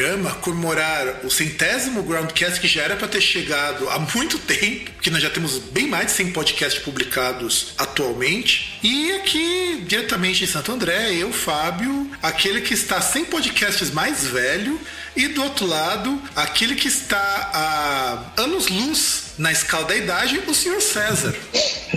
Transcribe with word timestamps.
programa 0.00 0.30
comemorar 0.36 1.20
o 1.24 1.30
centésimo 1.30 2.02
Groundcast 2.02 2.58
que 2.58 2.66
já 2.66 2.84
era 2.84 2.96
para 2.96 3.06
ter 3.06 3.20
chegado 3.20 3.86
há 3.90 3.98
muito 3.98 4.38
tempo, 4.38 4.90
que 5.02 5.10
nós 5.10 5.22
já 5.22 5.28
temos 5.28 5.58
bem 5.58 5.86
mais 5.86 6.06
de 6.06 6.12
100 6.12 6.32
podcasts 6.32 6.82
publicados 6.82 7.74
atualmente. 7.76 8.78
E 8.82 9.12
aqui, 9.12 9.84
diretamente 9.86 10.42
em 10.42 10.46
Santo 10.46 10.72
André, 10.72 11.12
eu, 11.12 11.30
Fábio, 11.30 12.10
aquele 12.22 12.62
que 12.62 12.72
está 12.72 12.98
100 12.98 13.26
podcasts 13.26 13.90
mais 13.90 14.24
velho, 14.24 14.80
e 15.14 15.28
do 15.28 15.42
outro 15.42 15.66
lado, 15.66 16.22
aquele 16.34 16.76
que 16.76 16.88
está 16.88 17.18
a 17.18 18.42
anos-luz 18.42 19.34
na 19.36 19.52
escala 19.52 19.84
da 19.84 19.96
idade, 19.96 20.40
o 20.46 20.54
senhor 20.54 20.80
César. 20.80 21.36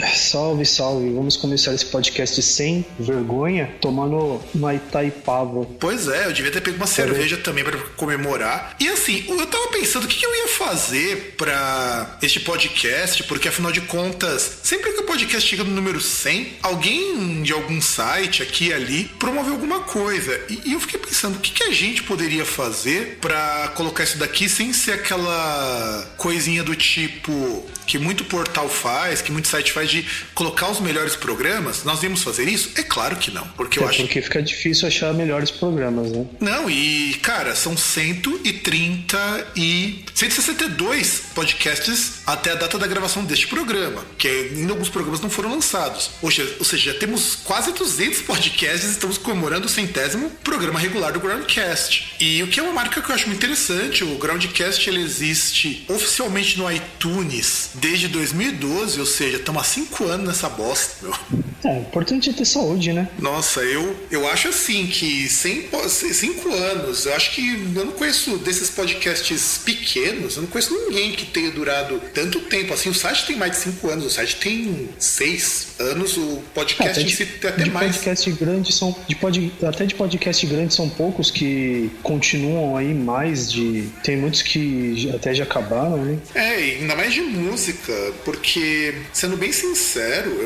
Salve, 0.02 0.66
salve. 0.66 1.10
Vamos 1.14 1.38
começar 1.38 1.74
esse 1.74 1.86
podcast 1.86 2.42
sem 2.42 2.86
vergonha, 3.00 3.76
tomando 3.80 4.42
uma 4.54 4.74
Itaipava. 4.74 5.66
Pois 5.80 6.08
é, 6.08 6.26
eu 6.26 6.34
devia 6.34 6.52
ter 6.52 6.62
pego 6.62 6.78
uma 6.78 6.88
cerveja 6.88 7.38
também 7.38 7.64
para 7.64 7.78
comemorar. 7.96 8.76
E 8.80 8.88
assim, 8.88 9.24
eu 9.28 9.46
tava 9.46 9.68
pensando 9.68 10.06
o 10.06 10.08
que, 10.08 10.24
eu 10.24 10.36
ia 10.36 10.48
fazer 10.48 11.36
para 11.38 12.18
este 12.22 12.40
podcast, 12.40 13.24
porque 13.24 13.48
afinal 13.48 13.72
de 13.72 13.82
contas, 13.82 14.60
sempre 14.64 14.92
que 14.94 15.02
o 15.02 15.04
podcast 15.04 15.48
chega 15.48 15.64
no 15.64 15.72
número 15.72 16.00
100, 16.00 16.58
alguém 16.62 17.44
de 17.44 17.52
algum 17.52 17.82
site 17.82 18.42
aqui 18.42 18.68
e 18.68 18.74
ali 18.74 19.06
promove 19.20 19.52
alguma 19.52 19.82
coisa. 19.82 20.40
E, 20.50 20.74
eu 20.74 20.80
fiquei 20.80 21.00
pensando, 21.00 21.38
o 21.38 21.40
que 21.40 21.64
a 21.64 21.72
gente 21.72 22.04
poderia 22.04 22.46
fazer 22.46 23.18
para 23.22 23.70
colocar 23.76 24.04
isso 24.04 24.18
daqui 24.18 24.50
sem 24.50 24.74
ser 24.74 24.94
aquela 24.94 26.08
coisinha 26.18 26.64
do 26.64 26.76
tipo 26.76 27.64
que 27.86 27.98
muito 27.98 28.24
portal 28.26 28.70
faz, 28.70 29.22
que 29.22 29.32
muito 29.32 29.48
site 29.48 29.72
faz 29.72 29.83
de 29.90 30.06
colocar 30.34 30.70
os 30.70 30.80
melhores 30.80 31.16
programas, 31.16 31.84
nós 31.84 32.02
íamos 32.04 32.24
fazer 32.24 32.48
isso? 32.48 32.72
É 32.76 32.84
claro 32.84 33.16
que 33.16 33.32
não, 33.32 33.48
porque 33.50 33.80
eu 33.80 33.84
É 33.84 33.90
acho 33.90 34.04
porque 34.04 34.22
fica 34.22 34.42
difícil 34.42 34.88
achar 34.88 35.14
melhores 35.14 35.52
programas, 35.52 36.12
né? 36.12 36.26
não, 36.40 36.70
e 36.70 37.14
cara, 37.22 37.56
são 37.56 37.76
130 37.78 39.48
e 39.56 40.04
162 40.14 41.24
podcasts 41.34 42.22
até 42.26 42.52
a 42.52 42.56
data 42.56 42.78
da 42.78 42.88
gravação 42.88 43.24
deste 43.24 43.48
programa, 43.48 44.04
que 44.18 44.28
ainda 44.28 44.72
alguns 44.74 44.90
programas 44.90 45.22
não 45.22 45.30
foram 45.30 45.52
lançados. 45.52 46.12
Ou 46.22 46.32
seja, 46.32 46.56
ou 46.60 46.66
seja, 46.66 46.94
já 46.94 47.00
temos 47.00 47.36
quase 47.44 47.72
200 47.74 48.22
podcasts 48.22 48.90
e 48.90 48.92
estamos 48.92 49.18
comemorando 49.18 49.66
o 49.66 49.70
centésimo 49.70 50.30
programa 50.44 50.80
regular 50.80 51.12
do 51.12 51.20
Groundcast. 51.20 52.16
E 52.20 52.42
o 52.44 52.48
que 52.48 52.60
é 52.60 52.64
uma 52.64 52.74
marca 52.74 53.02
que 53.02 53.10
eu 53.10 53.16
acho 53.16 53.28
muito 53.28 53.38
interessante, 53.44 54.04
o 54.04 54.18
Groundcast 54.18 54.90
ele 54.90 55.02
existe 55.02 55.86
oficialmente 55.88 56.58
no 56.58 56.72
iTunes 56.72 57.72
desde 57.76 58.08
2012, 58.08 59.00
ou 59.00 59.06
seja, 59.06 59.38
estamos 59.38 59.62
há 59.62 59.66
5 59.74 60.04
anos 60.06 60.28
nessa 60.28 60.50
bosta, 60.50 60.96
meu. 61.02 61.44
É, 61.66 61.78
o 61.78 61.82
importante 61.82 62.30
é 62.30 62.34
ter 62.34 62.46
saúde, 62.46 62.92
né? 62.92 63.08
Nossa, 63.20 63.62
eu, 63.62 63.96
eu 64.12 64.28
acho 64.28 64.50
assim 64.50 64.86
que 64.88 65.30
sem, 65.30 65.70
cinco 65.90 66.54
anos, 66.54 67.06
eu 67.06 67.14
acho 67.16 67.32
que 67.32 67.72
eu 67.76 67.86
não 67.86 67.94
conheço 67.94 68.38
desses 68.38 68.70
podcasts 68.70 69.62
pequenos, 69.64 70.36
eu 70.36 70.42
não 70.42 70.50
conheço 70.50 70.74
ninguém 70.74 71.14
que 71.14 71.26
tenha 71.26 71.52
durado 71.52 72.02
tanto 72.14 72.42
tempo. 72.42 72.74
Assim, 72.74 72.90
o 72.90 72.94
site 72.94 73.26
tem 73.28 73.36
mais 73.38 73.54
de 73.54 73.58
cinco 73.60 73.90
anos, 73.90 74.06
o 74.06 74.10
site 74.10 74.36
tem 74.36 74.90
seis 75.00 75.68
anos, 75.80 76.18
o 76.18 76.44
podcast 76.54 77.02
em 77.02 77.10
si 77.10 77.26
tem 77.26 77.50
até 77.50 77.64
de 77.64 77.72
mais. 77.72 77.96
podcast 77.96 78.32
grande 78.32 78.74
são 78.74 78.96
de 79.08 79.16
pod, 79.16 79.54
até 79.64 79.86
de 79.86 79.96
podcast 79.96 80.46
grande 80.46 80.74
são 80.74 80.90
poucos 80.90 81.32
que 81.32 81.90
continuam 82.02 82.76
aí 82.76 82.94
mais 82.94 83.52
de 83.52 83.90
tem 84.04 84.18
muitos 84.18 84.42
que 84.42 85.10
até 85.14 85.34
já 85.34 85.44
acabaram 85.44 85.98
né 85.98 86.18
É, 86.36 86.56
ainda 86.80 86.96
mais 86.96 87.14
de 87.14 87.22
música, 87.22 87.94
porque, 88.26 88.96
sendo 89.14 89.38
bem 89.38 89.52
sincero, 89.52 89.63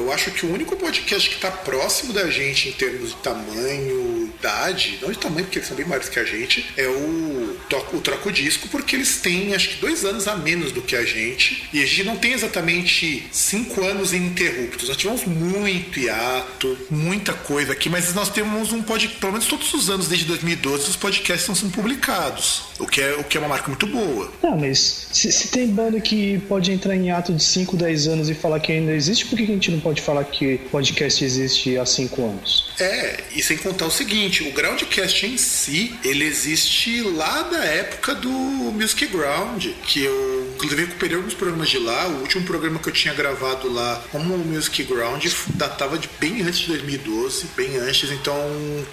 eu 0.08 0.14
acho 0.14 0.32
que 0.32 0.46
o 0.46 0.54
único 0.54 0.76
podcast 0.78 1.30
que 1.30 1.38
tá 1.38 1.52
próximo 1.52 2.14
da 2.14 2.30
gente 2.30 2.70
em 2.70 2.72
termos 2.72 3.10
de 3.10 3.16
tamanho, 3.18 4.32
idade, 4.40 5.00
não 5.02 5.12
de 5.12 5.18
tamanho, 5.18 5.46
porque 5.46 5.60
eles 5.60 5.68
são 5.68 5.76
bem 5.76 5.86
maiores 5.86 6.08
que 6.08 6.20
a 6.20 6.24
gente, 6.24 6.66
é 6.78 6.88
o, 6.88 7.58
o 7.94 8.02
Troco 8.02 8.32
Disco, 8.32 8.70
porque 8.70 8.96
eles 8.96 9.18
têm 9.18 9.54
acho 9.54 9.70
que 9.70 9.82
dois 9.82 10.06
anos 10.06 10.28
a 10.28 10.36
menos 10.36 10.72
do 10.72 10.82
que 10.82 10.96
a 10.96 11.04
gente, 11.04 11.68
e 11.74 11.84
a 11.84 11.86
gente 11.86 12.04
não 12.06 12.16
tem 12.16 12.34
exatamente 12.34 13.28
cinco 13.32 13.84
anos 13.84 14.14
ininterruptos. 14.14 14.88
Nós 14.88 14.98
tivemos 14.98 15.26
muito 15.26 16.00
hiato, 16.00 16.78
muita 16.90 17.34
coisa 17.34 17.74
aqui, 17.74 17.90
mas 17.90 18.14
nós 18.14 18.30
temos 18.30 18.72
um 18.72 18.82
podcast, 18.82 19.18
pelo 19.18 19.34
menos 19.34 19.48
todos 19.48 19.74
os 19.74 19.90
anos 19.90 20.08
desde 20.08 20.26
2012, 20.26 20.90
os 20.90 20.96
podcasts 20.96 21.42
estão 21.42 21.56
sendo 21.56 21.74
publicados, 21.74 22.64
o 22.80 22.88
que 22.88 23.02
é, 23.02 23.16
o 23.16 23.24
que 23.24 23.38
é 23.38 23.40
uma 23.40 23.50
marca 23.50 23.68
muito 23.68 23.88
boa. 23.88 24.32
ah 24.44 24.56
mas 24.56 25.08
se, 25.12 25.32
se 25.32 25.50
tem 25.50 25.68
banda 25.68 26.00
que 26.00 26.40
pode 26.48 26.72
entrar 26.72 26.96
em 26.96 27.12
ato 27.12 27.34
de 27.34 27.44
5, 27.44 27.76
10 27.76 28.08
anos 28.08 28.30
e 28.30 28.34
falar 28.34 28.60
que 28.60 28.72
ainda 28.72 28.94
existe 28.94 29.07
por 29.26 29.38
que 29.38 29.46
que 29.46 29.52
a 29.52 29.56
gente 29.56 29.72
não 29.72 29.80
pode 29.80 30.02
falar 30.02 30.24
que 30.24 30.58
podcast 30.72 31.24
existe 31.24 31.78
há 31.78 31.86
5 31.86 32.24
anos 32.24 32.72
É, 32.80 33.24
e 33.36 33.42
sem 33.42 33.58
contar 33.58 33.86
o 33.86 33.92
seguinte, 33.92 34.44
o 34.44 34.52
Groundcast 34.52 35.26
em 35.26 35.38
si, 35.38 35.96
ele 36.04 36.26
existe 36.26 37.02
lá 37.02 37.44
da 37.44 37.64
época 37.64 38.14
do 38.16 38.30
Music 38.30 39.06
Ground, 39.08 39.66
que 39.84 40.04
eu 40.04 40.38
inclusive 40.56 40.86
recuperei 40.86 41.16
alguns 41.18 41.34
programas 41.34 41.70
de 41.70 41.78
lá. 41.78 42.08
O 42.08 42.22
último 42.22 42.44
programa 42.46 42.80
que 42.80 42.90
eu 42.90 42.94
tinha 42.94 43.14
gravado 43.14 43.72
lá 43.72 44.04
como 44.12 44.36
o 44.36 44.38
Music 44.40 44.84
Ground 44.84 45.24
datava 45.56 45.98
de 45.98 46.10
bem 46.20 46.42
antes 46.42 46.60
de 46.60 46.68
2012, 46.68 47.48
bem 47.56 47.78
antes, 47.78 48.12
então 48.12 48.36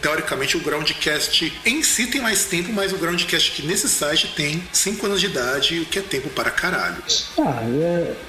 teoricamente 0.00 0.56
o 0.56 0.60
Groundcast 0.60 1.52
em 1.64 1.82
si 1.82 2.06
tem 2.06 2.20
mais 2.20 2.44
tempo, 2.44 2.72
mas 2.72 2.92
o 2.92 2.98
Groundcast 2.98 3.52
aqui 3.52 3.66
nesse 3.66 3.88
site 3.88 4.32
tem 4.36 4.62
5 4.72 5.06
anos 5.06 5.20
de 5.20 5.26
idade, 5.26 5.80
o 5.80 5.86
que 5.86 5.98
é 5.98 6.02
tempo 6.02 6.28
para 6.30 6.50
caralho. 6.50 7.02
ah 7.38 7.62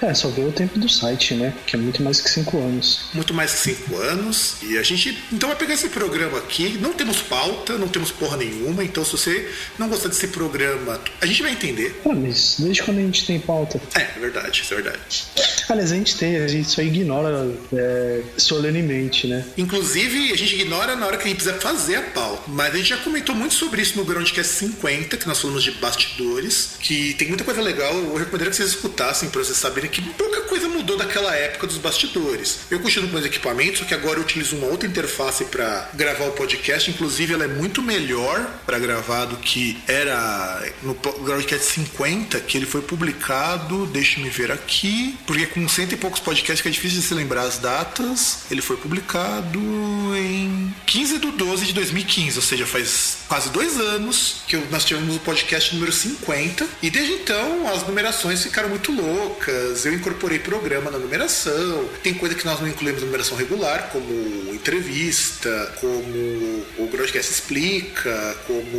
é, 0.02 0.08
é 0.08 0.14
só 0.14 0.30
ver 0.30 0.46
o 0.46 0.52
tempo 0.52 0.80
do 0.80 0.90
site 0.90 1.34
né 1.34 1.54
que 1.66 1.75
é 1.76 1.78
muito 1.78 2.02
mais 2.02 2.22
que 2.22 2.30
5 2.30 2.58
anos 2.58 3.06
muito 3.14 3.34
mais 3.34 3.54
que 3.54 3.58
cinco 3.60 3.98
anos. 3.98 4.58
E 4.62 4.78
a 4.78 4.84
gente 4.84 5.18
então 5.32 5.50
vai 5.50 5.58
pegar 5.58 5.74
esse 5.74 5.90
programa 5.90 6.38
aqui. 6.38 6.78
Não 6.80 6.94
temos 6.94 7.22
pauta, 7.22 7.78
não 7.78 7.88
temos 7.88 8.12
porra 8.12 8.38
nenhuma. 8.38 8.84
Então, 8.84 9.04
se 9.04 9.12
você 9.12 9.50
não 9.78 9.90
gostar 9.90 10.10
desse 10.10 10.28
programa, 10.28 11.00
a 11.22 11.26
gente 11.26 11.42
vai 11.42 11.52
entender. 11.52 12.02
ah 12.06 12.14
mas 12.14 12.56
desde 12.60 12.84
quando 12.84 13.00
a 13.00 13.02
gente 13.02 13.26
tem 13.26 13.40
pauta 13.40 13.80
É, 13.96 14.02
é 14.02 14.20
verdade, 14.20 14.64
é 14.70 14.76
verdade. 14.76 15.26
Aliás, 15.68 15.92
a 15.92 15.96
gente 15.96 16.16
tem, 16.18 16.38
a 16.38 16.48
gente 16.48 16.70
só 16.70 16.82
ignora 16.82 17.52
é, 17.74 18.22
solenemente, 18.38 19.28
né? 19.28 19.46
Inclusive, 19.58 20.32
a 20.32 20.38
gente 20.38 20.56
ignora 20.56 20.96
na 20.96 21.08
hora 21.08 21.18
que 21.18 21.24
a 21.24 21.28
gente 21.28 21.38
precisa 21.38 21.60
fazer 21.60 21.96
a 21.96 22.02
pauta. 22.04 22.44
Mas 22.48 22.74
a 22.74 22.78
gente 22.78 22.90
já 22.90 22.98
comentou 22.98 23.34
muito 23.34 23.56
sobre 23.56 23.82
isso 23.82 23.98
no 23.98 24.06
Groundcast 24.06 24.54
50, 24.54 25.18
que 25.18 25.28
nós 25.28 25.40
falamos 25.40 25.64
de 25.64 25.72
bastidores, 25.72 26.72
que 26.80 27.14
tem 27.16 27.28
muita 27.28 27.44
coisa 27.44 27.62
legal. 27.62 27.94
Eu 27.94 28.16
recomendaria 28.16 28.52
que 28.52 28.58
vocês 28.58 28.70
escutassem 28.70 29.30
pra 29.30 29.44
vocês 29.44 29.58
saberem 29.58 29.90
que 29.90 30.02
pouca 30.02 30.42
coisa 30.42 30.68
mudou 30.68 30.98
daquela 30.98 31.36
época 31.36 31.65
dos 31.66 31.78
bastidores. 31.78 32.60
Eu 32.70 32.80
continuo 32.80 33.10
com 33.10 33.18
os 33.18 33.26
equipamentos, 33.26 33.80
só 33.80 33.86
que 33.86 33.94
agora 33.94 34.20
eu 34.20 34.24
utilizo 34.24 34.56
uma 34.56 34.68
outra 34.68 34.88
interface 34.88 35.46
para 35.46 35.90
gravar 35.94 36.26
o 36.26 36.32
podcast. 36.32 36.90
Inclusive, 36.90 37.34
ela 37.34 37.46
é 37.46 37.48
muito 37.48 37.82
melhor 37.82 38.46
para 38.66 38.80
gravar 38.80 39.26
do 39.26 39.38
que 39.38 39.78
era 39.88 40.64
no 40.82 40.94
Groundcast 40.94 41.66
50, 41.66 42.40
que 42.42 42.58
ele 42.58 42.66
foi 42.66 42.82
publicado. 42.82 43.86
Deixa-me 43.88 44.30
ver 44.30 44.52
aqui, 44.52 45.18
porque 45.26 45.46
com 45.46 45.68
cento 45.68 45.94
e 45.94 45.98
poucos 45.98 46.20
podcasts 46.20 46.62
que 46.62 46.68
é 46.68 46.72
difícil 46.72 47.00
de 47.00 47.06
se 47.06 47.14
lembrar 47.14 47.44
as 47.44 47.58
datas. 47.58 48.46
Ele 48.50 48.62
foi 48.62 48.78
publicado 48.78 49.60
em 50.16 50.74
15 50.86 51.20
de 51.20 51.32
12 51.32 51.66
de 51.66 51.74
2015, 51.74 52.38
ou 52.38 52.42
seja, 52.42 52.66
faz 52.66 53.18
quase 53.28 53.50
dois 53.50 53.80
anos 53.80 54.38
que 54.48 54.58
nós 54.72 54.86
tivemos 54.86 55.16
o 55.16 55.20
podcast 55.20 55.74
número 55.74 55.92
50 55.92 56.68
e 56.82 56.90
desde 56.90 57.14
então 57.14 57.68
as 57.68 57.86
numerações 57.86 58.44
ficaram 58.44 58.70
muito 58.70 58.92
loucas. 58.92 59.86
Eu 59.86 59.94
incorporei 59.94 60.40
programa 60.40 60.92
na 60.92 60.98
numeração, 60.98 61.45
tem 62.04 62.14
coisa 62.14 62.36
que 62.36 62.46
nós 62.46 62.60
não 62.60 62.68
incluímos 62.68 63.02
na 63.02 63.06
numeração 63.06 63.38
regular, 63.38 63.90
como 63.92 64.54
entrevista, 64.54 65.74
como 65.80 66.66
o 66.78 66.88
Broadcast 66.92 67.32
Explica, 67.32 68.36
como 68.48 68.78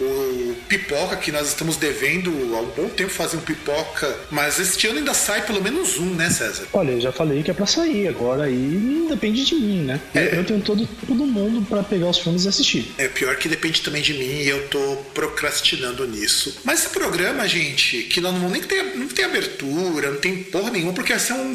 o 0.00 0.56
Pipoca, 0.68 1.16
que 1.16 1.30
nós 1.32 1.48
estamos 1.48 1.76
devendo 1.76 2.30
há 2.54 2.60
um 2.60 2.70
bom 2.70 2.88
tempo 2.88 3.10
fazer 3.10 3.36
um 3.36 3.40
Pipoca, 3.40 4.16
mas 4.30 4.58
este 4.58 4.86
ano 4.86 4.98
ainda 4.98 5.14
sai 5.14 5.44
pelo 5.44 5.62
menos 5.62 5.98
um, 5.98 6.14
né, 6.14 6.30
César? 6.30 6.66
Olha, 6.72 6.92
eu 6.92 7.00
já 7.00 7.12
falei 7.12 7.42
que 7.42 7.50
é 7.50 7.54
pra 7.54 7.66
sair, 7.66 8.08
agora 8.08 8.44
aí 8.44 9.06
depende 9.08 9.44
de 9.44 9.54
mim, 9.54 9.82
né? 9.82 10.00
É. 10.14 10.38
Eu, 10.38 10.44
tenho 10.44 10.60
todo, 10.60 10.88
todo 11.06 11.26
mundo 11.26 11.64
para 11.66 11.82
pegar 11.82 12.08
os 12.08 12.18
filmes 12.18 12.44
e 12.44 12.48
assistir. 12.48 12.92
É 12.98 13.08
pior 13.08 13.36
que 13.36 13.48
depende 13.48 13.80
também 13.82 14.02
de 14.02 14.14
mim 14.14 14.42
e 14.42 14.48
eu 14.48 14.68
tô 14.68 14.96
procrastinando 15.14 16.06
nisso. 16.06 16.60
Mas 16.64 16.80
esse 16.80 16.88
programa, 16.90 17.46
gente, 17.46 18.04
que 18.04 18.20
nós 18.20 18.34
não 18.34 18.48
nem 18.48 18.62
tem, 18.62 18.96
não 18.96 19.08
tem 19.08 19.24
abertura, 19.24 20.10
não 20.10 20.18
tem 20.18 20.42
porra 20.42 20.70
nenhuma, 20.70 20.92
porque 20.92 21.12
esse 21.12 21.32
é 21.32 21.34
um 21.34 21.52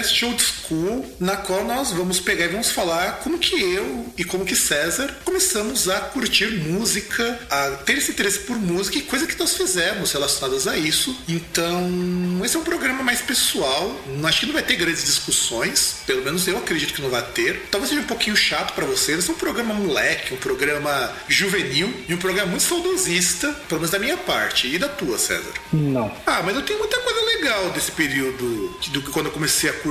groundcast 0.00 0.24
old 0.24 0.42
school, 0.42 1.06
na 1.20 1.36
qual 1.36 1.64
nós 1.64 1.92
vamos 1.92 2.20
pegar 2.20 2.46
e 2.46 2.48
vamos 2.48 2.70
falar 2.70 3.20
como 3.22 3.38
que 3.38 3.60
eu 3.60 4.06
e 4.16 4.24
como 4.24 4.44
que 4.44 4.56
César 4.56 5.14
começamos 5.24 5.88
a 5.88 6.00
curtir 6.00 6.46
música, 6.50 7.38
a 7.50 7.70
ter 7.84 7.98
esse 7.98 8.12
interesse 8.12 8.40
por 8.40 8.56
música 8.56 8.98
e 8.98 9.02
coisa 9.02 9.26
que 9.26 9.38
nós 9.38 9.56
fizemos 9.56 10.12
relacionadas 10.12 10.66
a 10.66 10.76
isso. 10.76 11.16
Então, 11.28 12.40
esse 12.44 12.56
é 12.56 12.58
um 12.58 12.64
programa 12.64 13.02
mais 13.02 13.20
pessoal. 13.20 13.94
Acho 14.24 14.40
que 14.40 14.46
não 14.46 14.52
vai 14.54 14.62
ter 14.62 14.76
grandes 14.76 15.04
discussões, 15.04 15.96
pelo 16.06 16.24
menos 16.24 16.46
eu 16.46 16.56
acredito 16.56 16.94
que 16.94 17.02
não 17.02 17.10
vai 17.10 17.22
ter. 17.22 17.66
Talvez 17.70 17.90
seja 17.90 18.02
um 18.02 18.06
pouquinho 18.06 18.36
chato 18.36 18.74
para 18.74 18.86
vocês. 18.86 19.18
Esse 19.18 19.30
é 19.30 19.32
um 19.32 19.36
programa 19.36 19.74
moleque, 19.74 20.34
um 20.34 20.38
programa 20.38 21.12
juvenil 21.28 21.92
e 22.08 22.14
um 22.14 22.18
programa 22.18 22.50
muito 22.50 22.62
saudosista, 22.62 23.52
pelo 23.68 23.80
menos 23.80 23.90
da 23.90 23.98
minha 23.98 24.16
parte. 24.16 24.66
E 24.68 24.78
da 24.78 24.88
tua, 24.88 25.18
César? 25.18 25.52
Não. 25.72 26.14
Ah, 26.26 26.42
mas 26.44 26.54
eu 26.54 26.62
tenho 26.62 26.78
muita 26.78 26.98
coisa 27.00 27.20
legal 27.20 27.70
desse 27.70 27.90
período, 27.92 28.78
do 28.88 29.02
quando 29.10 29.26
eu 29.26 29.32
comecei 29.32 29.68
a 29.68 29.72
curtir 29.72 29.89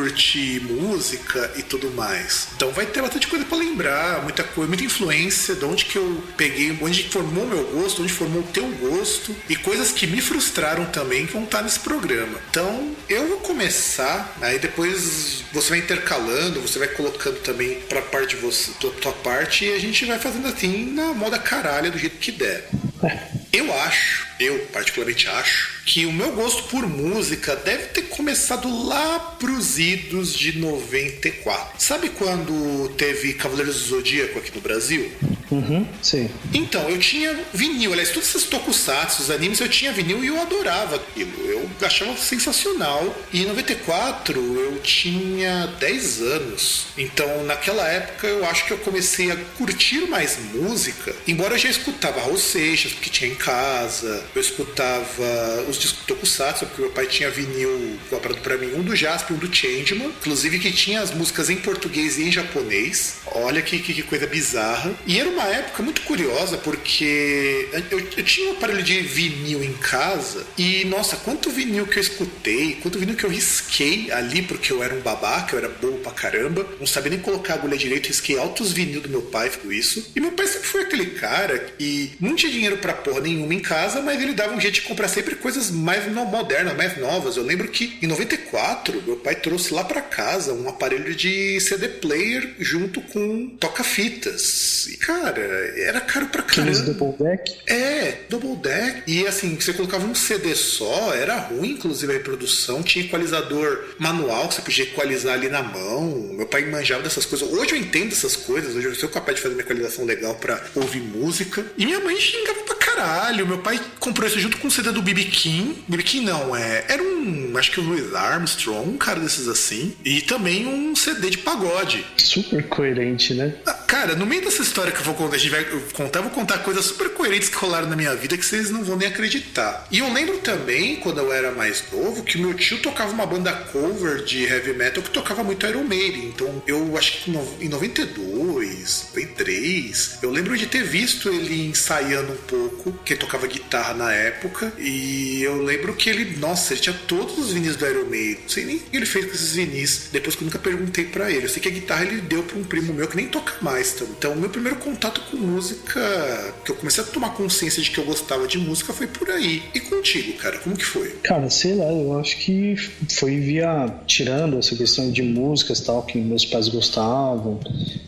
música 0.62 1.52
e 1.56 1.64
tudo 1.64 1.92
mais. 1.92 2.48
Então 2.56 2.72
vai 2.72 2.86
ter 2.86 3.02
bastante 3.02 3.28
coisa 3.28 3.46
para 3.46 3.58
lembrar, 3.58 4.24
muita 4.24 4.44
coisa, 4.44 4.68
muita 4.68 4.84
influência, 4.84 5.56
de 5.56 5.66
onde 5.66 5.86
que 5.86 5.98
eu 5.98 6.24
peguei, 6.38 6.78
onde 6.82 7.04
formou 7.10 7.46
meu 7.46 7.64
gosto, 7.66 8.02
onde 8.02 8.14
formou 8.14 8.42
o 8.42 8.48
teu 8.48 8.68
gosto 8.68 9.36
e 9.48 9.56
coisas 9.56 9.92
que 9.92 10.08
me 10.08 10.22
frustraram 10.22 10.86
também 10.86 11.26
que 11.26 11.34
vão 11.34 11.44
estar 11.44 11.62
nesse 11.62 11.80
programa. 11.80 12.40
Então 12.50 12.96
eu 13.08 13.28
vou 13.28 13.38
começar, 13.40 14.36
aí 14.42 14.60
depois 14.60 15.44
você 15.52 15.70
vai 15.70 15.80
intercalando, 15.80 16.62
você 16.62 16.80
vai 16.80 16.88
colocando 16.90 17.40
também 17.42 17.82
para 17.82 18.02
parte 18.02 18.36
de 18.36 18.42
você, 18.42 18.72
tua, 18.80 18.92
tua 18.92 19.14
parte 19.14 19.66
e 19.66 19.74
a 19.74 19.80
gente 19.80 20.06
vai 20.06 20.20
fazendo 20.20 20.48
assim 20.48 20.92
na 20.94 21.14
moda 21.14 21.38
caralho 21.40 21.92
do 21.92 21.98
jeito 21.98 22.18
que 22.18 22.32
der. 22.32 22.70
Eu 23.52 23.74
acho, 23.74 24.28
eu 24.40 24.60
particularmente 24.72 25.28
acho, 25.28 25.80
que 25.86 26.06
o 26.06 26.12
meu 26.12 26.32
gosto 26.34 26.64
por 26.64 26.88
música 26.88 27.56
deve 27.56 27.88
ter 27.88 28.04
começado 28.04 28.86
lá 28.86 29.20
pros 29.40 29.80
idos 29.80 30.34
de 30.34 30.58
94. 30.58 31.74
Sabe 31.80 32.10
quando 32.10 32.90
teve 32.96 33.34
Cavaleiros 33.34 33.76
do 33.76 33.88
Zodíaco 33.90 34.38
aqui 34.38 34.52
no 34.54 34.62
Brasil? 34.62 35.12
Uhum, 35.52 35.88
sim. 36.02 36.30
Então, 36.54 36.88
eu 36.90 37.00
tinha 37.00 37.38
vinil, 37.54 37.92
aliás, 37.92 38.12
todos 38.12 38.30
esses 38.30 38.48
tokusatsu, 38.48 39.24
os 39.24 39.32
animes, 39.32 39.60
eu 39.60 39.68
tinha 39.68 39.92
vinil 39.92 40.24
e 40.24 40.28
eu 40.28 40.40
adorava 40.40 40.98
aquilo. 40.98 41.32
Eu 41.46 41.68
achava 41.82 42.16
sensacional. 42.18 43.16
E 43.34 43.42
em 43.42 43.46
94 43.48 44.40
eu 44.40 44.80
tinha 44.82 45.68
10 45.80 46.22
anos. 46.22 46.88
Então, 46.98 47.44
naquela 47.46 47.88
época, 47.88 48.28
eu 48.28 48.46
acho 48.46 48.66
que 48.66 48.72
eu 48.72 48.78
comecei 48.78 49.32
a 49.32 49.36
curtir 49.58 50.02
mais 50.08 50.38
música, 50.54 51.16
embora 51.28 51.56
eu 51.56 51.58
já 51.58 51.70
escutava 51.70 52.22
Raul 52.22 52.38
Seixas, 52.38 52.92
porque 52.92 53.10
tinha 53.10 53.32
em 53.32 53.36
casa, 53.36 54.24
eu 54.36 54.42
escutava 54.42 55.66
os 55.68 55.78
discos 55.78 56.06
tokusatsu, 56.06 56.66
porque 56.66 56.82
meu 56.82 56.92
pai 56.92 57.06
tinha 57.08 57.30
vinil 57.30 57.98
comprado 58.10 58.40
para 58.42 58.58
mim, 58.58 58.74
um 58.76 58.82
do 58.82 58.96
Jasper, 58.96 59.36
um 59.36 59.40
do 59.40 59.54
Changeman, 59.54 60.08
inclusive 60.08 60.60
que 60.60 60.72
tinha 60.72 61.02
as 61.02 61.12
músicas 61.12 61.50
em 61.50 61.58
português 61.58 62.18
e 62.18 62.24
em 62.24 62.32
japonês. 62.32 63.18
Olha 63.28 63.62
que, 63.62 63.80
que, 63.80 63.94
que 63.94 64.04
coisa 64.04 64.28
bizarra. 64.28 64.94
E 65.06 65.20
era 65.20 65.30
uma 65.30 65.44
época 65.44 65.84
muito 65.84 66.02
curiosa, 66.02 66.58
porque 66.58 67.70
eu, 67.92 68.00
eu 68.00 68.24
tinha 68.24 68.50
um 68.50 68.54
aparelho 68.54 68.84
de 68.84 69.02
vinil 69.02 69.64
em 69.64 69.74
casa 69.74 70.46
e, 70.58 70.86
nossa, 70.86 71.18
quanto 71.18 71.50
vinil 71.50 71.88
que 71.88 71.98
eu 71.98 72.02
escutei, 72.02 72.78
quanto 72.82 73.00
vinil 73.00 73.16
que 73.16 73.24
eu 73.24 73.30
risquei 73.30 74.12
ali, 74.12 74.42
porque 74.42 74.72
eu 74.72 74.84
era 74.84 74.94
um 74.94 75.02
babaca, 75.02 75.56
eu 75.56 75.60
era 75.60 75.70
bobo 75.70 75.98
pra 76.00 76.12
caramba, 76.12 76.66
não 76.80 76.88
sabia 76.88 77.12
nem 77.12 77.20
colocar 77.20 77.54
a 77.54 77.56
agulha 77.58 77.78
direito, 77.78 78.08
risquei 78.08 78.38
altos 78.38 78.72
vinil 78.72 79.02
do 79.02 79.10
meu 79.10 79.22
pai, 79.22 79.50
tudo 79.50 79.72
isso. 79.72 80.12
E 80.16 80.20
meu 80.20 80.32
pai 80.32 80.48
sempre 80.48 80.68
foi 80.68 80.82
aquele 80.82 81.08
cara 81.08 81.58
que 81.60 82.12
não 82.20 82.36
tinha 82.36 82.52
dinheiro 82.52 82.78
pra 82.78 82.94
porra 82.94 83.22
nenhuma 83.22 83.54
em 83.54 83.60
casa, 83.60 84.02
mas 84.02 84.19
ele 84.22 84.34
dava 84.34 84.54
um 84.54 84.60
jeito 84.60 84.76
de 84.76 84.82
comprar 84.82 85.08
sempre 85.08 85.36
coisas 85.36 85.70
mais 85.70 86.12
modernas, 86.12 86.76
mais 86.76 86.98
novas. 86.98 87.38
Eu 87.38 87.44
lembro 87.44 87.68
que 87.68 87.98
em 88.02 88.08
94, 88.08 89.02
meu 89.06 89.18
pai 89.18 89.36
trouxe 89.36 89.74
lá 89.74 89.84
para 89.84 90.02
casa 90.02 90.54
um 90.54 90.68
aparelho 90.68 91.16
de 91.16 91.60
CD 91.60 91.88
player 91.88 92.56
junto 92.60 93.02
com 93.02 93.48
toca-fitas. 93.60 94.88
E, 94.88 94.98
cara, 94.98 95.42
era 95.78 96.02
caro 96.02 96.28
pra 96.28 96.44
caramba. 96.44 96.72
Aqueles 96.72 96.96
double 96.96 97.18
deck? 97.18 97.58
É, 97.68 98.18
double 98.30 98.56
deck. 98.58 99.04
E 99.08 99.26
assim, 99.28 99.56
você 99.56 99.74
colocava 99.74 100.06
um 100.06 100.16
CD 100.16 100.56
só, 100.56 101.14
era 101.14 101.38
ruim, 101.38 101.72
inclusive, 101.72 102.12
a 102.12 102.16
reprodução. 102.16 102.84
Tinha 102.84 103.06
equalizador 103.06 103.86
manual 103.98 104.48
que 104.48 104.56
você 104.56 104.62
podia 104.62 104.84
equalizar 104.86 105.34
ali 105.34 105.50
na 105.50 105.62
mão. 105.62 106.10
Meu 106.34 106.46
pai 106.46 106.66
manjava 106.66 107.04
dessas 107.04 107.26
coisas. 107.26 107.48
Hoje 107.50 107.72
eu 107.72 107.78
entendo 107.78 108.12
essas 108.12 108.36
coisas, 108.36 108.76
hoje 108.76 108.88
eu 108.88 108.96
sou 108.96 109.10
capaz 109.10 109.38
de 109.38 109.42
fazer 109.44 109.56
uma 109.56 109.62
equalização 109.62 110.06
legal 110.06 110.36
para 110.36 110.62
ouvir 110.76 111.02
música. 111.02 111.66
E 111.78 111.86
minha 111.86 112.00
mãe 112.00 112.20
xingava 112.20 112.62
pra 112.64 112.76
caralho. 113.00 113.48
Meu 113.48 113.60
pai 113.60 113.80
comprou 114.00 114.28
isso 114.28 114.40
junto 114.40 114.58
com 114.58 114.68
o 114.68 114.72
CD 114.72 114.92
do 114.92 115.02
BB 115.02 115.26
King. 115.26 115.84
BB 115.88 116.04
King 116.04 116.26
não, 116.26 116.56
é. 116.56 116.86
Era 116.88 117.02
um. 117.02 117.58
Acho 117.58 117.72
que 117.72 117.80
o 117.80 117.84
Louis 117.84 118.14
Armstrong, 118.14 118.90
um 118.90 118.98
cara 118.98 119.20
desses 119.20 119.48
assim. 119.48 119.96
E 120.04 120.22
também 120.22 120.68
um 120.68 120.96
CD 120.96 121.30
de 121.30 121.38
pagode. 121.38 122.06
Super 122.18 122.68
coerente, 122.68 123.34
né? 123.34 123.56
Cara, 123.90 124.16
no 124.16 124.24
meio 124.24 124.44
dessa 124.44 124.62
história 124.62 124.92
que 124.92 125.00
eu 125.00 125.04
vou 125.04 125.16
contar, 125.16 125.36
a 125.36 125.40
gente 125.40 125.50
vai 125.50 125.66
contar, 125.96 126.22
vou 126.22 126.30
contar 126.30 126.60
coisas 126.60 126.86
super 126.86 127.10
coerentes 127.10 127.50
que 127.50 127.56
rolaram 127.56 127.90
na 127.90 127.96
minha 127.96 128.16
vida 128.16 128.38
que 128.38 128.46
vocês 128.46 128.70
não 128.70 128.84
vão 128.84 128.96
nem 128.96 129.08
acreditar. 129.08 129.88
E 129.90 129.98
eu 129.98 130.14
lembro 130.14 130.38
também, 130.38 130.98
quando 130.98 131.18
eu 131.18 131.34
era 131.34 131.52
mais 131.52 131.84
novo, 131.92 132.22
que 132.22 132.38
meu 132.38 132.54
tio 132.54 132.78
tocava 132.84 133.12
uma 133.12 133.26
banda 133.26 133.52
cover 133.52 134.24
de 134.24 134.44
heavy 134.44 134.74
metal 134.74 135.02
que 135.02 135.10
tocava 135.10 135.44
muito 135.44 135.66
Iron 135.66 135.86
Maiden. 135.86 136.26
Então 136.26 136.62
eu 136.68 136.96
acho 136.96 137.24
que 137.24 137.32
em 137.32 137.68
92, 137.68 139.08
93, 139.10 140.20
eu 140.22 140.30
lembro 140.30 140.56
de 140.56 140.68
ter 140.68 140.84
visto 140.84 141.28
ele 141.28 141.68
ensaiando 141.68 142.34
um 142.34 142.38
pouco, 142.38 142.94
que 143.04 143.16
tocava 143.16 143.48
guitarra 143.48 143.96
na 143.96 144.14
época. 144.14 144.72
E 144.78 145.42
eu 145.42 145.64
lembro 145.64 145.96
que 145.96 146.12
ele, 146.12 146.38
nossa, 146.38 146.74
ele 146.74 146.82
tinha 146.82 146.96
todos 147.08 147.40
os 147.40 147.54
vinis 147.54 147.76
do 147.76 147.88
Iron 147.88 148.06
Maiden. 148.06 148.38
Não 148.44 148.50
sei 148.50 148.66
nem 148.66 148.76
o 148.76 148.80
que 148.82 148.96
ele 148.96 149.08
fez 149.08 149.26
com 149.26 149.32
esses 149.32 149.54
vinis. 149.54 150.10
Depois 150.12 150.36
que 150.36 150.44
eu 150.44 150.46
nunca 150.46 150.60
perguntei 150.60 151.06
para 151.06 151.32
ele. 151.32 151.46
Eu 151.46 151.50
sei 151.50 151.60
que 151.60 151.70
a 151.70 151.72
guitarra 151.72 152.06
ele 152.06 152.22
deu 152.22 152.44
para 152.44 152.56
um 152.56 152.64
primo 152.64 152.94
meu 152.94 153.08
que 153.08 153.16
nem 153.16 153.28
toca 153.28 153.54
mais. 153.62 153.79
Então, 154.18 154.34
o 154.34 154.36
meu 154.36 154.50
primeiro 154.50 154.78
contato 154.78 155.22
com 155.30 155.38
música, 155.38 156.54
que 156.66 156.72
eu 156.72 156.76
comecei 156.76 157.04
a 157.04 157.08
tomar 157.08 157.30
consciência 157.30 157.82
de 157.82 157.90
que 157.92 157.98
eu 157.98 158.06
gostava 158.06 158.48
de 158.48 158.58
música, 158.58 158.92
foi 158.94 159.08
por 159.08 159.30
aí. 159.30 159.64
E 159.74 159.80
contigo, 159.80 160.34
cara, 160.34 160.58
como 160.60 160.76
que 160.76 160.86
foi? 160.86 161.10
Cara, 161.24 161.50
sei 161.50 161.76
lá, 161.76 161.86
eu 161.86 162.20
acho 162.20 162.38
que 162.38 162.76
foi 163.10 163.40
via 163.40 163.94
tirando 164.06 164.58
essa 164.58 164.76
questão 164.76 165.12
de 165.12 165.22
músicas 165.22 165.80
tal 165.80 166.04
que 166.04 166.18
meus 166.18 166.46
pais 166.46 166.68
gostavam, 166.68 167.60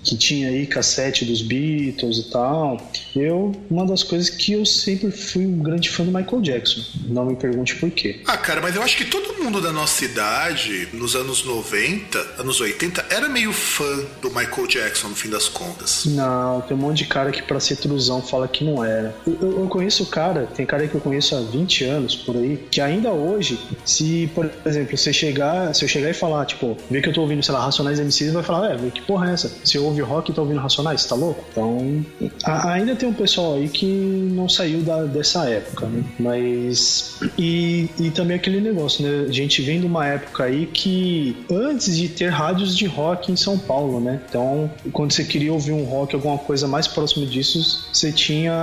que 0.03 0.17
tinha 0.17 0.41
tinha 0.41 0.49
aí 0.49 0.65
cassete 0.65 1.25
dos 1.25 1.41
Beatles 1.41 2.17
e 2.17 2.23
tal. 2.31 2.91
Eu, 3.15 3.51
uma 3.69 3.85
das 3.85 4.03
coisas 4.03 4.29
que 4.29 4.53
eu 4.53 4.65
sempre 4.65 5.11
fui 5.11 5.45
um 5.45 5.59
grande 5.59 5.89
fã 5.89 6.03
do 6.03 6.11
Michael 6.11 6.41
Jackson. 6.41 6.81
Não 7.07 7.25
me 7.25 7.35
pergunte 7.35 7.75
por 7.75 7.91
quê. 7.91 8.21
Ah, 8.25 8.37
cara, 8.37 8.61
mas 8.61 8.75
eu 8.75 8.81
acho 8.81 8.97
que 8.97 9.05
todo 9.05 9.43
mundo 9.43 9.61
da 9.61 9.71
nossa 9.71 10.03
idade, 10.05 10.87
nos 10.93 11.15
anos 11.15 11.43
90, 11.43 12.17
anos 12.39 12.59
80, 12.59 13.05
era 13.09 13.27
meio 13.29 13.51
fã 13.51 14.05
do 14.21 14.29
Michael 14.29 14.67
Jackson, 14.67 15.09
no 15.09 15.15
fim 15.15 15.29
das 15.29 15.47
contas. 15.47 15.60
Não, 16.07 16.61
tem 16.61 16.75
um 16.75 16.79
monte 16.79 16.99
de 16.99 17.05
cara 17.05 17.31
que 17.31 17.41
pra 17.41 17.59
ser 17.59 17.75
truzão 17.75 18.21
fala 18.21 18.47
que 18.47 18.63
não 18.63 18.83
era. 18.83 19.15
Eu, 19.25 19.37
eu, 19.41 19.61
eu 19.61 19.67
conheço 19.67 20.05
cara, 20.05 20.47
tem 20.55 20.65
cara 20.65 20.87
que 20.87 20.95
eu 20.95 21.01
conheço 21.01 21.35
há 21.35 21.41
20 21.41 21.83
anos 21.85 22.15
por 22.15 22.35
aí, 22.35 22.57
que 22.69 22.81
ainda 22.81 23.11
hoje, 23.11 23.59
se, 23.85 24.29
por 24.33 24.49
exemplo, 24.65 24.97
você 24.97 25.13
chegar, 25.13 25.73
se 25.73 25.83
eu 25.83 25.89
chegar 25.89 26.09
e 26.09 26.13
falar, 26.13 26.45
tipo, 26.45 26.77
ver 26.89 27.01
que 27.01 27.09
eu 27.09 27.13
tô 27.13 27.21
ouvindo, 27.21 27.43
sei 27.43 27.53
lá, 27.53 27.61
Racionais 27.61 27.99
MCs, 27.99 28.33
vai 28.33 28.43
falar, 28.43 28.73
é, 28.73 28.77
que 28.89 29.01
porra 29.01 29.29
é 29.29 29.33
essa? 29.33 29.51
Você 29.63 29.77
ouve 29.79 30.01
rock 30.01 30.31
e 30.31 30.33
tá 30.33 30.41
ouvindo 30.41 30.59
Racionais, 30.59 31.05
tá 31.05 31.15
louco? 31.15 31.43
Então, 31.51 32.05
a, 32.43 32.71
ainda 32.73 32.95
tem 32.95 33.07
um 33.07 33.13
pessoal 33.13 33.55
aí 33.55 33.69
que 33.69 33.85
não 33.85 34.49
saiu 34.49 34.81
da, 34.81 35.03
dessa 35.03 35.49
época, 35.49 35.85
né? 35.85 36.03
Mas. 36.19 37.19
E, 37.37 37.89
e 37.99 38.11
também 38.11 38.37
aquele 38.37 38.61
negócio, 38.61 39.03
né? 39.03 39.27
A 39.27 39.31
gente 39.31 39.61
vem 39.61 39.79
de 39.79 39.85
uma 39.85 40.05
época 40.05 40.43
aí 40.43 40.65
que 40.65 41.35
antes 41.49 41.95
de 41.95 42.09
ter 42.09 42.29
rádios 42.29 42.75
de 42.75 42.85
rock 42.85 43.31
em 43.31 43.35
São 43.35 43.57
Paulo, 43.57 43.99
né? 43.99 44.21
Então, 44.27 44.69
quando 44.91 45.11
você 45.11 45.23
queria 45.23 45.50
ouvir 45.51 45.71
um 45.71 45.83
rock, 45.83 46.15
alguma 46.15 46.37
coisa 46.37 46.67
mais 46.67 46.87
próximo 46.87 47.25
disso, 47.25 47.87
você 47.91 48.11
tinha. 48.11 48.53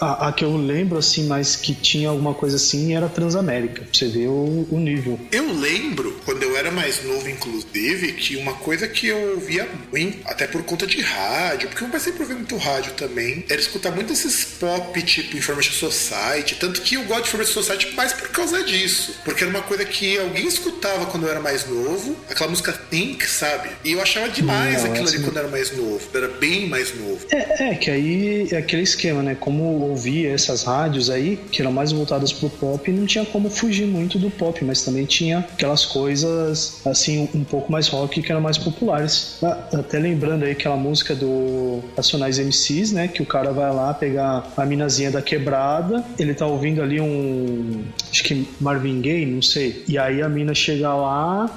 A, 0.00 0.28
a 0.28 0.32
que 0.32 0.44
eu 0.44 0.56
lembro, 0.56 0.98
assim, 0.98 1.26
mas 1.26 1.56
que 1.56 1.74
tinha 1.74 2.08
alguma 2.08 2.34
coisa 2.34 2.56
assim, 2.56 2.94
era 2.94 3.08
Transamérica. 3.08 3.86
Você 3.92 4.08
vê 4.08 4.26
o, 4.26 4.66
o 4.70 4.78
nível. 4.78 5.18
Eu 5.32 5.52
lembro, 5.52 6.20
quando 6.24 6.42
eu 6.42 6.56
era 6.56 6.70
mais 6.70 7.04
novo, 7.04 7.28
inclusive, 7.28 8.12
que 8.14 8.36
uma 8.36 8.54
coisa 8.54 8.86
que 8.86 9.08
eu 9.08 9.34
ouvia 9.34 9.68
muito, 9.92 10.18
até 10.26 10.46
por 10.46 10.62
conta 10.62 10.86
de 10.86 11.00
rádio, 11.00 11.68
porque 11.68 11.84
eu 11.84 12.00
sempre 12.00 12.22
ouvi 12.22 12.34
muito 12.34 12.56
rádio 12.56 12.92
também, 12.94 13.44
era 13.48 13.60
escutar 13.60 13.90
muito 13.90 14.12
esses 14.12 14.44
pop 14.44 15.02
tipo 15.02 15.36
Information 15.36 15.72
Society, 15.72 16.56
tanto 16.56 16.80
que 16.82 16.94
eu 16.94 17.04
gosto 17.04 17.22
de 17.22 17.28
Information 17.28 17.62
Society 17.62 17.94
mais 17.94 18.12
por 18.12 18.28
causa 18.28 18.62
disso, 18.62 19.14
porque 19.24 19.44
era 19.44 19.50
uma 19.50 19.62
coisa 19.62 19.84
que 19.84 20.18
alguém 20.18 20.46
escutava 20.46 21.06
quando 21.06 21.24
eu 21.24 21.30
era 21.30 21.40
mais 21.40 21.66
novo, 21.68 22.16
aquela 22.28 22.50
música 22.50 22.72
Think, 22.72 23.26
sabe? 23.28 23.70
E 23.84 23.92
eu 23.92 24.00
achava 24.00 24.28
demais 24.28 24.82
Não, 24.82 24.90
aquilo 24.90 25.08
ali 25.08 25.18
quando 25.18 25.36
eu 25.36 25.42
era 25.42 25.50
mais 25.50 25.76
novo, 25.76 26.00
era 26.14 26.28
bem 26.28 26.68
mais 26.68 26.98
novo. 26.98 27.26
É, 27.30 27.70
é, 27.70 27.74
que 27.74 27.90
aí 27.90 28.48
é 28.50 28.56
aquele 28.56 28.82
esquema, 28.82 29.22
né? 29.22 29.36
Como 29.38 29.62
ouvia 29.82 30.32
essas 30.32 30.64
rádios 30.64 31.10
aí, 31.10 31.38
que 31.50 31.62
eram 31.62 31.72
mais 31.72 31.92
voltadas 31.92 32.32
pro 32.32 32.48
pop, 32.48 32.90
não 32.90 33.06
tinha 33.06 33.24
como 33.24 33.50
fugir 33.50 33.86
muito 33.86 34.18
do 34.18 34.30
pop, 34.30 34.64
mas 34.64 34.82
também 34.84 35.04
tinha 35.04 35.38
aquelas 35.38 35.84
coisas 35.84 36.80
assim 36.84 37.28
um 37.34 37.44
pouco 37.44 37.70
mais 37.70 37.88
rock 37.88 38.22
que 38.22 38.30
eram 38.30 38.40
mais 38.40 38.58
populares. 38.58 39.38
Ah, 39.42 39.68
até 39.72 39.98
lembrando 39.98 40.44
aí 40.44 40.52
aquela 40.52 40.76
música 40.76 41.14
do 41.14 41.82
Nacionais 41.96 42.38
MCs, 42.38 42.92
né? 42.92 43.08
Que 43.08 43.22
o 43.22 43.26
cara 43.26 43.52
vai 43.52 43.72
lá 43.72 43.92
pegar 43.94 44.52
a 44.56 44.66
minazinha 44.66 45.10
da 45.10 45.22
quebrada, 45.22 46.04
ele 46.18 46.34
tá 46.34 46.46
ouvindo 46.46 46.82
ali 46.82 47.00
um. 47.00 47.84
Acho 48.10 48.24
que 48.24 48.46
Marvin 48.60 49.00
Gaye, 49.00 49.26
não 49.26 49.42
sei. 49.42 49.84
E 49.86 49.98
aí 49.98 50.22
a 50.22 50.28
mina 50.28 50.54
chega 50.54 50.92
lá, 50.94 51.50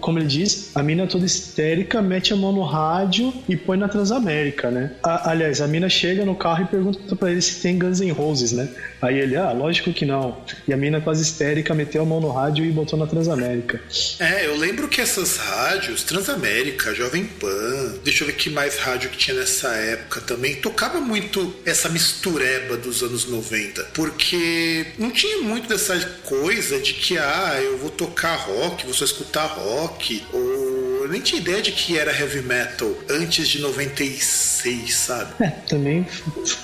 como 0.00 0.18
ele 0.18 0.26
diz, 0.26 0.70
a 0.74 0.82
mina 0.82 1.06
toda 1.06 1.24
histérica, 1.24 2.00
mete 2.00 2.32
a 2.32 2.36
mão 2.36 2.52
no 2.52 2.62
rádio 2.62 3.32
e 3.48 3.56
põe 3.56 3.73
na 3.76 3.88
Transamérica, 3.88 4.70
né? 4.70 4.92
A, 5.02 5.30
aliás, 5.30 5.60
a 5.60 5.66
mina 5.66 5.88
chega 5.88 6.24
no 6.24 6.34
carro 6.34 6.64
e 6.64 6.66
pergunta 6.66 7.16
para 7.16 7.30
ele 7.30 7.40
se 7.42 7.60
tem 7.60 7.78
Guns 7.78 8.00
N' 8.00 8.10
Roses, 8.10 8.52
né? 8.52 8.68
Aí 9.00 9.18
ele, 9.18 9.36
ah, 9.36 9.52
lógico 9.52 9.92
que 9.92 10.04
não. 10.04 10.36
E 10.66 10.72
a 10.72 10.76
mina 10.76 11.00
quase 11.00 11.22
histérica 11.22 11.74
meteu 11.74 12.02
a 12.02 12.04
mão 12.04 12.20
no 12.20 12.30
rádio 12.30 12.64
e 12.64 12.70
botou 12.70 12.98
na 12.98 13.06
Transamérica. 13.06 13.80
É, 14.18 14.46
eu 14.46 14.56
lembro 14.56 14.88
que 14.88 15.00
essas 15.00 15.36
rádios, 15.36 16.02
Transamérica, 16.04 16.94
Jovem 16.94 17.24
Pan, 17.24 17.94
deixa 18.02 18.24
eu 18.24 18.28
ver 18.28 18.34
que 18.34 18.50
mais 18.50 18.78
rádio 18.78 19.10
que 19.10 19.16
tinha 19.16 19.36
nessa 19.36 19.68
época 19.68 20.20
também, 20.20 20.56
tocava 20.56 21.00
muito 21.00 21.54
essa 21.64 21.88
mistureba 21.88 22.76
dos 22.76 23.02
anos 23.02 23.28
90. 23.28 23.84
Porque 23.94 24.86
não 24.98 25.10
tinha 25.10 25.42
muito 25.42 25.68
dessa 25.68 25.98
coisa 26.24 26.78
de 26.80 26.94
que, 26.94 27.18
ah, 27.18 27.60
eu 27.62 27.78
vou 27.78 27.90
tocar 27.90 28.36
rock, 28.36 28.84
vou 28.84 28.94
só 28.94 29.04
escutar 29.04 29.46
rock, 29.46 30.24
ou 30.32 30.93
eu 31.04 31.08
nem 31.10 31.20
tinha 31.20 31.38
ideia 31.38 31.60
de 31.60 31.70
que 31.70 31.98
era 31.98 32.18
heavy 32.18 32.40
metal 32.40 32.90
antes 33.10 33.46
de 33.46 33.60
96, 33.60 34.94
sabe? 34.94 35.34
É, 35.38 35.50
também 35.68 36.06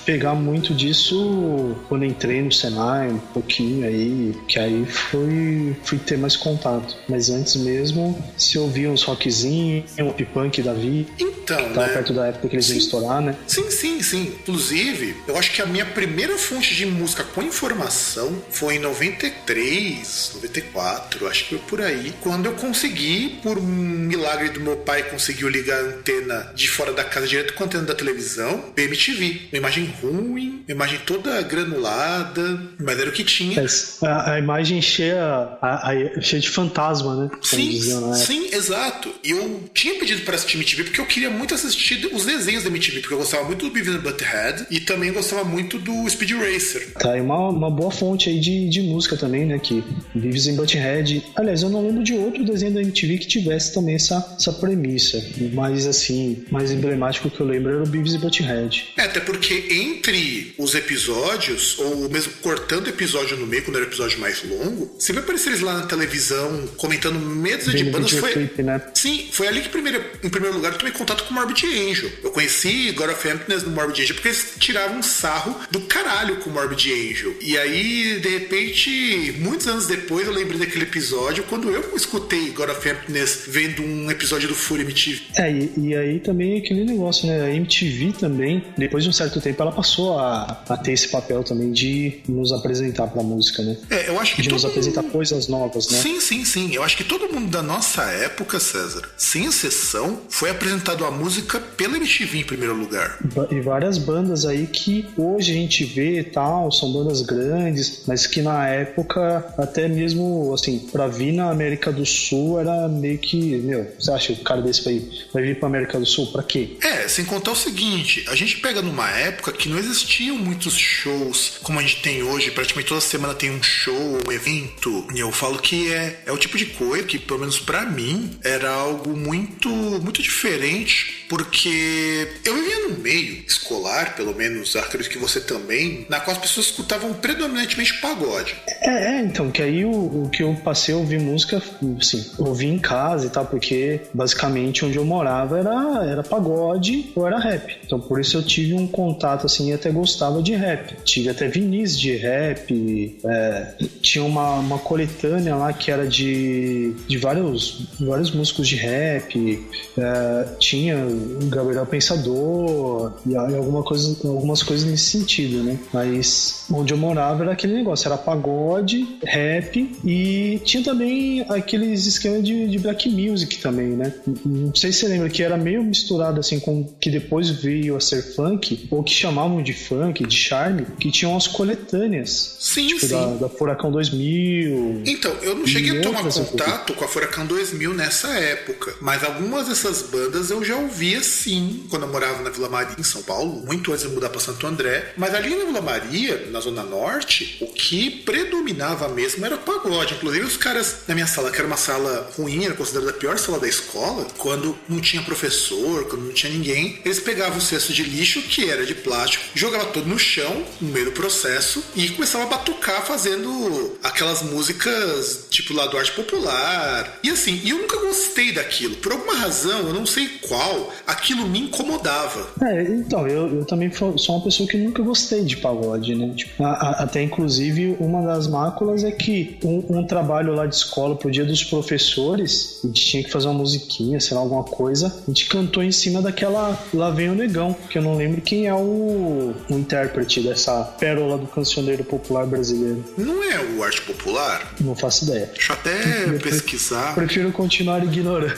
pegar 0.03 0.33
muito 0.33 0.73
disso 0.73 1.75
quando 1.87 2.03
entrei 2.05 2.41
no 2.41 2.51
Senai, 2.51 3.09
um 3.09 3.19
pouquinho 3.19 3.85
aí, 3.85 4.35
que 4.47 4.57
aí 4.57 4.83
fui, 4.85 5.75
fui 5.83 5.99
ter 5.99 6.17
mais 6.17 6.35
contato. 6.35 6.97
Mas 7.07 7.29
antes 7.29 7.55
mesmo, 7.55 8.19
se 8.35 8.57
ouvia 8.57 8.89
uns 8.89 9.03
rockzinhos, 9.03 9.91
um 9.99 10.11
punk 10.25 10.63
da 10.63 10.73
vida. 10.73 11.11
Então, 11.19 11.57
que 11.57 11.73
tava 11.75 11.87
né? 11.87 11.93
perto 11.93 12.13
da 12.13 12.27
época 12.27 12.47
que 12.47 12.55
eles 12.55 12.65
sim. 12.65 12.73
iam 12.73 12.79
estourar, 12.79 13.21
né? 13.21 13.35
Sim, 13.45 13.69
sim, 13.69 14.01
sim. 14.01 14.33
Inclusive, 14.41 15.17
eu 15.27 15.37
acho 15.37 15.51
que 15.51 15.61
a 15.61 15.67
minha 15.67 15.85
primeira 15.85 16.35
fonte 16.39 16.73
de 16.73 16.87
música 16.87 17.23
com 17.23 17.43
informação 17.43 18.41
foi 18.49 18.77
em 18.77 18.79
93, 18.79 20.31
94, 20.33 21.27
acho 21.27 21.43
que 21.43 21.49
foi 21.49 21.59
por 21.59 21.81
aí, 21.81 22.11
quando 22.21 22.47
eu 22.47 22.53
consegui, 22.53 23.39
por 23.43 23.59
um 23.59 23.61
milagre 23.61 24.30
milagre 24.31 24.49
do 24.49 24.61
meu 24.61 24.77
pai 24.77 25.03
conseguiu 25.03 25.49
ligar 25.49 25.77
a 25.77 25.87
antena 25.87 26.51
de 26.55 26.69
fora 26.69 26.93
da 26.93 27.03
casa 27.03 27.27
direto 27.27 27.53
com 27.53 27.63
a 27.63 27.65
antena 27.65 27.83
da 27.83 27.93
televisão, 27.93 28.71
BMTV. 28.75 29.41
Uma 29.51 29.57
imagem 29.57 29.93
ruim, 30.01 30.63
uma 30.67 30.71
imagem 30.71 30.99
toda 31.05 31.41
granulada, 31.41 32.61
mas 32.79 32.99
era 32.99 33.09
o 33.09 33.13
que 33.13 33.23
tinha. 33.23 33.63
A, 34.03 34.33
a 34.33 34.39
imagem 34.39 34.81
cheia, 34.81 35.21
a, 35.61 35.91
a, 35.91 36.21
cheia 36.21 36.41
de 36.41 36.49
fantasma, 36.49 37.15
né? 37.15 37.31
Sim, 37.41 37.81
sim, 38.13 38.49
exato. 38.53 39.13
E 39.23 39.31
eu 39.31 39.69
tinha 39.73 39.95
pedido 39.95 40.21
para 40.21 40.35
assistir 40.35 40.57
MTV 40.57 40.83
porque 40.85 41.01
eu 41.01 41.05
queria 41.05 41.29
muito 41.29 41.53
assistir 41.53 42.09
os 42.13 42.25
desenhos 42.25 42.63
da 42.63 42.69
MTV, 42.69 43.01
porque 43.01 43.13
eu 43.13 43.19
gostava 43.19 43.43
muito 43.43 43.65
do 43.65 43.71
Beavis 43.71 43.95
and 43.95 43.99
Butthead 43.99 44.67
e 44.69 44.79
também 44.79 45.11
gostava 45.11 45.43
muito 45.43 45.77
do 45.77 46.09
Speed 46.09 46.31
Racer. 46.31 46.93
Tá, 46.93 47.17
e 47.17 47.21
uma, 47.21 47.49
uma 47.49 47.69
boa 47.69 47.91
fonte 47.91 48.29
aí 48.29 48.39
de, 48.39 48.69
de 48.69 48.81
música 48.81 49.17
também, 49.17 49.45
né? 49.45 49.59
Que 49.59 49.83
Beavis 50.15 50.47
and 50.47 50.55
Butthead. 50.55 51.23
Aliás, 51.35 51.63
eu 51.63 51.69
não 51.69 51.85
lembro 51.85 52.03
de 52.03 52.13
outro 52.13 52.43
desenho 52.43 52.73
da 52.73 52.81
MTV 52.81 53.17
que 53.17 53.27
tivesse 53.27 53.73
também 53.73 53.95
essa 53.95 54.20
essa 54.37 54.53
premissa. 54.53 55.23
Mas 55.53 55.85
assim, 55.85 56.45
mais 56.51 56.71
emblemático 56.71 57.29
que 57.29 57.39
eu 57.39 57.45
lembro 57.45 57.73
era 57.73 57.83
o 57.83 57.87
Beavis 57.87 58.13
e 58.13 58.17
Butthead. 58.17 58.93
É, 58.97 59.03
até 59.03 59.19
porque 59.19 59.67
entre 59.71 60.53
os 60.57 60.75
episódios, 60.75 61.77
ou 61.79 62.09
mesmo 62.09 62.33
cortando 62.41 62.87
o 62.87 62.89
episódio 62.89 63.37
no 63.37 63.47
meio, 63.47 63.63
quando 63.63 63.77
era 63.77 63.85
o 63.85 63.89
episódio 63.89 64.19
mais 64.19 64.43
longo, 64.43 64.95
você 64.97 65.13
vai 65.13 65.23
aparecer 65.23 65.49
eles 65.49 65.61
lá 65.61 65.73
na 65.73 65.85
televisão 65.85 66.67
comentando 66.77 67.19
medos 67.19 67.73
de 67.73 67.83
bandas. 67.85 68.11
Foi... 68.11 68.31
Clip, 68.31 68.63
né? 68.63 68.81
Sim, 68.93 69.29
foi 69.31 69.47
ali 69.47 69.61
que 69.61 69.69
primeiro, 69.69 70.03
em 70.23 70.29
primeiro 70.29 70.55
lugar 70.55 70.73
eu 70.73 70.77
tomei 70.77 70.93
contato 70.93 71.23
com 71.23 71.31
o 71.31 71.33
Morbid 71.33 71.65
Angel. 71.65 72.09
Eu 72.23 72.31
conheci 72.31 72.91
God 72.91 73.09
of 73.09 73.27
Emptiness 73.27 73.63
no 73.63 73.71
Morbid 73.71 74.01
Angel 74.01 74.15
porque 74.15 74.29
eles 74.29 74.53
tiravam 74.59 74.99
um 74.99 75.03
sarro 75.03 75.55
do 75.71 75.81
caralho 75.81 76.37
com 76.37 76.49
o 76.49 76.53
Morbid 76.53 76.91
Angel. 76.91 77.35
E 77.41 77.57
aí, 77.57 78.19
de 78.19 78.29
repente, 78.29 79.35
muitos 79.39 79.67
anos 79.67 79.87
depois, 79.87 80.27
eu 80.27 80.33
lembrei 80.33 80.59
daquele 80.59 80.83
episódio 80.83 81.43
quando 81.45 81.69
eu 81.69 81.95
escutei 81.95 82.49
God 82.49 82.69
of 82.69 82.87
Emptiness 82.87 83.43
vendo 83.47 83.81
um 83.83 84.10
episódio 84.11 84.47
do 84.47 84.55
Fury 84.55 84.81
MTV. 84.81 85.21
É, 85.35 85.51
e, 85.51 85.73
e, 85.77 85.95
aí 85.95 86.19
também 86.19 86.57
aquele 86.57 86.83
negócio, 86.83 87.27
né? 87.27 87.41
A 87.45 87.53
MTV 87.53 88.13
também, 88.19 88.63
depois 88.77 89.03
de 89.03 89.09
um 89.09 89.13
certo 89.13 89.39
tempo, 89.41 89.61
ela 89.61 89.71
passou 89.71 90.19
a, 90.19 90.63
a 90.67 90.77
ter 90.77 90.91
esse 90.91 91.09
papel 91.09 91.43
também 91.43 91.71
de 91.71 92.19
nos 92.27 92.51
apresentar 92.51 93.07
pra 93.07 93.23
música, 93.23 93.61
né? 93.63 93.77
É, 93.89 94.09
eu 94.09 94.19
acho 94.19 94.35
que. 94.35 94.41
De 94.41 94.49
nos 94.49 94.65
apresentar 94.65 95.01
mundo... 95.01 95.11
coisas 95.11 95.47
novas, 95.47 95.89
né? 95.89 95.99
Sim, 95.99 96.19
sim, 96.19 96.45
sim. 96.45 96.73
Eu 96.73 96.83
acho 96.83 96.97
que 96.97 97.03
todo 97.03 97.31
mundo 97.31 97.49
da 97.49 97.61
nossa 97.61 98.03
época, 98.03 98.59
César, 98.59 99.03
sem 99.17 99.45
exceção, 99.45 100.21
foi 100.29 100.49
apresentado 100.49 101.05
a 101.05 101.11
música 101.11 101.59
pela 101.59 101.97
MTV 101.97 102.39
em 102.39 102.43
primeiro 102.43 102.75
lugar. 102.75 103.19
E 103.49 103.59
várias 103.61 103.97
bandas 103.97 104.45
aí 104.45 104.67
que 104.67 105.07
hoje 105.17 105.51
a 105.51 105.55
gente 105.55 105.83
vê 105.83 106.19
e 106.19 106.23
tal, 106.23 106.71
são 106.71 106.91
bandas 106.91 107.21
grandes, 107.21 108.03
mas 108.07 108.27
que 108.27 108.41
na 108.41 108.67
época, 108.67 109.53
até 109.57 109.87
mesmo, 109.87 110.53
assim, 110.53 110.79
pra 110.91 111.07
vir 111.07 111.31
na 111.31 111.49
América 111.49 111.91
do 111.91 112.05
Sul 112.05 112.59
era 112.59 112.87
meio 112.87 113.17
que, 113.17 113.57
meu, 113.57 113.87
você 113.99 114.11
acha 114.11 114.33
que 114.33 114.41
o 114.41 114.43
cara 114.43 114.61
desse 114.61 114.83
vai, 114.83 115.01
vai 115.33 115.43
vir 115.43 115.59
pra 115.59 115.67
América 115.67 115.99
do 115.99 116.05
Sul 116.05 116.31
pra 116.31 116.43
quê? 116.43 116.77
É, 116.81 117.07
sem 117.07 117.25
contar 117.25 117.51
o 117.51 117.55
seguinte, 117.55 118.25
a 118.27 118.35
gente 118.35 118.57
pega 118.57 118.81
numa 118.81 119.09
época 119.09 119.51
que 119.51 119.69
não 119.69 119.77
existiam 119.77 120.37
muitos 120.37 120.77
shows 120.77 121.59
como 121.63 121.79
a 121.79 121.81
gente 121.81 122.01
tem 122.01 122.23
hoje, 122.23 122.51
praticamente 122.51 122.89
toda 122.89 123.01
semana 123.01 123.33
tem 123.33 123.51
um 123.51 123.61
show, 123.61 124.19
um 124.27 124.31
evento. 124.31 125.07
E 125.13 125.19
eu 125.19 125.31
falo 125.31 125.59
que 125.59 125.91
é, 125.91 126.19
é 126.25 126.31
o 126.31 126.37
tipo 126.37 126.57
de 126.57 126.65
coisa 126.65 127.03
que, 127.03 127.19
pelo 127.19 127.39
menos 127.39 127.59
para 127.59 127.85
mim, 127.85 128.37
era 128.43 128.69
algo 128.69 129.15
muito, 129.15 129.69
muito 129.69 130.21
diferente, 130.21 131.25
porque 131.29 132.27
eu 132.43 132.55
vivia 132.55 132.89
no 132.89 132.97
meio 132.99 133.43
escolar, 133.47 134.15
pelo 134.15 134.35
menos, 134.35 134.75
acredito 134.75 135.11
que 135.11 135.17
você 135.17 135.39
também, 135.39 136.05
na 136.09 136.19
qual 136.19 136.35
as 136.35 136.41
pessoas 136.41 136.67
escutavam 136.67 137.13
predominantemente 137.13 137.99
pagode. 138.01 138.55
É, 138.81 139.17
é 139.17 139.21
então, 139.21 139.51
que 139.51 139.61
aí 139.61 139.85
o, 139.85 139.91
o 140.23 140.29
que 140.29 140.43
eu 140.43 140.53
passei 140.63 140.93
a 140.93 140.97
ouvir 140.97 141.19
música, 141.19 141.61
assim, 141.99 142.31
ouvir 142.37 142.67
em 142.67 142.79
casa 142.79 143.27
e 143.27 143.29
tal, 143.29 143.45
porque 143.45 143.75
basicamente 144.13 144.85
onde 144.85 144.97
eu 144.97 145.05
morava 145.05 145.59
era, 145.59 146.05
era 146.05 146.23
pagode 146.23 147.11
ou 147.15 147.27
era 147.27 147.39
rap. 147.39 147.77
Então 147.85 147.99
por 147.99 148.19
isso 148.19 148.37
eu 148.37 148.43
tive 148.43 148.73
um 148.73 148.87
contato 148.87 149.45
assim 149.45 149.69
e 149.69 149.73
até 149.73 149.89
gostava 149.89 150.41
de 150.41 150.53
rap. 150.53 150.95
Tive 151.03 151.29
até 151.29 151.47
vinis 151.47 151.99
de 151.99 152.15
rap, 152.15 153.19
é, 153.23 153.73
tinha 154.01 154.23
uma, 154.23 154.55
uma 154.55 154.79
coletânea 154.79 155.55
lá 155.55 155.73
que 155.73 155.91
era 155.91 156.07
de, 156.07 156.93
de 157.07 157.17
vários, 157.17 157.87
vários 157.99 158.31
músicos 158.31 158.67
de 158.67 158.75
rap, 158.75 159.65
é, 159.97 160.47
tinha 160.59 160.97
Gabriel 161.45 161.85
Pensador 161.85 163.13
e, 163.25 163.35
alguma 163.35 163.83
coisa, 163.83 164.15
algumas 164.27 164.63
coisas 164.63 164.89
nesse 164.89 165.19
sentido, 165.19 165.63
né? 165.63 165.77
Mas 165.93 166.65
onde 166.71 166.93
eu 166.93 166.97
morava 166.97 167.43
era 167.43 167.53
aquele 167.53 167.73
negócio, 167.73 168.07
era 168.07 168.17
pagode, 168.17 169.07
rap 169.23 169.91
e 170.03 170.59
tinha 170.63 170.83
também 170.83 171.45
aqueles 171.49 172.05
esquemas 172.05 172.43
de, 172.43 172.67
de 172.67 172.79
black 172.79 173.09
music 173.09 173.57
também, 173.59 173.70
né? 173.71 174.13
Não 174.45 174.73
sei 174.75 174.91
se 174.91 174.99
você 174.99 175.07
lembra 175.07 175.29
que 175.29 175.43
era 175.43 175.57
meio 175.57 175.83
misturado 175.83 176.39
assim 176.39 176.59
com 176.59 176.83
que 176.99 177.09
depois 177.09 177.49
veio 177.49 177.95
a 177.95 177.99
ser 177.99 178.21
funk, 178.35 178.87
ou 178.89 179.03
que 179.03 179.13
chamavam 179.13 179.61
de 179.61 179.73
funk, 179.73 180.25
de 180.25 180.35
charme, 180.35 180.85
que 180.99 181.11
tinham 181.11 181.35
as 181.35 181.47
coletâneas. 181.47 182.57
Sim, 182.59 182.87
tipo, 182.87 183.01
sim. 183.01 183.09
Da, 183.09 183.25
da 183.33 183.49
Furacão 183.49 183.91
2000. 183.91 185.03
Então, 185.05 185.31
eu 185.41 185.55
não 185.55 185.65
cheguei 185.65 185.99
a 185.99 186.01
tomar 186.01 186.23
contato 186.23 186.93
com 186.93 187.05
a 187.05 187.07
Furacão 187.07 187.45
2000 187.45 187.93
nessa 187.93 188.29
época, 188.29 188.95
mas 189.01 189.23
algumas 189.23 189.67
dessas 189.67 190.03
bandas 190.03 190.49
eu 190.49 190.63
já 190.63 190.75
ouvia 190.75 191.21
sim 191.21 191.83
quando 191.89 192.03
eu 192.03 192.09
morava 192.09 192.41
na 192.41 192.49
Vila 192.49 192.69
Maria, 192.69 192.95
em 192.97 193.03
São 193.03 193.21
Paulo, 193.23 193.63
muito 193.65 193.91
antes 193.91 194.07
de 194.07 194.13
mudar 194.13 194.29
para 194.29 194.39
Santo 194.39 194.65
André. 194.67 195.13
Mas 195.17 195.33
ali 195.33 195.55
na 195.55 195.65
Vila 195.65 195.81
Maria, 195.81 196.47
na 196.51 196.59
Zona 196.59 196.83
Norte, 196.83 197.57
o 197.61 197.67
que 197.67 198.09
predominava 198.09 199.07
mesmo 199.09 199.45
era 199.45 199.57
pagode. 199.57 200.13
Inclusive, 200.15 200.45
os 200.45 200.57
caras 200.57 201.01
na 201.07 201.13
minha 201.15 201.27
sala, 201.27 201.51
que 201.51 201.57
era 201.57 201.67
uma 201.67 201.77
sala 201.77 202.29
ruim, 202.35 202.65
era 202.65 202.73
considerada 202.73 203.11
a 203.11 203.13
pior 203.13 203.37
sala 203.37 203.59
da 203.61 203.67
escola, 203.67 204.25
quando 204.37 204.75
não 204.89 204.99
tinha 204.99 205.21
professor, 205.21 206.05
quando 206.05 206.25
não 206.25 206.33
tinha 206.33 206.51
ninguém, 206.51 206.99
eles 207.05 207.19
pegavam 207.19 207.57
o 207.57 207.61
cesto 207.61 207.93
de 207.93 208.03
lixo, 208.03 208.41
que 208.41 208.69
era 208.69 208.85
de 208.85 208.95
plástico, 208.95 209.43
jogavam 209.53 209.91
todo 209.91 210.07
no 210.07 210.19
chão, 210.19 210.63
no 210.81 210.89
meio 210.89 211.05
do 211.05 211.11
processo, 211.11 211.83
e 211.95 212.09
começavam 212.09 212.47
a 212.47 212.49
batucar 212.49 213.05
fazendo 213.05 213.97
aquelas 214.03 214.41
músicas 214.41 215.45
tipo 215.49 215.73
lá 215.73 215.87
do 215.87 215.97
arte 215.97 216.11
popular. 216.11 217.19
E 217.23 217.29
assim, 217.29 217.61
eu 217.65 217.77
nunca 217.77 217.97
gostei 217.99 218.51
daquilo. 218.51 218.95
Por 218.95 219.11
alguma 219.11 219.35
razão, 219.35 219.79
eu 219.79 219.93
não 219.93 220.05
sei 220.05 220.27
qual, 220.41 220.91
aquilo 221.05 221.47
me 221.47 221.59
incomodava. 221.59 222.47
É, 222.61 222.83
então, 222.83 223.27
eu, 223.27 223.47
eu 223.57 223.65
também 223.65 223.91
sou 223.91 224.35
uma 224.35 224.43
pessoa 224.43 224.67
que 224.67 224.77
nunca 224.77 225.03
gostei 225.03 225.43
de 225.43 225.57
pagode, 225.57 226.15
né? 226.15 226.33
Tipo, 226.35 226.63
a, 226.63 226.71
a, 226.71 226.89
até 227.03 227.21
inclusive, 227.21 227.95
uma 227.99 228.21
das 228.21 228.47
máculas 228.47 229.03
é 229.03 229.11
que 229.11 229.57
um, 229.63 229.99
um, 229.99 230.03
trabalho 230.05 230.53
lá 230.53 230.65
de 230.65 230.75
escola 230.75 231.15
pro 231.15 231.31
dia 231.31 231.45
dos 231.45 231.63
professores, 231.63 232.79
a 232.83 232.87
gente 232.87 233.05
tinha 233.05 233.23
que 233.23 233.31
fazer 233.31 233.47
uma 233.47 233.50
musiquinha, 233.53 234.19
sei 234.19 234.35
lá, 234.35 234.41
alguma 234.41 234.63
coisa, 234.63 235.07
a 235.07 235.29
gente 235.29 235.47
cantou 235.47 235.83
em 235.83 235.91
cima 235.91 236.21
daquela 236.21 236.77
Lá 236.93 237.09
Vem 237.09 237.29
o 237.29 237.35
Negão, 237.35 237.75
que 237.89 237.97
eu 237.97 238.01
não 238.01 238.15
lembro 238.15 238.41
quem 238.41 238.67
é 238.67 238.73
o, 238.73 239.53
o 239.69 239.73
intérprete 239.73 240.41
dessa 240.41 240.83
pérola 240.83 241.37
do 241.37 241.47
cancioneiro 241.47 242.03
popular 242.03 242.45
brasileiro. 242.45 243.03
Não 243.17 243.43
é 243.43 243.59
o 243.75 243.83
arte 243.83 244.01
popular? 244.01 244.73
Não 244.79 244.95
faço 244.95 245.25
ideia. 245.25 245.49
Deixa 245.53 245.73
eu 245.73 245.77
até 245.77 246.25
eu 246.25 246.39
pesquisar. 246.39 247.13
Prefiro 247.15 247.51
continuar 247.51 248.03
ignorando. 248.03 248.53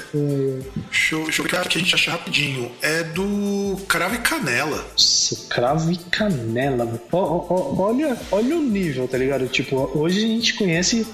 Deixa 0.89 1.15
eu, 1.15 1.23
deixa 1.23 1.41
eu 1.41 1.45
que 1.45 1.55
a 1.55 1.81
gente 1.81 1.95
acha 1.95 2.11
rapidinho. 2.11 2.71
É 2.81 3.03
do 3.03 3.77
Cravo 3.87 4.15
e 4.15 4.17
Canela. 4.19 4.85
Nossa, 4.91 5.35
Cravo 5.49 5.91
e 5.91 5.97
Canela. 5.97 6.99
O, 7.11 7.17
o, 7.17 7.81
olha, 7.81 8.17
olha 8.31 8.57
o 8.57 8.61
nível, 8.61 9.07
tá 9.07 9.17
ligado? 9.17 9.47
Tipo, 9.47 9.89
hoje 9.95 10.23
a 10.23 10.27
gente 10.27 10.53
conhece, 10.55 11.05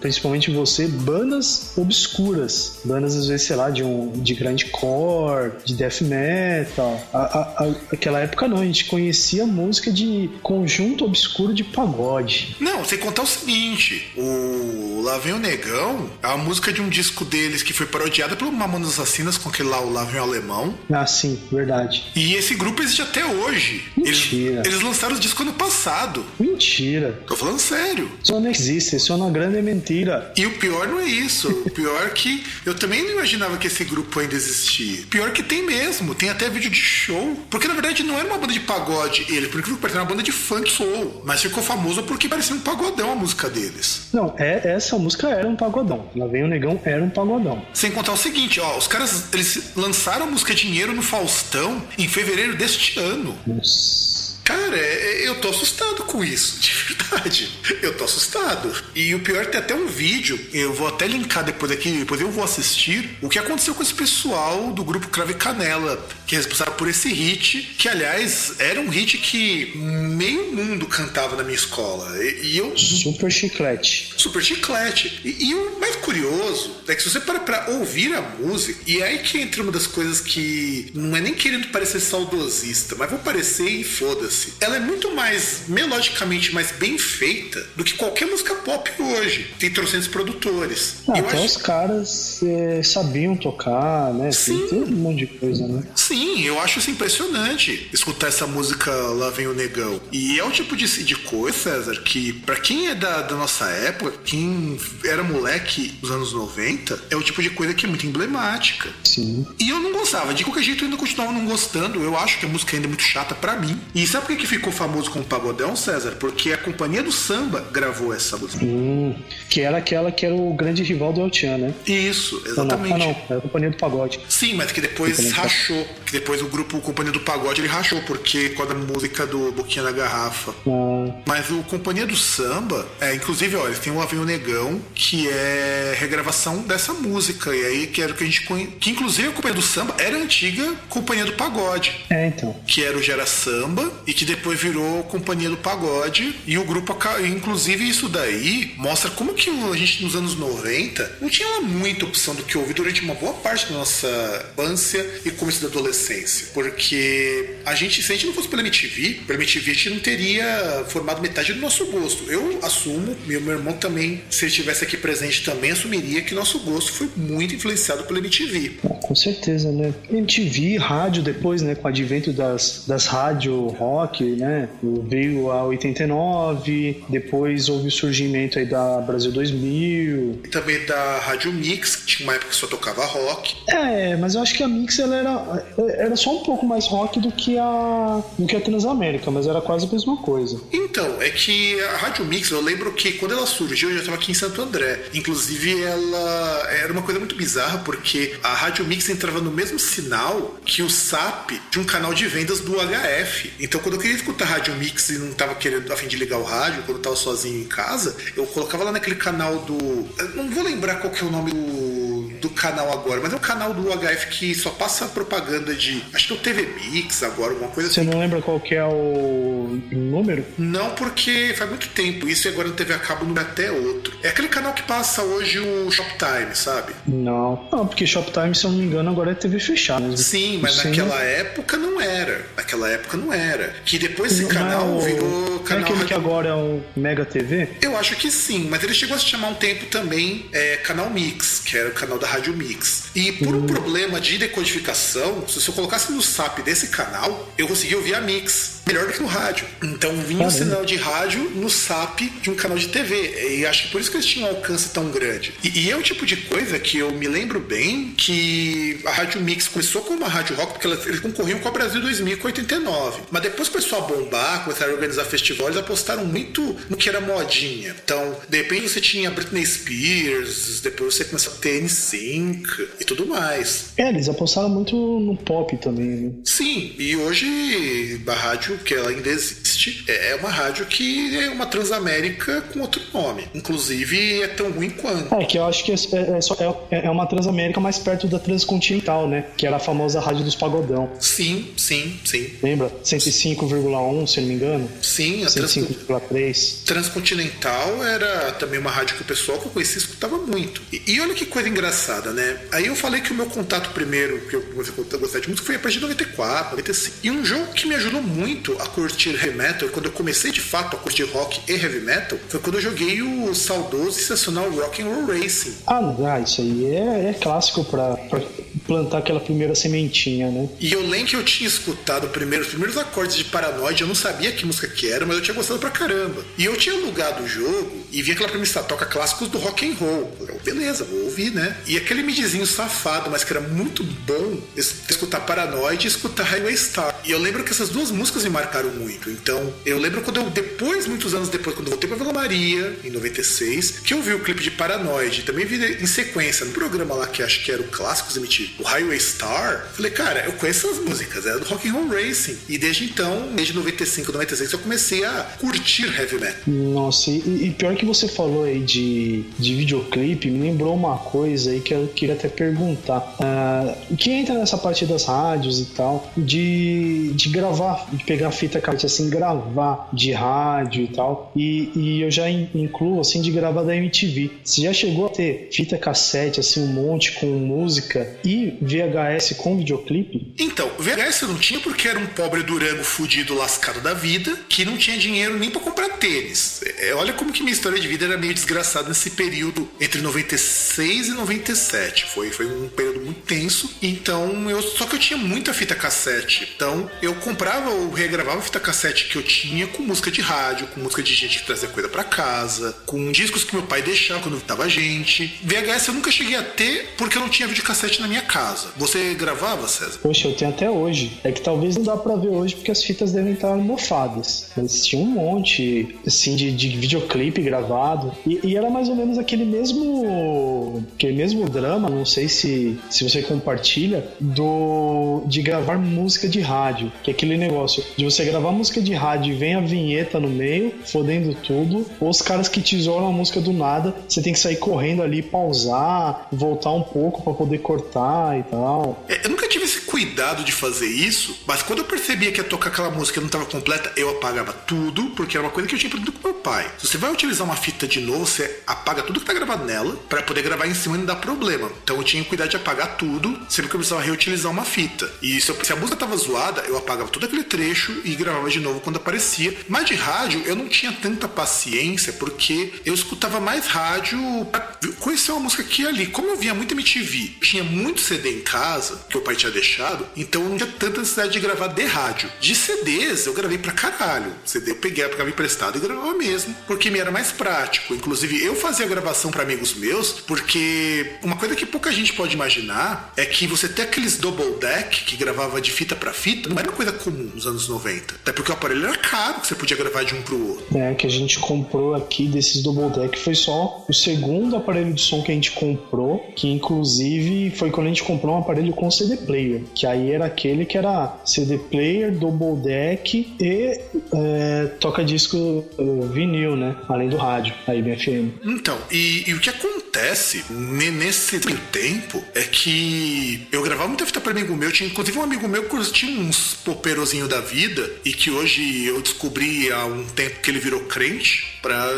principalmente 0.00 0.50
você, 0.50 0.86
bandas 0.86 1.72
obscuras. 1.76 2.80
Bandas, 2.84 3.19
às 3.20 3.28
vezes, 3.28 3.46
sei 3.46 3.56
lá, 3.56 3.70
de, 3.70 3.82
um, 3.82 4.10
de 4.12 4.34
grande 4.34 4.66
core, 4.66 5.52
de 5.64 5.74
death 5.74 6.00
metal. 6.02 7.00
A, 7.12 7.18
a, 7.18 7.40
a, 7.64 7.74
aquela 7.92 8.20
época 8.20 8.48
não, 8.48 8.58
a 8.58 8.64
gente 8.64 8.86
conhecia 8.86 9.46
música 9.46 9.92
de 9.92 10.30
conjunto 10.42 11.04
obscuro 11.04 11.54
de 11.54 11.64
pagode. 11.64 12.56
Não, 12.60 12.84
sem 12.84 12.98
contar 12.98 13.22
o 13.22 13.26
seguinte: 13.26 14.10
o 14.16 15.02
Lá 15.02 15.18
Vem 15.18 15.34
o 15.34 15.38
Negão 15.38 16.10
é 16.22 16.26
a 16.26 16.36
música 16.36 16.72
de 16.72 16.80
um 16.80 16.88
disco 16.88 17.24
deles 17.24 17.62
que 17.62 17.72
foi 17.72 17.86
parodiada 17.86 18.36
pelo 18.36 18.52
Mamonas 18.52 18.90
Assassinas 18.90 19.38
com 19.38 19.48
aquele 19.48 19.68
lá, 19.68 19.80
o 19.80 19.92
Lá 19.92 20.04
Vem 20.04 20.20
o 20.20 20.24
Alemão. 20.24 20.74
Ah, 20.90 21.06
sim, 21.06 21.38
verdade. 21.50 22.04
E 22.14 22.34
esse 22.34 22.54
grupo 22.54 22.82
existe 22.82 23.02
até 23.02 23.24
hoje. 23.24 23.84
Mentira. 23.96 24.54
Eles, 24.54 24.66
eles 24.66 24.82
lançaram 24.82 25.16
o 25.16 25.18
disco 25.18 25.42
ano 25.42 25.52
passado. 25.52 26.24
Mentira. 26.38 27.20
Tô 27.26 27.36
falando 27.36 27.58
sério. 27.58 28.10
Isso 28.22 28.38
não 28.38 28.50
existe, 28.50 28.96
isso 28.96 29.12
é 29.12 29.16
uma 29.16 29.30
grande 29.30 29.60
mentira. 29.62 30.32
E 30.36 30.46
o 30.46 30.58
pior 30.58 30.88
não 30.88 31.00
é 31.00 31.06
isso. 31.06 31.48
O 31.66 31.70
pior 31.70 32.06
é 32.06 32.10
que 32.10 32.44
eu 32.64 32.74
também 32.74 33.02
não 33.10 33.18
imaginava 33.18 33.56
que 33.56 33.66
esse 33.66 33.84
grupo 33.84 34.18
ainda 34.20 34.34
existia. 34.34 35.04
Pior 35.08 35.32
que 35.32 35.42
tem 35.42 35.64
mesmo, 35.64 36.14
tem 36.14 36.30
até 36.30 36.48
vídeo 36.48 36.70
de 36.70 36.80
show. 36.80 37.36
Porque 37.50 37.68
na 37.68 37.74
verdade 37.74 38.02
não 38.02 38.16
era 38.18 38.26
uma 38.26 38.38
banda 38.38 38.52
de 38.52 38.60
pagode, 38.60 39.26
ele, 39.28 39.48
por 39.48 39.58
incrível 39.58 39.76
que 39.76 39.82
pareça, 39.82 39.98
era 39.98 40.04
uma 40.04 40.10
banda 40.10 40.22
de 40.22 40.32
funk 40.32 40.70
soul. 40.70 41.22
Mas 41.24 41.42
ficou 41.42 41.62
famoso 41.62 42.02
porque 42.04 42.28
parecia 42.28 42.54
um 42.54 42.60
pagodão 42.60 43.12
a 43.12 43.14
música 43.14 43.48
deles. 43.48 44.08
Não, 44.12 44.34
é, 44.38 44.72
essa 44.72 44.96
música 44.98 45.28
era 45.28 45.48
um 45.48 45.56
pagodão. 45.56 46.08
Lá 46.14 46.26
vem 46.26 46.44
o 46.44 46.48
negão, 46.48 46.80
era 46.84 47.02
um 47.02 47.10
pagodão. 47.10 47.64
Sem 47.72 47.90
contar 47.90 48.12
o 48.12 48.16
seguinte, 48.16 48.60
ó, 48.60 48.76
os 48.76 48.86
caras 48.86 49.24
eles 49.32 49.72
lançaram 49.76 50.26
a 50.26 50.30
música 50.30 50.54
Dinheiro 50.54 50.94
no 50.94 51.02
Faustão 51.02 51.82
em 51.98 52.08
fevereiro 52.08 52.56
deste 52.56 52.98
ano. 52.98 53.36
Nossa. 53.46 54.09
Cara, 54.50 54.76
eu 54.76 55.36
tô 55.36 55.50
assustado 55.50 56.02
com 56.02 56.24
isso, 56.24 56.58
de 56.58 56.72
verdade. 56.72 57.50
Eu 57.82 57.96
tô 57.96 58.02
assustado. 58.02 58.74
E 58.96 59.14
o 59.14 59.20
pior 59.20 59.42
é 59.42 59.44
tem 59.44 59.60
até 59.60 59.74
um 59.76 59.86
vídeo, 59.86 60.38
eu 60.52 60.72
vou 60.72 60.88
até 60.88 61.06
linkar 61.06 61.44
depois 61.44 61.70
aqui, 61.70 61.90
depois 61.90 62.20
eu 62.20 62.30
vou 62.32 62.42
assistir, 62.42 63.16
o 63.22 63.28
que 63.28 63.38
aconteceu 63.38 63.74
com 63.74 63.82
esse 63.82 63.94
pessoal 63.94 64.72
do 64.72 64.82
grupo 64.82 65.06
Crave 65.08 65.34
Canela, 65.34 66.04
que 66.26 66.34
é 66.34 66.38
responsável 66.38 66.74
por 66.74 66.88
esse 66.88 67.12
hit, 67.12 67.74
que 67.78 67.88
aliás 67.88 68.54
era 68.58 68.80
um 68.80 68.88
hit 68.88 69.18
que 69.18 69.72
meio 69.76 70.52
mundo 70.52 70.86
cantava 70.86 71.36
na 71.36 71.44
minha 71.44 71.54
escola. 71.54 72.12
E, 72.24 72.58
eu. 72.58 72.76
Super 72.76 73.30
chiclete. 73.30 74.14
Super 74.16 74.42
chiclete. 74.42 75.20
E, 75.24 75.50
e 75.50 75.54
o 75.54 75.78
mais 75.78 75.94
curioso 75.96 76.76
é 76.88 76.94
que 76.94 77.02
se 77.02 77.10
você 77.10 77.20
para 77.20 77.40
pra 77.40 77.70
ouvir 77.70 78.14
a 78.14 78.20
música, 78.20 78.80
e 78.86 78.98
é 79.00 79.06
aí 79.06 79.18
que 79.20 79.38
entra 79.38 79.62
uma 79.62 79.72
das 79.72 79.86
coisas 79.86 80.20
que 80.20 80.90
não 80.92 81.16
é 81.16 81.20
nem 81.20 81.34
querendo 81.34 81.68
parecer 81.68 82.00
saudosista, 82.00 82.96
mas 82.96 83.10
vou 83.10 83.18
parecer 83.20 83.68
e 83.68 83.84
foda-se 83.84 84.39
ela 84.60 84.76
é 84.76 84.80
muito 84.80 85.14
mais 85.14 85.62
melodicamente 85.68 86.52
mais 86.54 86.70
bem 86.72 86.98
feita 86.98 87.64
do 87.76 87.84
que 87.84 87.94
qualquer 87.94 88.26
música 88.26 88.54
pop 88.56 88.90
hoje. 88.98 89.54
Tem 89.58 89.70
trocentos 89.70 90.08
produtores. 90.08 90.96
Ah, 91.08 91.18
até 91.18 91.36
acho... 91.36 91.46
os 91.46 91.56
caras 91.56 92.42
é, 92.42 92.82
sabiam 92.82 93.36
tocar, 93.36 94.12
né? 94.14 94.32
Sim. 94.32 94.66
Tem, 94.68 94.84
tem, 94.84 94.94
um 94.94 94.98
monte 94.98 95.18
de 95.18 95.26
coisa, 95.26 95.66
né? 95.66 95.82
Sim, 95.94 96.42
eu 96.42 96.60
acho 96.60 96.78
isso 96.78 96.90
impressionante 96.90 97.88
escutar 97.92 98.28
essa 98.28 98.46
música 98.46 98.90
Lá 98.90 99.30
Vem 99.30 99.46
o 99.46 99.54
Negão. 99.54 100.00
E 100.12 100.38
é 100.38 100.44
o 100.44 100.50
tipo 100.50 100.76
de, 100.76 100.86
de 101.04 101.16
coisa, 101.16 101.58
César, 101.70 102.00
que 102.02 102.32
para 102.32 102.56
quem 102.56 102.88
é 102.88 102.94
da, 102.94 103.22
da 103.22 103.36
nossa 103.36 103.66
época, 103.66 104.12
quem 104.24 104.78
era 105.04 105.22
moleque 105.22 105.88
dos 106.00 106.10
anos 106.10 106.32
90, 106.32 106.98
é 107.10 107.16
o 107.16 107.22
tipo 107.22 107.42
de 107.42 107.50
coisa 107.50 107.74
que 107.74 107.86
é 107.86 107.88
muito 107.88 108.06
emblemática. 108.06 108.88
Sim. 109.04 109.46
E 109.58 109.68
eu 109.68 109.80
não 109.80 109.92
gostava. 109.92 110.34
De 110.34 110.44
qualquer 110.44 110.62
jeito, 110.62 110.82
eu 110.82 110.86
ainda 110.86 110.96
continuava 110.96 111.32
não 111.32 111.46
gostando. 111.46 112.02
Eu 112.02 112.16
acho 112.16 112.38
que 112.38 112.46
a 112.46 112.48
música 112.48 112.76
ainda 112.76 112.86
é 112.86 112.88
muito 112.88 113.02
chata 113.02 113.34
para 113.34 113.56
mim. 113.56 113.78
E 113.94 114.06
sabe 114.06 114.26
por 114.30 114.36
que 114.36 114.46
ficou 114.46 114.72
famoso 114.72 115.10
como 115.10 115.24
Pagodão, 115.24 115.74
César? 115.74 116.12
Porque 116.12 116.52
a 116.52 116.56
Companhia 116.56 117.02
do 117.02 117.10
Samba 117.10 117.66
gravou 117.72 118.14
essa 118.14 118.36
música. 118.36 118.64
Hum, 118.64 119.12
que 119.48 119.60
era 119.60 119.78
aquela 119.78 120.12
que 120.12 120.24
era 120.24 120.34
o 120.34 120.54
grande 120.54 120.84
rival 120.84 121.12
do 121.12 121.20
El 121.20 121.32
Chan, 121.32 121.58
né? 121.58 121.74
Isso, 121.84 122.40
exatamente. 122.46 122.94
Ah, 122.94 122.98
não, 122.98 123.10
ah, 123.10 123.12
não, 123.12 123.22
era 123.28 123.38
a 123.38 123.42
Companhia 123.42 123.70
do 123.70 123.76
Pagode. 123.76 124.20
Sim, 124.28 124.54
mas 124.54 124.70
que 124.70 124.80
depois 124.80 125.32
rachou. 125.32 125.84
Que 126.06 126.12
depois 126.12 126.40
o 126.42 126.46
grupo 126.46 126.80
Companhia 126.80 127.12
do 127.12 127.18
Pagode 127.18 127.60
ele 127.60 127.66
rachou, 127.66 128.00
porque 128.02 128.50
com 128.50 128.62
a 128.62 128.66
música 128.74 129.26
do 129.26 129.50
Boquinha 129.50 129.84
na 129.84 129.90
Garrafa. 129.90 130.54
Ah. 130.64 131.12
Mas 131.26 131.50
o 131.50 131.64
Companhia 131.64 132.06
do 132.06 132.16
Samba, 132.16 132.86
é, 133.00 133.12
inclusive, 133.14 133.56
olha, 133.56 133.74
tem 133.74 133.92
o 133.92 134.00
Avenho 134.00 134.24
Negão, 134.24 134.80
que 134.94 135.28
é 135.28 135.96
regravação 135.98 136.58
dessa 136.62 136.92
música. 136.92 137.54
E 137.54 137.66
aí 137.66 137.86
que 137.88 138.00
era 138.00 138.12
o 138.12 138.14
que 138.14 138.22
a 138.22 138.26
gente 138.26 138.44
conhe... 138.44 138.68
Que 138.68 138.90
inclusive 138.90 139.28
a 139.28 139.32
Companhia 139.32 139.56
do 139.56 139.62
Samba 139.62 139.96
era 139.98 140.16
a 140.16 140.20
antiga 140.20 140.72
Companhia 140.88 141.24
do 141.24 141.32
Pagode. 141.32 142.04
É, 142.08 142.28
então. 142.28 142.54
Que 142.66 142.84
era 142.84 142.96
o 142.96 143.02
Gera 143.02 143.26
Samba 143.26 143.90
e 144.10 144.12
que 144.12 144.24
depois 144.24 144.60
virou 144.60 145.04
Companhia 145.04 145.48
do 145.48 145.56
Pagode. 145.56 146.34
E 146.44 146.58
o 146.58 146.64
grupo, 146.64 146.96
inclusive, 147.24 147.88
isso 147.88 148.08
daí 148.08 148.74
mostra 148.76 149.08
como 149.12 149.34
que 149.34 149.48
a 149.48 149.76
gente 149.76 150.02
nos 150.02 150.16
anos 150.16 150.34
90 150.34 151.18
não 151.20 151.28
tinha 151.28 151.60
muita 151.60 152.04
opção 152.04 152.34
do 152.34 152.42
que 152.42 152.58
ouvir 152.58 152.74
durante 152.74 153.02
uma 153.02 153.14
boa 153.14 153.34
parte 153.34 153.66
da 153.66 153.78
nossa 153.78 154.52
infância 154.52 155.06
e 155.24 155.30
começo 155.30 155.62
da 155.62 155.68
adolescência. 155.68 156.48
Porque 156.52 157.58
a 157.64 157.76
gente, 157.76 158.02
se 158.02 158.10
a 158.10 158.16
gente 158.16 158.26
não 158.26 158.32
fosse 158.32 158.48
pela 158.48 158.62
MTV, 158.62 159.20
pela 159.28 159.38
MTV 159.38 159.70
a 159.70 159.74
gente 159.74 159.90
não 159.90 160.00
teria 160.00 160.84
formado 160.88 161.22
metade 161.22 161.52
do 161.52 161.60
nosso 161.60 161.86
gosto. 161.86 162.28
Eu 162.28 162.58
assumo, 162.64 163.16
meu, 163.26 163.40
meu 163.40 163.58
irmão 163.58 163.74
também, 163.74 164.22
se 164.28 164.44
ele 164.44 164.50
estivesse 164.50 164.82
aqui 164.82 164.96
presente, 164.96 165.44
também 165.44 165.70
assumiria 165.70 166.20
que 166.22 166.34
nosso 166.34 166.58
gosto 166.58 166.92
foi 166.92 167.08
muito 167.16 167.54
influenciado 167.54 168.02
pela 168.04 168.18
MTV. 168.18 168.80
Com 168.82 169.14
certeza, 169.14 169.70
né? 169.70 169.94
MTV, 170.10 170.78
rádio 170.78 171.22
depois, 171.22 171.62
né? 171.62 171.76
Com 171.76 171.84
o 171.84 171.88
advento 171.88 172.32
das, 172.32 172.84
das 172.88 173.06
rádio 173.06 173.68
rock, 173.68 173.99
né? 174.36 174.68
Veio 174.82 175.50
a 175.50 175.64
89, 175.64 177.04
depois 177.08 177.68
houve 177.68 177.88
o 177.88 177.90
surgimento 177.90 178.58
aí 178.58 178.66
da 178.66 179.00
Brasil 179.00 179.32
2000. 179.32 180.40
E 180.44 180.48
também 180.48 180.84
da 180.86 181.18
Rádio 181.18 181.52
Mix, 181.52 181.96
que 181.96 182.06
tinha 182.06 182.28
uma 182.28 182.34
época 182.34 182.50
que 182.50 182.56
só 182.56 182.66
tocava 182.66 183.04
rock. 183.04 183.56
É, 183.68 184.16
mas 184.16 184.34
eu 184.34 184.42
acho 184.42 184.54
que 184.54 184.62
a 184.62 184.68
Mix 184.68 184.98
ela 184.98 185.16
era, 185.16 185.66
era 185.96 186.16
só 186.16 186.36
um 186.36 186.42
pouco 186.42 186.66
mais 186.66 186.86
rock 186.86 187.20
do 187.20 187.30
que 187.32 187.58
a 187.58 188.22
do 188.38 188.46
que 188.46 188.56
a 188.56 188.60
Transamérica, 188.60 189.30
mas 189.30 189.46
era 189.46 189.60
quase 189.60 189.86
a 189.86 189.88
mesma 189.90 190.16
coisa. 190.18 190.60
Então, 190.72 191.20
é 191.20 191.30
que 191.30 191.80
a 191.80 191.96
Rádio 191.96 192.24
Mix, 192.24 192.50
eu 192.50 192.60
lembro 192.60 192.92
que 192.92 193.12
quando 193.12 193.32
ela 193.32 193.46
surgiu, 193.46 193.88
eu 193.88 193.94
já 193.94 194.00
estava 194.00 194.16
aqui 194.16 194.32
em 194.32 194.34
Santo 194.34 194.60
André. 194.60 195.00
Inclusive, 195.14 195.40
inclusive, 195.40 195.82
ela 195.82 196.68
era 196.70 196.92
uma 196.92 197.02
coisa 197.02 197.18
muito 197.18 197.34
bizarra, 197.34 197.78
porque 197.78 198.34
a 198.42 198.52
Rádio 198.52 198.84
Mix 198.84 199.08
entrava 199.08 199.40
no 199.40 199.50
mesmo 199.50 199.78
sinal 199.78 200.56
que 200.64 200.82
o 200.82 200.90
SAP 200.90 201.52
de 201.70 201.78
um 201.78 201.84
canal 201.84 202.12
de 202.14 202.26
vendas 202.26 202.60
do 202.60 202.74
HF. 202.74 203.52
Então, 203.60 203.80
quando 203.90 203.94
eu 203.94 204.02
queria 204.02 204.16
escutar 204.16 204.44
Rádio 204.44 204.76
Mix 204.76 205.08
e 205.08 205.18
não 205.18 205.32
tava 205.32 205.52
querendo 205.56 205.92
a 205.92 205.96
fim 205.96 206.06
de 206.06 206.16
ligar 206.16 206.38
o 206.38 206.44
rádio, 206.44 206.84
quando 206.84 206.98
eu 206.98 207.02
tava 207.02 207.16
sozinho 207.16 207.60
em 207.60 207.66
casa, 207.66 208.16
eu 208.36 208.46
colocava 208.46 208.84
lá 208.84 208.92
naquele 208.92 209.16
canal 209.16 209.58
do. 209.58 210.06
Eu 210.16 210.28
não 210.36 210.48
vou 210.48 210.62
lembrar 210.62 211.00
qual 211.00 211.12
que 211.12 211.24
é 211.24 211.26
o 211.26 211.30
nome 211.30 211.50
do 211.50 212.19
do 212.40 212.50
canal 212.50 212.92
agora, 212.92 213.20
mas 213.22 213.32
é 213.32 213.36
um 213.36 213.40
canal 213.40 213.72
do 213.74 213.88
HF 213.90 214.28
que 214.28 214.54
só 214.54 214.70
passa 214.70 215.06
propaganda 215.06 215.74
de. 215.74 216.02
Acho 216.14 216.28
que 216.28 216.32
é 216.32 216.36
o 216.36 216.38
TV 216.40 216.68
Mix 216.90 217.22
agora, 217.22 217.52
alguma 217.52 217.70
coisa 217.70 217.90
Você 217.90 218.00
assim. 218.00 218.08
não 218.10 218.18
lembra 218.18 218.40
qual 218.40 218.58
que 218.60 218.74
é 218.74 218.84
o 218.84 219.80
número? 219.92 220.44
Não, 220.58 220.90
porque 220.90 221.54
faz 221.56 221.68
muito 221.70 221.88
tempo. 221.88 222.28
Isso 222.28 222.48
e 222.48 222.50
agora 222.50 222.68
no 222.68 222.74
TV 222.74 222.94
a 222.94 222.98
cabo 222.98 223.24
não 223.24 223.36
é 223.36 223.40
até 223.44 223.70
outro. 223.70 224.12
É 224.22 224.28
aquele 224.28 224.48
canal 224.48 224.72
que 224.72 224.82
passa 224.82 225.22
hoje 225.22 225.58
o 225.58 225.90
Shoptime, 225.90 226.54
sabe? 226.54 226.92
Não. 227.06 227.68
Não, 227.72 227.86
porque 227.86 228.06
Shoptime, 228.06 228.54
se 228.54 228.64
eu 228.64 228.70
não 228.70 228.78
me 228.78 228.84
engano, 228.84 229.10
agora 229.10 229.32
é 229.32 229.34
TV 229.34 229.58
fechada. 229.58 230.00
mesmo. 230.00 230.16
Sim, 230.18 230.58
mas 230.62 230.74
Sim. 230.76 230.88
naquela 230.88 231.20
época 231.22 231.76
não 231.76 232.00
era. 232.00 232.46
Naquela 232.56 232.88
época 232.90 233.16
não 233.16 233.32
era. 233.32 233.74
Que 233.84 233.98
depois 233.98 234.32
esse 234.32 234.42
Não 234.42 234.48
canal 234.48 234.86
é 234.88 234.90
o- 234.92 235.00
virou 235.00 235.58
não 235.60 235.66
é 235.66 235.68
canal. 235.68 235.90
aquele 235.92 236.04
que 236.06 236.14
agora 236.14 236.48
é 236.48 236.54
o 236.54 236.82
Mega 236.96 237.24
TV? 237.24 237.68
Eu 237.80 237.96
acho 237.96 238.16
que 238.16 238.30
sim, 238.30 238.66
mas 238.70 238.82
ele 238.82 238.94
chegou 238.94 239.16
a 239.16 239.18
se 239.18 239.26
chamar 239.26 239.48
um 239.48 239.54
tempo 239.54 239.86
também 239.86 240.46
é, 240.52 240.76
Canal 240.78 241.10
Mix, 241.10 241.60
que 241.64 241.76
era 241.76 241.88
o 241.88 241.92
canal 241.92 242.18
da 242.18 242.26
Rádio 242.26 242.54
Mix. 242.56 243.04
E 243.14 243.32
por 243.32 243.54
Hum. 243.54 243.58
um 243.64 243.66
problema 243.66 244.20
de 244.20 244.38
decodificação, 244.38 245.46
se 245.48 245.66
eu 245.68 245.74
colocasse 245.74 246.12
no 246.12 246.22
SAP 246.22 246.60
desse 246.60 246.88
canal, 246.88 247.52
eu 247.58 247.66
conseguia 247.68 247.96
ouvir 247.96 248.14
a 248.14 248.20
Mix. 248.20 248.79
Melhor 248.86 249.06
do 249.06 249.12
que 249.12 249.20
no 249.20 249.28
rádio. 249.28 249.66
Então 249.82 250.14
vinha 250.22 250.46
o 250.46 250.50
sinal 250.50 250.84
de 250.84 250.96
rádio 250.96 251.48
no 251.50 251.70
SAP 251.70 252.20
de 252.42 252.50
um 252.50 252.54
canal 252.54 252.76
de 252.76 252.88
TV. 252.88 253.56
E 253.58 253.66
acho 253.66 253.84
que 253.84 253.88
por 253.90 254.00
isso 254.00 254.10
que 254.10 254.16
eles 254.16 254.26
tinham 254.26 254.48
um 254.48 254.56
alcance 254.56 254.88
tão 254.90 255.10
grande. 255.10 255.52
E, 255.62 255.86
e 255.86 255.90
é 255.90 255.96
o 255.96 256.02
tipo 256.02 256.26
de 256.26 256.36
coisa 256.36 256.78
que 256.78 256.98
eu 256.98 257.10
me 257.12 257.28
lembro 257.28 257.60
bem 257.60 258.12
que 258.16 258.98
a 259.04 259.10
Rádio 259.10 259.40
Mix 259.40 259.68
começou 259.68 260.02
como 260.02 260.18
uma 260.18 260.28
rádio 260.28 260.56
rock, 260.56 260.72
porque 260.72 260.86
elas- 260.86 261.06
eles 261.06 261.20
concorriam 261.20 261.58
com 261.60 261.68
a 261.68 261.70
Brasil 261.70 262.00
2000 262.00 262.38
com 262.38 262.46
89. 262.46 263.22
Mas 263.30 263.42
depois 263.42 263.68
começou 263.68 263.98
a 263.98 264.02
bombar, 264.02 264.64
começaram 264.64 264.92
a 264.92 264.94
organizar 264.94 265.24
festivais, 265.24 265.76
apostaram 265.76 266.24
muito 266.24 266.76
no 266.88 266.96
que 266.96 267.08
era 267.08 267.20
modinha. 267.20 267.94
Então, 268.02 268.36
de 268.48 268.56
repente 268.58 268.88
você 268.88 269.00
tinha 269.00 269.30
Britney 269.30 269.64
Spears, 269.64 270.80
depois 270.80 271.14
você 271.14 271.24
começou 271.24 271.52
a 271.52 271.56
ter 271.56 271.80
NSYNC 271.82 272.88
e 273.00 273.04
tudo 273.04 273.26
mais. 273.26 273.86
É, 273.96 274.08
eles 274.08 274.28
apostaram 274.28 274.68
muito 274.68 274.94
no 274.96 275.36
pop 275.36 275.76
também, 275.78 276.06
né? 276.06 276.32
Sim, 276.44 276.94
e 276.98 277.16
hoje 277.16 278.20
a 278.26 278.32
rádio, 278.34 278.69
que 278.78 278.94
ela 278.94 279.10
ainda 279.10 279.28
existe, 279.28 280.04
é 280.08 280.34
uma 280.36 280.48
rádio 280.50 280.86
que 280.86 281.36
é 281.38 281.50
uma 281.50 281.66
Transamérica 281.66 282.60
com 282.72 282.80
outro 282.80 283.00
nome. 283.12 283.48
Inclusive, 283.54 284.42
é 284.42 284.48
tão 284.48 284.70
ruim 284.70 284.90
quanto. 284.90 285.34
É, 285.34 285.44
que 285.44 285.58
eu 285.58 285.64
acho 285.64 285.84
que 285.84 285.92
é, 285.92 285.94
é, 286.36 286.40
só- 286.40 286.56
é- 286.90 287.06
é 287.06 287.10
uma 287.10 287.26
Transamérica 287.26 287.80
mais 287.80 287.98
perto 287.98 288.26
da 288.26 288.38
Transcontinental, 288.38 289.28
né? 289.28 289.46
Que 289.56 289.66
era 289.66 289.76
a 289.76 289.80
famosa 289.80 290.20
rádio 290.20 290.44
dos 290.44 290.54
Pagodão. 290.54 291.10
Sim, 291.20 291.68
sim, 291.76 292.18
sim. 292.24 292.50
Lembra? 292.62 292.90
105,1, 293.04 294.26
se 294.26 294.40
não 294.40 294.48
me 294.48 294.54
engano. 294.54 294.90
Sim, 295.02 295.44
a 295.44 295.50
Trans... 295.50 295.70
105,3. 295.74 296.84
Transcontinental 296.84 298.04
era 298.04 298.52
também 298.52 298.78
uma 298.78 298.90
rádio 298.90 299.16
que 299.16 299.22
o 299.22 299.24
pessoal 299.24 299.58
que 299.58 299.66
eu 299.66 299.70
conhecia 299.70 299.98
escutava 299.98 300.36
muito. 300.38 300.82
E, 300.92 301.02
e 301.06 301.20
olha 301.20 301.34
que 301.34 301.46
coisa 301.46 301.68
engraçada, 301.68 302.32
né? 302.32 302.56
Aí 302.72 302.86
eu 302.86 302.96
falei 302.96 303.20
que 303.20 303.32
o 303.32 303.34
meu 303.34 303.46
contato 303.46 303.90
primeiro, 303.90 304.40
que 304.48 304.56
eu 304.56 304.62
comecei 304.62 304.92
a 305.12 305.16
gostar 305.16 305.40
de 305.40 305.48
música, 305.48 305.66
foi 305.66 305.76
a 305.76 305.78
partir 305.78 305.96
de 305.98 306.02
94, 306.02 306.70
95. 306.72 307.16
E 307.22 307.30
um 307.30 307.44
jogo 307.44 307.72
que 307.72 307.86
me 307.86 307.94
ajudou 307.94 308.22
muito 308.22 308.59
a 308.80 308.86
curtir 308.86 309.30
heavy 309.30 309.56
metal, 309.56 309.88
quando 309.88 310.06
eu 310.06 310.12
comecei 310.12 310.50
de 310.52 310.60
fato 310.60 310.96
a 310.96 310.98
curtir 310.98 311.24
rock 311.24 311.60
e 311.68 311.72
heavy 311.72 312.00
metal, 312.00 312.38
foi 312.48 312.60
quando 312.60 312.76
eu 312.76 312.82
joguei 312.82 313.22
o 313.22 313.54
saudoso 313.54 314.18
e 314.18 314.22
sensacional 314.22 314.70
Rock 314.70 315.02
and 315.02 315.06
Roll 315.06 315.26
Racing. 315.26 315.74
Ah, 315.86 316.00
não, 316.00 316.26
ah, 316.26 316.40
isso 316.40 316.60
aí 316.60 316.94
é, 316.94 317.30
é 317.30 317.32
clássico 317.40 317.84
pra, 317.84 318.14
pra 318.16 318.40
plantar 318.86 319.18
aquela 319.18 319.40
primeira 319.40 319.74
sementinha, 319.74 320.50
né? 320.50 320.68
E 320.80 320.92
eu 320.92 321.06
lembro 321.06 321.28
que 321.28 321.36
eu 321.36 321.44
tinha 321.44 321.68
escutado 321.68 322.28
primeiro, 322.28 322.64
os 322.64 322.70
primeiros 322.70 322.96
acordes 322.96 323.36
de 323.36 323.44
Paranoide, 323.44 324.02
eu 324.02 324.08
não 324.08 324.14
sabia 324.14 324.52
que 324.52 324.64
música 324.66 324.88
que 324.88 325.10
era, 325.10 325.24
mas 325.26 325.36
eu 325.36 325.42
tinha 325.42 325.54
gostado 325.54 325.78
pra 325.78 325.90
caramba. 325.90 326.44
E 326.58 326.64
eu 326.64 326.76
tinha 326.76 326.94
alugado 326.94 327.42
o 327.44 327.48
jogo 327.48 328.04
e 328.12 328.22
vi 328.22 328.32
aquela 328.32 328.48
premissa, 328.48 328.82
toca 328.82 329.06
clássicos 329.06 329.48
do 329.48 329.58
rock 329.58 329.88
and 329.88 329.94
roll. 329.94 330.32
Eu, 330.48 330.60
beleza, 330.64 331.04
vou 331.04 331.24
ouvir, 331.24 331.50
né? 331.52 331.76
E 331.86 331.96
aquele 331.96 332.22
midzinho 332.22 332.66
safado, 332.66 333.30
mas 333.30 333.44
que 333.44 333.52
era 333.52 333.60
muito 333.60 334.02
bom 334.02 334.58
es- 334.76 334.94
escutar 335.08 335.40
Paranoide 335.40 336.06
e 336.06 336.08
escutar 336.08 336.44
Highway 336.44 336.76
Star. 336.76 337.14
E 337.24 337.30
eu 337.30 337.38
lembro 337.38 337.62
que 337.64 337.70
essas 337.70 337.88
duas 337.88 338.10
músicas 338.10 338.44
marcaram 338.50 338.90
muito. 338.90 339.30
Então, 339.30 339.72
eu 339.84 339.98
lembro 339.98 340.22
quando 340.22 340.38
eu, 340.38 340.50
depois, 340.50 341.06
muitos 341.06 341.34
anos 341.34 341.48
depois, 341.48 341.74
quando 341.74 341.88
voltei 341.88 342.08
pra 342.08 342.18
Vila 342.18 342.32
Maria, 342.32 342.98
em 343.04 343.10
96, 343.10 344.00
que 344.00 344.14
eu 344.14 344.22
vi 344.22 344.32
o 344.34 344.40
clipe 344.40 344.62
de 344.62 344.70
Paranoide. 344.70 345.42
Também 345.42 345.64
vi 345.64 346.02
em 346.02 346.06
sequência, 346.06 346.64
no 346.66 346.72
programa 346.72 347.14
lá 347.14 347.26
que 347.26 347.42
acho 347.42 347.64
que 347.64 347.70
era 347.70 347.80
o 347.80 347.88
Clássicos 347.88 348.36
MTV, 348.36 348.70
o 348.78 348.82
Highway 348.82 349.20
Star. 349.20 349.88
Falei, 349.92 350.10
cara, 350.10 350.44
eu 350.44 350.52
conheço 350.52 350.86
essas 350.86 351.04
músicas, 351.04 351.46
era 351.46 351.58
do 351.58 351.64
Rock 351.64 351.88
and 351.88 351.92
Roll 351.92 352.08
Racing. 352.08 352.58
E 352.68 352.78
desde 352.78 353.04
então, 353.04 353.48
desde 353.54 353.74
95, 353.74 354.32
96, 354.32 354.72
eu 354.72 354.78
comecei 354.78 355.24
a 355.24 355.46
curtir 355.58 356.06
heavy 356.18 356.38
metal. 356.38 356.62
Nossa, 356.66 357.30
e, 357.30 357.66
e 357.66 357.70
pior 357.70 357.94
que 357.96 358.04
você 358.04 358.28
falou 358.28 358.64
aí 358.64 358.80
de, 358.80 359.44
de 359.58 359.74
videoclipe, 359.74 360.50
me 360.50 360.70
lembrou 360.70 360.94
uma 360.94 361.18
coisa 361.18 361.70
aí 361.70 361.80
que 361.80 361.92
eu 361.92 362.08
queria 362.08 362.34
até 362.34 362.48
perguntar. 362.48 363.36
Ah, 363.40 363.94
que 364.16 364.30
entra 364.30 364.54
nessa 364.54 364.78
parte 364.78 365.06
das 365.06 365.24
rádios 365.24 365.80
e 365.80 365.86
tal, 365.86 366.30
de, 366.36 367.32
de 367.34 367.48
gravar, 367.48 368.06
de 368.12 368.24
pegar 368.24 368.39
a 368.44 368.50
fita 368.50 368.80
cassete 368.80 369.06
assim, 369.06 369.30
gravar 369.30 370.08
de 370.12 370.32
rádio 370.32 371.04
e 371.04 371.08
tal. 371.08 371.52
E, 371.56 371.90
e 371.94 372.22
eu 372.22 372.30
já 372.30 372.48
in- 372.48 372.68
incluo 372.74 373.20
assim 373.20 373.40
de 373.42 373.50
gravar 373.50 373.82
da 373.82 373.94
MTV. 373.96 374.50
Você 374.64 374.82
já 374.82 374.92
chegou 374.92 375.26
a 375.26 375.30
ter 375.30 375.68
fita 375.72 375.96
cassete, 375.98 376.60
assim, 376.60 376.82
um 376.82 376.86
monte 376.88 377.32
com 377.32 377.46
música 377.46 378.36
e 378.44 378.74
VHS 378.80 379.54
com 379.56 379.76
videoclipe? 379.78 380.52
Então, 380.58 380.90
VHS 380.98 381.42
eu 381.42 381.48
não 381.48 381.58
tinha 381.58 381.80
porque 381.80 382.08
era 382.08 382.18
um 382.18 382.26
pobre 382.26 382.62
durango 382.62 383.04
fudido 383.04 383.54
lascado 383.54 384.00
da 384.00 384.14
vida, 384.14 384.56
que 384.68 384.84
não 384.84 384.96
tinha 384.96 385.16
dinheiro 385.16 385.58
nem 385.58 385.70
pra 385.70 385.80
comprar 385.80 386.08
tênis. 386.18 386.80
É, 386.98 387.14
olha 387.14 387.32
como 387.32 387.52
que 387.52 387.62
minha 387.62 387.72
história 387.72 387.98
de 387.98 388.06
vida 388.08 388.24
era 388.26 388.36
meio 388.36 388.54
desgraçada 388.54 389.08
nesse 389.08 389.30
período 389.30 389.88
entre 390.00 390.20
96 390.20 391.28
e 391.28 391.30
97. 391.32 392.24
Foi, 392.26 392.50
foi 392.50 392.66
um 392.66 392.88
período 392.88 393.20
muito 393.24 393.40
tenso. 393.42 393.90
Então, 394.02 394.68
eu 394.70 394.80
só 394.82 395.06
que 395.06 395.16
eu 395.16 395.18
tinha 395.18 395.36
muita 395.38 395.72
fita 395.72 395.94
cassete. 395.94 396.68
Então, 396.74 397.10
eu 397.22 397.34
comprava 397.36 397.90
ou 397.90 398.10
regravava 398.30 398.62
fita 398.62 398.78
cassete 398.78 399.26
que 399.26 399.36
eu 399.36 399.42
tinha 399.42 399.88
com 399.88 400.02
música 400.04 400.30
de 400.30 400.40
rádio, 400.40 400.86
com 400.88 401.00
música 401.00 401.22
de 401.22 401.34
gente 401.34 401.58
que 401.58 401.66
trazia 401.66 401.88
coisa 401.88 402.08
pra 402.08 402.22
casa, 402.22 402.94
com 403.04 403.32
discos 403.32 403.64
que 403.64 403.74
meu 403.74 403.84
pai 403.84 404.02
deixava 404.02 404.40
quando 404.40 404.60
tava 404.62 404.88
gente. 404.88 405.58
VHS 405.62 406.08
eu 406.08 406.14
nunca 406.14 406.30
cheguei 406.30 406.56
a 406.56 406.62
ter 406.62 407.14
porque 407.18 407.36
eu 407.36 407.42
não 407.42 407.48
tinha 407.48 407.66
videocassete 407.66 408.20
na 408.20 408.28
minha 408.28 408.42
casa. 408.42 408.88
Você 408.96 409.34
gravava, 409.34 409.88
César? 409.88 410.18
Poxa, 410.22 410.46
eu 410.46 410.54
tenho 410.54 410.70
até 410.70 410.88
hoje. 410.88 411.40
É 411.42 411.50
que 411.50 411.60
talvez 411.60 411.96
não 411.96 412.04
dá 412.04 412.16
pra 412.16 412.36
ver 412.36 412.48
hoje 412.48 412.76
porque 412.76 412.90
as 412.90 413.02
fitas 413.02 413.32
devem 413.32 413.54
estar 413.54 413.76
mofadas. 413.76 414.70
Mas 414.76 415.04
tinha 415.06 415.22
um 415.22 415.26
monte, 415.26 416.16
assim, 416.24 416.54
de, 416.54 416.70
de 416.70 416.88
videoclipe 416.96 417.60
gravado. 417.62 418.32
E, 418.46 418.60
e 418.62 418.76
era 418.76 418.88
mais 418.88 419.08
ou 419.08 419.16
menos 419.16 419.38
aquele 419.38 419.64
mesmo. 419.64 421.04
aquele 421.14 421.32
mesmo 421.32 421.68
drama, 421.68 422.08
não 422.08 422.24
sei 422.24 422.48
se, 422.48 422.98
se 423.10 423.28
você 423.28 423.42
compartilha, 423.42 424.28
do 424.38 425.42
de 425.46 425.62
gravar 425.62 425.98
música 425.98 426.48
de 426.48 426.60
rádio. 426.60 427.12
Que 427.22 427.30
é 427.30 427.34
aquele 427.34 427.56
negócio 427.56 428.04
de 428.20 428.24
você 428.26 428.44
gravar 428.44 428.70
música 428.70 429.00
de 429.00 429.14
rádio 429.14 429.54
e 429.54 429.56
vem 429.56 429.74
a 429.74 429.80
vinheta 429.80 430.38
no 430.38 430.48
meio, 430.48 430.92
fodendo 431.06 431.54
tudo. 431.54 432.04
Ou 432.20 432.28
os 432.28 432.42
caras 432.42 432.68
que 432.68 432.82
tesouram 432.82 433.28
a 433.28 433.32
música 433.32 433.60
do 433.62 433.72
nada, 433.72 434.14
você 434.28 434.42
tem 434.42 434.52
que 434.52 434.58
sair 434.58 434.76
correndo 434.76 435.22
ali, 435.22 435.40
pausar, 435.40 436.46
voltar 436.52 436.92
um 436.92 437.02
pouco 437.02 437.42
pra 437.42 437.54
poder 437.54 437.78
cortar 437.78 438.58
e 438.58 438.62
tal. 438.64 439.24
É, 439.26 439.46
Eu 439.46 439.50
nunca 439.50 439.66
tive 439.66 439.84
esse 439.86 440.02
cuidado 440.24 440.62
de 440.62 440.70
fazer 440.70 441.06
isso, 441.06 441.58
mas 441.66 441.80
quando 441.82 442.00
eu 442.00 442.04
percebia 442.04 442.52
que 442.52 442.58
ia 442.60 442.64
tocar 442.64 442.90
aquela 442.90 443.10
música 443.10 443.40
não 443.40 443.46
estava 443.46 443.64
completa, 443.64 444.12
eu 444.16 444.28
apagava 444.28 444.70
tudo, 444.70 445.30
porque 445.30 445.56
era 445.56 445.64
uma 445.66 445.72
coisa 445.72 445.88
que 445.88 445.94
eu 445.94 445.98
tinha 445.98 446.10
aprendido 446.10 446.30
com 446.32 446.46
meu 446.48 446.58
pai. 446.58 446.90
Se 446.98 447.06
você 447.06 447.16
vai 447.16 447.32
utilizar 447.32 447.66
uma 447.66 447.74
fita 447.74 448.06
de 448.06 448.20
novo, 448.20 448.44
você 448.46 448.80
apaga 448.86 449.22
tudo 449.22 449.40
que 449.40 449.46
tá 449.46 449.54
gravado 449.54 449.86
nela, 449.86 450.14
para 450.28 450.42
poder 450.42 450.60
gravar 450.62 450.86
em 450.86 450.92
cima 450.94 451.14
e 451.16 451.20
não 451.20 451.24
dar 451.24 451.36
problema. 451.36 451.90
Então 452.04 452.16
eu 452.18 452.22
tinha 452.22 452.44
cuidado 452.44 452.68
de 452.68 452.76
apagar 452.76 453.16
tudo, 453.16 453.58
sempre 453.70 453.88
que 453.88 453.96
eu 453.96 453.98
precisava 454.00 454.20
reutilizar 454.20 454.70
uma 454.70 454.84
fita. 454.84 455.32
E 455.40 455.58
se, 455.58 455.70
eu- 455.70 455.78
se 455.82 455.90
a 455.90 455.96
música 455.96 456.16
tava 456.16 456.36
zoada, 456.36 456.82
eu 456.82 456.98
apagava 456.98 457.30
todo 457.30 457.46
aquele 457.46 457.64
trecho 457.64 458.20
e 458.22 458.34
gravava 458.34 458.68
de 458.68 458.78
novo 458.78 459.00
quando 459.00 459.16
aparecia. 459.16 459.74
Mas 459.88 460.04
de 460.04 460.14
rádio, 460.16 460.62
eu 460.66 460.76
não 460.76 460.86
tinha 460.86 461.12
tanta 461.12 461.48
paciência, 461.48 462.34
porque 462.34 462.92
eu 463.06 463.14
escutava 463.14 463.58
mais 463.58 463.86
rádio 463.86 464.38
pra 464.70 464.80
conhecer 465.18 465.52
uma 465.52 465.60
música 465.60 465.82
aqui 465.82 466.02
e 466.02 466.06
ali. 466.06 466.26
Como 466.26 466.48
eu 466.48 466.56
via 466.58 466.74
muito 466.74 466.92
MTV, 466.92 467.52
tinha 467.62 467.82
muito 467.82 468.20
CD 468.20 468.50
em 468.50 468.60
casa, 468.60 469.24
que 469.30 469.38
o 469.38 469.40
pai 469.40 469.56
tinha 469.56 469.70
deixado, 469.72 470.09
emprestado, 470.10 470.26
então 470.36 470.62
não 470.62 470.76
tinha 470.76 470.90
tanta 470.98 471.20
necessidade 471.20 471.52
de 471.52 471.60
gravar 471.60 471.88
de 471.88 472.04
rádio. 472.04 472.50
De 472.60 472.74
CDs, 472.74 473.46
eu 473.46 473.52
gravei 473.52 473.78
pra 473.78 473.92
caralho. 473.92 474.52
CD 474.64 474.92
eu 474.92 474.96
peguei, 474.96 475.24
eu 475.24 475.30
pegava 475.30 475.48
emprestado 475.48 475.98
e 475.98 476.00
gravava 476.00 476.34
mesmo, 476.34 476.74
porque 476.86 477.10
me 477.10 477.18
era 477.18 477.30
mais 477.30 477.52
prático. 477.52 478.14
Inclusive, 478.14 478.62
eu 478.64 478.74
fazia 478.74 479.06
gravação 479.06 479.50
para 479.50 479.62
amigos 479.62 479.94
meus, 479.94 480.32
porque 480.32 481.34
uma 481.42 481.56
coisa 481.56 481.74
que 481.74 481.86
pouca 481.86 482.12
gente 482.12 482.32
pode 482.32 482.54
imaginar 482.54 483.32
é 483.36 483.44
que 483.44 483.66
você 483.66 483.88
ter 483.88 484.02
aqueles 484.02 484.36
double 484.38 484.78
deck 484.80 485.24
que 485.24 485.36
gravava 485.36 485.80
de 485.80 485.90
fita 485.90 486.16
para 486.16 486.32
fita 486.32 486.68
não 486.68 486.78
era 486.78 486.88
uma 486.88 486.96
coisa 486.96 487.12
comum 487.12 487.50
nos 487.54 487.66
anos 487.66 487.88
90. 487.88 488.34
Até 488.34 488.52
porque 488.52 488.70
o 488.70 488.74
aparelho 488.74 489.06
era 489.06 489.16
caro, 489.16 489.60
que 489.60 489.66
você 489.66 489.74
podia 489.74 489.96
gravar 489.96 490.24
de 490.24 490.34
um 490.34 490.42
pro 490.42 490.70
outro. 490.70 490.98
É, 490.98 491.14
que 491.14 491.26
a 491.26 491.30
gente 491.30 491.58
comprou 491.58 492.14
aqui 492.14 492.46
desses 492.46 492.82
double 492.82 493.10
deck 493.10 493.38
foi 493.38 493.54
só 493.54 494.04
o 494.08 494.12
segundo 494.12 494.76
aparelho 494.76 495.12
de 495.12 495.20
som 495.20 495.42
que 495.42 495.52
a 495.52 495.54
gente 495.54 495.72
comprou, 495.72 496.52
que 496.56 496.68
inclusive 496.68 497.70
foi 497.76 497.90
quando 497.90 498.06
a 498.06 498.10
gente 498.10 498.22
comprou 498.22 498.56
um 498.56 498.58
aparelho 498.58 498.92
com 498.92 499.10
CD 499.10 499.36
player, 499.36 499.82
que 500.00 500.06
aí 500.06 500.32
era 500.32 500.46
aquele 500.46 500.86
que 500.86 500.96
era 500.96 501.38
CD 501.44 501.76
player, 501.76 502.32
double 502.32 502.82
deck 502.82 503.54
e 503.60 504.00
é, 504.32 504.86
toca 504.98 505.22
disco 505.22 505.58
uh, 505.58 506.26
vinil, 506.32 506.74
né? 506.74 506.96
Além 507.06 507.28
do 507.28 507.36
rádio, 507.36 507.74
aí 507.86 508.00
FM. 508.00 508.64
Então, 508.64 508.96
e, 509.10 509.50
e 509.50 509.52
o 509.52 509.60
que 509.60 509.68
acontece 509.68 510.64
nesse 510.70 511.60
tempo 511.92 512.42
é 512.54 512.62
que 512.62 513.68
eu 513.70 513.82
gravava 513.82 514.08
muita 514.08 514.24
fita 514.24 514.40
para 514.40 514.52
amigo 514.52 514.74
meu, 514.74 514.90
tinha 514.90 515.06
inclusive 515.06 515.38
um 515.38 515.42
amigo 515.42 515.68
meu 515.68 515.84
que 515.84 516.12
tinha 516.12 516.40
uns 516.40 516.74
popeirozinho 516.82 517.46
da 517.46 517.60
vida 517.60 518.10
e 518.24 518.32
que 518.32 518.50
hoje 518.50 519.04
eu 519.04 519.20
descobri 519.20 519.92
há 519.92 520.06
um 520.06 520.24
tempo 520.24 520.60
que 520.60 520.70
ele 520.70 520.78
virou 520.78 521.00
crente. 521.00 521.78
Pra, 521.82 522.10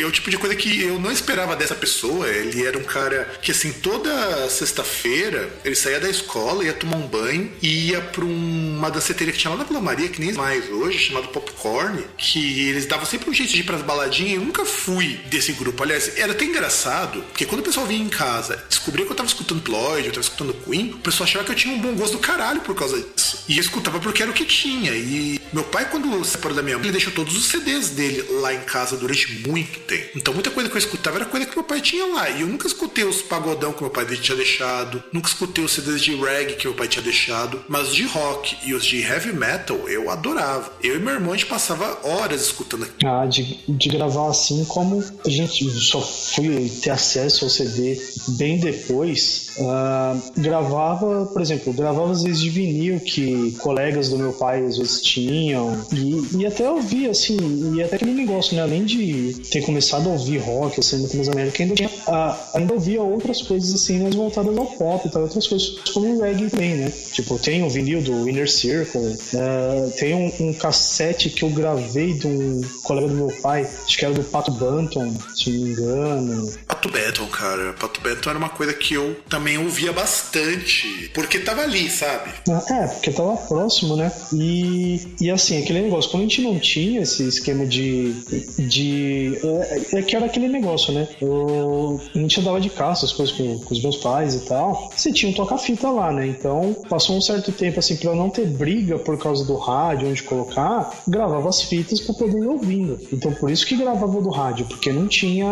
é 0.00 0.04
o 0.04 0.12
tipo 0.12 0.30
de 0.30 0.36
coisa 0.36 0.54
que 0.54 0.82
eu 0.82 0.98
não 0.98 1.10
esperava 1.10 1.56
dessa 1.56 1.74
pessoa. 1.74 2.28
Ele 2.28 2.64
era 2.64 2.78
um 2.78 2.84
cara 2.84 3.30
que, 3.40 3.50
assim, 3.50 3.72
toda 3.72 4.48
sexta-feira 4.48 5.48
ele 5.64 5.74
saía 5.74 6.00
da 6.00 6.08
escola, 6.08 6.64
ia 6.64 6.72
tomar 6.72 6.96
um 6.96 7.06
banho 7.06 7.50
e 7.62 7.90
ia 7.90 8.00
pra 8.00 8.24
uma 8.24 8.90
danceteria 8.90 9.32
que 9.32 9.38
tinha 9.38 9.50
lá 9.50 9.58
na 9.58 9.64
Vila 9.64 9.80
Maria, 9.80 10.08
que 10.08 10.20
nem 10.20 10.32
mais 10.32 10.68
hoje, 10.70 10.98
chamado 10.98 11.28
Popcorn, 11.28 12.04
que 12.16 12.68
eles 12.68 12.86
davam 12.86 13.06
sempre 13.06 13.30
um 13.30 13.34
jeito 13.34 13.52
de 13.52 13.60
ir 13.60 13.64
pras 13.64 13.82
baladinhas. 13.82 14.34
Eu 14.34 14.40
nunca 14.42 14.64
fui 14.64 15.20
desse 15.26 15.52
grupo. 15.52 15.82
Aliás, 15.82 16.16
era 16.16 16.32
até 16.32 16.44
engraçado, 16.44 17.22
porque 17.22 17.44
quando 17.44 17.60
o 17.60 17.64
pessoal 17.64 17.86
vinha 17.86 18.04
em 18.04 18.08
casa, 18.08 18.62
descobria 18.68 19.04
que 19.04 19.12
eu 19.12 19.16
tava 19.16 19.28
escutando 19.28 19.62
Floyd, 19.78 20.06
eu 20.06 20.12
tava 20.12 20.22
escutando 20.22 20.54
Queen, 20.64 20.90
o 20.92 20.98
pessoal 20.98 21.28
achava 21.28 21.44
que 21.44 21.52
eu 21.52 21.56
tinha 21.56 21.74
um 21.74 21.78
bom 21.78 21.94
gosto 21.94 22.12
do 22.14 22.18
caralho 22.18 22.60
por 22.60 22.74
causa 22.74 22.96
disso. 23.00 23.44
E 23.48 23.56
eu 23.56 23.60
escutava 23.60 24.00
porque 24.00 24.22
era 24.22 24.30
o 24.30 24.34
que 24.34 24.44
tinha. 24.44 24.92
E 24.92 25.40
meu 25.52 25.62
pai, 25.64 25.88
quando 25.90 26.24
separou 26.24 26.56
da 26.56 26.62
minha 26.62 26.76
mãe, 26.76 26.86
ele 26.86 26.92
deixou 26.92 27.12
todos 27.12 27.36
os 27.36 27.46
CDs 27.46 27.90
dele 27.90 28.24
lá 28.40 28.52
em 28.52 28.60
casa 28.60 28.96
durante 29.08 29.48
muito 29.48 29.80
tempo. 29.80 30.10
Então 30.16 30.34
muita 30.34 30.50
coisa 30.50 30.68
que 30.68 30.76
eu 30.76 30.78
escutava 30.78 31.16
era 31.16 31.24
coisa 31.24 31.46
que 31.46 31.56
meu 31.56 31.64
pai 31.64 31.80
tinha 31.80 32.04
lá. 32.06 32.28
E 32.28 32.42
eu 32.42 32.46
nunca 32.46 32.66
escutei 32.66 33.04
os 33.04 33.22
pagodão 33.22 33.72
que 33.72 33.82
meu 33.82 33.90
pai 33.90 34.04
tinha 34.04 34.36
deixado, 34.36 35.02
nunca 35.12 35.28
escutei 35.28 35.64
os 35.64 35.72
CDs 35.72 36.02
de 36.02 36.14
reggae 36.14 36.56
que 36.56 36.66
meu 36.66 36.76
pai 36.76 36.88
tinha 36.88 37.02
deixado, 37.02 37.64
mas 37.68 37.94
de 37.94 38.04
rock 38.04 38.56
e 38.64 38.74
os 38.74 38.84
de 38.84 39.00
heavy 39.00 39.32
metal 39.32 39.88
eu 39.88 40.10
adorava. 40.10 40.72
Eu 40.82 40.96
e 40.96 40.98
meu 40.98 41.14
irmão 41.14 41.32
a 41.32 41.36
gente 41.36 41.48
passava 41.48 41.98
horas 42.06 42.42
escutando 42.42 42.84
aquilo. 42.84 43.10
Ah, 43.10 43.26
de, 43.26 43.58
de 43.66 43.88
gravar 43.88 44.28
assim, 44.28 44.64
como 44.66 45.02
a 45.24 45.28
gente 45.28 45.68
só 45.70 46.00
fui 46.00 46.68
ter 46.82 46.90
acesso 46.90 47.44
ao 47.44 47.50
CD 47.50 47.98
bem 48.36 48.58
depois, 48.58 49.47
uh, 49.60 50.40
gravava, 50.40 51.26
por 51.26 51.42
exemplo, 51.42 51.72
gravava 51.72 52.12
às 52.12 52.22
vezes 52.22 52.40
de 52.40 52.50
vinil 52.50 53.00
que 53.00 53.52
colegas 53.58 54.08
do 54.08 54.18
meu 54.18 54.32
pai 54.32 54.64
às 54.64 54.78
vezes 54.78 55.00
tinham 55.02 55.84
e, 55.92 56.38
e 56.38 56.46
até 56.46 56.68
ouvia 56.70 57.10
assim, 57.10 57.74
e 57.74 57.82
até 57.82 57.96
aquele 57.96 58.12
negócio, 58.12 58.56
né? 58.56 58.62
Além 58.62 58.84
de 58.84 59.34
ter 59.50 59.62
começado 59.62 60.08
a 60.08 60.12
ouvir 60.12 60.38
rock, 60.38 60.80
assim, 60.80 61.08
mais 61.16 61.28
América, 61.28 61.62
ainda, 61.62 61.74
tinha, 61.74 61.88
uh, 61.88 62.36
ainda 62.54 62.74
ouvia 62.74 63.02
outras 63.02 63.42
coisas 63.42 63.74
assim, 63.74 64.02
mais 64.02 64.14
voltadas 64.14 64.56
ao 64.56 64.66
pop 64.66 65.06
e 65.06 65.10
tal, 65.10 65.22
outras 65.22 65.46
coisas, 65.46 65.78
como 65.92 66.16
o 66.16 66.22
reggae 66.22 66.50
também, 66.50 66.74
né? 66.76 66.92
Tipo, 67.12 67.38
tem 67.38 67.62
um 67.62 67.68
vinil 67.68 68.02
do 68.02 68.28
Inner 68.28 68.50
Circle, 68.50 69.00
uh, 69.00 69.90
tem 69.98 70.14
um, 70.14 70.48
um, 70.48 70.52
cassete 70.52 71.30
que 71.30 71.42
eu 71.42 71.50
gravei 71.50 72.14
de 72.14 72.26
um 72.26 72.60
colega 72.82 73.08
do 73.08 73.14
meu 73.14 73.28
pai, 73.42 73.68
acho 73.84 73.98
que 73.98 74.04
era 74.04 74.14
do 74.14 74.24
Pato 74.24 74.50
Banton, 74.52 75.14
se 75.34 75.50
não 75.50 75.64
me 75.64 75.70
engano. 75.70 76.52
Pato 76.66 76.88
Banton, 76.90 77.26
cara, 77.26 77.72
Pato 77.74 78.00
Banton 78.00 78.30
era 78.30 78.38
uma 78.38 78.48
coisa 78.48 78.72
que 78.72 78.94
eu 78.94 79.16
também 79.28 79.47
ouvia 79.56 79.92
bastante, 79.92 81.10
porque 81.14 81.38
tava 81.38 81.62
ali, 81.62 81.88
sabe? 81.88 82.30
É, 82.70 82.86
porque 82.88 83.10
tava 83.10 83.36
próximo, 83.36 83.96
né? 83.96 84.12
E, 84.32 85.00
e 85.20 85.30
assim, 85.30 85.62
aquele 85.62 85.80
negócio, 85.82 86.10
quando 86.10 86.24
a 86.24 86.26
gente 86.26 86.42
não 86.42 86.58
tinha 86.58 87.00
esse 87.02 87.26
esquema 87.26 87.64
de. 87.64 88.12
de 88.58 89.38
é, 89.42 89.98
é 89.98 90.02
que 90.02 90.16
era 90.16 90.26
aquele 90.26 90.48
negócio, 90.48 90.92
né? 90.92 91.08
Eu, 91.20 92.00
a 92.14 92.18
gente 92.18 92.40
andava 92.40 92.60
de 92.60 92.70
caça, 92.70 93.06
as 93.06 93.12
coisas 93.12 93.34
com, 93.34 93.58
com, 93.60 93.74
os 93.74 93.82
meus 93.82 93.96
pais 93.96 94.34
e 94.34 94.40
tal. 94.40 94.90
Você 94.94 95.12
tinha 95.12 95.30
um 95.30 95.34
toca-fita 95.34 95.90
lá, 95.90 96.12
né? 96.12 96.26
Então, 96.26 96.76
passou 96.88 97.16
um 97.16 97.20
certo 97.20 97.52
tempo, 97.52 97.78
assim, 97.78 97.96
pra 97.96 98.14
não 98.14 98.28
ter 98.28 98.46
briga 98.46 98.98
por 98.98 99.18
causa 99.18 99.44
do 99.44 99.56
rádio, 99.56 100.08
onde 100.08 100.22
colocar, 100.22 101.02
gravava 101.06 101.48
as 101.48 101.62
fitas 101.62 102.00
pra 102.00 102.14
poder 102.14 102.38
ir 102.38 102.46
ouvindo. 102.46 102.98
Então, 103.12 103.32
por 103.32 103.50
isso 103.50 103.66
que 103.66 103.76
gravava 103.76 104.20
do 104.20 104.30
rádio, 104.30 104.66
porque 104.66 104.92
não 104.92 105.06
tinha. 105.06 105.46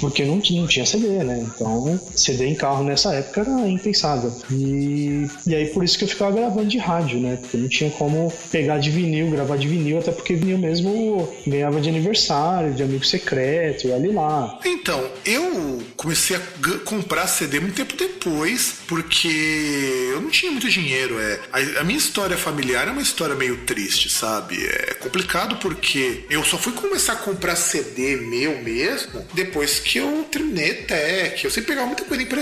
Porque 0.00 0.24
não, 0.24 0.36
não 0.36 0.66
tinha 0.66 0.86
CD, 0.86 1.24
né? 1.24 1.46
Então, 1.54 1.98
CD 2.14 2.46
em 2.46 2.54
carro 2.62 2.84
nessa 2.84 3.12
época 3.12 3.40
era 3.40 3.68
impensável. 3.68 4.32
E, 4.48 5.26
e 5.44 5.54
aí, 5.54 5.66
por 5.66 5.82
isso 5.82 5.98
que 5.98 6.04
eu 6.04 6.08
ficava 6.08 6.30
gravando 6.30 6.68
de 6.68 6.78
rádio, 6.78 7.18
né? 7.18 7.36
Porque 7.40 7.56
não 7.56 7.68
tinha 7.68 7.90
como 7.90 8.32
pegar 8.52 8.78
de 8.78 8.88
vinil, 8.88 9.28
gravar 9.32 9.56
de 9.56 9.66
vinil, 9.66 9.98
até 9.98 10.12
porque 10.12 10.36
vinil 10.36 10.58
mesmo 10.58 11.28
ganhava 11.44 11.80
de 11.80 11.88
aniversário, 11.88 12.72
de 12.72 12.84
amigo 12.84 13.04
secreto, 13.04 13.88
e 13.88 13.92
ali 13.92 14.12
lá. 14.12 14.60
Então, 14.64 15.04
eu 15.24 15.82
comecei 15.96 16.36
a 16.36 16.40
comprar 16.84 17.26
CD 17.26 17.58
muito 17.58 17.74
tempo 17.74 17.96
depois, 17.96 18.76
porque 18.86 19.28
eu 20.12 20.20
não 20.20 20.30
tinha 20.30 20.52
muito 20.52 20.68
dinheiro. 20.68 21.18
É. 21.20 21.40
A, 21.52 21.80
a, 21.80 21.84
minha 21.84 21.98
história 21.98 22.36
familiar 22.36 22.86
é 22.86 22.92
uma 22.92 23.02
história 23.02 23.34
meio 23.34 23.56
triste, 23.66 24.08
sabe? 24.08 24.64
É 24.64 24.94
complicado 24.94 25.56
porque 25.56 26.24
eu 26.30 26.44
só 26.44 26.56
fui 26.56 26.72
começar 26.72 27.14
a 27.14 27.16
comprar 27.16 27.56
CD 27.56 28.16
meu 28.16 28.62
mesmo 28.62 29.24
depois 29.34 29.80
que 29.80 29.98
eu 29.98 30.24
terminei 30.30 30.74
Tech. 30.74 31.44
Eu 31.44 31.50
sempre 31.50 31.68
pegava 31.72 31.88
muita 31.88 32.04
coisa 32.04 32.22
emprestada, 32.22 32.41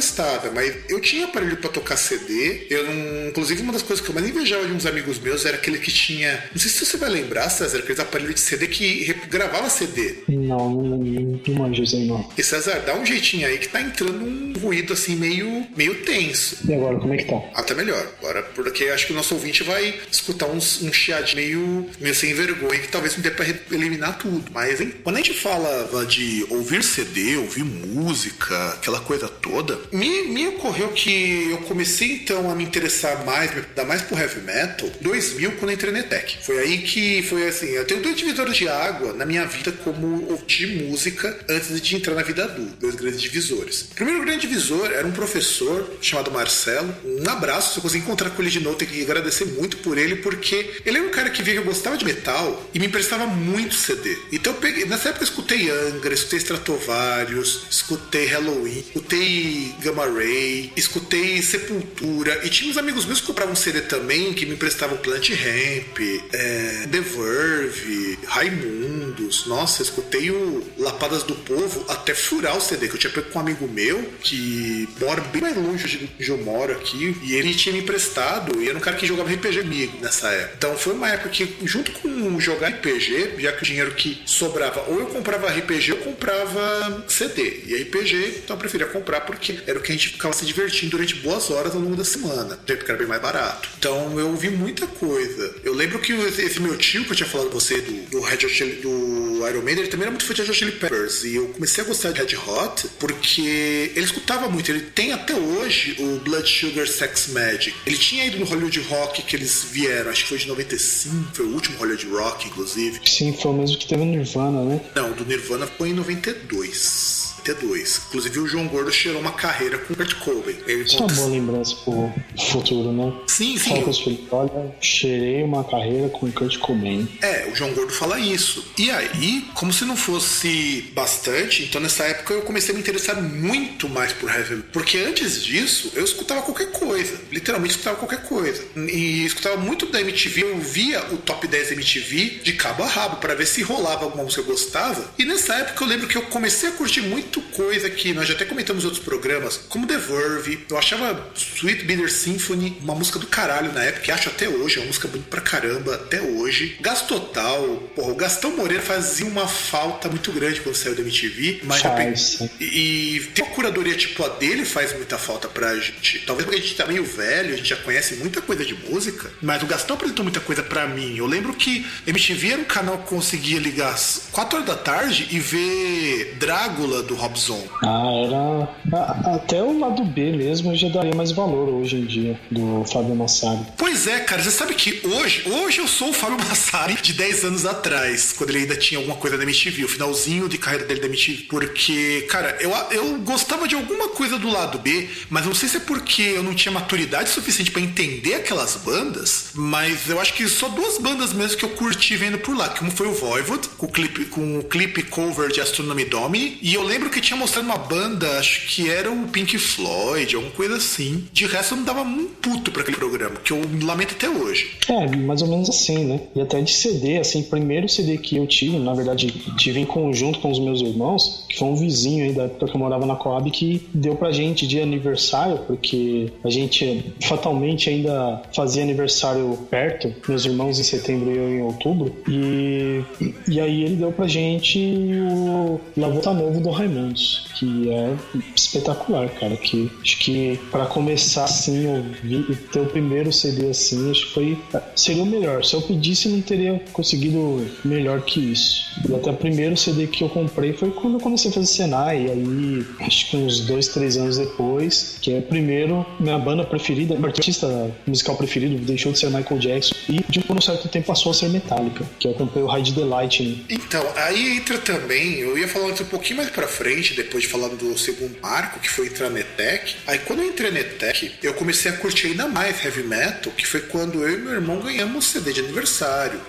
mas 0.54 0.74
eu 0.88 1.00
tinha 1.00 1.24
aparelho 1.24 1.56
para 1.56 1.70
tocar 1.70 1.96
CD. 1.96 2.66
Eu 2.70 2.86
não. 2.86 3.28
Inclusive, 3.28 3.62
uma 3.62 3.72
das 3.72 3.82
coisas 3.82 4.04
que 4.04 4.10
eu 4.10 4.14
mais 4.14 4.28
invejava 4.28 4.66
de 4.66 4.72
uns 4.72 4.86
amigos 4.86 5.18
meus 5.18 5.44
era 5.44 5.56
aquele 5.56 5.78
que 5.78 5.90
tinha. 5.90 6.44
Não 6.52 6.60
sei 6.60 6.70
se 6.70 6.84
você 6.84 6.96
vai 6.96 7.10
lembrar, 7.10 7.48
César, 7.48 7.78
aqueles 7.78 8.00
aparelhos 8.00 8.34
de 8.34 8.40
CD 8.40 8.66
que 8.66 9.14
gravava 9.28 9.68
CD. 9.68 10.16
Não, 10.28 10.70
não, 10.70 10.98
não 10.98 11.54
manjo 11.54 11.82
isso 11.82 11.96
aí 11.96 12.06
não. 12.06 12.28
E 12.36 12.42
César, 12.42 12.82
dá 12.86 12.94
um 12.94 13.04
jeitinho 13.04 13.46
aí 13.46 13.58
que 13.58 13.68
tá 13.68 13.80
entrando 13.80 14.24
um 14.24 14.52
ruído 14.58 14.92
assim 14.92 15.16
meio, 15.16 15.66
meio 15.76 16.02
tenso. 16.02 16.58
E 16.68 16.74
agora, 16.74 16.98
como 16.98 17.14
é 17.14 17.16
que 17.16 17.24
tá? 17.24 17.40
Até 17.54 17.74
melhor. 17.74 18.06
Agora, 18.18 18.42
porque 18.42 18.84
acho 18.84 19.06
que 19.06 19.12
o 19.12 19.16
nosso 19.16 19.34
ouvinte 19.34 19.62
vai 19.62 19.94
escutar 20.10 20.46
uns, 20.46 20.82
um 20.82 20.92
chiadinho 20.92 21.40
meio, 21.40 21.86
meio 22.00 22.14
sem 22.14 22.34
vergonha, 22.34 22.78
que 22.78 22.88
talvez 22.88 23.14
não 23.14 23.22
dê 23.22 23.30
pra 23.30 23.46
eliminar 23.70 24.18
tudo. 24.18 24.44
Mas, 24.52 24.80
hein, 24.80 24.92
quando 25.02 25.16
a 25.16 25.18
gente 25.18 25.34
fala 25.34 25.88
de 26.06 26.46
ouvir 26.50 26.82
CD, 26.82 27.36
ouvir 27.36 27.64
música, 27.64 28.70
aquela 28.70 29.00
coisa 29.00 29.28
toda, 29.28 29.78
me, 29.92 30.22
me 30.24 30.48
ocorreu 30.48 30.88
que 30.88 31.50
eu 31.50 31.58
comecei 31.58 32.12
então 32.12 32.50
a 32.50 32.54
me 32.54 32.64
interessar 32.64 33.24
mais, 33.24 33.54
me 33.54 33.62
dar 33.74 33.84
mais 33.84 34.02
pro 34.02 34.18
heavy 34.18 34.40
metal, 34.40 34.90
2000, 35.00 35.52
quando 35.52 35.72
entrei 35.72 35.92
na 35.92 36.02
Tech. 36.02 36.38
Foi 36.42 36.58
aí 36.58 36.78
que 36.78 37.22
foi 37.22 37.48
assim, 37.48 37.66
eu 37.66 37.84
tenho 37.84 38.02
dois 38.02 38.16
divisores 38.16 38.56
de 38.56 38.68
água 38.68 39.12
na 39.12 39.24
minha 39.24 39.44
vida 39.46 39.72
como 39.84 40.30
ouvir 40.30 40.84
música 40.84 41.38
antes 41.48 41.80
de 41.80 41.96
entrar 41.96 42.14
na 42.14 42.22
vida 42.22 42.44
adulta, 42.44 42.76
dois 42.80 42.94
grandes 42.94 43.20
divisores. 43.20 43.82
O 43.92 43.94
primeiro 43.94 44.20
grande 44.22 44.40
divisor 44.40 44.90
era 44.92 45.06
um 45.06 45.12
professor 45.12 45.98
chamado 46.00 46.30
Marcelo. 46.30 46.94
Um 47.04 47.28
abraço, 47.28 47.72
se 47.72 47.78
eu 47.78 47.82
conseguir 47.82 48.04
encontrar 48.04 48.30
com 48.30 48.42
ele 48.42 48.50
de 48.50 48.60
novo, 48.60 48.76
tenho 48.76 48.90
que 48.90 49.02
agradecer 49.02 49.44
muito 49.44 49.78
por 49.78 49.98
ele, 49.98 50.16
porque 50.16 50.80
ele 50.84 50.98
era 50.98 51.06
um 51.06 51.10
cara 51.10 51.30
que 51.30 51.42
via 51.42 51.54
que 51.54 51.60
eu 51.60 51.64
gostava 51.64 51.96
de 51.96 52.04
metal 52.04 52.68
e 52.74 52.78
me 52.78 52.86
emprestava 52.86 53.26
muito 53.26 53.74
CD. 53.74 54.16
Então 54.32 54.54
peguei, 54.54 54.84
nessa 54.86 55.10
época 55.10 55.24
eu 55.24 55.28
escutei 55.28 55.70
Angra, 55.70 56.14
escutei 56.14 56.38
Stratovarius, 56.38 57.66
escutei 57.70 58.26
Halloween, 58.26 58.78
escutei 58.78 59.74
Gamma 59.80 60.04
Ray, 60.06 60.72
escutei 60.76 61.42
Sepultura 61.42 62.40
e 62.44 62.50
tinha 62.50 62.70
uns 62.70 62.76
amigos 62.76 63.06
meus 63.06 63.20
que 63.20 63.26
compravam 63.26 63.54
CD 63.54 63.80
também 63.80 64.32
que 64.34 64.44
me 64.44 64.54
emprestavam 64.54 64.96
Plant 64.98 65.30
Ramp, 65.30 65.98
é, 66.32 66.86
The 66.90 67.00
Verve, 67.00 68.18
Raimundos. 68.26 69.46
Nossa, 69.46 69.82
escutei 69.82 70.30
o 70.30 70.62
Lapadas 70.78 71.22
do 71.22 71.34
Povo 71.34 71.84
até 71.88 72.14
furar 72.14 72.56
o 72.56 72.60
CD 72.60 72.88
que 72.88 72.94
eu 72.94 72.98
tinha 72.98 73.12
pego 73.12 73.30
com 73.30 73.38
um 73.38 73.42
amigo 73.42 73.66
meu 73.66 74.02
que 74.20 74.88
mora 75.00 75.20
bem 75.22 75.42
mais 75.42 75.56
longe 75.56 75.88
de 75.88 76.10
onde 76.18 76.28
eu 76.28 76.38
moro 76.38 76.72
aqui 76.72 77.16
e 77.22 77.34
ele 77.34 77.54
tinha 77.54 77.72
me 77.72 77.80
emprestado 77.80 78.60
e 78.60 78.68
era 78.68 78.76
um 78.76 78.80
cara 78.80 78.96
que 78.96 79.06
jogava 79.06 79.32
RPG 79.32 79.62
comigo 79.80 79.98
nessa 80.00 80.28
época. 80.28 80.54
Então 80.58 80.76
foi 80.76 80.92
uma 80.92 81.08
época 81.08 81.28
que, 81.30 81.56
junto 81.64 81.92
com 81.92 82.38
jogar 82.40 82.68
RPG, 82.68 83.34
já 83.38 83.52
que 83.52 83.62
o 83.62 83.66
dinheiro 83.66 83.92
que 83.92 84.20
sobrava, 84.26 84.84
ou 84.88 84.98
eu 85.00 85.06
comprava 85.06 85.48
RPG 85.48 85.92
ou 85.92 85.98
comprava 85.98 87.04
CD. 87.08 87.62
E 87.66 87.74
RPG, 87.82 88.42
então 88.44 88.56
eu 88.56 88.60
preferia 88.60 88.86
comprar 88.86 89.20
porque 89.22 89.52
era 89.70 89.78
o 89.78 89.82
que 89.82 89.92
a 89.92 89.94
gente 89.94 90.08
ficava 90.08 90.34
se 90.34 90.44
divertindo 90.44 90.90
durante 90.90 91.14
boas 91.16 91.50
horas 91.50 91.74
ao 91.74 91.80
longo 91.80 91.96
da 91.96 92.04
semana, 92.04 92.56
porque 92.56 92.90
era 92.90 92.98
bem 92.98 93.06
mais 93.06 93.22
barato. 93.22 93.68
Então 93.78 94.18
eu 94.18 94.28
ouvi 94.28 94.50
muita 94.50 94.86
coisa. 94.86 95.54
Eu 95.64 95.74
lembro 95.74 95.98
que 96.00 96.12
esse 96.12 96.60
meu 96.60 96.76
tio 96.76 97.04
que 97.04 97.12
eu 97.12 97.16
tinha 97.16 97.28
falado 97.28 97.48
com 97.50 97.58
você 97.58 97.80
do, 97.80 98.10
do 98.10 98.20
Red 98.20 98.46
Hot, 98.46 98.64
do 98.82 99.48
Iron 99.48 99.62
Maiden, 99.62 99.84
ele 99.84 99.88
também 99.88 100.02
era 100.02 100.10
muito 100.10 100.24
fã 100.24 100.34
de 100.34 100.42
Red 100.42 100.50
Hot 100.50 100.58
Chili 100.58 100.72
Peppers. 100.72 101.24
E 101.24 101.36
eu 101.36 101.48
comecei 101.48 101.84
a 101.84 101.86
gostar 101.86 102.12
de 102.12 102.20
Red 102.20 102.36
Hot 102.36 102.88
porque 102.98 103.92
ele 103.94 104.04
escutava 104.04 104.48
muito. 104.48 104.70
Ele 104.70 104.80
tem 104.80 105.12
até 105.12 105.34
hoje 105.34 105.96
o 105.98 106.18
Blood 106.18 106.48
Sugar 106.48 106.86
Sex 106.86 107.28
Magic. 107.28 107.74
Ele 107.86 107.96
tinha 107.96 108.26
ido 108.26 108.38
no 108.38 108.44
Hollywood 108.44 108.80
Rock 108.80 109.22
que 109.22 109.36
eles 109.36 109.66
vieram, 109.70 110.10
acho 110.10 110.22
que 110.24 110.28
foi 110.28 110.38
de 110.38 110.48
95, 110.48 111.34
foi 111.34 111.46
o 111.46 111.54
último 111.54 111.78
Hollywood 111.78 112.06
Rock, 112.08 112.48
inclusive. 112.48 113.00
Sim, 113.04 113.36
foi 113.40 113.50
o 113.50 113.54
mesmo 113.54 113.78
que 113.78 113.86
teve 113.86 114.04
no 114.04 114.16
Nirvana, 114.16 114.64
né? 114.64 114.80
Não, 114.94 115.12
do 115.12 115.24
Nirvana 115.24 115.66
foi 115.66 115.90
em 115.90 115.94
92. 115.94 117.39
T2. 117.40 118.00
Inclusive 118.08 118.40
o 118.40 118.46
João 118.46 118.66
Gordo 118.68 118.92
cheirou 118.92 119.20
uma 119.20 119.32
carreira 119.32 119.78
com 119.78 119.92
o 119.92 119.96
Kurt 119.96 120.14
Cobain. 120.16 120.56
Ele 120.66 120.82
Isso 120.82 120.98
conta... 120.98 121.12
é 121.12 121.16
uma 121.16 121.22
boa 121.22 121.36
lembrança 121.36 121.76
pro 121.84 122.12
futuro, 122.50 122.92
né? 122.92 123.12
Sim, 123.26 123.58
sim. 123.58 123.70
Fala 123.70 123.90
eu... 124.06 124.26
olha, 124.30 124.74
cheirei 124.80 125.42
uma 125.42 125.64
carreira 125.64 126.08
com 126.08 126.26
o 126.26 126.32
Kurt 126.32 126.58
Cobain. 126.58 127.08
É, 127.20 127.48
o 127.50 127.54
João 127.54 127.72
Gordo 127.72 127.92
fala 127.92 128.18
isso. 128.18 128.64
E 128.78 128.90
aí, 128.90 129.48
como 129.54 129.72
se 129.72 129.84
não 129.84 129.96
fosse 129.96 130.90
bastante, 130.94 131.64
então 131.64 131.80
nessa 131.80 132.04
época 132.04 132.34
eu 132.34 132.42
comecei 132.42 132.72
a 132.72 132.74
me 132.74 132.80
interessar 132.80 133.20
muito 133.20 133.88
mais 133.88 134.12
por 134.12 134.30
heavy 134.30 134.62
Porque 134.72 134.98
antes 134.98 135.42
disso, 135.44 135.92
eu 135.94 136.04
escutava 136.04 136.42
qualquer 136.42 136.70
coisa. 136.72 137.20
Literalmente 137.30 137.72
escutava 137.72 137.96
qualquer 137.96 138.22
coisa. 138.22 138.64
E 138.76 139.24
escutava 139.24 139.56
muito 139.56 139.86
da 139.86 140.00
MTV, 140.00 140.42
eu 140.42 140.58
via 140.58 141.04
o 141.12 141.16
top 141.18 141.46
10 141.46 141.72
MTV 141.72 142.40
de 142.42 142.52
cabo 142.54 142.82
a 142.82 142.86
rabo 142.86 143.16
para 143.16 143.34
ver 143.34 143.46
se 143.46 143.62
rolava 143.62 144.04
alguma 144.04 144.24
música 144.24 144.42
que 144.42 144.48
eu 144.48 144.52
gostava. 144.54 145.10
E 145.18 145.24
nessa 145.24 145.54
época 145.54 145.84
eu 145.84 145.88
lembro 145.88 146.08
que 146.08 146.16
eu 146.16 146.22
comecei 146.22 146.68
a 146.68 146.72
curtir 146.72 147.02
muito 147.02 147.29
muito 147.30 147.40
coisa 147.52 147.88
que 147.88 148.12
nós 148.12 148.26
já 148.26 148.34
até 148.34 148.44
comentamos 148.44 148.82
em 148.82 148.86
outros 148.86 149.04
programas, 149.04 149.56
como 149.68 149.86
The 149.86 149.96
Verve. 149.96 150.66
Eu 150.68 150.76
achava 150.76 151.30
Sweet 151.34 151.84
Bitter 151.84 152.10
Symphony 152.10 152.78
uma 152.82 152.94
música 152.94 153.18
do 153.18 153.26
caralho 153.26 153.72
na 153.72 153.84
época, 153.84 154.08
e 154.08 154.10
acho 154.10 154.28
até 154.28 154.48
hoje, 154.48 154.76
é 154.76 154.80
uma 154.80 154.88
música 154.88 155.06
bonita 155.06 155.30
pra 155.30 155.40
caramba, 155.40 155.94
até 155.94 156.20
hoje. 156.20 156.76
Gas 156.80 157.02
Total, 157.02 157.62
porra, 157.94 158.12
o 158.12 158.14
Gastão 158.16 158.56
Moreira 158.56 158.82
fazia 158.82 159.26
uma 159.26 159.46
falta 159.46 160.08
muito 160.08 160.32
grande 160.32 160.60
quando 160.60 160.74
saiu 160.74 160.94
da 160.94 161.02
MTV, 161.02 161.60
mas 161.64 161.80
faz. 161.80 162.40
E, 162.58 163.16
e 163.16 163.20
ter 163.34 163.42
uma 163.42 163.50
curadoria 163.52 163.94
tipo 163.96 164.24
a 164.24 164.28
dele 164.28 164.64
faz 164.64 164.92
muita 164.94 165.16
falta 165.16 165.48
pra 165.48 165.76
gente. 165.76 166.20
Talvez 166.26 166.44
porque 166.44 166.60
a 166.60 166.62
gente 166.62 166.74
tá 166.74 166.86
meio 166.86 167.04
velho, 167.04 167.54
a 167.54 167.56
gente 167.56 167.68
já 167.68 167.76
conhece 167.76 168.16
muita 168.16 168.40
coisa 168.40 168.64
de 168.64 168.74
música, 168.74 169.30
mas 169.40 169.62
o 169.62 169.66
Gastão 169.66 169.94
apresentou 169.94 170.24
muita 170.24 170.40
coisa 170.40 170.62
pra 170.62 170.86
mim. 170.86 171.16
Eu 171.16 171.26
lembro 171.26 171.54
que 171.54 171.86
MTV 172.06 172.52
era 172.52 172.62
um 172.62 172.64
canal 172.64 172.98
que 172.98 173.08
conseguia 173.08 173.60
ligar 173.60 173.94
às 173.94 174.28
4 174.32 174.56
horas 174.56 174.68
da 174.68 174.76
tarde 174.76 175.28
e 175.30 175.38
ver 175.38 176.36
Drácula 176.38 177.02
do 177.02 177.19
Robson. 177.20 177.60
Ah, 177.82 178.10
era. 178.24 179.34
Até 179.36 179.62
o 179.62 179.78
lado 179.78 180.04
B 180.04 180.32
mesmo 180.32 180.72
eu 180.72 180.76
já 180.76 180.88
daria 180.88 181.14
mais 181.14 181.32
valor 181.32 181.68
hoje 181.68 181.96
em 181.96 182.06
dia, 182.06 182.40
do 182.50 182.84
Fábio 182.84 183.14
Massari. 183.14 183.60
Pois 183.76 184.06
é, 184.06 184.20
cara, 184.20 184.42
você 184.42 184.50
sabe 184.50 184.74
que 184.74 185.00
hoje, 185.06 185.48
hoje 185.48 185.78
eu 185.78 185.88
sou 185.88 186.10
o 186.10 186.12
Fábio 186.12 186.38
Massari 186.48 186.94
de 187.00 187.12
10 187.12 187.44
anos 187.44 187.66
atrás, 187.66 188.32
quando 188.32 188.50
ele 188.50 188.60
ainda 188.60 188.76
tinha 188.76 188.98
alguma 188.98 189.16
coisa 189.16 189.36
da 189.36 189.42
MTV, 189.42 189.84
o 189.84 189.88
finalzinho 189.88 190.48
de 190.48 190.56
carreira 190.58 190.86
dele 190.86 191.00
da 191.00 191.06
MTV. 191.06 191.44
Porque, 191.48 192.26
cara, 192.30 192.56
eu, 192.60 192.70
eu 192.90 193.18
gostava 193.18 193.68
de 193.68 193.74
alguma 193.74 194.08
coisa 194.08 194.38
do 194.38 194.48
lado 194.48 194.78
B, 194.78 195.08
mas 195.28 195.44
não 195.44 195.54
sei 195.54 195.68
se 195.68 195.76
é 195.76 195.80
porque 195.80 196.22
eu 196.22 196.42
não 196.42 196.54
tinha 196.54 196.72
maturidade 196.72 197.28
suficiente 197.28 197.70
para 197.70 197.82
entender 197.82 198.34
aquelas 198.34 198.76
bandas, 198.76 199.50
mas 199.54 200.08
eu 200.08 200.20
acho 200.20 200.32
que 200.34 200.48
só 200.48 200.68
duas 200.68 200.98
bandas 200.98 201.32
mesmo 201.32 201.58
que 201.58 201.64
eu 201.64 201.70
curti 201.70 202.16
vendo 202.16 202.38
por 202.38 202.56
lá, 202.56 202.68
que 202.68 202.80
uma 202.82 202.90
foi 202.90 203.08
o 203.08 203.12
Voivod, 203.12 203.68
com 203.76 203.86
o 203.86 203.92
clipe, 203.92 204.24
com 204.26 204.58
o 204.58 204.64
clipe 204.64 205.02
cover 205.02 205.50
de 205.50 205.60
Astronomy 205.60 206.04
Domini, 206.04 206.58
e 206.62 206.74
eu 206.74 206.82
lembro 206.82 207.09
que 207.10 207.20
tinha 207.20 207.36
mostrado 207.36 207.66
uma 207.66 207.76
banda, 207.76 208.38
acho 208.38 208.66
que 208.68 208.88
era 208.88 209.10
o 209.10 209.28
Pink 209.28 209.58
Floyd, 209.58 210.36
alguma 210.36 210.52
coisa 210.52 210.76
assim. 210.76 211.24
De 211.32 211.46
resto, 211.46 211.74
eu 211.74 211.78
não 211.78 211.84
dava 211.84 212.02
um 212.02 212.26
puto 212.26 212.70
pra 212.70 212.82
aquele 212.82 212.96
programa, 212.96 213.36
que 213.36 213.52
eu 213.52 213.60
lamento 213.82 214.14
até 214.14 214.28
hoje. 214.28 214.70
É, 214.88 215.16
mais 215.16 215.42
ou 215.42 215.48
menos 215.48 215.68
assim, 215.68 216.04
né? 216.04 216.20
E 216.34 216.40
até 216.40 216.60
de 216.60 216.70
CD, 216.72 217.18
assim, 217.18 217.42
primeiro 217.42 217.88
CD 217.88 218.18
que 218.18 218.36
eu 218.36 218.46
tive, 218.46 218.78
na 218.78 218.94
verdade, 218.94 219.28
tive 219.56 219.80
em 219.80 219.84
conjunto 219.84 220.38
com 220.38 220.50
os 220.50 220.58
meus 220.58 220.80
irmãos, 220.80 221.44
que 221.48 221.58
foi 221.58 221.68
um 221.68 221.76
vizinho 221.76 222.24
aí 222.24 222.32
da 222.32 222.44
época 222.44 222.66
que 222.66 222.74
eu 222.74 222.78
morava 222.80 223.04
na 223.06 223.16
Coab, 223.16 223.50
que 223.50 223.82
deu 223.92 224.14
pra 224.14 224.30
gente 224.30 224.66
de 224.66 224.80
aniversário, 224.80 225.58
porque 225.66 226.32
a 226.44 226.50
gente 226.50 227.04
fatalmente 227.22 227.90
ainda 227.90 228.42
fazia 228.54 228.82
aniversário 228.82 229.58
perto, 229.70 230.12
meus 230.28 230.44
irmãos 230.44 230.78
em 230.78 230.84
setembro 230.84 231.30
e 231.30 231.36
eu 231.36 231.48
em 231.50 231.62
outubro, 231.62 232.14
e, 232.28 233.02
e 233.48 233.60
aí 233.60 233.84
ele 233.84 233.96
deu 233.96 234.12
pra 234.12 234.26
gente 234.26 234.78
o 234.78 235.80
Lavota 235.96 236.32
Novo 236.32 236.60
do 236.60 236.70
Raimundo 236.70 236.99
grande 237.00 237.49
que 237.60 237.90
é 237.90 238.16
espetacular, 238.56 239.28
cara. 239.28 239.54
Que 239.56 239.90
acho 240.00 240.18
que 240.18 240.58
para 240.70 240.86
começar 240.86 241.44
assim, 241.44 241.86
ouvir, 241.86 242.58
o 242.74 242.86
primeiro 242.86 243.30
CD 243.30 243.68
assim, 243.68 244.10
acho 244.10 244.28
que 244.28 244.32
foi 244.32 244.58
seria 244.96 245.22
o 245.22 245.26
melhor. 245.26 245.62
Se 245.62 245.74
eu 245.74 245.82
pedisse, 245.82 246.28
não 246.28 246.40
teria 246.40 246.82
conseguido 246.92 247.66
melhor 247.84 248.22
que 248.22 248.40
isso. 248.52 248.90
E 249.06 249.14
até 249.14 249.30
o 249.30 249.36
primeiro 249.36 249.76
CD 249.76 250.06
que 250.06 250.24
eu 250.24 250.30
comprei 250.30 250.72
foi 250.72 250.90
quando 250.90 251.14
eu 251.14 251.20
comecei 251.20 251.50
a 251.50 251.54
fazer 251.54 251.66
Senai, 251.66 252.30
aí 252.30 252.86
acho 253.00 253.30
que 253.30 253.36
uns 253.36 253.60
dois, 253.60 253.88
três 253.88 254.16
anos 254.16 254.38
depois, 254.38 255.18
que 255.20 255.34
é 255.34 255.40
primeiro 255.40 256.06
minha 256.18 256.38
banda 256.38 256.64
preferida, 256.64 257.14
meu 257.16 257.28
artista 257.28 257.94
musical 258.06 258.36
preferido 258.36 258.78
deixou 258.84 259.12
de 259.12 259.18
ser 259.18 259.26
Michael 259.26 259.60
Jackson 259.60 259.94
e 260.08 260.24
de 260.28 260.42
um 260.48 260.60
certo 260.60 260.88
tempo 260.88 261.06
passou 261.06 261.30
a 261.30 261.34
ser 261.34 261.48
Metallica, 261.50 262.04
que 262.18 262.26
eu 262.26 262.34
comprei 262.34 262.62
o 262.62 262.76
Hide 262.76 262.94
the 262.94 263.04
Lightning. 263.04 263.64
Então, 263.68 264.04
aí 264.16 264.56
entra 264.56 264.78
também, 264.78 265.34
eu 265.34 265.58
ia 265.58 265.68
falar 265.68 265.86
um 265.86 265.94
pouquinho 265.94 266.38
mais 266.38 266.50
pra 266.50 266.66
frente 266.66 267.14
depois 267.14 267.44
de 267.44 267.49
falar 267.50 267.68
do 267.68 267.98
segundo 267.98 268.38
arco, 268.42 268.80
que 268.80 268.88
foi 268.88 269.06
entrar 269.06 269.30
na 269.30 269.40
ETEC. 269.40 269.96
Aí 270.06 270.18
quando 270.20 270.40
eu 270.40 270.46
entrei 270.46 270.70
na 270.70 270.80
ETEC, 270.80 271.34
eu 271.42 271.54
comecei 271.54 271.90
a 271.90 271.96
curtir 271.96 272.28
ainda 272.28 272.46
mais 272.46 272.84
heavy 272.84 273.02
metal, 273.02 273.52
que 273.52 273.66
foi 273.66 273.80
quando 273.80 274.22
eu 274.22 274.34
e 274.34 274.36
meu 274.38 274.52
irmão 274.52 274.80
ganhamos 274.80 275.26
CD 275.26 275.52
de 275.52 275.60
aniversário. 275.60 276.40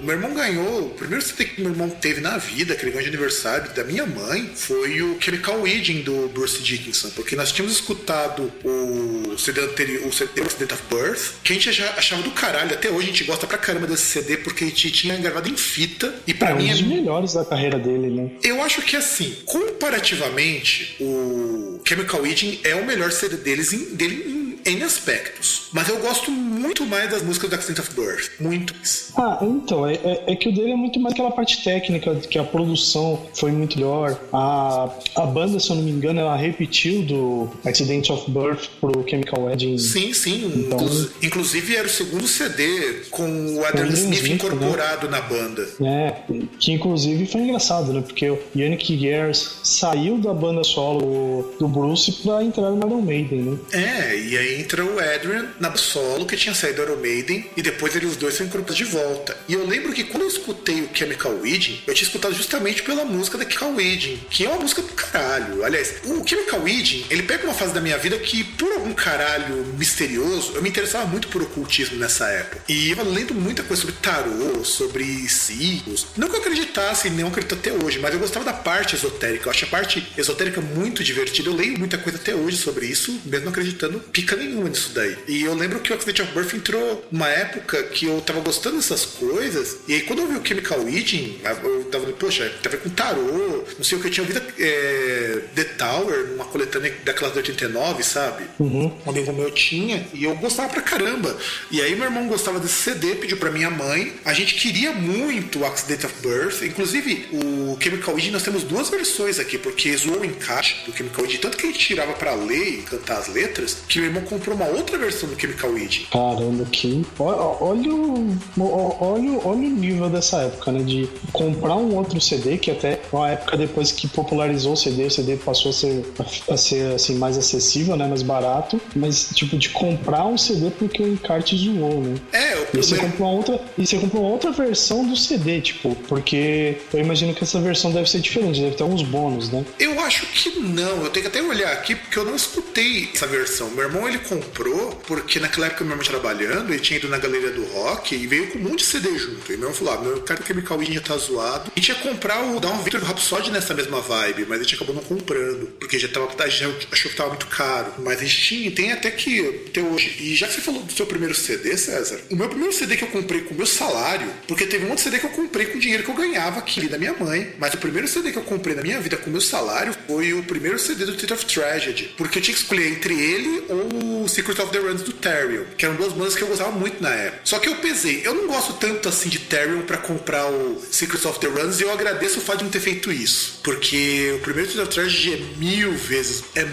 O 0.00 0.06
meu 0.06 0.14
irmão 0.14 0.34
ganhou, 0.34 0.86
o 0.86 0.90
primeiro 0.90 1.24
CD 1.24 1.44
que 1.44 1.60
meu 1.60 1.70
irmão 1.70 1.90
teve 1.90 2.20
na 2.20 2.38
vida, 2.38 2.74
que 2.74 2.82
ele 2.82 2.92
ganhou 2.92 3.02
de 3.02 3.08
aniversário 3.08 3.70
da 3.74 3.84
minha 3.84 4.06
mãe, 4.06 4.50
foi 4.54 5.02
o 5.02 5.20
Chemical 5.20 5.60
Wedding 5.60 6.02
do 6.02 6.28
Bruce 6.28 6.62
Dickinson, 6.62 7.10
porque 7.10 7.36
nós 7.36 7.52
tínhamos 7.52 7.74
escutado 7.74 8.50
o 8.64 9.36
CD 9.38 9.60
anterior, 9.60 10.06
o 10.06 10.12
CD 10.12 10.40
Accident 10.40 10.72
of 10.72 10.82
Birth, 10.90 11.34
que 11.44 11.52
a 11.52 11.56
gente 11.56 11.82
achava 11.82 12.22
do 12.22 12.30
caralho. 12.30 12.72
Até 12.72 12.90
hoje 12.90 13.08
a 13.08 13.10
gente 13.10 13.24
gosta 13.24 13.46
pra 13.46 13.58
caramba 13.58 13.86
desse 13.86 14.06
CD, 14.06 14.38
porque 14.38 14.64
a 14.64 14.66
gente 14.66 14.90
tinha 14.90 15.16
gravado 15.16 15.48
em 15.48 15.56
fita. 15.56 16.14
E 16.26 16.34
para 16.34 16.50
é, 16.50 16.54
mim. 16.54 16.68
Um 16.68 16.72
dos 16.72 16.80
é... 16.80 16.84
melhores 16.84 17.32
da 17.34 17.44
carreira 17.44 17.78
dele, 17.78 18.10
né? 18.10 18.30
Eu 18.42 18.62
acho 18.62 18.82
que 18.82 18.96
assim, 18.96 19.36
comparativamente 19.44 20.00
comparativamente, 20.10 20.96
o 21.00 21.80
Chemical 21.84 22.22
Wedding 22.22 22.60
é 22.64 22.74
o 22.74 22.86
melhor 22.86 23.10
CD 23.10 23.36
deles 23.36 23.72
em, 23.72 23.94
dele 23.94 24.24
em 24.26 24.49
em 24.64 24.82
aspectos. 24.82 25.68
Mas 25.72 25.88
eu 25.88 25.98
gosto 25.98 26.30
muito 26.30 26.84
mais 26.86 27.10
das 27.10 27.22
músicas 27.22 27.50
do 27.50 27.54
Accident 27.54 27.78
of 27.78 27.94
Birth. 27.94 28.30
Muito 28.40 28.74
mais. 28.74 29.12
Ah, 29.16 29.38
então, 29.42 29.86
é, 29.86 29.94
é, 29.94 30.24
é, 30.28 30.36
que 30.36 30.48
o 30.48 30.54
dele 30.54 30.72
é 30.72 30.76
muito 30.76 30.98
mais 30.98 31.12
aquela 31.12 31.30
parte 31.30 31.62
técnica, 31.62 32.14
que 32.16 32.38
a 32.38 32.44
produção 32.44 33.26
foi 33.34 33.52
muito 33.52 33.76
melhor. 33.76 34.18
A, 34.32 34.90
a 35.16 35.26
banda, 35.26 35.58
se 35.60 35.70
eu 35.70 35.76
não 35.76 35.82
me 35.82 35.90
engano, 35.90 36.20
ela 36.20 36.36
repetiu 36.36 37.02
do 37.02 37.50
Accident 37.64 38.10
of 38.10 38.30
Birth 38.30 38.68
pro 38.80 39.04
Chemical 39.08 39.44
Wedding. 39.44 39.78
Sim, 39.78 40.12
sim. 40.12 40.52
Então, 40.56 40.78
inclusive 41.22 41.76
era 41.76 41.86
o 41.86 41.90
segundo 41.90 42.26
CD 42.26 43.02
com 43.10 43.56
o 43.56 43.64
Adam 43.64 43.86
Smith, 43.86 44.14
Smith 44.14 44.22
né? 44.22 44.34
incorporado 44.34 45.08
né? 45.08 45.12
na 45.12 45.20
banda. 45.20 45.68
É, 45.82 46.14
que 46.58 46.72
inclusive 46.72 47.26
foi 47.26 47.42
engraçado, 47.42 47.92
né? 47.92 48.02
Porque 48.02 48.28
o 48.28 48.38
Yannick 48.56 48.98
Gers 48.98 49.60
saiu 49.62 50.18
da 50.18 50.32
banda 50.32 50.64
solo 50.64 51.54
do 51.58 51.68
Bruce 51.68 52.12
pra 52.22 52.42
entrar 52.42 52.70
no 52.70 52.86
Iron 52.86 53.02
Maiden, 53.02 53.42
né? 53.42 53.58
É, 53.72 54.18
e 54.18 54.36
aí 54.36 54.49
entra 54.58 54.84
o 54.84 54.98
Adrian 54.98 55.48
na 55.58 55.74
solo, 55.76 56.26
que 56.26 56.36
tinha 56.36 56.54
saído 56.54 56.84
do 56.84 56.92
Iron 56.92 57.00
Maiden, 57.00 57.50
e 57.56 57.62
depois 57.62 57.94
eles 57.94 58.16
dois 58.16 58.34
são 58.34 58.46
incorporados 58.46 58.76
de 58.76 58.84
volta. 58.84 59.36
E 59.48 59.54
eu 59.54 59.66
lembro 59.66 59.92
que 59.92 60.04
quando 60.04 60.24
eu 60.24 60.28
escutei 60.28 60.82
o 60.82 60.90
Chemical 60.92 61.32
Wedding, 61.32 61.82
eu 61.86 61.94
tinha 61.94 62.06
escutado 62.06 62.34
justamente 62.34 62.82
pela 62.82 63.04
música 63.04 63.38
da 63.38 63.44
Chemical 63.44 63.74
Wedding, 63.74 64.20
que 64.30 64.44
é 64.44 64.48
uma 64.48 64.60
música 64.60 64.82
do 64.82 64.92
caralho. 64.92 65.64
Aliás, 65.64 65.94
o 66.04 66.26
Chemical 66.26 66.62
Wedding, 66.62 67.06
ele 67.10 67.22
pega 67.22 67.44
uma 67.44 67.54
fase 67.54 67.72
da 67.72 67.80
minha 67.80 67.98
vida 67.98 68.18
que, 68.18 68.44
por 68.44 68.70
algum 68.72 68.92
caralho 68.92 69.64
misterioso, 69.78 70.52
eu 70.54 70.62
me 70.62 70.68
interessava 70.68 71.06
muito 71.06 71.28
por 71.28 71.42
ocultismo 71.42 71.96
nessa 71.96 72.28
época. 72.28 72.62
E 72.68 72.90
eu 72.90 73.10
lendo 73.10 73.34
muita 73.34 73.62
coisa 73.62 73.82
sobre 73.82 73.96
tarô, 74.00 74.64
sobre 74.64 75.28
ciclos. 75.28 76.06
Não 76.16 76.28
que 76.28 76.36
eu 76.36 76.40
acreditasse, 76.40 77.10
nem 77.10 77.26
acredito 77.26 77.54
até 77.54 77.72
hoje, 77.72 77.98
mas 77.98 78.12
eu 78.12 78.20
gostava 78.20 78.44
da 78.44 78.52
parte 78.52 78.94
esotérica. 78.94 79.46
Eu 79.46 79.50
acho 79.50 79.64
a 79.64 79.68
parte 79.68 80.06
esotérica 80.16 80.60
muito 80.60 81.02
divertida. 81.02 81.48
Eu 81.48 81.54
leio 81.54 81.78
muita 81.78 81.98
coisa 81.98 82.18
até 82.18 82.34
hoje 82.34 82.56
sobre 82.56 82.86
isso, 82.86 83.20
mesmo 83.24 83.48
acreditando 83.48 84.00
pica 84.00 84.36
nenhuma 84.40 84.68
nisso 84.68 84.90
daí. 84.94 85.16
E 85.28 85.42
eu 85.42 85.54
lembro 85.54 85.80
que 85.80 85.92
o 85.92 85.94
Accident 85.94 86.20
of 86.20 86.32
Birth 86.32 86.54
entrou 86.54 87.06
numa 87.10 87.28
época 87.28 87.82
que 87.84 88.06
eu 88.06 88.20
tava 88.20 88.40
gostando 88.40 88.76
dessas 88.76 89.04
coisas, 89.04 89.78
e 89.86 89.94
aí 89.94 90.02
quando 90.02 90.20
eu 90.20 90.28
vi 90.28 90.36
o 90.36 90.46
Chemical 90.46 90.80
Wedding, 90.80 91.40
eu 91.62 91.84
tava, 91.84 92.06
poxa, 92.12 92.50
tava 92.62 92.76
com 92.76 92.90
tarô, 92.90 93.64
não 93.76 93.84
sei 93.84 93.98
o 93.98 94.00
que, 94.00 94.08
eu 94.08 94.10
tinha 94.10 94.26
ouvido 94.26 94.42
é, 94.58 95.40
The 95.54 95.64
Tower, 95.64 96.32
uma 96.34 96.44
coletânea 96.44 96.94
daquela 97.04 97.30
de 97.30 97.38
89, 97.38 98.02
sabe? 98.02 98.44
Uhum. 98.58 98.92
Um 99.06 99.10
amigo 99.10 99.32
meu 99.32 99.50
tinha, 99.50 100.06
e 100.12 100.24
eu 100.24 100.34
gostava 100.36 100.68
pra 100.68 100.82
caramba. 100.82 101.36
E 101.70 101.80
aí 101.80 101.94
meu 101.94 102.04
irmão 102.04 102.26
gostava 102.26 102.58
desse 102.58 102.74
CD, 102.74 103.14
pediu 103.16 103.36
pra 103.36 103.50
minha 103.50 103.70
mãe, 103.70 104.14
a 104.24 104.32
gente 104.32 104.54
queria 104.54 104.92
muito 104.92 105.60
o 105.60 105.66
Accident 105.66 106.04
of 106.04 106.14
Birth, 106.22 106.62
inclusive 106.62 107.28
o 107.32 107.78
Chemical 107.80 108.14
Wedding 108.14 108.30
nós 108.30 108.42
temos 108.42 108.62
duas 108.62 108.88
versões 108.88 109.38
aqui, 109.38 109.58
porque 109.58 109.96
zoou 109.96 110.20
o 110.20 110.24
encaixe 110.24 110.76
do 110.86 110.96
Chemical 110.96 111.24
Wedding, 111.24 111.38
tanto 111.38 111.56
que 111.56 111.66
a 111.66 111.70
gente 111.70 111.78
tirava 111.78 112.12
pra 112.14 112.34
ler 112.34 112.80
e 112.80 112.82
cantar 112.82 113.18
as 113.18 113.28
letras, 113.28 113.78
que 113.88 113.98
meu 113.98 114.08
irmão 114.08 114.22
comprou 114.30 114.56
uma 114.56 114.66
outra 114.68 114.96
versão 114.96 115.28
do 115.28 115.38
Chemical 115.38 115.72
Wedding. 115.72 116.06
Caramba, 116.10 116.64
que. 116.70 117.04
Olha, 117.18 117.36
olha, 117.60 117.94
o, 117.94 118.36
olha, 118.58 119.40
olha 119.44 119.68
o 119.68 119.70
nível 119.70 120.08
dessa 120.08 120.42
época, 120.42 120.70
né? 120.72 120.82
De 120.82 121.08
comprar 121.32 121.76
um 121.76 121.96
outro 121.96 122.20
CD, 122.20 122.56
que 122.56 122.70
até 122.70 123.00
uma 123.12 123.30
época 123.30 123.56
depois 123.56 123.90
que 123.90 124.06
popularizou 124.08 124.74
o 124.74 124.76
CD, 124.76 125.06
o 125.06 125.10
CD 125.10 125.36
passou 125.36 125.70
a 125.70 125.74
ser, 125.74 126.04
a 126.48 126.56
ser 126.56 126.94
assim, 126.94 127.16
mais 127.16 127.36
acessível, 127.36 127.96
né? 127.96 128.06
Mais 128.06 128.22
barato. 128.22 128.80
Mas, 128.94 129.30
tipo, 129.34 129.58
de 129.58 129.68
comprar 129.70 130.24
um 130.26 130.38
CD 130.38 130.70
porque 130.70 131.02
o 131.02 131.12
encarte 131.12 131.56
zoou, 131.56 132.00
né? 132.00 132.14
É, 132.32 132.54
eu, 132.54 132.68
e 132.72 132.76
você 132.76 132.96
comprou 132.96 133.28
uma 133.28 133.36
outra 133.36 133.60
E 133.76 133.86
você 133.86 133.98
comprou 133.98 134.22
uma 134.22 134.30
outra 134.30 134.52
versão 134.52 135.04
do 135.04 135.16
CD, 135.16 135.60
tipo, 135.60 135.94
porque 136.08 136.78
eu 136.92 137.00
imagino 137.00 137.34
que 137.34 137.42
essa 137.42 137.60
versão 137.60 137.90
deve 137.90 138.08
ser 138.08 138.20
diferente, 138.20 138.60
deve 138.60 138.76
ter 138.76 138.82
alguns 138.82 139.02
bônus, 139.02 139.50
né? 139.50 139.64
Eu 139.78 139.98
acho 140.00 140.26
que 140.26 140.60
não, 140.60 141.02
eu 141.02 141.10
tenho 141.10 141.28
que 141.28 141.38
até 141.38 141.42
olhar 141.42 141.72
aqui, 141.72 141.94
porque 141.96 142.18
eu 142.18 142.24
não 142.24 142.36
escutei 142.36 143.08
essa 143.14 143.26
versão. 143.26 143.70
Meu 143.70 143.84
irmão 143.84 144.08
ele 144.08 144.19
comprou, 144.20 144.92
porque 145.06 145.38
naquela 145.38 145.66
época 145.66 145.84
meu 145.84 145.92
irmão 145.92 146.06
trabalhando, 146.06 146.72
ele 146.72 146.80
tinha 146.80 146.98
ido 146.98 147.08
na 147.08 147.18
galeria 147.18 147.50
do 147.50 147.64
rock 147.66 148.14
e 148.14 148.26
veio 148.26 148.48
com 148.48 148.58
um 148.58 148.62
monte 148.62 148.80
de 148.80 148.84
CD 148.84 149.16
junto. 149.18 149.52
E 149.52 149.56
meu 149.56 149.68
irmão 149.68 149.74
falou: 149.74 149.94
ah, 149.94 150.00
meu 150.02 150.22
cara 150.22 150.44
Chemical 150.44 150.80
já 150.82 151.00
tá 151.00 151.16
zoado. 151.16 151.70
E 151.76 151.80
tinha 151.80 151.96
que 151.96 152.02
comprar 152.02 152.42
o 152.42 152.60
Down 152.60 152.82
Victor 152.82 153.02
Rhapsody 153.02 153.50
nessa 153.50 153.74
mesma 153.74 154.00
vibe, 154.00 154.46
mas 154.48 154.60
a 154.60 154.62
gente 154.62 154.74
acabou 154.74 154.94
não 154.94 155.02
comprando, 155.02 155.66
porque 155.78 155.98
já 155.98 156.08
tava, 156.08 156.28
já 156.48 156.68
achou 156.90 157.10
que 157.10 157.16
tava 157.16 157.30
muito 157.30 157.46
caro. 157.46 157.92
Mas 157.98 158.20
a 158.20 158.24
gente 158.24 158.42
tinha, 158.42 158.70
tem 158.70 158.92
até 158.92 159.10
que 159.10 159.64
até 159.68 159.82
hoje. 159.82 160.16
E 160.20 160.34
já 160.34 160.46
que 160.46 160.54
você 160.54 160.60
falou 160.60 160.82
do 160.82 160.92
seu 160.92 161.06
primeiro 161.06 161.34
CD, 161.34 161.76
César, 161.76 162.20
o 162.30 162.36
meu 162.36 162.48
primeiro 162.48 162.72
CD 162.72 162.96
que 162.96 163.04
eu 163.04 163.08
comprei 163.08 163.42
com 163.42 163.54
o 163.54 163.56
meu 163.56 163.66
salário, 163.66 164.28
porque 164.46 164.66
teve 164.66 164.84
um 164.84 164.88
monte 164.88 164.98
de 164.98 165.04
CD 165.04 165.18
que 165.18 165.26
eu 165.26 165.30
comprei 165.30 165.66
com 165.66 165.78
o 165.78 165.80
dinheiro 165.80 166.02
que 166.02 166.10
eu 166.10 166.14
ganhava 166.14 166.58
aqui 166.58 166.88
da 166.88 166.98
minha 166.98 167.12
mãe, 167.12 167.54
mas 167.58 167.74
o 167.74 167.78
primeiro 167.78 168.08
CD 168.08 168.32
que 168.32 168.38
eu 168.38 168.42
comprei 168.42 168.74
na 168.74 168.82
minha 168.82 169.00
vida 169.00 169.16
com 169.16 169.28
o 169.28 169.32
meu 169.32 169.40
salário 169.40 169.94
foi 170.06 170.32
o 170.32 170.42
primeiro 170.42 170.78
CD 170.78 171.04
do 171.04 171.14
Theater 171.14 171.36
of 171.36 171.46
Tragedy, 171.46 172.14
porque 172.16 172.38
eu 172.38 172.42
tinha 172.42 172.54
que 172.54 172.62
escolher 172.62 172.92
entre 172.92 173.14
ele 173.14 173.64
ou 173.68 174.09
o 174.10 174.28
Secret 174.28 174.60
of 174.60 174.70
the 174.72 174.78
Runs 174.78 175.02
do 175.02 175.12
Therion, 175.12 175.64
que 175.76 175.84
eram 175.84 175.96
duas 175.96 176.12
bandas 176.12 176.34
que 176.34 176.42
eu 176.42 176.48
gostava 176.48 176.70
muito 176.70 177.02
na 177.02 177.10
época. 177.10 177.42
Só 177.44 177.58
que 177.58 177.68
eu 177.68 177.76
pesei, 177.76 178.22
eu 178.24 178.34
não 178.34 178.46
gosto 178.46 178.74
tanto 178.74 179.08
assim 179.08 179.28
de 179.28 179.38
Therion 179.38 179.82
para 179.82 179.96
comprar 179.96 180.46
o 180.46 180.82
Secret 180.90 181.26
of 181.26 181.38
the 181.38 181.46
Runs 181.46 181.80
e 181.80 181.82
eu 181.82 181.92
agradeço 181.92 182.38
o 182.38 182.42
fato 182.42 182.58
de 182.58 182.64
não 182.64 182.70
ter 182.70 182.80
feito 182.80 183.12
isso, 183.12 183.60
porque 183.62 184.32
o 184.36 184.40
primeiro 184.40 184.70
Theater 184.70 184.86
of 184.86 184.94
Tragedy 184.94 185.34
é 185.34 185.58
mil 185.58 185.92
vezes, 185.92 186.44
é 186.54 186.66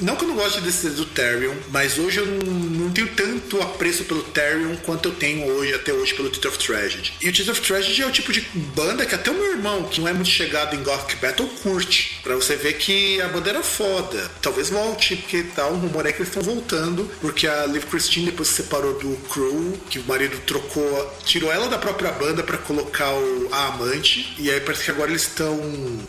não 0.00 0.16
que 0.16 0.24
eu 0.24 0.28
não 0.28 0.34
goste 0.34 0.60
desse 0.60 0.90
do 0.90 1.04
Therion, 1.04 1.54
mas 1.70 1.98
hoje 1.98 2.18
eu 2.18 2.26
não, 2.26 2.46
não 2.46 2.90
tenho 2.90 3.08
tanto 3.08 3.60
apreço 3.60 4.04
pelo 4.04 4.22
Therion 4.22 4.76
quanto 4.84 5.08
eu 5.08 5.14
tenho 5.14 5.46
hoje 5.46 5.74
até 5.74 5.92
hoje 5.92 6.14
pelo 6.14 6.30
Theater 6.30 6.50
of 6.50 6.58
Tragedy. 6.58 7.12
E 7.20 7.28
o 7.28 7.32
Theater 7.32 7.52
of 7.52 7.60
Tragedy 7.60 8.02
é 8.02 8.06
o 8.06 8.10
tipo 8.10 8.32
de 8.32 8.40
banda 8.74 9.06
que 9.06 9.14
até 9.14 9.30
o 9.30 9.34
meu 9.34 9.52
irmão, 9.52 9.84
que 9.84 10.00
não 10.00 10.08
é 10.08 10.12
muito 10.12 10.28
chegado 10.28 10.74
em 10.74 10.82
Gothic 10.82 11.16
Battle, 11.16 11.48
curte. 11.62 12.20
Pra 12.22 12.34
você 12.34 12.56
ver 12.56 12.74
que 12.74 13.20
a 13.20 13.28
banda 13.28 13.50
era 13.50 13.62
foda. 13.62 14.30
Talvez 14.40 14.70
volte, 14.70 15.16
porque 15.16 15.42
tá 15.54 15.66
um 15.68 15.78
rumor 15.78 16.06
é 16.06 16.12
que 16.12 16.18
eles 16.18 16.28
estão 16.28 16.42
voltando, 16.42 16.81
porque 17.20 17.46
a 17.46 17.66
Liv 17.66 17.84
Christine 17.84 18.26
depois 18.26 18.48
se 18.48 18.54
separou 18.54 18.98
do 18.98 19.16
Crew, 19.28 19.78
que 19.88 19.98
o 19.98 20.04
marido 20.04 20.38
trocou, 20.46 21.18
tirou 21.24 21.52
ela 21.52 21.68
da 21.68 21.78
própria 21.78 22.12
banda 22.12 22.42
para 22.42 22.58
colocar 22.58 23.10
o, 23.12 23.48
a 23.52 23.66
amante, 23.68 24.34
e 24.38 24.50
aí 24.50 24.60
parece 24.60 24.84
que 24.84 24.90
agora 24.90 25.10
eles 25.10 25.22
estão 25.22 25.58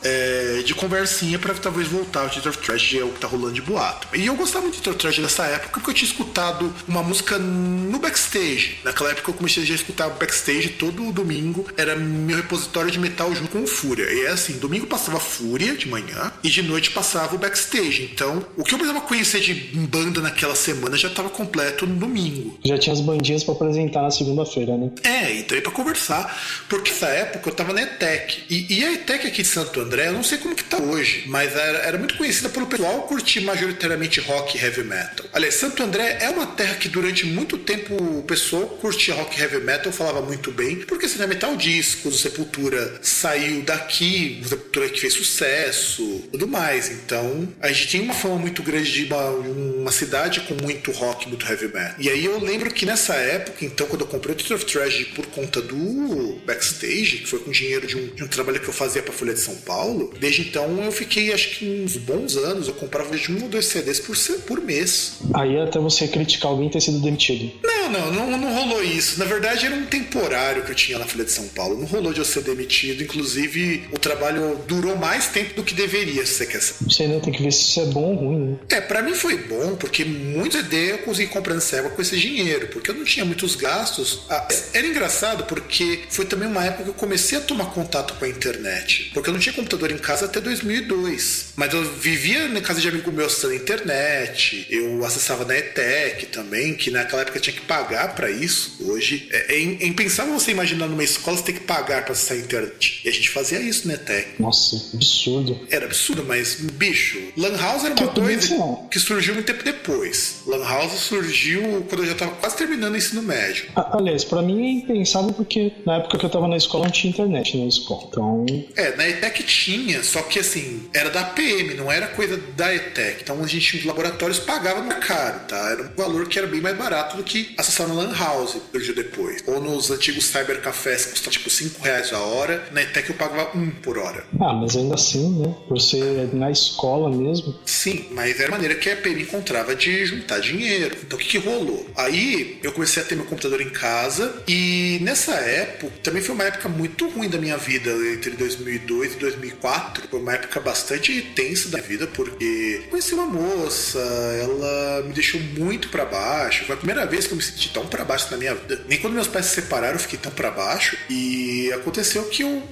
é, 0.03 0.63
de 0.65 0.73
conversinha 0.73 1.37
para 1.37 1.53
talvez 1.53 1.87
voltar. 1.87 2.25
O 2.25 2.29
Theater 2.29 2.49
of 2.49 2.57
Tragedy 2.59 2.99
é 2.99 3.03
o 3.03 3.09
que 3.09 3.19
tá 3.19 3.27
rolando 3.27 3.53
de 3.53 3.61
boato. 3.61 4.07
E 4.13 4.25
eu 4.25 4.35
gostava 4.35 4.63
muito 4.63 4.77
do 4.77 4.81
Theater 4.81 4.93
of 4.93 5.01
Tragedy 5.01 5.21
nessa 5.21 5.45
época, 5.45 5.69
porque 5.73 5.89
eu 5.89 5.93
tinha 5.93 6.09
escutado 6.09 6.73
uma 6.87 7.03
música 7.03 7.37
no 7.37 7.99
backstage. 7.99 8.79
Naquela 8.83 9.11
época 9.11 9.31
eu 9.31 9.33
comecei 9.33 9.63
a 9.63 9.75
escutar 9.75 10.09
backstage 10.09 10.69
todo 10.69 11.11
domingo, 11.11 11.65
era 11.77 11.95
meu 11.95 12.37
repositório 12.37 12.91
de 12.91 12.99
metal 12.99 13.33
junto 13.33 13.49
com 13.49 13.63
o 13.63 13.67
Fúria. 13.67 14.11
E 14.11 14.25
é 14.25 14.29
assim, 14.29 14.57
domingo 14.57 14.87
passava 14.87 15.19
Fúria 15.19 15.75
de 15.75 15.87
manhã 15.87 16.31
e 16.43 16.49
de 16.49 16.61
noite 16.61 16.91
passava 16.91 17.35
o 17.35 17.37
backstage. 17.37 18.09
Então, 18.11 18.45
o 18.55 18.63
que 18.63 18.73
eu 18.73 18.77
precisava 18.77 19.05
conhecer 19.05 19.39
de 19.39 19.53
banda 19.53 20.21
naquela 20.21 20.55
semana 20.63 20.97
já 20.97 21.07
estava 21.07 21.29
completo 21.29 21.85
no 21.85 21.95
domingo. 21.95 22.57
Já 22.63 22.77
tinha 22.77 22.93
as 22.93 23.01
bandinhas 23.01 23.43
para 23.43 23.53
apresentar 23.53 24.01
na 24.01 24.11
segunda-feira, 24.11 24.77
né? 24.77 24.89
É, 25.03 25.33
então 25.35 25.61
para 25.61 25.71
conversar, 25.71 26.65
porque 26.67 26.91
nessa 27.03 27.07
época 27.07 27.49
eu 27.49 27.55
tava 27.55 27.73
na 27.73 27.81
ETEC. 27.81 28.43
E, 28.49 28.79
e, 28.79 28.85
a 28.85 28.93
ETEC 28.93 29.27
aqui 29.27 29.41
de 29.41 29.47
Santo 29.47 29.79
André, 29.79 30.07
eu 30.07 30.13
não 30.13 30.23
sei 30.23 30.37
como 30.37 30.55
que 30.55 30.63
tá 30.63 30.77
hoje, 30.77 31.23
mas 31.27 31.55
era, 31.55 31.79
era 31.79 31.97
muito 31.97 32.15
conhecida 32.15 32.49
pelo 32.49 32.67
pessoal 32.67 33.01
curtir 33.03 33.41
majoritariamente 33.41 34.19
rock 34.21 34.57
e 34.57 34.61
heavy 34.61 34.83
metal. 34.83 35.25
Aliás, 35.33 35.55
Santo 35.55 35.83
André 35.83 36.17
é 36.21 36.29
uma 36.29 36.47
terra 36.47 36.75
que 36.75 36.87
durante 36.87 37.25
muito 37.25 37.57
tempo 37.57 37.95
o 37.95 38.23
pessoal 38.23 38.63
curtia 38.63 39.13
rock 39.13 39.37
e 39.37 39.41
heavy 39.41 39.59
metal, 39.59 39.91
falava 39.91 40.21
muito 40.21 40.51
bem, 40.51 40.77
porque 40.77 41.05
assim, 41.05 41.25
metal 41.25 41.55
discos, 41.55 42.21
Sepultura 42.21 42.99
saiu 43.01 43.61
daqui, 43.63 44.41
Sepultura 44.45 44.89
que 44.89 44.99
fez 44.99 45.13
sucesso, 45.13 46.23
tudo 46.31 46.47
mais. 46.47 46.89
Então, 46.89 47.47
a 47.61 47.69
gente 47.69 47.91
tem 47.91 48.01
uma 48.01 48.13
fama 48.13 48.37
muito 48.37 48.63
grande 48.63 48.91
de 48.91 49.05
uma, 49.05 49.29
uma 49.29 49.91
cidade 49.91 50.41
com 50.41 50.52
muito 50.61 50.91
rock, 50.91 51.27
muito 51.27 51.45
heavy 51.45 51.67
metal. 51.67 51.95
E 51.99 52.09
aí 52.09 52.25
eu 52.25 52.39
lembro 52.39 52.71
que 52.71 52.85
nessa 52.85 53.13
época, 53.15 53.65
então, 53.65 53.87
quando 53.87 54.01
eu 54.01 54.07
comprei 54.07 54.33
o 54.33 54.37
Theater 54.37 54.57
of 54.57 54.65
Tragedy 54.65 55.05
por 55.05 55.25
conta 55.27 55.61
do 55.61 56.39
Backstage, 56.45 57.17
que 57.17 57.27
foi 57.27 57.39
com 57.39 57.51
dinheiro 57.51 57.87
de 57.87 57.97
um, 57.97 58.07
de 58.07 58.23
um 58.23 58.27
trabalho 58.27 58.59
que 58.59 58.67
eu 58.67 58.73
fazia 58.73 59.01
pra 59.01 59.13
Folha 59.13 59.33
de 59.33 59.39
São 59.39 59.55
Paulo, 59.57 60.13
desde 60.19 60.41
então 60.41 60.83
eu 60.83 60.91
fiquei, 60.91 61.33
acho 61.33 61.51
que 61.51 61.83
uns 61.83 61.97
bons 61.97 62.35
anos, 62.35 62.67
eu 62.67 62.73
comprava 62.73 63.15
de 63.15 63.31
um 63.31 63.43
ou 63.43 63.49
dois 63.49 63.65
CDs 63.65 63.99
por, 63.99 64.15
por 64.47 64.61
mês. 64.61 65.19
Aí 65.33 65.59
até 65.59 65.79
você 65.79 66.07
criticar 66.07 66.51
alguém 66.51 66.69
ter 66.69 66.81
sido 66.81 66.99
demitido. 66.99 67.51
Não, 67.63 67.89
não, 67.89 68.11
não, 68.11 68.37
não 68.37 68.53
rolou 68.53 68.83
isso. 68.83 69.19
Na 69.19 69.25
verdade, 69.25 69.65
era 69.65 69.75
um 69.75 69.85
temporário 69.85 70.63
que 70.63 70.71
eu 70.71 70.75
tinha 70.75 70.97
na 70.97 71.05
Folha 71.05 71.25
de 71.25 71.31
São 71.31 71.47
Paulo. 71.49 71.77
Não 71.77 71.85
rolou 71.85 72.13
de 72.13 72.19
eu 72.19 72.25
ser 72.25 72.41
demitido. 72.41 73.03
Inclusive, 73.03 73.83
o 73.91 73.99
trabalho 73.99 74.59
durou 74.67 74.95
mais 74.95 75.27
tempo 75.27 75.53
do 75.55 75.63
que 75.63 75.73
deveria, 75.73 76.25
se 76.25 76.33
você 76.33 76.45
quer 76.45 76.61
saber. 76.61 76.91
Você 76.91 77.07
não 77.07 77.19
tem 77.19 77.33
que 77.33 77.43
ver 77.43 77.51
se 77.51 77.61
isso 77.61 77.81
é 77.81 77.85
bom 77.85 78.03
ou 78.03 78.15
ruim, 78.15 78.39
né? 78.39 78.57
É, 78.69 78.81
pra 78.81 79.01
mim 79.01 79.13
foi 79.13 79.37
bom, 79.37 79.75
porque 79.75 80.03
muito 80.39 80.63
CD 80.63 80.91
eu 80.91 80.97
consegui 80.99 81.29
comprar 81.29 81.53
nessa 81.53 81.77
época 81.77 81.95
com 81.95 82.01
esse 82.01 82.17
dinheiro, 82.17 82.67
porque 82.67 82.89
eu 82.89 82.95
não 82.95 83.03
tinha 83.03 83.25
muitos 83.25 83.55
gastos. 83.55 84.21
Ah, 84.29 84.47
era 84.73 84.87
engraçado 84.87 85.43
porque 85.45 86.03
foi 86.09 86.25
também 86.25 86.47
uma 86.47 86.63
época 86.63 86.83
que 86.83 86.89
eu 86.89 86.93
comecei 86.93 87.37
a 87.37 87.41
tomar 87.41 87.65
contato 87.65 88.13
com 88.15 88.25
a 88.25 88.29
internet. 88.29 89.11
Porque 89.13 89.29
eu 89.29 89.33
não 89.33 89.39
tinha 89.39 89.53
computador 89.53 89.91
em 89.91 89.97
casa 89.97 90.25
até 90.25 90.39
2002. 90.39 91.53
Mas 91.55 91.73
eu 91.73 91.83
vivia 91.83 92.47
na 92.47 92.61
casa 92.61 92.79
de 92.79 92.87
amigo 92.87 93.11
meu 93.11 93.25
acessando 93.25 93.53
a 93.53 93.57
internet, 93.57 94.65
eu 94.69 95.03
acessava 95.05 95.45
na 95.45 95.57
ETEC 95.57 96.27
também, 96.27 96.73
que 96.75 96.89
naquela 96.89 97.21
época 97.21 97.39
tinha 97.39 97.55
que 97.55 97.61
pagar 97.61 98.15
para 98.15 98.29
isso. 98.29 98.77
Hoje 98.81 99.27
é, 99.31 99.55
é, 99.55 99.59
é 99.59 99.87
impensável 99.87 100.33
você 100.33 100.51
imaginar 100.51 100.87
numa 100.87 101.03
escola 101.03 101.37
você 101.37 101.43
ter 101.43 101.53
que 101.53 101.61
pagar 101.61 102.03
para 102.03 102.13
acessar 102.13 102.37
a 102.37 102.39
internet. 102.39 103.01
E 103.03 103.09
a 103.09 103.11
gente 103.11 103.29
fazia 103.29 103.59
isso 103.59 103.87
na 103.87 103.95
ETEC. 103.95 104.41
Nossa, 104.41 104.75
absurdo. 104.93 105.67
Era 105.69 105.85
absurdo, 105.85 106.23
mas, 106.27 106.55
bicho, 106.55 107.19
Lan 107.37 107.57
House 107.57 107.83
era 107.83 107.93
uma 107.95 108.13
Que 108.13 108.21
coisa 108.21 108.87
que 108.89 108.99
surgiu 108.99 109.33
muito 109.33 109.45
tempo 109.45 109.63
depois. 109.63 110.22
Lan 110.47 110.63
House 110.63 110.93
surgiu 110.99 111.85
quando 111.89 112.03
eu 112.03 112.07
já 112.09 112.15
tava 112.15 112.31
quase 112.35 112.57
terminando 112.57 112.93
o 112.93 112.97
ensino 112.97 113.21
médio. 113.21 113.65
A- 113.75 113.97
Aliás, 113.97 114.23
pra 114.23 114.41
mim 114.41 114.65
é 114.65 114.71
impensável 114.83 115.33
porque 115.33 115.71
na 115.85 115.97
época 115.97 116.17
que 116.17 116.25
eu 116.25 116.29
tava 116.29 116.47
na 116.47 116.57
escola 116.57 116.85
não 116.85 116.91
tinha 116.91 117.11
internet 117.11 117.57
na 117.57 117.65
escola. 117.65 118.03
Então, 118.09 118.45
É, 118.75 118.95
na 118.95 119.07
ETEC 119.07 119.43
tinha, 119.43 120.03
só 120.03 120.21
que 120.23 120.39
assim, 120.39 120.83
era 120.93 121.09
da 121.09 121.23
PM, 121.23 121.73
não 121.75 121.91
era 121.91 122.07
coisa 122.07 122.37
da 122.55 122.73
ETEC. 122.73 123.21
Então 123.23 123.41
a 123.43 123.47
gente, 123.47 123.77
os 123.77 123.85
laboratórios 123.85 124.39
pagavam 124.39 124.87
caro, 124.99 125.39
tá? 125.47 125.57
Era 125.71 125.83
um 125.83 125.95
valor 125.95 126.27
que 126.27 126.37
era 126.37 126.47
bem 126.47 126.61
mais 126.61 126.77
barato 126.77 127.17
do 127.17 127.23
que 127.23 127.53
acessar 127.57 127.87
no 127.87 127.95
Lan 127.95 128.13
House, 128.17 128.57
surgiu 128.71 128.95
depois. 128.95 129.43
Ou 129.47 129.59
nos 129.61 129.89
antigos 129.91 130.25
cybercafés, 130.25 131.05
que 131.05 131.11
custava 131.11 131.31
tipo 131.31 131.49
5 131.49 131.81
reais 131.83 132.11
a 132.13 132.19
hora. 132.19 132.63
Na 132.71 132.81
ETEC 132.81 133.09
eu 133.09 133.15
pagava 133.15 133.57
1 133.57 133.71
por 133.81 133.97
hora. 133.97 134.23
ah, 134.39 134.53
mas 134.53 134.75
ainda 134.75 134.95
assim, 134.95 135.29
né? 135.39 135.55
Por 135.67 135.79
ser 135.79 136.29
na 136.33 136.51
escola 136.51 137.09
mesmo. 137.09 137.55
Sim, 137.65 138.05
mas 138.11 138.39
era 138.39 138.49
a 138.49 138.51
maneira 138.51 138.75
que 138.75 138.89
a 138.89 138.95
PM 138.95 139.21
encontrava 139.23 139.75
de 139.75 139.91
juntar 140.13 140.39
dinheiro. 140.39 140.95
Então 141.05 141.17
o 141.17 141.21
que, 141.21 141.27
que 141.27 141.37
rolou? 141.37 141.89
Aí 141.95 142.59
eu 142.63 142.71
comecei 142.71 143.01
a 143.01 143.05
ter 143.05 143.15
meu 143.15 143.25
computador 143.25 143.61
em 143.61 143.69
casa 143.69 144.43
e 144.47 144.99
nessa 145.01 145.33
época 145.33 145.93
também 146.01 146.21
foi 146.21 146.35
uma 146.35 146.43
época 146.43 146.69
muito 146.69 147.07
ruim 147.09 147.29
da 147.29 147.37
minha 147.37 147.57
vida 147.57 147.91
entre 148.13 148.31
2002 148.31 149.13
e 149.13 149.17
2004. 149.17 150.07
Foi 150.09 150.19
uma 150.19 150.33
época 150.33 150.59
bastante 150.59 151.21
tensa 151.35 151.69
da 151.69 151.79
vida 151.79 152.07
porque 152.07 152.83
conheci 152.89 153.13
uma 153.13 153.25
moça, 153.25 153.99
ela 153.99 155.03
me 155.03 155.13
deixou 155.13 155.39
muito 155.57 155.89
pra 155.89 156.05
baixo. 156.05 156.65
Foi 156.65 156.75
a 156.75 156.77
primeira 156.77 157.05
vez 157.05 157.27
que 157.27 157.33
eu 157.33 157.37
me 157.37 157.43
senti 157.43 157.69
tão 157.69 157.85
pra 157.85 158.03
baixo 158.03 158.27
na 158.31 158.37
minha 158.37 158.55
vida. 158.55 158.81
Nem 158.87 158.99
quando 158.99 159.13
meus 159.13 159.27
pais 159.27 159.47
se 159.47 159.55
separaram 159.55 159.95
eu 159.95 159.99
fiquei 159.99 160.19
tão 160.19 160.31
pra 160.31 160.51
baixo 160.51 160.97
e 161.09 161.71
aconteceu 161.73 162.23
que 162.25 162.43
eu 162.43 162.63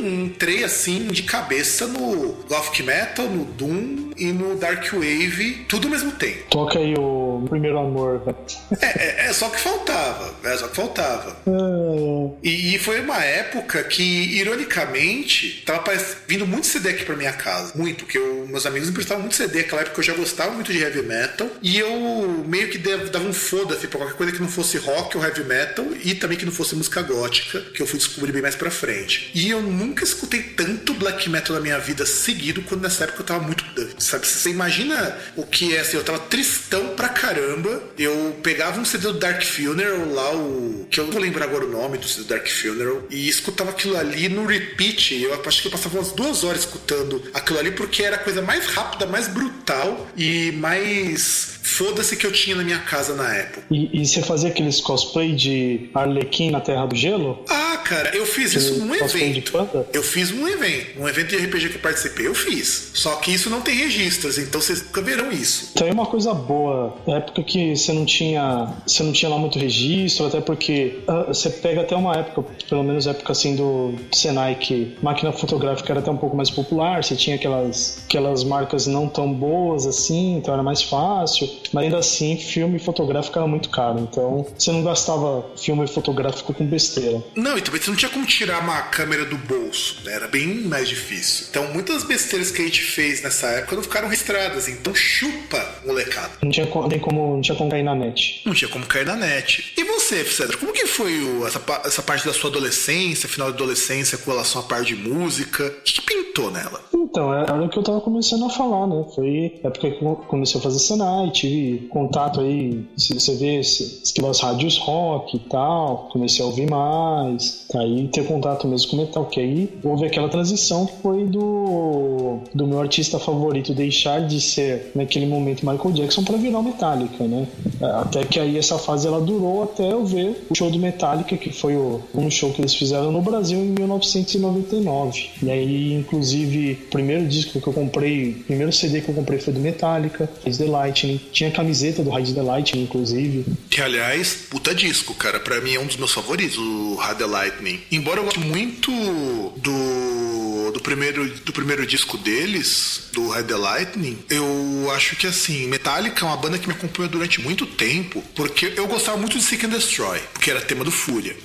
entrei 0.00 0.64
assim 0.64 1.08
de 1.08 1.22
cabeça 1.22 1.86
no 1.86 2.34
Gothic 2.48 2.82
Metal, 2.82 3.26
no 3.26 3.44
Doom 3.44 4.10
e 4.16 4.26
no 4.26 4.56
Dark 4.56 4.92
Wave, 4.92 5.66
tudo 5.68 5.86
ao 5.86 5.90
mesmo 5.90 6.12
tempo. 6.12 6.44
Toca 6.50 6.78
aí 6.78 6.87
o 6.94 7.44
primeiro 7.48 7.78
amor, 7.78 8.22
velho. 8.24 8.36
É, 8.80 8.86
é, 8.86 9.26
é, 9.28 9.32
só 9.32 9.48
que 9.48 9.60
faltava. 9.60 10.34
É 10.44 10.56
só 10.56 10.68
que 10.68 10.76
faltava. 10.76 11.36
É... 11.46 12.30
E, 12.42 12.74
e, 12.74 12.78
foi 12.78 13.00
uma 13.00 13.22
época 13.22 13.82
que, 13.84 14.02
ironicamente, 14.02 15.62
tava 15.64 15.92
vindo 16.26 16.46
muito 16.46 16.66
CD 16.66 16.90
aqui 16.90 17.04
pra 17.04 17.16
minha 17.16 17.32
casa. 17.32 17.72
Muito, 17.76 18.04
porque 18.04 18.18
eu, 18.18 18.46
meus 18.48 18.66
amigos 18.66 18.88
me 18.88 18.94
prestavam 18.94 19.22
muito 19.22 19.36
CD. 19.36 19.62
Naquela 19.62 19.82
época 19.82 20.00
eu 20.00 20.04
já 20.04 20.14
gostava 20.14 20.52
muito 20.52 20.72
de 20.72 20.78
heavy 20.78 21.02
metal. 21.02 21.48
E 21.62 21.78
eu 21.78 22.44
meio 22.46 22.68
que 22.68 22.78
dava 22.78 23.24
um 23.24 23.32
foda-se 23.32 23.86
pra 23.86 23.98
qualquer 23.98 24.16
coisa 24.16 24.32
que 24.32 24.40
não 24.40 24.48
fosse 24.48 24.78
rock 24.78 25.16
ou 25.16 25.24
heavy 25.24 25.44
metal. 25.44 25.86
E 26.04 26.14
também 26.14 26.38
que 26.38 26.44
não 26.44 26.52
fosse 26.52 26.74
música 26.74 27.02
gótica, 27.02 27.60
que 27.60 27.82
eu 27.82 27.86
fui 27.86 27.98
descobrir 27.98 28.32
bem 28.32 28.42
mais 28.42 28.54
pra 28.54 28.70
frente. 28.70 29.30
E 29.34 29.50
eu 29.50 29.62
nunca 29.62 30.04
escutei 30.04 30.42
tanto 30.42 30.94
black 30.94 31.28
metal 31.28 31.56
na 31.56 31.62
minha 31.62 31.78
vida 31.78 32.04
seguido 32.06 32.62
quando 32.62 32.82
nessa 32.82 33.04
época 33.04 33.22
eu 33.22 33.26
tava 33.26 33.44
muito. 33.44 33.64
Sabe, 33.98 34.26
você 34.26 34.50
imagina 34.50 35.16
o 35.36 35.44
que 35.44 35.74
é 35.74 35.80
assim, 35.80 35.96
eu 35.96 36.04
tava 36.04 36.18
tristão 36.18 36.77
pra 36.88 37.08
caramba. 37.08 37.82
Eu 37.98 38.36
pegava 38.42 38.80
um 38.80 38.84
CD 38.84 39.08
do 39.08 39.18
Dark 39.18 39.42
Funeral 39.42 40.12
lá, 40.12 40.34
o. 40.34 40.86
que 40.90 41.00
eu 41.00 41.04
não 41.04 41.12
vou 41.12 41.20
lembrar 41.20 41.44
agora 41.44 41.64
o 41.64 41.70
nome 41.70 41.98
do 41.98 42.06
CD 42.06 42.24
do 42.24 42.28
Dark 42.28 42.46
Funeral, 42.48 43.02
e 43.10 43.28
escutava 43.28 43.70
aquilo 43.70 43.96
ali 43.96 44.28
no 44.28 44.46
repeat. 44.46 45.22
Eu 45.22 45.40
acho 45.44 45.62
que 45.62 45.68
eu 45.68 45.72
passava 45.72 45.96
umas 45.96 46.12
duas 46.12 46.44
horas 46.44 46.60
escutando 46.60 47.22
aquilo 47.34 47.58
ali 47.58 47.72
porque 47.72 48.02
era 48.02 48.16
a 48.16 48.18
coisa 48.18 48.42
mais 48.42 48.66
rápida, 48.66 49.06
mais 49.06 49.28
brutal 49.28 50.06
e 50.16 50.52
mais 50.52 51.58
foda-se 51.68 52.16
que 52.16 52.26
eu 52.26 52.32
tinha 52.32 52.56
na 52.56 52.64
minha 52.64 52.78
casa 52.78 53.14
na 53.14 53.32
época. 53.32 53.62
E, 53.70 54.00
e, 54.00 54.06
você 54.06 54.22
fazia 54.22 54.48
aqueles 54.48 54.80
cosplay 54.80 55.34
de 55.34 55.90
Arlequim 55.94 56.50
na 56.50 56.60
Terra 56.60 56.86
do 56.86 56.96
Gelo? 56.96 57.44
Ah, 57.48 57.76
cara, 57.84 58.16
eu 58.16 58.24
fiz 58.24 58.54
isso 58.54 58.78
num 58.78 58.94
evento. 58.94 59.52
Eu 59.92 60.02
fiz 60.02 60.32
um 60.32 60.48
evento, 60.48 61.00
um 61.00 61.08
evento 61.08 61.28
de 61.28 61.36
RPG 61.36 61.68
que 61.68 61.76
eu 61.76 61.80
participei, 61.80 62.26
eu 62.26 62.34
fiz. 62.34 62.90
Só 62.94 63.16
que 63.16 63.32
isso 63.32 63.50
não 63.50 63.60
tem 63.60 63.76
registros, 63.76 64.38
então 64.38 64.60
vocês 64.60 64.82
nunca 64.82 65.02
verão 65.02 65.30
isso. 65.30 65.70
Então 65.74 65.86
é 65.86 65.92
uma 65.92 66.06
coisa 66.06 66.32
boa. 66.32 66.67
Época 67.06 67.42
que 67.42 67.76
você 67.76 67.92
não 67.92 68.04
tinha, 68.04 68.72
você 68.86 69.02
não 69.02 69.12
tinha 69.12 69.30
lá 69.30 69.38
muito 69.38 69.58
registro, 69.58 70.26
até 70.26 70.40
porque 70.40 71.00
uh, 71.08 71.26
você 71.28 71.50
pega 71.50 71.82
até 71.82 71.96
uma 71.96 72.14
época, 72.14 72.44
pelo 72.68 72.82
menos 72.82 73.06
época 73.06 73.32
assim 73.32 73.56
do 73.56 73.94
Senai, 74.12 74.54
que 74.54 74.96
máquina 75.02 75.32
fotográfica 75.32 75.92
era 75.92 76.00
até 76.00 76.10
um 76.10 76.16
pouco 76.16 76.36
mais 76.36 76.50
popular, 76.50 77.02
você 77.02 77.16
tinha 77.16 77.36
aquelas, 77.36 78.02
aquelas 78.04 78.44
marcas 78.44 78.86
não 78.86 79.08
tão 79.08 79.32
boas 79.32 79.86
assim, 79.86 80.36
então 80.36 80.54
era 80.54 80.62
mais 80.62 80.82
fácil. 80.82 81.48
Mas 81.72 81.84
ainda 81.84 81.98
assim, 81.98 82.36
filme 82.36 82.78
fotográfico 82.78 83.38
era 83.38 83.46
muito 83.46 83.68
caro. 83.70 84.00
Então 84.00 84.46
você 84.56 84.72
não 84.72 84.82
gastava 84.82 85.44
filme 85.56 85.86
fotográfico 85.86 86.52
com 86.52 86.64
besteira. 86.64 87.22
Não, 87.34 87.56
e 87.56 87.62
também 87.62 87.80
você 87.80 87.90
não 87.90 87.96
tinha 87.96 88.10
como 88.10 88.26
tirar 88.26 88.62
uma 88.62 88.82
câmera 88.82 89.24
do 89.24 89.36
bolso, 89.36 90.02
né? 90.04 90.14
Era 90.14 90.28
bem 90.28 90.62
mais 90.62 90.88
difícil. 90.88 91.46
Então 91.50 91.72
muitas 91.72 92.04
besteiras 92.04 92.50
que 92.50 92.62
a 92.62 92.64
gente 92.64 92.82
fez 92.82 93.22
nessa 93.22 93.46
época 93.48 93.76
não 93.76 93.82
ficaram 93.82 94.08
registradas. 94.08 94.68
Então 94.68 94.94
chupa, 94.94 95.64
molecada. 95.86 96.30
Não 96.42 96.50
tinha, 96.66 96.88
nem 96.88 96.98
como, 96.98 97.34
não 97.34 97.40
tinha 97.40 97.56
como 97.56 97.70
cair 97.70 97.82
na 97.82 97.94
net. 97.94 98.42
Não 98.44 98.54
tinha 98.54 98.68
como 98.68 98.86
cair 98.86 99.06
na 99.06 99.16
net. 99.16 99.72
E 99.76 99.84
você, 99.84 100.24
Cedro, 100.24 100.58
como 100.58 100.72
que 100.72 100.86
foi 100.86 101.20
o, 101.20 101.46
essa, 101.46 101.62
essa 101.84 102.02
parte 102.02 102.26
da 102.26 102.32
sua 102.32 102.50
adolescência, 102.50 103.28
final 103.28 103.48
da 103.48 103.54
adolescência, 103.54 104.18
com 104.18 104.30
relação 104.30 104.62
à 104.62 104.64
parte 104.64 104.94
de 104.94 105.08
música? 105.08 105.66
O 105.66 105.82
que, 105.82 105.94
que 105.94 106.02
pintou 106.02 106.50
nela? 106.50 106.82
Então, 107.10 107.32
era 107.32 107.64
o 107.64 107.68
que 107.70 107.78
eu 107.78 107.82
tava 107.82 108.02
começando 108.02 108.44
a 108.44 108.50
falar, 108.50 108.86
né? 108.86 109.02
Foi 109.14 109.60
época 109.64 109.90
que 109.90 110.04
eu 110.04 110.16
comecei 110.28 110.60
a 110.60 110.62
fazer 110.62 110.78
Senai, 110.78 111.30
tive 111.30 111.88
contato 111.88 112.40
aí, 112.40 112.84
você 112.96 113.34
vê 113.34 113.62
aquelas 114.10 114.40
rádios 114.40 114.76
rock 114.78 115.36
e 115.36 115.40
tal, 115.40 116.08
comecei 116.12 116.44
a 116.44 116.48
ouvir 116.48 116.68
mais, 116.68 117.66
aí 117.74 118.08
ter 118.08 118.26
contato 118.26 118.68
mesmo 118.68 118.90
com 118.90 118.96
metal, 118.98 119.24
que 119.24 119.40
aí 119.40 119.78
houve 119.82 120.04
aquela 120.04 120.28
transição 120.28 120.84
que 120.84 120.96
foi 121.00 121.24
do, 121.24 122.40
do 122.54 122.66
meu 122.66 122.78
artista 122.78 123.18
favorito 123.18 123.72
deixar 123.72 124.26
de 124.26 124.38
ser 124.38 124.92
naquele 124.94 125.26
momento 125.26 125.66
Michael 125.66 125.92
Jackson 125.92 126.24
para 126.24 126.36
virar 126.36 126.58
o 126.58 126.62
Metallica, 126.62 127.24
né? 127.24 127.48
Até 127.80 128.24
que 128.24 128.38
aí 128.38 128.58
essa 128.58 128.78
fase 128.78 129.06
ela 129.06 129.20
durou 129.20 129.62
até 129.62 129.92
eu 129.92 130.04
ver 130.04 130.46
o 130.50 130.54
show 130.54 130.70
do 130.70 130.78
Metallica, 130.78 131.38
que 131.38 131.50
foi 131.50 131.74
o, 131.74 132.02
um 132.14 132.30
show 132.30 132.52
que 132.52 132.60
eles 132.60 132.74
fizeram 132.74 133.10
no 133.10 133.22
Brasil 133.22 133.58
em 133.58 133.70
1999. 133.70 135.30
E 135.42 135.50
aí, 135.50 135.94
inclusive, 135.94 136.74
primeiro 136.98 137.28
disco 137.28 137.60
que 137.60 137.66
eu 137.68 137.72
comprei, 137.72 138.42
primeiro 138.44 138.72
CD 138.72 139.00
que 139.00 139.08
eu 139.08 139.14
comprei 139.14 139.38
foi 139.38 139.52
do 139.52 139.60
Metallica, 139.60 140.28
Raise 140.42 140.58
the 140.58 140.68
Lightning. 140.68 141.20
Tinha 141.30 141.48
camiseta 141.48 142.02
do 142.02 142.10
Ride 142.10 142.34
the 142.34 142.42
Lightning, 142.42 142.82
inclusive. 142.82 143.44
Que, 143.70 143.80
aliás, 143.80 144.36
puta 144.50 144.74
disco, 144.74 145.14
cara. 145.14 145.38
Pra 145.38 145.60
mim 145.60 145.74
é 145.74 145.80
um 145.80 145.86
dos 145.86 145.96
meus 145.96 146.12
favoritos, 146.12 146.58
o 146.58 146.96
Ride 146.96 147.18
the 147.18 147.26
Lightning. 147.26 147.80
Embora 147.92 148.18
eu 148.18 148.24
goste 148.24 148.40
muito 148.40 148.90
do, 148.90 150.72
do, 150.72 150.80
primeiro, 150.80 151.28
do 151.28 151.52
primeiro 151.52 151.86
disco 151.86 152.18
deles, 152.18 153.10
do 153.12 153.30
Ride 153.30 153.46
the 153.46 153.56
Lightning, 153.56 154.18
eu 154.28 154.90
acho 154.96 155.14
que, 155.14 155.28
assim, 155.28 155.68
Metallica 155.68 156.24
é 156.24 156.28
uma 156.28 156.36
banda 156.36 156.58
que 156.58 156.66
me 156.66 156.74
acompanhou 156.74 157.08
durante 157.08 157.40
muito 157.40 157.64
tempo, 157.64 158.24
porque 158.34 158.72
eu 158.76 158.88
gostava 158.88 159.16
muito 159.16 159.38
de 159.38 159.44
Seek 159.44 159.66
and 159.66 159.70
Destroy, 159.70 160.18
porque 160.32 160.50
era 160.50 160.60
tema 160.60 160.82
do 160.82 160.90
Fúria. 160.90 161.36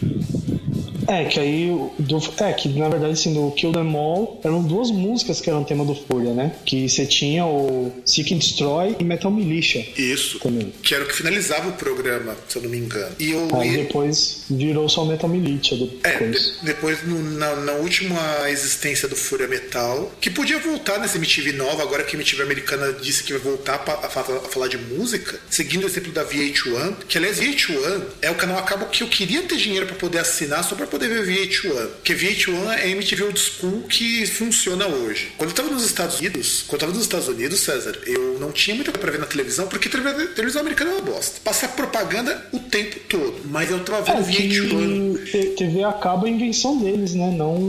É, 1.08 1.26
que 1.26 1.40
aí. 1.40 1.68
Do, 2.00 2.18
é, 2.38 2.54
que 2.54 2.70
na 2.70 2.90
verdade, 2.90 3.14
assim, 3.14 3.34
do 3.34 3.52
Kill 3.52 3.72
Them 3.72 3.96
All 3.96 4.40
eram 4.44 4.64
duas 4.64 4.92
músicas 4.92 5.42
que 5.42 5.50
eram 5.50 5.64
tema 5.64 5.86
do 5.86 5.96
Fúria, 5.96 6.34
né? 6.34 6.56
Que 6.66 6.88
você 6.88 7.06
tinha 7.06 7.46
o 7.46 7.92
Seek 8.06 8.34
and 8.34 8.38
Destroy 8.38 8.96
e 9.00 9.04
Metal 9.04 9.32
Militia. 9.32 9.86
Isso. 9.98 10.40
Também. 10.40 10.74
Que 10.82 10.96
era 10.96 11.04
o 11.04 11.08
que 11.08 11.16
finalizava 11.16 11.70
o 11.70 11.74
programa, 11.74 12.36
se 12.48 12.58
eu 12.58 12.64
não 12.64 12.70
me 12.70 12.78
engano. 12.78 13.16
E 13.20 13.32
eu. 13.32 13.48
Aí 13.54 13.78
depois 13.78 14.46
virou 14.50 14.88
só 14.90 15.06
Metal 15.06 15.30
Militia 15.30 15.78
depois. 15.78 16.04
É, 16.04 16.28
de, 16.28 16.66
depois 16.66 17.08
no, 17.08 17.22
na, 17.38 17.56
na, 17.58 17.74
última 17.74 18.50
existência 18.50 19.08
do 19.08 19.16
Fúria 19.16 19.48
Metal, 19.48 20.12
que 20.22 20.30
podia 20.30 20.60
voltar 20.60 21.00
nessa 21.00 21.18
MTV 21.18 21.54
nova, 21.54 21.84
agora 21.84 22.04
que 22.04 22.16
a 22.16 22.20
MTV 22.20 22.44
americana 22.44 22.94
disse 22.94 23.24
que 23.24 23.34
vai 23.34 23.42
voltar 23.42 23.84
a, 23.86 23.92
a, 23.92 24.08
a 24.08 24.50
falar 24.50 24.68
de 24.68 24.78
música, 24.78 25.40
seguindo 25.50 25.84
o 25.84 25.88
exemplo 25.88 26.12
da 26.12 26.26
VH1, 26.26 26.96
que 27.08 27.18
aliás, 27.18 27.40
VH1 27.40 28.02
é 28.22 28.32
o 28.32 28.36
canal 28.36 28.58
a 28.58 28.62
cabo 28.62 28.86
que 28.86 29.04
eu 29.04 29.08
queria 29.08 29.42
ter 29.44 29.58
dinheiro 29.58 29.86
para 29.86 29.96
poder 29.96 30.20
assinar 30.20 30.64
só 30.64 30.76
pra 30.76 30.88
poder 30.94 31.10
ver 31.10 31.26
VH1. 31.26 31.88
Porque 31.88 32.14
VH1 32.14 32.78
é 32.78 32.84
a 32.84 32.88
MTV 32.88 33.24
Old 33.24 33.40
School 33.40 33.82
que 33.90 34.28
funciona 34.28 34.86
hoje. 34.88 35.32
Quando 35.38 35.50
eu 35.50 35.56
tava 35.56 35.70
nos 35.72 35.84
Estados 35.84 36.20
Unidos, 36.20 36.64
quando 36.68 36.74
eu 36.74 36.88
tava 36.88 36.94
nos 36.94 37.02
Estados 37.02 37.28
Unidos, 37.28 37.60
César, 37.62 37.98
eu 38.06 38.38
não 38.40 38.52
tinha 38.52 38.76
muita 38.76 38.92
coisa 38.92 39.02
pra 39.02 39.12
ver 39.12 39.20
na 39.20 39.26
televisão, 39.26 39.68
porque 39.68 39.88
a 39.88 39.92
televisão 40.36 40.62
americana 40.62 40.92
é 40.92 40.94
uma 40.94 41.02
bosta. 41.02 41.42
Passar 41.44 41.70
propaganda 41.70 42.48
o 42.52 42.60
tempo 42.60 43.00
todo. 43.10 43.42
Mas 43.46 43.72
eu 43.72 43.84
tava 43.84 44.22
vendo 44.22 45.20
é, 45.20 45.24
VH1. 45.24 45.56
TV 45.56 45.84
acaba 45.84 46.28
a 46.28 46.30
invenção 46.30 46.78
deles, 46.78 47.16
né? 47.16 47.34
Não, 47.36 47.60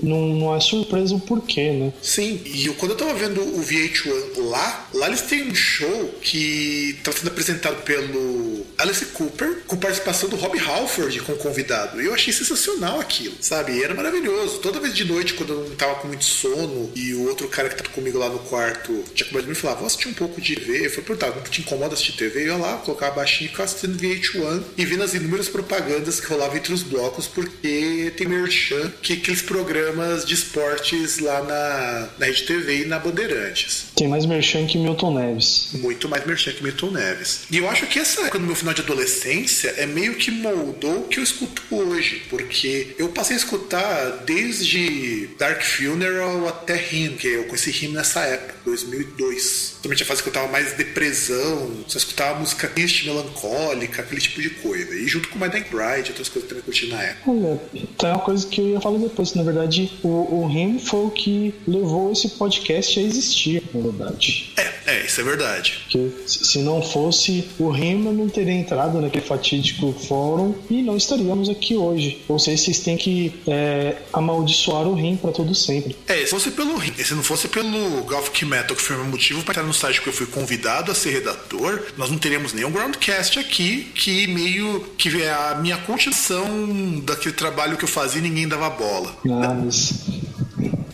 não, 0.00 0.28
não 0.28 0.54
é 0.54 0.60
surpresa 0.60 1.14
o 1.14 1.20
porquê, 1.20 1.72
né? 1.72 1.92
Sim, 2.00 2.40
e 2.44 2.66
eu, 2.66 2.74
quando 2.74 2.92
eu 2.92 2.96
tava 2.96 3.14
vendo 3.14 3.40
o 3.40 3.60
VH1 3.60 4.48
lá, 4.48 4.88
lá 4.94 5.08
eles 5.08 5.22
têm 5.22 5.48
um 5.48 5.54
show 5.54 6.14
que 6.22 6.98
tava 7.02 7.16
sendo 7.16 7.28
apresentado 7.28 7.82
pelo 7.82 8.64
Alice 8.78 9.04
Cooper, 9.06 9.62
com 9.66 9.76
participação 9.76 10.28
do 10.28 10.36
Rob 10.36 10.56
Halford 10.58 11.20
como 11.22 11.38
convidado. 11.38 12.00
E 12.00 12.06
eu 12.06 12.14
achei 12.14 12.32
sensacional 12.32 12.59
sensacional 12.60 13.00
aquilo, 13.00 13.34
sabe? 13.40 13.72
E 13.72 13.82
era 13.82 13.94
maravilhoso. 13.94 14.58
Toda 14.58 14.78
vez 14.78 14.94
de 14.94 15.04
noite, 15.04 15.34
quando 15.34 15.52
eu 15.54 15.68
não 15.68 15.76
tava 15.76 15.96
com 15.96 16.08
muito 16.08 16.24
sono 16.24 16.90
e 16.94 17.14
o 17.14 17.26
outro 17.26 17.48
cara 17.48 17.68
que 17.68 17.76
tava 17.76 17.88
comigo 17.90 18.18
lá 18.18 18.28
no 18.28 18.38
quarto 18.40 19.04
tinha 19.14 19.28
começado 19.28 19.48
me 19.48 19.54
falar, 19.54 19.74
vou 19.74 19.86
assistir 19.86 20.08
um 20.08 20.14
pouco 20.14 20.40
de 20.40 20.54
TV. 20.54 20.86
Eu 20.86 20.90
falei, 20.90 21.04
por 21.04 21.16
tá, 21.16 21.28
não 21.28 21.42
te 21.42 21.62
incomoda 21.62 21.94
assistir 21.94 22.12
TV? 22.12 22.42
Eu 22.42 22.46
ia 22.46 22.56
lá, 22.56 22.76
colocava 22.78 23.16
baixinho 23.16 23.46
e 23.46 23.50
ficava 23.50 23.64
assistindo 23.64 23.98
VH1 23.98 24.62
e 24.76 24.84
vendo 24.84 25.02
as 25.02 25.14
inúmeras 25.14 25.48
propagandas 25.48 26.20
que 26.20 26.26
rolavam 26.26 26.56
entre 26.56 26.72
os 26.72 26.82
blocos, 26.82 27.26
porque 27.26 28.12
tem 28.16 28.28
merchan, 28.28 28.92
que 29.02 29.14
aqueles 29.14 29.42
programas 29.42 30.24
de 30.24 30.34
esportes 30.34 31.18
lá 31.18 31.42
na, 31.42 32.08
na 32.18 32.26
Rede 32.26 32.42
TV 32.42 32.82
e 32.82 32.84
na 32.84 32.98
Bandeirantes. 32.98 33.86
Tem 33.96 34.08
mais 34.08 34.26
merchan 34.26 34.66
que 34.66 34.78
Milton 34.78 35.18
Neves. 35.18 35.70
Muito 35.74 36.08
mais 36.08 36.26
merchan 36.26 36.52
que 36.52 36.62
Milton 36.62 36.90
Neves. 36.90 37.42
E 37.50 37.58
eu 37.58 37.68
acho 37.68 37.86
que 37.86 37.98
essa 37.98 38.22
época 38.22 38.38
do 38.38 38.46
meu 38.46 38.56
final 38.56 38.74
de 38.74 38.82
adolescência 38.82 39.74
é 39.76 39.86
meio 39.86 40.14
que 40.14 40.30
moldou 40.30 41.00
o 41.00 41.08
que 41.08 41.18
eu 41.18 41.22
escuto 41.22 41.62
hoje, 41.70 42.22
porque 42.28 42.49
porque 42.50 42.96
eu 42.98 43.08
passei 43.10 43.36
a 43.36 43.38
escutar 43.38 44.24
desde 44.26 45.28
Dark 45.38 45.62
Funeral 45.62 46.48
até 46.48 46.74
Him, 46.74 47.14
que 47.16 47.28
eu 47.28 47.44
conheci 47.44 47.70
Him 47.70 47.92
nessa 47.92 48.22
época, 48.22 48.56
2002. 48.64 49.78
Também 49.80 49.96
a 50.00 50.04
fase 50.04 50.20
que 50.20 50.28
eu 50.28 50.32
tava 50.32 50.48
mais 50.48 50.72
depressão, 50.72 51.70
só 51.86 51.96
escutava 51.96 52.40
música 52.40 52.66
triste, 52.66 53.06
melancólica, 53.06 54.02
aquele 54.02 54.20
tipo 54.20 54.42
de 54.42 54.50
coisa. 54.50 54.92
E 54.94 55.06
junto 55.06 55.28
com 55.28 55.38
My 55.38 55.48
Dying 55.48 55.64
Bride, 55.70 56.10
outras 56.10 56.28
coisas 56.28 56.32
que 56.32 56.38
eu 56.38 56.48
também 56.48 56.62
curti 56.64 56.86
na 56.88 57.00
época. 57.00 57.30
Olha, 57.30 57.60
então 57.72 58.10
é 58.10 58.12
uma 58.14 58.22
coisa 58.22 58.44
que 58.48 58.60
eu 58.60 58.68
ia 58.70 58.80
falar 58.80 58.98
depois. 58.98 59.32
Na 59.34 59.44
verdade, 59.44 59.92
o, 60.02 60.08
o 60.08 60.50
Him 60.50 60.80
foi 60.80 61.06
o 61.06 61.10
que 61.10 61.54
levou 61.68 62.10
esse 62.10 62.30
podcast 62.30 62.98
a 62.98 63.02
existir, 63.02 63.62
na 63.72 63.80
verdade. 63.80 64.52
É, 64.56 64.96
é, 64.96 65.06
isso 65.06 65.20
é 65.20 65.24
verdade. 65.24 65.78
Porque 65.84 66.10
se 66.26 66.58
não 66.58 66.82
fosse 66.82 67.48
o 67.60 67.72
Him, 67.72 68.06
eu 68.06 68.12
não 68.12 68.28
teria 68.28 68.54
entrado 68.54 69.00
naquele 69.00 69.24
fatídico 69.24 69.92
fórum 69.92 70.52
e 70.68 70.82
não 70.82 70.96
estaríamos 70.96 71.48
aqui 71.48 71.76
hoje. 71.76 72.22
Ou 72.28 72.39
seja, 72.40 72.64
vocês 72.64 72.80
têm 72.80 72.96
que 72.96 73.32
é, 73.46 73.96
amaldiçoar 74.12 74.86
o 74.86 74.94
Rim 74.94 75.16
para 75.16 75.30
todo 75.30 75.54
sempre. 75.54 75.96
É, 76.06 76.24
se 76.24 76.30
fosse 76.30 76.50
pelo 76.50 76.76
Rim, 76.76 76.92
se 76.94 77.14
não 77.14 77.22
fosse 77.22 77.48
pelo 77.48 78.02
Gothic 78.02 78.44
Metal, 78.44 78.76
que 78.76 78.82
foi 78.82 78.96
o 78.96 79.00
meu 79.00 79.08
motivo 79.08 79.42
para 79.42 79.52
entrar 79.52 79.66
no 79.66 79.74
site 79.74 80.00
que 80.00 80.08
eu 80.08 80.12
fui 80.12 80.26
convidado 80.26 80.90
a 80.90 80.94
ser 80.94 81.10
redator, 81.10 81.82
nós 81.96 82.10
não 82.10 82.18
teríamos 82.18 82.52
nenhum 82.52 82.70
Groundcast 82.70 83.38
aqui, 83.38 83.90
que 83.94 84.26
meio 84.26 84.80
que 84.96 85.22
é 85.22 85.30
a 85.30 85.58
minha 85.60 85.76
continuação 85.78 87.00
daquele 87.00 87.34
trabalho 87.34 87.76
que 87.76 87.84
eu 87.84 87.88
fazia 87.88 88.20
e 88.20 88.22
ninguém 88.22 88.48
dava 88.48 88.70
bola. 88.70 89.16
Ah, 89.26 89.54
mas 89.54 89.92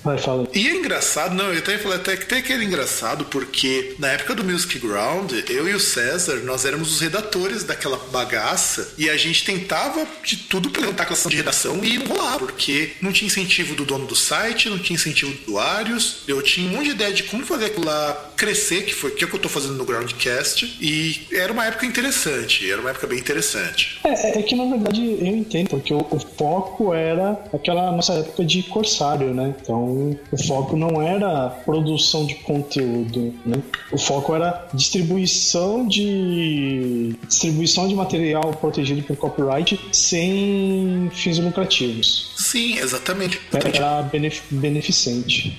Vai, 0.07 0.19
fala. 0.19 0.47
E 0.55 0.69
é 0.69 0.71
engraçado, 0.71 1.35
não, 1.35 1.53
eu 1.53 1.59
até 1.59 1.77
falei 1.79 1.99
até, 1.99 2.17
que 2.17 2.53
era 2.53 2.63
engraçado, 2.63 3.25
porque 3.25 3.97
na 3.99 4.07
época 4.07 4.37
do 4.37 4.45
Music 4.45 4.79
Ground, 4.79 5.33
eu 5.51 5.69
e 5.69 5.75
o 5.75 5.81
César, 5.81 6.37
nós 6.45 6.65
éramos 6.65 6.93
os 6.95 7.01
redatores 7.01 7.65
daquela 7.65 7.97
bagaça 8.13 8.95
e 8.97 9.11
a 9.11 9.17
gente 9.17 9.45
tentava 9.45 10.07
de 10.23 10.37
tudo 10.37 10.71
pra 10.71 10.83
levantar 10.83 11.03
a 11.03 11.07
classe 11.07 11.29
de 11.29 11.35
redação 11.35 11.83
e 11.83 11.99
não 11.99 12.07
rolava, 12.07 12.39
porque 12.39 12.93
não 13.03 13.11
tinha 13.11 13.27
incentivo 13.27 13.75
do 13.75 13.85
dono 13.85 14.07
do 14.07 14.15
site, 14.15 14.71
não 14.71 14.79
tinha 14.79 14.95
incentivo 14.95 15.33
de 15.33 15.43
usuários, 15.43 16.19
eu 16.29 16.41
tinha 16.41 16.71
um 16.71 16.75
monte 16.77 16.85
de 16.85 16.91
ideia 16.93 17.13
de 17.13 17.25
como 17.25 17.45
fazer 17.45 17.65
aquilo 17.65 17.87
lá 17.87 18.31
crescer, 18.37 18.85
que 18.85 18.95
foi 18.95 19.11
o 19.11 19.15
que 19.17 19.25
eu 19.25 19.39
tô 19.41 19.49
fazendo 19.49 19.75
no 19.75 19.85
Groundcast, 19.85 20.79
e 20.81 21.27
era 21.33 21.53
uma 21.53 21.67
época 21.67 21.85
interessante, 21.85 22.71
era 22.71 22.81
uma 22.81 22.91
época 22.91 23.09
bem 23.09 23.19
interessante. 23.19 23.99
É, 24.05 24.39
é 24.39 24.43
que 24.43 24.55
na 24.55 24.67
verdade 24.67 25.05
eu 25.05 25.27
entendo, 25.27 25.71
porque 25.71 25.93
o, 25.93 25.99
o 25.99 26.21
foco 26.21 26.95
era 26.95 27.33
aquela 27.53 27.91
nossa 27.91 28.13
época 28.13 28.45
de 28.45 28.63
corsário, 28.63 29.35
né? 29.35 29.53
Então 29.61 29.96
o 30.31 30.37
foco 30.47 30.77
não 30.77 31.01
era 31.01 31.49
produção 31.49 32.27
de 32.27 32.35
conteúdo, 32.37 33.35
né? 33.45 33.63
O 33.91 33.99
foco 33.99 34.35
era 34.35 34.69
distribuição 34.75 35.87
de 35.87 37.17
distribuição 37.27 37.89
de 37.89 37.95
material 37.95 38.53
protegido 38.61 39.03
por 39.03 39.17
copyright 39.17 39.81
sem 39.93 41.11
fins 41.13 41.39
lucrativos. 41.39 42.33
Sim, 42.37 42.79
exatamente. 42.79 43.41
Era 43.53 44.03
benef 44.03 44.43
beneficente. 44.51 45.57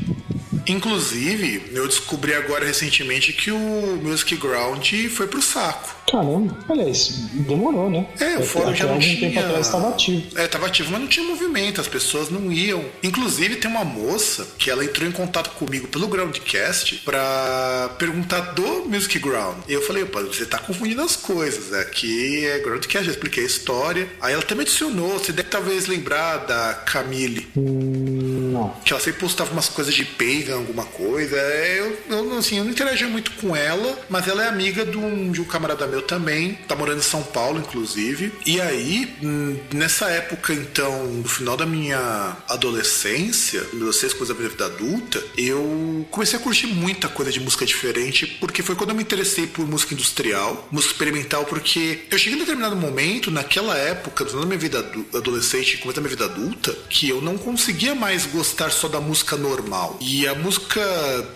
Inclusive, 0.67 1.71
eu 1.73 1.87
descobri 1.87 2.33
agora 2.33 2.65
recentemente 2.65 3.31
que 3.31 3.51
o 3.51 3.99
Music 4.03 4.35
Ground 4.35 4.85
foi 5.09 5.27
pro 5.27 5.41
saco. 5.41 5.96
Caramba, 6.09 6.57
olha 6.69 6.89
isso, 6.89 7.29
demorou, 7.33 7.89
né? 7.89 8.07
É, 8.19 8.37
o 8.37 8.43
fórum 8.43 8.73
já 8.73 8.85
não 8.85 8.97
tinha... 8.97 9.19
tempo 9.19 9.39
atrás 9.39 9.65
estava 9.65 9.89
ativo. 9.89 10.39
É, 10.39 10.45
estava 10.45 10.65
ativo, 10.67 10.91
mas 10.91 11.01
não 11.01 11.07
tinha 11.07 11.25
movimento, 11.25 11.81
as 11.81 11.87
pessoas 11.87 12.29
não 12.29 12.49
iam. 12.51 12.83
Inclusive, 13.03 13.57
tem 13.57 13.69
uma 13.69 13.83
moça 13.83 14.47
que 14.57 14.69
ela 14.71 14.85
entrou 14.85 15.07
em 15.07 15.11
contato 15.11 15.49
comigo 15.51 15.87
pelo 15.89 16.07
Groundcast 16.07 17.01
pra 17.03 17.89
perguntar 17.99 18.39
do 18.53 18.85
Music 18.85 19.19
Ground. 19.19 19.57
E 19.67 19.73
eu 19.73 19.81
falei, 19.81 20.03
opa, 20.03 20.21
você 20.21 20.45
tá 20.45 20.57
confundindo 20.59 21.01
as 21.01 21.17
coisas. 21.17 21.73
Aqui 21.73 22.45
é 22.45 22.59
Groundcast, 22.59 23.05
já 23.05 23.11
expliquei 23.11 23.43
a 23.43 23.47
história. 23.47 24.07
Aí 24.21 24.33
ela 24.33 24.43
também 24.43 24.63
adicionou, 24.63 25.19
você 25.19 25.33
deve 25.33 25.49
talvez 25.49 25.87
lembrar 25.87 26.37
da 26.37 26.73
Camille. 26.85 27.47
Hum, 27.57 28.51
não. 28.53 28.69
Que 28.85 28.93
ela 28.93 29.01
sempre 29.01 29.19
postava 29.19 29.51
umas 29.51 29.67
coisas 29.67 29.93
de 29.93 30.05
pagan, 30.05 30.55
alguma 30.55 30.85
coisa. 30.85 31.35
É, 31.35 31.79
Eu, 31.79 31.97
eu, 32.09 32.37
assim, 32.37 32.57
eu 32.57 32.63
não 32.63 32.71
interagia 32.71 33.07
muito 33.07 33.31
com 33.31 33.53
ela, 33.53 33.99
mas 34.09 34.25
ela 34.27 34.45
é 34.45 34.47
amiga 34.47 34.85
de 34.85 34.97
um, 34.97 35.31
de 35.31 35.41
um 35.41 35.43
camarada 35.43 35.85
meu 35.85 35.96
também. 36.01 36.53
Tá 36.67 36.75
morando 36.75 36.99
em 36.99 37.03
São 37.03 37.23
Paulo, 37.23 37.59
inclusive. 37.59 38.31
E 38.45 38.59
aí, 38.61 39.15
hum, 39.21 39.57
nessa 39.73 40.09
época, 40.09 40.53
então, 40.53 41.05
no 41.05 41.27
final 41.27 41.57
da 41.57 41.65
minha 41.65 42.37
adolescência, 42.47 43.61
adolescência, 43.73 44.17
coisa 44.17 44.33
da 44.33 44.39
minha 44.39 44.49
vida 44.49 44.65
adulta, 44.65 45.23
eu 45.37 46.05
comecei 46.11 46.39
a 46.39 46.41
curtir 46.41 46.67
muita 46.67 47.07
coisa 47.07 47.31
de 47.31 47.39
música 47.39 47.65
diferente, 47.65 48.25
porque 48.39 48.63
foi 48.63 48.75
quando 48.75 48.91
eu 48.91 48.95
me 48.95 49.03
interessei 49.03 49.47
por 49.47 49.67
música 49.67 49.93
industrial, 49.93 50.67
música 50.71 50.93
experimental, 50.93 51.45
porque 51.45 52.05
eu 52.09 52.17
cheguei 52.17 52.37
em 52.37 52.41
determinado 52.41 52.75
momento, 52.75 53.31
naquela 53.31 53.77
época, 53.77 54.23
no 54.23 54.29
final 54.29 54.43
da 54.43 54.47
minha 54.47 54.59
vida 54.59 54.79
adolescente, 55.13 55.77
começo 55.77 55.95
da 55.95 56.01
minha 56.01 56.15
vida 56.15 56.25
adulta, 56.25 56.77
que 56.89 57.09
eu 57.09 57.21
não 57.21 57.37
conseguia 57.37 57.95
mais 57.95 58.25
gostar 58.25 58.71
só 58.71 58.87
da 58.87 58.99
música 58.99 59.35
normal. 59.35 59.97
E 60.01 60.27
a 60.27 60.35
música 60.35 60.81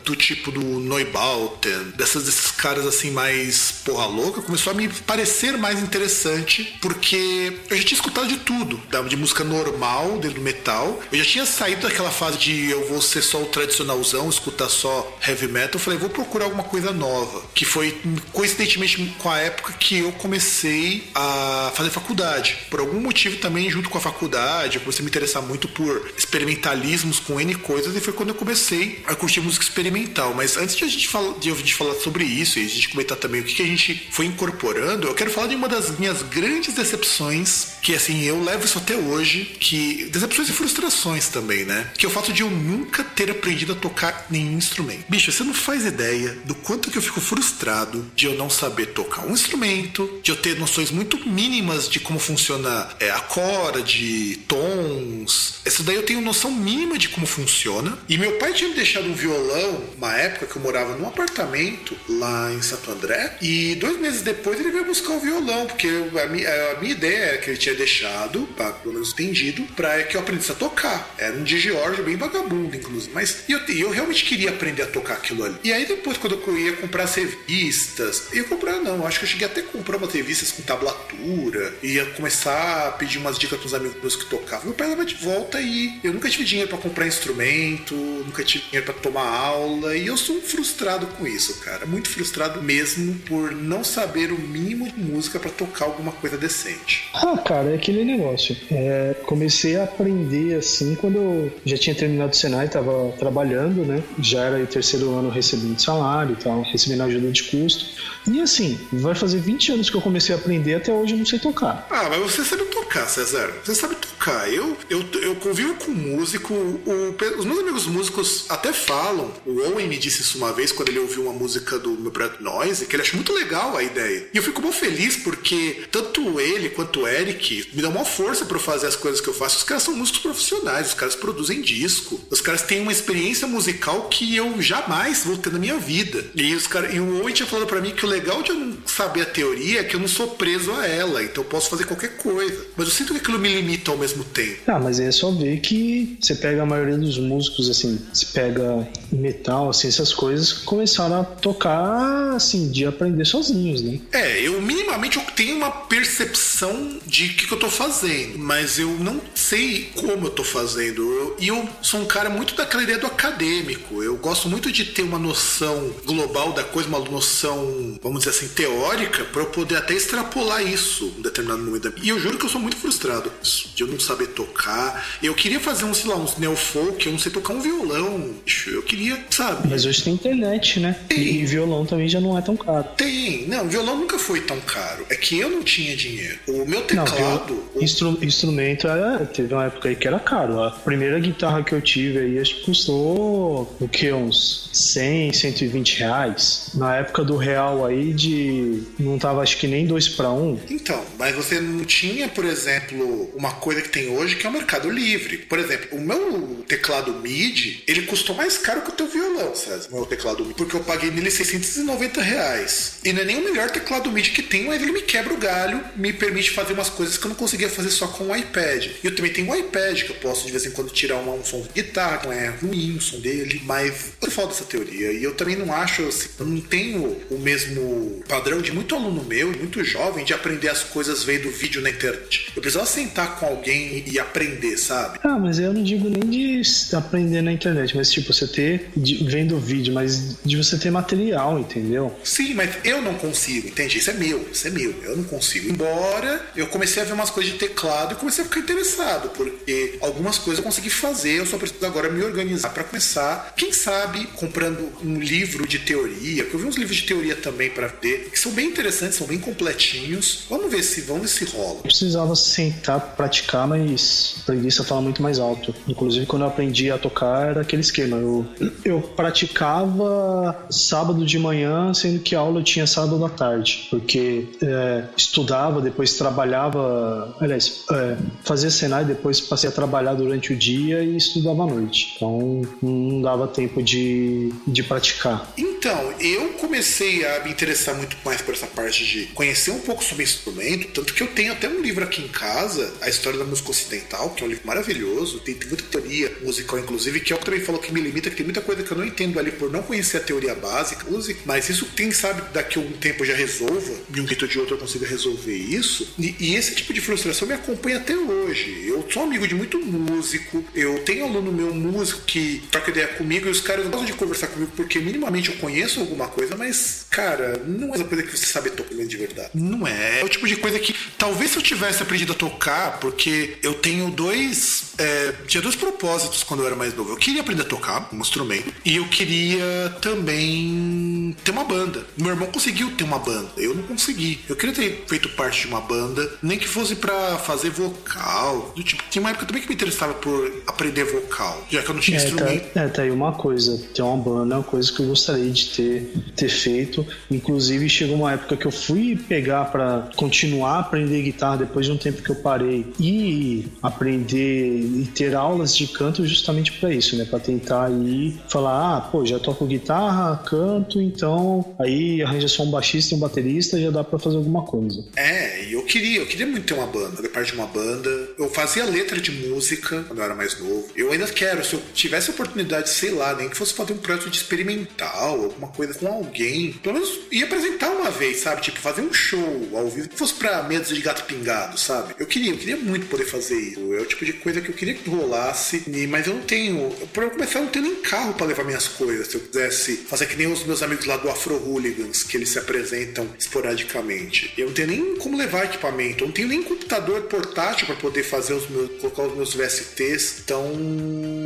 do 0.06 0.16
tipo 0.16 0.52
do 0.52 0.62
Neubauten, 0.80 1.94
dessas, 1.96 2.26
desses 2.26 2.52
caras 2.52 2.86
assim 2.86 3.12
mais 3.12 3.72
porra 3.84 4.06
louca, 4.06 4.42
começou 4.52 4.72
a 4.72 4.76
me 4.76 4.90
parecer 4.90 5.58
mais 5.58 5.82
interessante, 5.82 6.78
porque 6.82 7.58
eu 7.70 7.78
já 7.78 7.84
tinha 7.84 7.96
escutado 7.96 8.28
de 8.28 8.36
tudo, 8.40 8.82
de 9.08 9.16
música 9.16 9.46
normal, 9.46 10.20
dentro 10.20 10.40
do 10.40 10.42
metal. 10.42 11.02
Eu 11.10 11.20
já 11.20 11.24
tinha 11.24 11.46
saído 11.46 11.88
daquela 11.88 12.12
fase 12.12 12.38
de 12.38 12.70
eu 12.70 12.86
vou 12.90 13.02
ser 13.02 13.22
só 13.22 13.42
o 13.42 13.46
tradicionalzão, 13.46 14.30
escutar 14.30 14.68
só 14.68 15.18
heavy 15.26 15.48
metal. 15.48 15.76
Eu 15.76 15.80
falei, 15.80 15.98
vou 15.98 16.10
procurar 16.10 16.46
alguma 16.46 16.66
coisa 16.66 16.92
nova. 16.92 17.42
Que 17.56 17.64
foi 17.64 17.98
coincidentemente 18.34 19.16
com 19.20 19.30
a 19.30 19.38
época 19.38 19.72
que 19.74 20.00
eu 20.00 20.12
comecei 20.14 21.10
a 21.16 21.72
fazer 21.74 21.90
faculdade. 21.90 22.58
Por 22.70 22.82
algum 22.82 23.00
motivo 23.00 23.38
também, 23.38 23.70
junto 23.70 23.90
com 23.90 23.98
a 23.98 24.02
faculdade, 24.02 24.76
eu 24.76 24.82
comecei 24.82 25.02
a 25.02 25.06
me 25.06 25.10
interessar 25.10 25.42
muito 25.42 25.70
por 25.70 26.12
experimentalismos 26.18 27.20
com 27.20 27.40
N 27.40 27.56
coisas, 27.56 27.96
e 27.96 28.02
foi 28.02 28.12
quando 28.12 28.30
eu 28.30 28.36
comecei 28.36 29.02
a 29.08 29.16
curtir 29.16 29.40
música 29.40 29.64
experimental. 29.64 30.34
Mas 30.34 30.58
antes 30.58 30.76
de 30.76 30.84
a 30.84 30.88
gente, 30.90 31.08
fala, 31.08 31.40
de 31.40 31.50
a 31.50 31.56
gente 31.56 31.74
falar 31.74 31.96
sobre 31.96 32.26
isso 32.26 32.60
e 32.60 32.66
a 32.66 32.68
gente 32.68 32.90
comentar 32.90 33.18
também 33.18 33.40
o 33.40 33.46
que, 33.46 33.54
que 33.54 33.64
a 33.64 33.66
gente 33.66 34.10
foi 34.12 34.26
incorporando, 34.42 35.08
eu 35.08 35.14
quero 35.14 35.30
falar 35.30 35.48
de 35.48 35.56
uma 35.56 35.68
das 35.68 36.00
minhas 36.00 36.24
grandes 36.24 36.74
decepções, 36.74 37.74
que 37.82 37.96
assim, 37.96 38.22
eu 38.24 38.42
levo 38.42 38.66
isso 38.66 38.78
até 38.78 38.96
hoje, 38.96 39.56
que. 39.60 40.06
Decepções 40.12 40.50
e 40.50 40.54
frustrações 40.54 41.28
também, 41.28 41.66
né? 41.66 41.90
Que 41.98 42.06
é 42.06 42.10
o 42.10 42.12
fato 42.12 42.32
de 42.32 42.42
eu 42.42 42.50
nunca 42.50 43.04
ter 43.04 43.30
aprendido 43.32 43.74
a 43.74 43.76
tocar 43.76 44.28
nenhum 44.30 44.58
instrumento. 44.58 45.06
Bicho, 45.10 45.32
você 45.32 45.44
não 45.44 45.54
faz 45.54 45.86
ideia 45.86 46.38
do 46.46 46.54
quanto 46.56 46.92
que 46.92 46.98
eu 46.98 47.02
fico 47.02 47.20
frustrado 47.20 48.06
de 48.16 48.26
eu 48.26 48.36
não 48.36 48.50
saber 48.50 48.88
tocar 48.88 49.26
um 49.26 49.32
instrumento, 49.32 50.20
de 50.22 50.32
eu 50.32 50.36
ter 50.36 50.58
noções 50.58 50.92
muito 50.92 51.18
mínimas 51.28 51.90
de 51.90 52.00
como 52.00 52.20
funciona 52.20 52.90
é, 53.00 53.10
acorde, 53.10 54.40
tons. 54.48 55.62
Isso 55.66 55.84
daí 55.84 55.96
eu 55.96 56.04
tenho 56.04 56.22
noção 56.22 56.52
mínima 56.52 56.98
de 56.98 57.10
como 57.10 57.26
funciona. 57.26 57.98
E 58.08 58.18
meu 58.18 58.34
pai 58.34 58.54
tinha 58.54 58.70
me 58.70 58.76
deixado 58.76 59.08
um 59.08 59.14
violão, 59.14 59.84
uma 59.98 60.14
época 60.16 60.46
que 60.46 60.56
eu 60.56 60.62
morava 60.62 60.96
num 60.96 61.08
apartamento 61.08 61.96
lá 62.08 62.52
em 62.54 62.62
Santo 62.62 62.92
André. 62.92 63.38
E 63.42 63.76
dois 63.76 64.00
meses 64.00 64.22
depois 64.22 64.60
ele 64.60 64.72
veio 64.72 64.86
buscar 64.86 65.14
o 65.14 65.20
violão, 65.20 65.66
porque 65.66 65.88
a 65.88 66.28
minha, 66.28 66.72
a 66.72 66.80
minha 66.80 66.92
ideia 66.92 67.18
era 67.18 67.38
que 67.38 67.50
ele 67.50 67.58
tinha 67.58 67.71
deixado, 67.76 68.48
pra, 68.56 68.72
pelo 68.72 68.94
menos 68.94 69.12
entendido, 69.14 69.64
pra 69.76 70.04
que 70.04 70.16
eu 70.16 70.22
aprendesse 70.22 70.52
a 70.52 70.56
tocar. 70.56 71.14
Era 71.18 71.36
um 71.36 71.46
George 71.46 72.02
bem 72.02 72.16
vagabundo, 72.16 72.76
inclusive. 72.76 73.12
Mas 73.14 73.44
eu, 73.48 73.60
eu 73.68 73.90
realmente 73.92 74.24
queria 74.26 74.50
aprender 74.50 74.84
a 74.84 74.88
tocar 74.88 75.16
aquilo 75.16 75.44
ali. 75.44 75.56
E 75.64 75.72
aí 75.72 75.86
depois, 75.86 76.18
quando 76.18 76.42
eu 76.48 76.58
ia 76.58 76.74
comprar 76.74 77.04
as 77.04 77.16
revistas, 77.16 78.28
eu 78.34 78.46
comprar 78.46 78.78
não, 78.78 79.06
acho 79.06 79.20
que 79.20 79.26
eu 79.26 79.30
cheguei 79.30 79.48
até 79.48 79.62
a 79.62 79.64
comprar 79.64 79.98
umas 79.98 80.14
revistas 80.14 80.52
com 80.52 80.62
tablatura, 80.62 81.74
ia 81.84 82.06
começar 82.12 82.88
a 82.88 82.92
pedir 82.92 83.18
umas 83.18 83.38
dicas 83.38 83.60
pros 83.60 83.74
amigos 83.74 83.98
meus 84.02 84.16
que 84.16 84.26
tocavam. 84.26 84.66
Meu 84.66 84.74
pai 84.74 84.90
leva 84.90 85.06
de 85.06 85.16
volta 85.16 85.60
e 85.62 86.00
eu 86.04 86.14
nunca 86.14 86.30
tive 86.30 86.44
dinheiro 86.44 86.70
pra 86.70 86.78
comprar 86.78 87.08
instrumento, 87.08 87.96
nunca 87.96 88.44
tive 88.44 88.66
dinheiro 88.66 88.86
pra 88.86 89.02
tomar 89.02 89.28
aula, 89.28 89.96
e 89.96 90.08
eu 90.08 90.18
sou 90.18 90.38
um 90.38 90.42
frustrado 90.42 91.08
com 91.08 91.28
isso, 91.28 91.60
cara. 91.60 91.86
Muito 91.86 92.10
frustrado 92.10 92.62
mesmo 92.62 93.16
por 93.20 93.52
não 93.52 93.84
saber 93.84 94.32
o 94.32 94.40
mínimo 94.40 94.92
de 94.92 95.00
música 95.00 95.40
pra 95.40 95.50
tocar 95.50 95.86
alguma 95.86 96.12
coisa 96.12 96.38
decente. 96.38 97.10
Ah, 97.14 97.38
cara, 97.38 97.61
é 97.70 97.76
aquele 97.76 98.04
negócio. 98.04 98.56
É, 98.72 99.16
comecei 99.26 99.76
a 99.78 99.84
aprender 99.84 100.56
assim 100.56 100.96
quando 100.96 101.18
eu 101.18 101.52
já 101.66 101.78
tinha 101.78 101.96
terminado 101.96 102.32
o 102.32 102.36
Senai, 102.36 102.68
tava 102.68 103.14
trabalhando, 103.20 103.86
né? 103.86 104.04
Já 104.20 104.46
era 104.46 104.64
o 104.64 104.68
terceiro 104.68 105.16
ano 105.16 105.30
recebendo 105.30 105.80
salário 105.80 106.36
e 106.40 106.44
tal, 106.44 106.62
recebendo 106.64 107.04
ajuda 107.04 107.32
de 107.32 107.44
custo. 107.44 107.86
E 108.28 108.40
assim, 108.40 108.80
vai 108.92 109.16
fazer 109.16 109.40
20 109.40 109.72
anos 109.74 109.90
que 109.90 109.98
eu 109.98 110.02
comecei 110.02 110.36
a 110.36 110.38
aprender, 110.38 110.76
até 110.76 110.94
hoje 110.94 111.14
eu 111.14 111.18
não 111.18 111.26
sei 111.26 111.40
tocar. 111.40 111.88
Ah, 111.90 112.08
mas 112.10 112.20
você 112.20 112.44
sabe 112.44 112.64
tocar, 112.66 113.08
César. 113.08 113.52
Você 113.64 113.74
sabe 113.74 113.96
tocar. 113.96 114.52
Eu, 114.52 114.78
eu, 114.90 115.04
eu 115.22 115.36
convivo 115.36 115.74
com 115.76 115.92
músico. 115.92 116.54
O, 116.54 117.16
os 117.40 117.46
meus 117.46 117.60
amigos 117.60 117.88
músicos 117.88 118.46
até 118.50 118.72
falam. 118.72 119.32
O 119.46 119.60
Owen 119.62 119.88
me 119.88 119.98
disse 119.98 120.22
isso 120.22 120.38
uma 120.38 120.54
vez 120.54 120.72
quando 120.72 120.90
ele 120.90 121.00
ouviu 121.00 121.24
uma 121.24 121.34
música 121.34 121.80
do 121.80 121.92
meu 121.92 122.12
projeto 122.12 122.44
Noise, 122.44 122.86
que 122.86 122.96
ele 122.96 123.02
achou 123.02 123.16
muito 123.16 123.34
legal 123.34 123.76
a 123.76 123.84
ideia. 123.84 124.28
E 124.34 124.38
eu 124.38 124.44
fico 124.44 124.62
muito 124.62 124.78
feliz 124.78 125.16
porque 125.18 125.84
tanto 125.92 126.40
ele 126.40 126.70
quanto 126.70 127.02
o 127.02 127.08
Eric 127.08 127.51
me 127.74 127.82
dão 127.82 127.92
uma 127.92 128.06
força 128.06 128.46
pra 128.46 128.58
eu 128.58 128.62
fazer 128.62 128.88
as 128.88 128.96
coisas 128.96 129.22
que 129.22 129.28
eu 129.28 129.34
faço. 129.34 129.58
Os 129.58 129.64
caras 129.64 129.84
são 129.84 129.96
músicos 129.96 130.22
profissionais, 130.22 130.88
os 130.88 130.94
caras 130.94 131.16
produzem 131.16 131.62
disco. 131.62 132.20
Os 132.30 132.42
caras 132.42 132.62
têm 132.62 132.82
uma 132.82 132.92
experiência 132.92 133.48
musical 133.48 134.08
que 134.08 134.36
eu 134.36 134.62
jamais 134.62 135.24
vou 135.24 135.38
ter 135.38 135.52
na 135.52 135.60
minha 135.60 135.78
vida. 135.78 136.24
E, 136.36 136.54
os 136.56 136.68
e 136.94 137.00
o 137.00 137.22
Owen 137.22 137.34
tinha 137.34 137.48
falado 137.48 137.68
pra 137.68 137.82
mim 137.82 137.92
que 137.92 138.06
o 138.06 138.10
legal 138.10 138.42
de 138.42 138.52
eu 138.52 138.56
não 138.56 138.78
saber 138.86 139.22
a 139.22 139.26
teoria 139.26 139.82
é 139.82 139.84
que 139.84 139.96
eu 139.96 140.00
não 140.00 140.08
sou 140.08 140.28
preso 140.28 140.72
a 140.74 140.86
ela, 140.86 141.24
então 141.24 141.44
eu 141.44 141.50
posso 141.50 141.70
fazer 141.70 141.86
qualquer 141.86 142.18
coisa. 142.18 142.66
Mas 142.76 142.88
eu 142.88 142.94
sinto 142.94 143.14
que 143.14 143.20
aquilo 143.20 143.40
me 143.40 143.54
limita 143.54 143.92
ao 143.92 143.98
mesmo 143.98 144.24
tempo. 144.24 144.60
Ah, 144.68 144.80
mas 144.80 145.00
é 145.00 145.12
só 145.12 145.32
ver 145.32 145.60
que 145.60 146.18
você 146.20 146.36
pega 146.36 146.64
a 146.64 146.66
maioria 146.66 146.98
dos 146.98 147.18
músicos, 147.18 147.70
assim, 147.70 148.00
se 148.14 148.28
pega 148.28 148.88
metal, 149.12 149.70
assim, 149.70 149.88
essas 149.88 150.14
coisas, 150.14 150.54
começaram 150.54 151.22
a 151.22 151.24
tocar, 151.24 152.36
assim, 152.36 152.70
de 152.70 152.86
aprender 152.86 153.26
sozinhos, 153.26 153.82
né? 153.82 154.00
É, 154.12 154.42
eu 154.42 154.62
minimamente 154.62 155.18
eu 155.18 155.24
tenho 155.36 155.56
uma 155.56 155.72
percepção 155.72 157.00
de 157.06 157.30
que, 157.42 157.48
que 157.48 157.54
eu 157.54 157.60
tô 157.60 157.70
fazendo, 157.70 158.38
mas 158.40 158.78
eu 158.80 158.90
não 159.00 159.20
sei 159.36 159.90
como 159.96 160.28
eu 160.28 160.32
tô 160.32 160.44
fazendo. 160.44 161.02
Eu- 161.02 161.36
E 161.40 161.48
eu, 161.48 161.68
sou 161.82 162.00
um 162.02 162.06
cara 162.06 162.30
muito 162.30 162.54
daquela 162.56 162.84
ideia 162.84 162.98
do 163.00 163.08
acadêmico. 163.08 164.04
Eu 164.04 164.16
gosto 164.18 164.48
muito 164.48 164.72
de 164.72 164.86
ter 164.86 165.02
uma 165.02 165.18
noção 165.18 165.92
global 166.06 166.54
da 166.54 166.64
coisa, 166.64 166.88
uma 166.88 167.00
noção, 167.00 167.98
vamos 168.02 168.20
dizer 168.24 168.32
assim, 168.32 168.48
teórica, 168.50 169.24
para 169.26 169.42
eu 169.42 169.48
poder 169.48 169.78
até 169.78 169.94
extrapolar 169.94 170.62
isso 170.66 171.14
em 171.18 171.22
determinado 171.22 171.64
momento. 171.64 171.94
E 172.02 172.10
eu 172.10 172.20
juro 172.20 172.38
que 172.38 172.46
eu 172.46 172.50
sou 172.50 172.62
muito 172.62 172.78
frustrado 172.78 173.30
com 173.30 173.44
isso, 173.44 173.70
de 173.76 173.84
eu 173.84 173.88
não 173.88 174.00
saber 174.00 174.28
tocar. 174.28 175.18
Eu 175.24 175.34
queria 175.34 175.60
fazer 175.60 175.86
um, 175.86 175.94
sei 175.94 176.10
lá, 176.10 176.16
uns 176.18 176.38
neofolk, 176.38 177.06
eu 177.06 177.12
não 177.12 177.20
sei 177.20 177.32
tocar 177.32 177.54
um 177.54 177.62
violão. 177.62 178.32
Eu 178.68 178.84
queria, 178.84 179.20
sabe? 179.30 179.68
Mas 179.70 179.86
hoje 179.86 180.04
tem 180.04 180.14
internet, 180.14 180.80
né? 180.80 180.96
Tem. 181.08 181.20
E 181.42 181.46
violão 181.46 181.86
também 181.86 182.08
já 182.08 182.20
não 182.20 182.38
é 182.38 182.42
tão 182.42 182.56
caro. 182.56 182.86
Tem. 182.98 183.48
Não, 183.48 183.68
violão 183.68 183.98
nunca 183.98 184.20
foi 184.20 184.42
tão 184.42 184.60
caro. 184.62 185.06
É 185.10 185.16
que 185.16 185.38
eu 185.40 185.50
não 185.50 185.64
tinha 185.64 185.96
dinheiro. 185.96 186.38
O 186.48 186.66
meu 186.66 186.82
teclado. 186.82 187.20
Não, 187.20 187.31
o... 187.36 187.84
instru 187.84 188.18
instrumento 188.22 188.88
era. 188.88 189.26
Teve 189.26 189.54
uma 189.54 189.66
época 189.66 189.90
aí 189.90 189.96
que 189.96 190.08
era 190.08 190.20
caro. 190.20 190.62
A 190.62 190.72
primeira 190.72 191.20
guitarra 191.20 191.64
que 191.64 191.74
eu 191.74 191.82
tive 191.82 192.20
aí 192.20 192.40
acho 192.40 192.56
que 192.56 192.66
custou 192.66 193.76
o 193.80 193.88
que? 193.88 194.12
Uns 194.12 194.70
100, 194.74 195.34
120 195.34 196.00
reais. 196.00 196.70
Na 196.74 196.98
época 196.98 197.24
do 197.24 197.38
real 197.38 197.86
aí 197.86 198.14
de. 198.14 198.84
Não 199.00 199.18
tava 199.18 199.42
acho 199.42 199.58
que 199.58 199.68
nem 199.68 199.86
dois 199.86 200.08
para 200.08 200.32
um. 200.32 200.60
Então, 200.70 201.04
mas 201.18 201.36
você 201.36 201.60
não 201.60 201.86
tinha, 201.86 202.28
por 202.28 202.46
exemplo, 202.46 203.32
uma 203.36 203.54
coisa 203.54 203.82
que 203.82 203.90
tem 203.90 204.10
hoje 204.10 204.36
que 204.36 204.46
é 204.46 204.50
o 204.50 204.54
Mercado 204.54 204.90
Livre. 204.90 205.38
Por 205.38 205.60
exemplo, 205.60 205.98
o 205.98 206.02
meu 206.02 206.64
teclado 206.68 207.14
MIDI, 207.14 207.84
ele 207.88 208.04
custou 208.04 208.36
mais 208.36 208.58
caro 208.58 208.82
que 208.82 208.90
o 208.90 208.94
teu 208.94 209.08
violão, 209.08 209.56
César. 209.56 209.90
O 209.92 209.96
meu 209.96 210.06
teclado 210.06 210.44
MIDI. 210.44 210.56
Porque 210.56 210.76
eu 210.76 210.82
paguei 210.82 211.12
nele 211.12 211.32
690 211.32 212.22
reais. 212.22 213.00
E 213.04 213.14
não 213.14 213.22
é 213.22 213.26
nem 213.26 213.38
o 213.38 213.44
melhor 213.44 213.70
teclado 213.70 214.12
MIDI 214.12 214.32
que 214.32 214.44
tem, 214.44 214.66
mas 214.66 214.82
ele 214.82 214.92
me 214.92 215.02
quebra 215.02 215.34
o 215.34 215.38
galho, 215.38 215.82
me 215.96 216.14
permite 216.14 216.52
fazer 216.52 216.74
umas 216.74 216.90
coisas 216.90 217.18
que 217.22 217.28
eu 217.28 217.30
não 217.30 217.36
conseguia 217.36 217.70
fazer 217.70 217.92
só 217.92 218.08
com 218.08 218.26
o 218.26 218.36
iPad. 218.36 218.88
E 219.04 219.06
eu 219.06 219.16
também 219.16 219.32
tenho 219.32 219.50
um 219.50 219.56
iPad 219.56 220.02
que 220.04 220.10
eu 220.10 220.16
posso 220.16 220.46
de 220.46 220.52
vez 220.52 220.66
em 220.66 220.72
quando 220.72 220.90
tirar 220.90 221.18
um, 221.18 221.40
um 221.40 221.44
som 221.44 221.62
de 221.62 221.70
guitarra, 221.82 222.22
não 222.26 222.34
é 222.34 222.50
ruim 222.50 222.98
o 222.98 223.02
som 223.02 223.20
dele, 223.20 223.62
mas 223.66 224.14
eu 224.22 224.32
falo 224.32 224.50
dessa 224.50 224.66
teoria. 224.66 225.12
E 225.12 225.24
eu 225.24 225.36
também 225.36 225.56
não 225.56 225.74
acho, 225.74 226.04
assim, 226.08 226.30
eu 226.40 226.46
não 226.46 226.60
tenho 226.60 227.18
o 227.30 227.38
mesmo 227.38 228.24
padrão 228.28 228.62
de 228.62 228.72
muito 228.72 228.96
aluno 228.96 229.24
meu, 229.24 229.52
muito 229.52 229.84
jovem, 229.84 230.26
de 230.26 230.34
aprender 230.34 230.70
as 230.70 230.84
coisas 230.84 231.24
vendo 231.24 231.50
vídeo 231.52 231.82
na 231.82 231.90
internet. 231.90 232.52
Eu 232.56 232.62
precisava 232.62 232.86
sentar 232.86 233.40
com 233.40 233.46
alguém 233.46 234.04
e 234.08 234.20
aprender, 234.20 234.78
sabe? 234.78 235.20
Ah, 235.24 235.38
mas 235.38 235.60
eu 235.60 235.74
não 235.74 235.84
digo 235.84 236.10
nem 236.10 236.30
de 236.30 236.62
aprender 236.96 237.42
na 237.42 237.52
internet, 237.52 237.96
mas 237.96 238.12
tipo, 238.12 238.34
você 238.34 238.48
ter 238.48 238.90
de, 238.96 239.24
vendo 239.26 239.60
vídeo, 239.60 239.94
mas 239.94 240.38
de 240.44 240.58
você 240.58 240.78
ter 240.78 240.92
material, 240.92 241.60
entendeu? 241.60 242.16
Sim, 242.24 242.54
mas 242.54 242.72
eu 242.84 243.02
não 243.02 243.16
consigo, 243.16 243.68
entende? 243.68 243.98
Isso 243.98 244.10
é 244.10 244.14
meu, 244.14 244.48
isso 244.52 244.68
é 244.68 244.72
meu, 244.72 244.96
eu 245.04 245.18
não 245.18 245.24
consigo. 245.24 245.70
Embora 245.70 246.46
eu 246.56 246.68
comecei 246.68 247.01
a 247.02 247.06
ver 247.06 247.14
umas 247.14 247.30
coisas 247.30 247.54
de 247.54 247.60
teclado 247.60 248.14
e 248.14 248.16
comecei 248.16 248.44
a 248.44 248.48
ficar 248.48 248.60
interessado, 248.60 249.30
porque 249.30 249.98
algumas 250.02 250.38
coisas 250.38 250.60
eu 250.60 250.64
consegui 250.64 250.90
fazer, 250.90 251.40
eu 251.40 251.46
só 251.46 251.58
preciso 251.58 251.86
agora 251.86 252.10
me 252.10 252.24
organizar 252.24 252.70
para 252.70 252.84
começar, 252.84 253.54
quem 253.56 253.72
sabe, 253.72 254.28
comprando 254.36 254.92
um 255.04 255.20
livro 255.20 255.68
de 255.68 255.80
teoria, 255.80 256.44
porque 256.44 256.56
eu 256.56 256.60
vi 256.62 256.66
uns 256.68 256.76
livros 256.76 256.98
de 256.98 257.04
teoria 257.04 257.36
também 257.36 257.70
para 257.70 257.88
ver, 257.88 258.30
que 258.30 258.40
são 258.40 258.52
bem 258.52 258.68
interessantes, 258.68 259.18
são 259.18 259.28
bem 259.28 259.40
completinhos. 259.40 260.46
Vamos 260.50 260.72
ver 260.72 260.84
se 260.84 261.02
ver 261.02 261.28
se 261.28 261.46
rola. 261.46 261.78
Eu 261.78 261.84
precisava 261.84 262.36
sentar, 262.36 263.16
praticar, 263.16 263.68
mas 263.68 264.36
preguiça 264.46 264.84
fala 264.84 265.02
muito 265.02 265.22
mais 265.22 265.40
alto. 265.40 265.74
Inclusive, 265.88 266.26
quando 266.26 266.44
eu 266.44 266.48
aprendi 266.48 266.92
a 266.92 266.98
tocar, 266.98 267.50
era 267.50 267.62
aquele 267.62 267.82
esquema. 267.82 268.18
Eu, 268.18 268.46
eu 268.84 269.02
praticava 269.02 270.66
sábado 270.70 271.26
de 271.26 271.40
manhã, 271.40 271.94
sendo 271.94 272.20
que 272.20 272.36
a 272.36 272.40
aula 272.40 272.60
eu 272.60 272.64
tinha 272.64 272.88
sábado 272.88 273.24
à 273.26 273.30
tarde, 273.30 273.88
porque 273.90 274.48
é, 274.62 275.04
estudava, 275.16 275.82
depois 275.82 276.14
trabalhava, 276.14 276.91
aliás, 277.40 277.84
é, 277.92 278.18
fazia 278.44 278.70
cenário, 278.70 279.08
depois 279.08 279.40
passei 279.42 279.70
a 279.70 279.72
trabalhar 279.72 280.14
durante 280.14 280.54
o 280.54 280.56
dia 280.56 281.04
e 281.04 281.18
estudava 281.18 281.64
à 281.64 281.68
noite. 281.68 282.14
Então, 282.16 282.62
não 282.82 283.22
dava 283.22 283.48
tempo 283.48 283.82
de, 283.82 284.52
de 284.68 284.84
praticar. 284.84 285.52
Então, 285.58 286.14
eu 286.20 286.50
comecei 286.54 287.26
a 287.26 287.44
me 287.44 287.52
interessar 287.52 287.96
muito 287.96 288.16
mais 288.24 288.42
por 288.42 288.54
essa 288.54 288.68
parte 288.68 289.06
de 289.06 289.26
conhecer 289.28 289.72
um 289.72 289.80
pouco 289.80 290.04
sobre 290.04 290.24
instrumento, 290.24 290.88
tanto 290.94 291.14
que 291.14 291.24
eu 291.24 291.28
tenho 291.28 291.52
até 291.52 291.68
um 291.68 291.82
livro 291.82 292.04
aqui 292.04 292.22
em 292.22 292.28
casa, 292.28 292.94
A 293.02 293.10
História 293.10 293.40
da 293.40 293.46
Música 293.46 293.72
Ocidental, 293.72 294.30
que 294.32 294.44
é 294.44 294.46
um 294.46 294.50
livro 294.50 294.66
maravilhoso, 294.66 295.40
tem, 295.40 295.56
tem 295.56 295.68
muita 295.68 295.84
teoria 295.84 296.32
musical, 296.44 296.80
inclusive, 296.80 297.20
que 297.20 297.34
é 297.34 297.36
o 297.36 297.40
que 297.40 297.46
também 297.46 297.62
falou 297.62 297.82
que 297.82 297.92
me 297.92 298.00
limita, 298.00 298.30
que 298.30 298.36
tem 298.36 298.46
muita 298.46 298.62
coisa 298.62 298.84
que 298.84 298.92
eu 298.92 298.98
não 298.98 299.06
entendo 299.06 299.40
ali 299.40 299.52
por 299.52 299.72
não 299.72 299.82
conhecer 299.82 300.18
a 300.18 300.20
teoria 300.22 300.56
básica, 300.56 301.06
mas 301.46 301.70
isso 301.70 301.86
quem 301.96 302.12
sabe 302.12 302.42
daqui 302.54 302.78
a 302.78 302.82
um 302.82 302.92
tempo 302.92 303.26
já 303.26 303.36
resolva, 303.36 303.94
de 304.10 304.22
um 304.22 304.28
jeito 304.28 304.44
ou 304.44 304.48
de 304.48 304.60
outro 304.60 304.76
eu 304.76 304.80
consiga 304.80 305.08
resolver 305.08 305.56
isso, 305.56 306.14
e, 306.18 306.36
e 306.40 306.56
esse 306.56 306.76
tipo 306.82 306.94
de 306.94 307.02
frustração 307.02 307.48
me 307.48 307.54
acompanha 307.54 307.98
até 307.98 308.16
hoje. 308.16 308.86
Eu 308.88 309.06
sou 309.10 309.24
amigo 309.24 309.48
de 309.48 309.56
muito 309.56 309.80
músico, 309.80 310.64
eu 310.76 311.00
tenho 311.04 311.26
aluno 311.26 311.52
meu 311.52 311.74
músico 311.74 312.22
que 312.22 312.64
troca 312.72 312.92
ideia 312.92 313.08
comigo 313.08 313.48
e 313.48 313.52
os 313.52 313.62
caras 313.62 313.86
gostam 313.86 314.06
de 314.06 314.14
conversar 314.14 314.48
comigo 314.48 314.72
porque 314.76 315.00
minimamente 315.00 315.50
eu 315.50 315.56
conheço 315.58 316.00
alguma 316.00 316.28
coisa, 316.28 316.56
mas, 316.56 317.06
cara, 317.10 317.62
não 317.66 317.94
é 317.94 317.98
uma 317.98 318.06
coisa 318.06 318.24
que 318.24 318.38
você 318.38 318.46
sabe 318.46 318.70
tocar 318.72 318.92
de 318.92 319.18
verdade. 319.18 319.50
Não 319.54 319.88
é. 319.88 320.20
É 320.20 320.24
o 320.24 320.30
tipo 320.30 320.48
de 320.48 320.56
coisa 320.56 320.80
que 320.80 320.94
talvez 321.18 321.52
se 321.52 321.58
eu 321.58 321.62
tivesse 321.62 322.04
aprendido 322.04 322.34
a 322.34 322.36
tocar, 322.36 323.00
porque 323.00 323.58
eu 323.64 323.74
tenho 323.76 324.10
dois. 324.12 324.91
É, 325.02 325.34
tinha 325.48 325.62
dois 325.62 325.76
propósitos 325.76 326.44
quando 326.44 326.60
eu 326.60 326.68
era 326.68 326.76
mais 326.76 326.96
novo. 326.96 327.12
Eu 327.12 327.18
queria 327.18 327.42
aprender 327.42 327.64
a 327.64 327.66
tocar 327.66 328.08
um 328.14 328.20
instrumento 328.20 328.72
e 328.86 328.98
eu 328.98 329.08
queria 329.08 329.96
também 330.00 331.36
ter 331.44 331.50
uma 331.52 331.64
banda. 331.64 332.06
Meu 332.16 332.30
irmão 332.30 332.48
conseguiu 332.48 332.92
ter 332.92 333.04
uma 333.04 333.18
banda, 333.18 333.50
eu 333.58 333.74
não 333.74 333.84
consegui. 333.84 334.40
Eu 334.48 334.56
queria 334.56 334.76
ter 334.76 335.04
feito 335.08 335.30
parte 335.30 335.62
de 335.62 335.68
uma 335.68 335.82
banda, 335.82 336.30
nem 336.44 336.60
que 336.60 336.68
fosse 336.68 336.96
para 336.96 337.38
fazer 337.40 337.72
vocal. 337.72 338.74
Do 338.76 338.84
tipo, 338.84 339.04
tinha 339.10 339.22
uma 339.22 339.32
época 339.32 339.48
também 339.48 339.64
que 339.64 339.68
me 339.68 339.74
interessava 339.74 340.14
por 340.14 340.64
aprender 340.68 341.04
vocal, 341.06 341.66
já 341.70 341.82
que 341.82 341.90
eu 341.90 341.96
não 341.96 342.02
tinha 342.02 342.18
é, 342.18 342.22
tá, 342.22 342.28
instrumento. 342.28 342.74
Tá, 342.74 342.82
é, 342.82 342.88
tá 342.88 343.02
aí 343.02 343.12
uma 343.12 343.34
coisa. 343.34 343.78
Ter 343.94 344.04
uma 344.04 344.18
banda 344.18 344.54
é 344.54 344.58
uma 344.60 344.64
coisa 344.64 344.92
que 344.92 345.00
eu 345.00 345.08
gostaria 345.08 345.50
de 345.50 345.70
ter, 345.70 346.14
ter 346.36 346.50
feito. 346.50 347.06
Inclusive, 347.32 347.90
chegou 347.90 348.18
uma 348.18 348.34
época 348.34 348.56
que 348.56 348.68
eu 348.68 348.72
fui 348.72 349.16
pegar 349.16 349.66
para 349.66 350.10
continuar 350.16 350.76
a 350.76 350.80
aprender 350.82 351.24
guitarra 351.24 351.58
depois 351.58 351.88
de 351.88 351.92
um 351.92 351.98
tempo 351.98 352.22
que 352.22 352.30
eu 352.30 352.36
parei 352.36 352.86
e 353.00 353.66
aprender 353.82 354.91
e 355.00 355.06
ter 355.06 355.36
aulas 355.36 355.76
de 355.76 355.88
canto 355.88 356.26
justamente 356.26 356.72
para 356.74 356.94
isso, 356.94 357.16
né? 357.16 357.26
Para 357.26 357.40
tentar 357.40 357.86
aí 357.86 358.40
falar, 358.50 358.98
ah, 358.98 359.02
pô, 359.02 359.26
já 359.26 359.40
toco 359.40 359.66
guitarra, 359.66 360.38
canto, 360.48 361.02
então 361.02 361.76
aí 361.80 362.22
arranja 362.22 362.48
só 362.48 362.64
um 362.64 362.72
baixista 362.72 363.14
e 363.14 363.18
um 363.18 363.20
baterista 363.20 363.80
já 363.80 363.90
dá 363.90 364.04
para 364.04 364.20
fazer 364.20 364.38
alguma 364.38 364.64
coisa. 364.64 365.04
É, 365.16 365.74
eu 365.74 365.84
queria, 365.84 366.20
eu 366.20 366.26
queria 366.26 366.48
muito 366.48 366.66
ter 366.66 366.74
uma 366.74 366.88
banda, 366.88 367.18
fazer 367.18 367.30
parte 367.30 367.52
de 367.52 367.58
uma 367.58 367.68
banda. 367.68 368.10
Eu 368.38 368.50
fazia 368.50 368.86
letra 368.86 369.20
de 369.20 369.32
música 369.32 370.04
quando 370.08 370.20
eu 370.20 370.26
era 370.26 370.36
mais 370.36 370.60
novo. 370.60 370.88
Eu 370.96 371.12
ainda 371.12 371.28
quero, 371.28 371.64
se 371.64 371.74
eu 371.74 371.82
tivesse 371.94 372.30
a 372.30 372.34
oportunidade, 372.34 372.90
sei 372.90 373.12
lá, 373.12 373.36
nem 373.36 373.50
que 373.50 373.58
fosse 373.58 373.74
fazer 373.74 373.94
um 373.94 373.98
projeto 373.98 374.30
de 374.30 374.38
experimental, 374.38 375.44
alguma 375.44 375.68
coisa 375.68 375.94
com 375.94 376.08
alguém, 376.08 376.74
pelo 376.74 376.96
menos 376.96 377.20
ia 377.32 377.46
apresentar 377.46 377.90
uma 377.90 378.10
vez, 378.10 378.40
sabe? 378.40 378.62
Tipo, 378.62 378.80
fazer 378.80 379.02
um 379.02 379.14
show 379.14 379.70
ao 379.74 379.88
vivo, 379.90 380.10
que 380.10 380.18
fosse 380.18 380.34
pra 380.34 380.64
mesa 380.64 380.94
de 380.94 381.02
gato 381.02 381.24
pingado, 381.26 381.80
sabe? 381.80 382.16
Eu 382.20 382.26
queria, 382.26 382.52
eu 382.52 382.58
queria 382.58 382.78
muito 382.78 383.08
poder 383.08 383.26
fazer 383.26 383.60
isso. 383.60 383.94
É 383.94 384.02
o 384.02 384.06
tipo 384.06 384.26
de 384.26 384.34
coisa 384.34 384.62
que 384.62 384.71
eu 384.72 384.76
queria 384.76 384.94
que 384.94 385.10
rolasse, 385.10 385.84
mas 386.10 386.28
eu 386.28 386.36
não 386.36 386.42
tenho. 386.42 386.90
Pra 387.14 387.24
eu 387.24 387.32
começar, 387.32 387.60
eu 387.60 387.66
não 387.66 387.72
tenho 387.72 387.86
nem 387.86 387.96
carro 387.98 388.34
para 388.34 388.48
levar 388.48 388.64
minhas 388.64 388.88
coisas. 388.88 389.28
Se 389.28 389.36
eu 389.36 389.42
quisesse 389.42 389.98
fazer 389.98 390.26
que 390.26 390.36
nem 390.36 390.52
os 390.52 390.64
meus 390.64 390.82
amigos 390.82 391.06
lá 391.06 391.18
do 391.18 391.30
Afro 391.30 391.56
Hooligans, 391.56 392.24
que 392.24 392.38
eles 392.38 392.50
se 392.50 392.60
apresentam 392.60 393.28
esporadicamente. 393.38 394.54
Eu 394.58 394.68
não 394.68 394.74
tenho 394.74 394.88
nem 394.88 395.16
como 395.18 395.38
levar 395.38 395.66
equipamento, 395.66 396.24
eu 396.24 396.28
não 396.28 396.34
tenho 396.34 396.48
nem 396.48 396.64
computador 396.64 397.22
portátil 397.24 397.86
para 397.86 397.96
poder 397.96 398.24
fazer 398.24 398.54
os 398.54 398.70
meus, 398.70 399.00
colocar 399.00 399.24
os 399.24 399.36
meus 399.36 399.54
VSTs. 399.54 400.42
Então, 400.44 400.66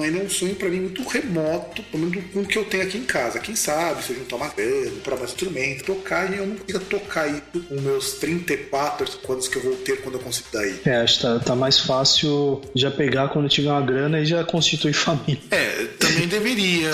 ainda 0.02 0.20
é 0.20 0.24
um 0.24 0.30
sonho 0.30 0.56
para 0.56 0.70
mim 0.70 0.82
muito 0.82 1.04
remoto, 1.08 1.84
pelo 1.84 2.06
menos 2.06 2.24
com 2.32 2.42
o 2.42 2.46
que 2.46 2.58
eu 2.58 2.66
tenho 2.66 2.84
aqui 2.84 2.98
em 2.98 3.04
casa. 3.04 3.40
Quem 3.40 3.56
sabe, 3.56 4.04
se 4.04 4.12
eu 4.12 4.20
juntar 4.20 4.36
uma 4.36 4.50
grana, 4.50 4.92
para 5.04 5.16
mais 5.16 5.32
instrumento, 5.32 5.86
tocar, 5.86 6.32
e 6.32 6.38
eu 6.38 6.46
não 6.46 6.56
consigo 6.56 6.80
tocar 6.86 7.28
isso 7.28 7.66
com 7.68 7.82
meus 7.82 8.14
34 8.14 9.20
quantos 9.24 9.48
que 9.48 9.58
eu 9.58 9.64
vou 9.64 9.76
ter 9.78 10.02
quando 10.02 10.16
eu 10.16 10.22
conseguir 10.22 10.50
daí. 10.52 10.80
É, 10.86 10.98
acho 10.98 11.18
que 11.18 11.22
tá, 11.22 11.40
tá 11.40 11.56
mais 11.56 11.80
fácil 11.80 12.62
já 12.76 12.92
pegar 12.92 13.15
quando 13.30 13.50
tiver 13.50 13.70
uma 13.70 13.82
grana 13.82 14.20
e 14.20 14.26
já 14.26 14.44
constituir 14.44 14.94
família. 14.94 15.42
É, 15.52 15.86
também 16.00 16.28
deveria. 16.28 16.92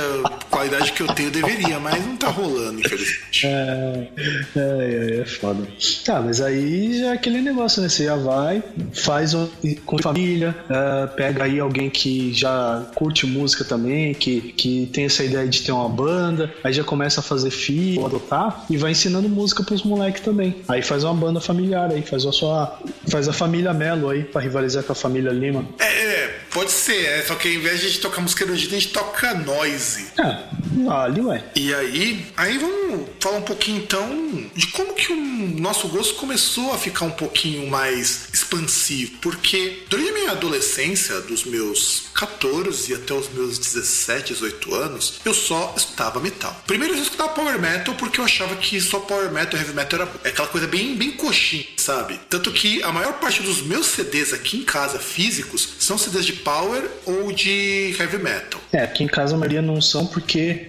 Com 0.50 0.60
a 0.60 0.66
idade 0.66 0.92
que 0.92 1.02
eu 1.02 1.08
tenho, 1.08 1.32
deveria, 1.32 1.80
mas 1.80 2.06
não 2.06 2.18
tá 2.18 2.28
rolando, 2.28 2.80
infelizmente. 2.80 3.48
É, 3.48 4.08
é, 4.56 4.60
é, 4.60 5.20
é 5.22 5.26
foda. 5.26 5.68
Tá, 6.06 6.22
mas 6.22 6.42
aí 6.42 7.00
já 7.00 7.08
é 7.08 7.14
aquele 7.14 7.42
negócio, 7.42 7.82
né? 7.82 7.90
Você 7.90 8.06
já 8.06 8.16
vai, 8.16 8.64
faz 8.94 9.34
um, 9.34 9.48
com 9.86 9.98
família, 9.98 10.56
é, 10.70 11.08
pega 11.08 11.46
aí 11.46 11.60
alguém 11.60 11.90
que 11.90 12.34
já 12.34 12.86
curte 12.96 13.26
música 13.26 13.64
também, 13.64 14.14
que, 14.14 14.42
que 14.54 14.90
tem 14.92 15.06
essa 15.06 15.24
ideia 15.24 15.48
de 15.48 15.62
ter 15.62 15.72
uma 15.72 15.90
banda, 15.90 16.54
aí 16.64 16.74
já 16.74 16.84
começa 16.84 17.22
a 17.22 17.24
fazer 17.24 17.52
filho, 17.52 18.06
adotar, 18.06 18.66
e 18.70 18.78
vai 18.78 18.92
ensinando 18.92 19.30
música 19.30 19.64
pros 19.64 19.84
moleques 19.84 20.22
também. 20.22 20.56
Aí 20.68 20.82
faz 20.82 21.04
uma 21.04 21.14
banda 21.14 21.40
familiar 21.40 21.90
aí, 21.92 22.02
faz 22.02 22.26
a 22.26 22.32
sua. 22.32 22.80
Faz 23.08 23.28
a 23.28 23.34
família 23.34 23.74
Melo 23.74 24.10
aí, 24.10 24.24
pra 24.24 24.42
rivalizar 24.42 24.84
com 24.84 24.92
a 24.92 24.96
família 24.96 25.32
Lima. 25.32 25.66
É, 25.80 26.11
é 26.12 26.42
pode 26.52 26.72
ser, 26.72 27.06
é, 27.06 27.24
só 27.24 27.36
que 27.36 27.48
ao 27.48 27.54
invés 27.54 27.80
de 27.80 27.86
a 27.86 27.90
gente 27.90 28.02
tocar 28.02 28.22
música 28.22 28.44
erudita, 28.44 28.76
a 28.76 28.80
gente 28.80 28.94
toca 28.94 29.34
noise. 29.34 30.08
É, 30.20 30.84
vale, 30.84 31.22
ué. 31.22 31.44
E 31.56 31.74
aí, 31.74 32.26
aí 32.38 32.58
vamos 32.58 32.82
vamos 32.92 33.10
falar 33.20 33.38
um 33.38 33.42
pouquinho 33.42 33.78
então 33.78 34.50
de 34.54 34.68
como 34.68 34.94
que 34.94 35.14
o 35.14 35.16
nosso 35.60 35.88
gosto 35.88 36.16
começou 36.16 36.74
a 36.74 36.78
ficar 36.78 37.06
um 37.06 37.12
pouquinho 37.12 37.70
mais 37.70 38.28
expansivo, 38.34 39.14
porque 39.22 39.84
durante 39.90 40.10
a 40.10 40.14
minha 40.14 40.32
adolescência, 40.32 41.22
dos 41.22 41.46
meus 41.46 42.04
14 42.14 42.94
até 42.94 43.14
os 43.14 43.30
meus 43.30 43.58
17, 43.58 44.34
18 44.34 44.76
anos, 44.76 45.22
eu 45.24 45.34
só 45.34 45.74
escutava 45.76 46.20
metal. 46.20 46.56
Primeiro 46.68 46.96
eu 46.96 47.02
escutava 47.02 47.30
power 47.30 47.60
metal 47.60 47.96
porque 47.96 48.20
eu 48.20 48.26
achava 48.26 48.56
que 48.56 48.80
só 48.82 49.00
power 49.00 49.32
metal 49.32 49.60
e 49.60 49.64
heavy 49.64 49.74
metal 49.74 50.02
era 50.02 50.30
aquela 50.30 50.48
coisa 50.48 50.68
bem, 50.68 50.96
bem 50.96 51.12
coxinha, 51.12 51.66
sabe? 51.78 52.20
Tanto 52.30 52.52
que 52.52 52.84
a 52.84 52.92
maior 52.92 53.14
parte 53.14 53.42
dos 53.42 53.62
meus 53.62 53.88
CDs 53.88 54.34
aqui 54.34 54.58
em 54.58 54.64
casa 54.64 55.00
físicos 55.00 55.76
são 55.80 55.98
CDs 56.02 56.26
de 56.26 56.34
power 56.34 56.84
ou 57.06 57.32
de 57.32 57.96
heavy 58.00 58.18
metal. 58.18 58.62
É, 58.72 58.84
aqui 58.84 59.04
em 59.04 59.08
casa 59.08 59.36
a 59.36 59.38
maioria 59.38 59.62
não 59.62 59.82
são 59.82 60.06
porque 60.06 60.68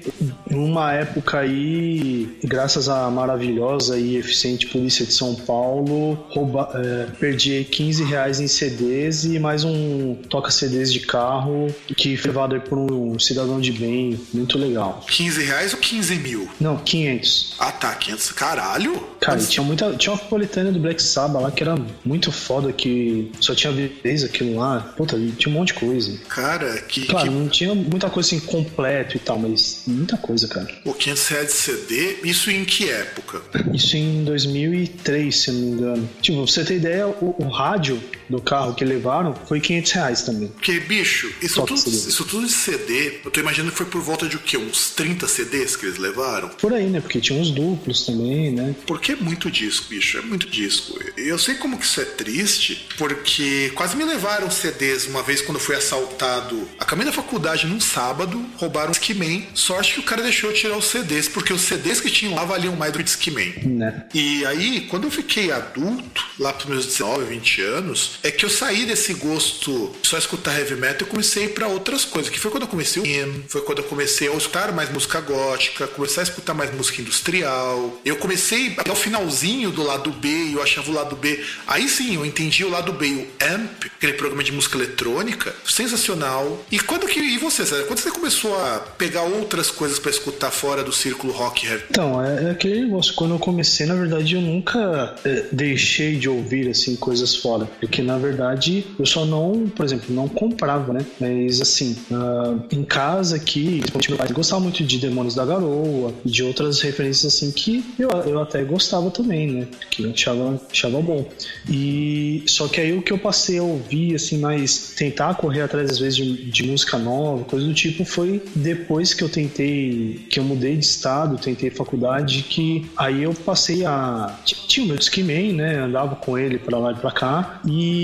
numa 0.50 0.92
época 0.92 1.38
aí, 1.38 2.28
graças 2.42 2.88
à 2.88 3.10
maravilhosa 3.10 3.98
e 3.98 4.16
eficiente 4.16 4.66
polícia 4.66 5.06
de 5.06 5.12
São 5.12 5.34
Paulo, 5.34 6.14
rouba, 6.30 6.70
é, 6.74 7.06
perdi 7.18 7.64
15 7.64 8.04
reais 8.04 8.40
em 8.40 8.48
CDs 8.48 9.24
e 9.24 9.38
mais 9.38 9.64
um 9.64 10.14
toca 10.28 10.50
CDs 10.50 10.92
de 10.92 11.00
carro 11.00 11.68
que 11.96 12.16
foi 12.16 12.30
levado 12.30 12.60
por 12.60 12.78
um 12.78 13.18
cidadão 13.18 13.60
de 13.60 13.72
bem, 13.72 14.18
muito 14.32 14.58
legal. 14.58 15.04
15 15.08 15.44
reais 15.44 15.72
ou 15.72 15.78
15 15.78 16.14
mil? 16.16 16.48
Não, 16.60 16.76
500. 16.76 17.56
Ah 17.58 17.72
tá, 17.72 17.94
500, 17.94 18.32
caralho? 18.32 19.12
Cara, 19.20 19.38
Mas... 19.38 19.50
tinha 19.50 19.64
muita, 19.64 19.94
tinha 19.94 20.12
uma 20.12 20.18
coletânea 20.18 20.72
do 20.72 20.80
Black 20.80 21.02
Sabbath 21.02 21.42
lá 21.42 21.50
que 21.50 21.62
era 21.62 21.76
muito 22.04 22.32
foda, 22.32 22.72
que 22.72 23.30
só 23.40 23.54
tinha 23.54 23.72
vez 23.72 24.24
aquilo 24.24 24.58
lá. 24.58 24.80
Puta, 24.96 25.16
tinha 25.30 25.54
um 25.54 25.58
monte 25.58 25.68
de 25.68 25.74
coisa. 25.74 26.18
Cara, 26.28 26.80
que... 26.82 27.06
Claro, 27.06 27.28
que... 27.28 27.34
não 27.34 27.48
tinha 27.48 27.74
muita 27.74 28.10
coisa 28.10 28.26
assim 28.28 28.40
completo 28.40 29.16
e 29.16 29.20
tal, 29.20 29.38
mas 29.38 29.84
muita 29.86 30.16
coisa, 30.16 30.48
cara. 30.48 30.68
O 30.84 30.92
500 30.92 31.28
reais 31.28 31.46
de 31.46 31.52
CD, 31.52 32.16
isso 32.24 32.50
em 32.50 32.64
que 32.64 32.90
época? 32.90 33.42
Isso 33.72 33.96
em 33.96 34.24
2003, 34.24 35.36
se 35.36 35.50
não 35.50 35.60
me 35.60 35.66
engano. 35.72 36.10
Tipo, 36.20 36.38
pra 36.42 36.52
você 36.52 36.64
ter 36.64 36.76
ideia, 36.76 37.06
o, 37.06 37.34
o 37.38 37.48
rádio 37.48 38.02
do 38.32 38.40
carro 38.40 38.74
que 38.74 38.84
levaram 38.84 39.34
foi 39.46 39.60
500 39.60 39.92
reais 39.92 40.22
também. 40.22 40.48
Porque, 40.48 40.80
bicho, 40.80 41.32
isso 41.40 41.62
tudo, 41.64 41.88
isso 41.88 42.24
tudo 42.24 42.46
de 42.46 42.52
CD, 42.52 43.20
eu 43.24 43.30
tô 43.30 43.40
imaginando 43.40 43.70
que 43.70 43.76
foi 43.76 43.86
por 43.86 44.00
volta 44.00 44.26
de 44.28 44.36
o 44.36 44.40
quê? 44.40 44.56
Uns 44.56 44.90
30 44.90 45.28
CDs 45.28 45.76
que 45.76 45.86
eles 45.86 45.98
levaram? 45.98 46.48
Por 46.48 46.72
aí, 46.72 46.86
né? 46.86 47.00
Porque 47.00 47.20
tinha 47.20 47.40
uns 47.40 47.50
duplos 47.50 48.06
também, 48.06 48.50
né? 48.50 48.74
Porque 48.86 49.12
é 49.12 49.16
muito 49.16 49.50
disco, 49.50 49.88
bicho, 49.88 50.18
é 50.18 50.22
muito 50.22 50.48
disco. 50.48 50.98
Eu 51.16 51.38
sei 51.38 51.56
como 51.56 51.78
que 51.78 51.84
isso 51.84 52.00
é 52.00 52.04
triste, 52.04 52.88
porque 52.96 53.70
quase 53.74 53.96
me 53.96 54.04
levaram 54.04 54.50
CDs 54.50 55.06
uma 55.06 55.22
vez 55.22 55.42
quando 55.42 55.58
eu 55.58 55.62
fui 55.62 55.76
assaltado 55.76 56.68
a 56.78 56.84
caminho 56.84 57.06
da 57.06 57.12
faculdade 57.12 57.66
num 57.66 57.80
sábado, 57.80 58.44
roubaram 58.56 58.88
um 58.88 58.92
Discman. 58.92 59.46
Sorte 59.54 59.94
que 59.94 60.00
o 60.00 60.02
cara 60.02 60.22
deixou 60.22 60.50
eu 60.50 60.56
tirar 60.56 60.76
os 60.76 60.86
CDs, 60.86 61.28
porque 61.28 61.52
os 61.52 61.62
CDs 61.62 62.00
que 62.00 62.10
tinham 62.10 62.34
lá 62.34 62.44
valiam 62.44 62.74
mais 62.76 62.92
do 62.92 62.98
que 62.98 63.04
Discman. 63.04 63.52
Né? 63.64 64.04
E 64.14 64.44
aí, 64.46 64.86
quando 64.88 65.04
eu 65.04 65.10
fiquei 65.10 65.50
adulto, 65.50 66.24
lá 66.38 66.52
pros 66.52 66.68
meus 66.68 66.86
19, 66.86 67.24
20 67.24 67.62
anos, 67.62 68.18
é 68.22 68.30
que 68.30 68.44
eu 68.44 68.50
saí 68.50 68.86
desse 68.86 69.14
gosto 69.14 69.90
só 70.02 70.16
escutar 70.16 70.58
heavy 70.58 70.76
metal 70.76 71.06
e 71.06 71.10
comecei 71.10 71.48
para 71.48 71.66
outras 71.66 72.04
coisas. 72.04 72.30
Que 72.30 72.38
foi 72.38 72.50
quando 72.50 72.64
eu 72.64 72.68
comecei 72.68 73.02
o 73.02 73.06
hino, 73.06 73.44
foi 73.48 73.62
quando 73.62 73.78
eu 73.78 73.84
comecei 73.84 74.28
a 74.28 74.34
escutar 74.34 74.72
mais 74.72 74.90
música 74.90 75.20
gótica, 75.20 75.86
começar 75.86 76.20
a 76.20 76.24
escutar 76.24 76.54
mais 76.54 76.72
música 76.74 77.00
industrial. 77.00 78.00
Eu 78.04 78.16
comecei 78.16 78.74
até 78.76 78.92
o 78.92 78.96
finalzinho 78.96 79.70
do 79.70 79.82
lado 79.82 80.10
B 80.10 80.28
e 80.28 80.52
eu 80.54 80.62
achava 80.62 80.90
o 80.90 80.94
lado 80.94 81.16
B. 81.16 81.42
Aí 81.66 81.88
sim, 81.88 82.14
eu 82.14 82.24
entendi 82.24 82.64
o 82.64 82.70
lado 82.70 82.92
B, 82.92 83.06
o 83.06 83.26
AMP, 83.44 83.90
aquele 83.96 84.14
programa 84.14 84.44
de 84.44 84.52
música 84.52 84.76
eletrônica, 84.76 85.54
sensacional. 85.64 86.64
E 86.70 86.78
quando 86.78 87.06
que. 87.06 87.20
E 87.20 87.38
você, 87.38 87.64
César? 87.64 87.84
Quando 87.84 87.98
você 87.98 88.10
começou 88.10 88.54
a 88.56 88.78
pegar 88.98 89.22
outras 89.22 89.70
coisas 89.70 89.98
para 89.98 90.10
escutar 90.10 90.50
fora 90.50 90.82
do 90.82 90.92
círculo 90.92 91.32
rock 91.32 91.66
heavy? 91.66 91.84
Então, 91.90 92.22
é, 92.22 92.44
é 92.44 92.50
aquele 92.50 92.82
negócio. 92.82 93.14
Quando 93.14 93.34
eu 93.34 93.38
comecei, 93.38 93.86
na 93.86 93.94
verdade, 93.94 94.34
eu 94.34 94.40
nunca 94.40 95.14
é, 95.24 95.46
deixei 95.52 96.16
de 96.16 96.28
ouvir 96.28 96.68
assim 96.68 96.96
coisas 96.96 97.34
fora. 97.36 97.66
Porque 97.80 98.02
na 98.02 98.11
verdade 98.18 98.86
eu 98.98 99.06
só 99.06 99.24
não, 99.24 99.68
por 99.74 99.84
exemplo, 99.84 100.14
não 100.14 100.28
comprava, 100.28 100.92
né? 100.92 101.04
Mas 101.20 101.60
assim, 101.60 101.96
uh, 102.10 102.62
em 102.70 102.84
casa 102.84 103.36
aqui, 103.36 103.82
meu 104.08 104.16
pai 104.16 104.28
gostava 104.28 104.60
muito 104.60 104.82
de 104.84 104.98
Demônios 104.98 105.34
da 105.34 105.44
Garoa 105.44 106.12
e 106.24 106.30
de 106.30 106.42
outras 106.42 106.80
referências 106.80 107.34
assim 107.34 107.50
que 107.50 107.84
eu, 107.98 108.08
eu 108.26 108.40
até 108.40 108.62
gostava 108.64 109.10
também, 109.10 109.50
né? 109.50 109.68
Que 109.90 110.04
eu 110.04 110.10
achava, 110.10 110.60
achava 110.70 111.00
bom. 111.00 111.26
E 111.68 112.42
só 112.46 112.68
que 112.68 112.80
aí 112.80 112.92
o 112.96 113.02
que 113.02 113.12
eu 113.12 113.18
passei 113.18 113.58
a 113.58 113.62
ouvir, 113.62 114.14
assim, 114.14 114.38
mais 114.38 114.94
tentar 114.96 115.34
correr 115.34 115.62
atrás 115.62 115.90
às 115.90 115.98
vezes 115.98 116.16
de, 116.16 116.50
de 116.50 116.66
música 116.66 116.98
nova, 116.98 117.44
coisa 117.44 117.66
do 117.66 117.74
tipo, 117.74 118.04
foi 118.04 118.42
depois 118.54 119.14
que 119.14 119.22
eu 119.22 119.28
tentei, 119.28 120.26
que 120.30 120.38
eu 120.38 120.44
mudei 120.44 120.76
de 120.76 120.84
estado, 120.84 121.38
tentei 121.38 121.70
faculdade, 121.70 122.42
que 122.42 122.90
aí 122.96 123.22
eu 123.22 123.34
passei 123.34 123.84
a. 123.84 124.38
Tinha 124.44 124.84
o 124.84 124.88
meu 124.88 124.96
Discman, 124.96 125.52
né? 125.52 125.78
Andava 125.78 126.16
com 126.16 126.38
ele 126.38 126.58
para 126.58 126.78
lá 126.78 126.92
e 126.92 126.94
pra 126.94 127.10
cá. 127.10 127.60
E, 127.66 128.01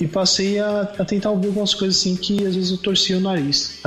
e 0.00 0.06
passei 0.06 0.58
a, 0.58 0.82
a, 0.98 1.04
tentar 1.04 1.30
ouvir 1.30 1.48
algumas 1.48 1.74
coisas 1.74 1.98
assim 1.98 2.16
que 2.16 2.46
às 2.46 2.54
vezes 2.54 2.70
eu 2.70 2.78
torcia 2.78 3.16
o 3.16 3.20
nariz. 3.20 3.80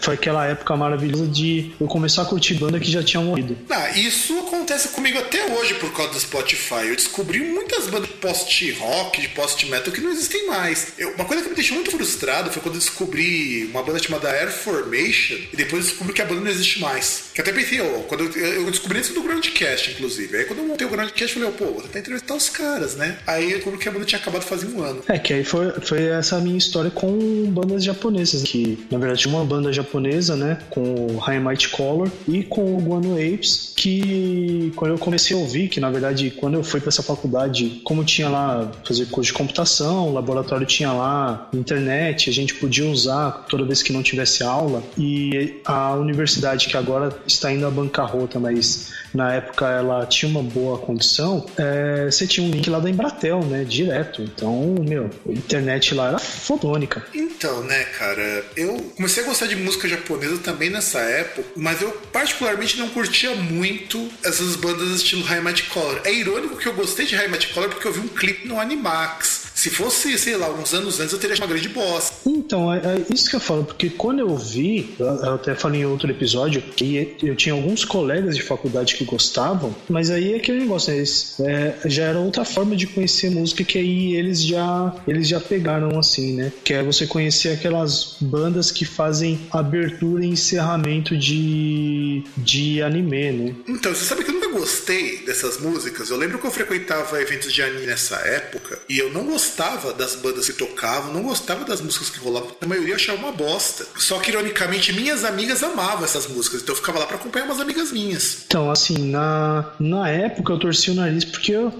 foi 0.00 0.14
aquela 0.14 0.46
época 0.46 0.76
maravilhosa 0.76 1.26
de 1.26 1.72
eu 1.80 1.86
começar 1.86 2.22
a 2.22 2.24
curtir 2.24 2.54
banda 2.54 2.78
que 2.78 2.90
já 2.90 3.02
tinha 3.02 3.22
morrido. 3.22 3.56
Ah, 3.70 3.90
isso 3.90 4.34
acontece 4.62 4.88
comigo 4.90 5.18
até 5.18 5.44
hoje 5.52 5.74
por 5.74 5.92
causa 5.92 6.12
do 6.12 6.20
Spotify. 6.20 6.86
Eu 6.86 6.94
descobri 6.94 7.40
muitas 7.40 7.88
bandas 7.88 8.08
de 8.08 8.14
post-rock, 8.14 9.20
de 9.20 9.28
post-metal 9.28 9.92
que 9.92 10.00
não 10.00 10.12
existem 10.12 10.46
mais. 10.46 10.92
Eu, 10.96 11.14
uma 11.14 11.24
coisa 11.24 11.42
que 11.42 11.48
me 11.48 11.54
deixou 11.54 11.74
muito 11.74 11.90
frustrado 11.90 12.50
foi 12.50 12.62
quando 12.62 12.76
eu 12.76 12.80
descobri 12.80 13.64
uma 13.64 13.82
banda 13.82 13.98
chamada 13.98 14.30
Air 14.30 14.52
Formation 14.52 15.36
e 15.52 15.56
depois 15.56 15.86
descobri 15.86 16.12
que 16.12 16.22
a 16.22 16.24
banda 16.24 16.42
não 16.42 16.50
existe 16.50 16.78
mais. 16.78 17.24
Que 17.34 17.40
até 17.40 17.52
pensei, 17.52 17.80
oh, 17.80 18.04
quando 18.04 18.24
eu, 18.24 18.62
eu 18.62 18.70
descobri 18.70 19.00
isso 19.00 19.12
do 19.12 19.22
Groundcast, 19.22 19.90
inclusive. 19.90 20.36
Aí 20.36 20.44
quando 20.44 20.60
eu 20.60 20.66
montei 20.66 20.86
o 20.86 20.90
Groundcast, 20.90 21.36
eu 21.36 21.42
falei, 21.42 21.58
pô, 21.58 21.72
vou 21.72 21.82
tentar 21.82 21.98
entrevistar 21.98 22.34
os 22.34 22.48
caras, 22.48 22.94
né? 22.94 23.18
Aí 23.26 23.50
eu 23.50 23.56
descobri 23.56 23.80
que 23.80 23.88
a 23.88 23.92
banda 23.92 24.04
tinha 24.04 24.20
acabado 24.20 24.42
fazia 24.42 24.68
um 24.68 24.80
ano. 24.80 25.02
É, 25.08 25.18
que 25.18 25.34
aí 25.34 25.44
foi, 25.44 25.72
foi 25.80 26.04
essa 26.04 26.38
minha 26.38 26.56
história 26.56 26.90
com 26.90 27.18
bandas 27.50 27.82
japonesas, 27.82 28.44
que 28.44 28.86
na 28.90 28.98
verdade 28.98 29.26
uma 29.26 29.44
banda 29.44 29.72
japonesa, 29.72 30.36
né, 30.36 30.58
com 30.70 31.06
o 31.06 31.16
High 31.16 31.40
Might 31.40 31.68
Color 31.70 32.10
e 32.28 32.44
com 32.44 32.76
o 32.76 32.80
Guano 32.80 33.14
Apes, 33.14 33.72
que 33.76 34.51
quando 34.76 34.92
eu 34.92 34.98
comecei 34.98 35.36
a 35.36 35.40
ouvir, 35.40 35.68
que 35.68 35.80
na 35.80 35.90
verdade 35.90 36.30
quando 36.30 36.54
eu 36.54 36.64
fui 36.64 36.80
para 36.80 36.88
essa 36.88 37.02
faculdade, 37.02 37.80
como 37.84 38.04
tinha 38.04 38.28
lá 38.28 38.70
fazer 38.84 39.06
curso 39.06 39.32
de 39.32 39.38
computação, 39.38 40.08
o 40.08 40.12
laboratório 40.12 40.66
tinha 40.66 40.92
lá 40.92 41.48
internet, 41.52 42.28
a 42.28 42.32
gente 42.32 42.54
podia 42.54 42.86
usar 42.86 43.46
toda 43.48 43.64
vez 43.64 43.82
que 43.82 43.92
não 43.92 44.02
tivesse 44.02 44.42
aula, 44.42 44.82
e 44.98 45.60
a 45.64 45.94
universidade 45.94 46.68
que 46.68 46.76
agora 46.76 47.16
está 47.26 47.52
indo 47.52 47.66
à 47.66 47.70
bancarrota, 47.70 48.38
mas 48.38 48.92
na 49.14 49.34
época 49.34 49.66
ela 49.68 50.06
tinha 50.06 50.30
uma 50.30 50.42
boa 50.42 50.78
condição, 50.78 51.46
é, 51.56 52.06
você 52.06 52.26
tinha 52.26 52.46
um 52.46 52.50
link 52.50 52.68
lá 52.68 52.78
da 52.78 52.90
Embratel, 52.90 53.40
né, 53.44 53.64
direto. 53.64 54.22
Então, 54.22 54.74
meu, 54.80 55.10
a 55.28 55.32
internet 55.32 55.94
lá 55.94 56.08
era 56.08 56.18
fodônica. 56.18 57.04
Então, 57.14 57.62
né, 57.64 57.84
cara, 57.84 58.44
eu 58.56 58.76
comecei 58.96 59.22
a 59.22 59.26
gostar 59.26 59.46
de 59.46 59.56
música 59.56 59.88
japonesa 59.88 60.38
também 60.38 60.70
nessa 60.70 61.00
época, 61.00 61.48
mas 61.56 61.80
eu 61.82 61.90
particularmente 62.12 62.78
não 62.78 62.88
curtia 62.88 63.34
muito 63.34 64.10
essas 64.24 64.56
bandas 64.56 64.90
estilo 64.90 65.22
Might 65.42 65.64
Color. 65.64 66.00
É 66.04 66.12
irônico 66.12 66.56
que 66.56 66.66
eu 66.66 66.74
gostei 66.74 67.06
de 67.06 67.16
Might 67.28 67.48
Color 67.52 67.70
porque 67.70 67.86
eu 67.86 67.92
vi 67.92 68.00
um 68.00 68.08
clipe 68.08 68.46
no 68.46 68.60
Animax. 68.60 69.41
Se 69.54 69.70
fosse, 69.70 70.16
sei 70.18 70.36
lá, 70.36 70.50
uns 70.50 70.72
anos 70.74 70.98
antes, 71.00 71.12
eu 71.12 71.18
teria 71.18 71.36
uma 71.36 71.46
grande 71.46 71.68
bosta. 71.68 72.14
Então, 72.26 72.72
é, 72.72 72.78
é, 72.78 73.14
isso 73.14 73.28
que 73.28 73.36
eu 73.36 73.40
falo, 73.40 73.64
porque 73.64 73.90
quando 73.90 74.20
eu 74.20 74.36
vi, 74.36 74.94
eu 74.98 75.34
até 75.34 75.54
falei 75.54 75.82
em 75.82 75.86
outro 75.86 76.10
episódio, 76.10 76.62
que 76.62 77.16
eu 77.22 77.36
tinha 77.36 77.54
alguns 77.54 77.84
colegas 77.84 78.36
de 78.36 78.42
faculdade 78.42 78.96
que 78.96 79.04
gostavam, 79.04 79.74
mas 79.88 80.10
aí 80.10 80.34
é 80.34 80.36
aquele 80.36 80.60
negócio, 80.60 80.92
né, 80.92 81.02
é, 81.40 81.88
já 81.88 82.04
era 82.04 82.18
outra 82.18 82.44
forma 82.44 82.74
de 82.74 82.86
conhecer 82.86 83.30
música 83.30 83.64
que 83.64 83.78
aí 83.78 84.16
eles 84.16 84.42
já, 84.42 84.94
eles 85.06 85.28
já 85.28 85.40
pegaram 85.40 85.98
assim, 85.98 86.34
né? 86.34 86.52
Que 86.64 86.74
é 86.74 86.82
você 86.82 87.06
conhecer 87.06 87.50
aquelas 87.50 88.16
bandas 88.20 88.70
que 88.70 88.84
fazem 88.84 89.40
abertura 89.50 90.24
e 90.24 90.28
encerramento 90.28 91.16
de, 91.16 92.24
de 92.36 92.82
anime, 92.82 93.32
né? 93.32 93.54
Então, 93.68 93.94
você 93.94 94.04
sabe 94.04 94.24
que 94.24 94.30
eu 94.30 94.34
nunca 94.34 94.48
gostei 94.48 95.24
dessas 95.24 95.58
músicas. 95.58 96.10
Eu 96.10 96.16
lembro 96.16 96.38
que 96.38 96.46
eu 96.46 96.50
frequentava 96.50 97.20
eventos 97.20 97.52
de 97.52 97.62
anime 97.62 97.86
nessa 97.86 98.16
época 98.16 98.78
e 98.88 98.98
eu 98.98 99.12
não 99.12 99.24
gostava 99.24 99.41
gostava 99.42 99.92
das 99.92 100.14
bandas 100.14 100.46
que 100.46 100.52
tocavam, 100.52 101.12
não 101.12 101.22
gostava 101.24 101.64
das 101.64 101.80
músicas 101.80 102.08
que 102.08 102.20
rolavam. 102.20 102.52
A 102.60 102.66
maioria 102.66 102.94
achava 102.94 103.18
uma 103.18 103.32
bosta. 103.32 103.84
Só 103.98 104.20
que, 104.20 104.30
ironicamente, 104.30 104.92
minhas 104.92 105.24
amigas 105.24 105.64
amavam 105.64 106.04
essas 106.04 106.28
músicas. 106.28 106.62
Então 106.62 106.74
eu 106.74 106.76
ficava 106.76 107.00
lá 107.00 107.06
para 107.06 107.16
acompanhar 107.16 107.46
umas 107.46 107.58
amigas 107.58 107.90
minhas. 107.90 108.38
Então, 108.46 108.70
assim, 108.70 109.10
na, 109.10 109.72
na 109.80 110.08
época 110.08 110.52
eu 110.52 110.58
torci 110.60 110.92
o 110.92 110.94
nariz 110.94 111.24
porque 111.24 111.52
eu, 111.52 111.72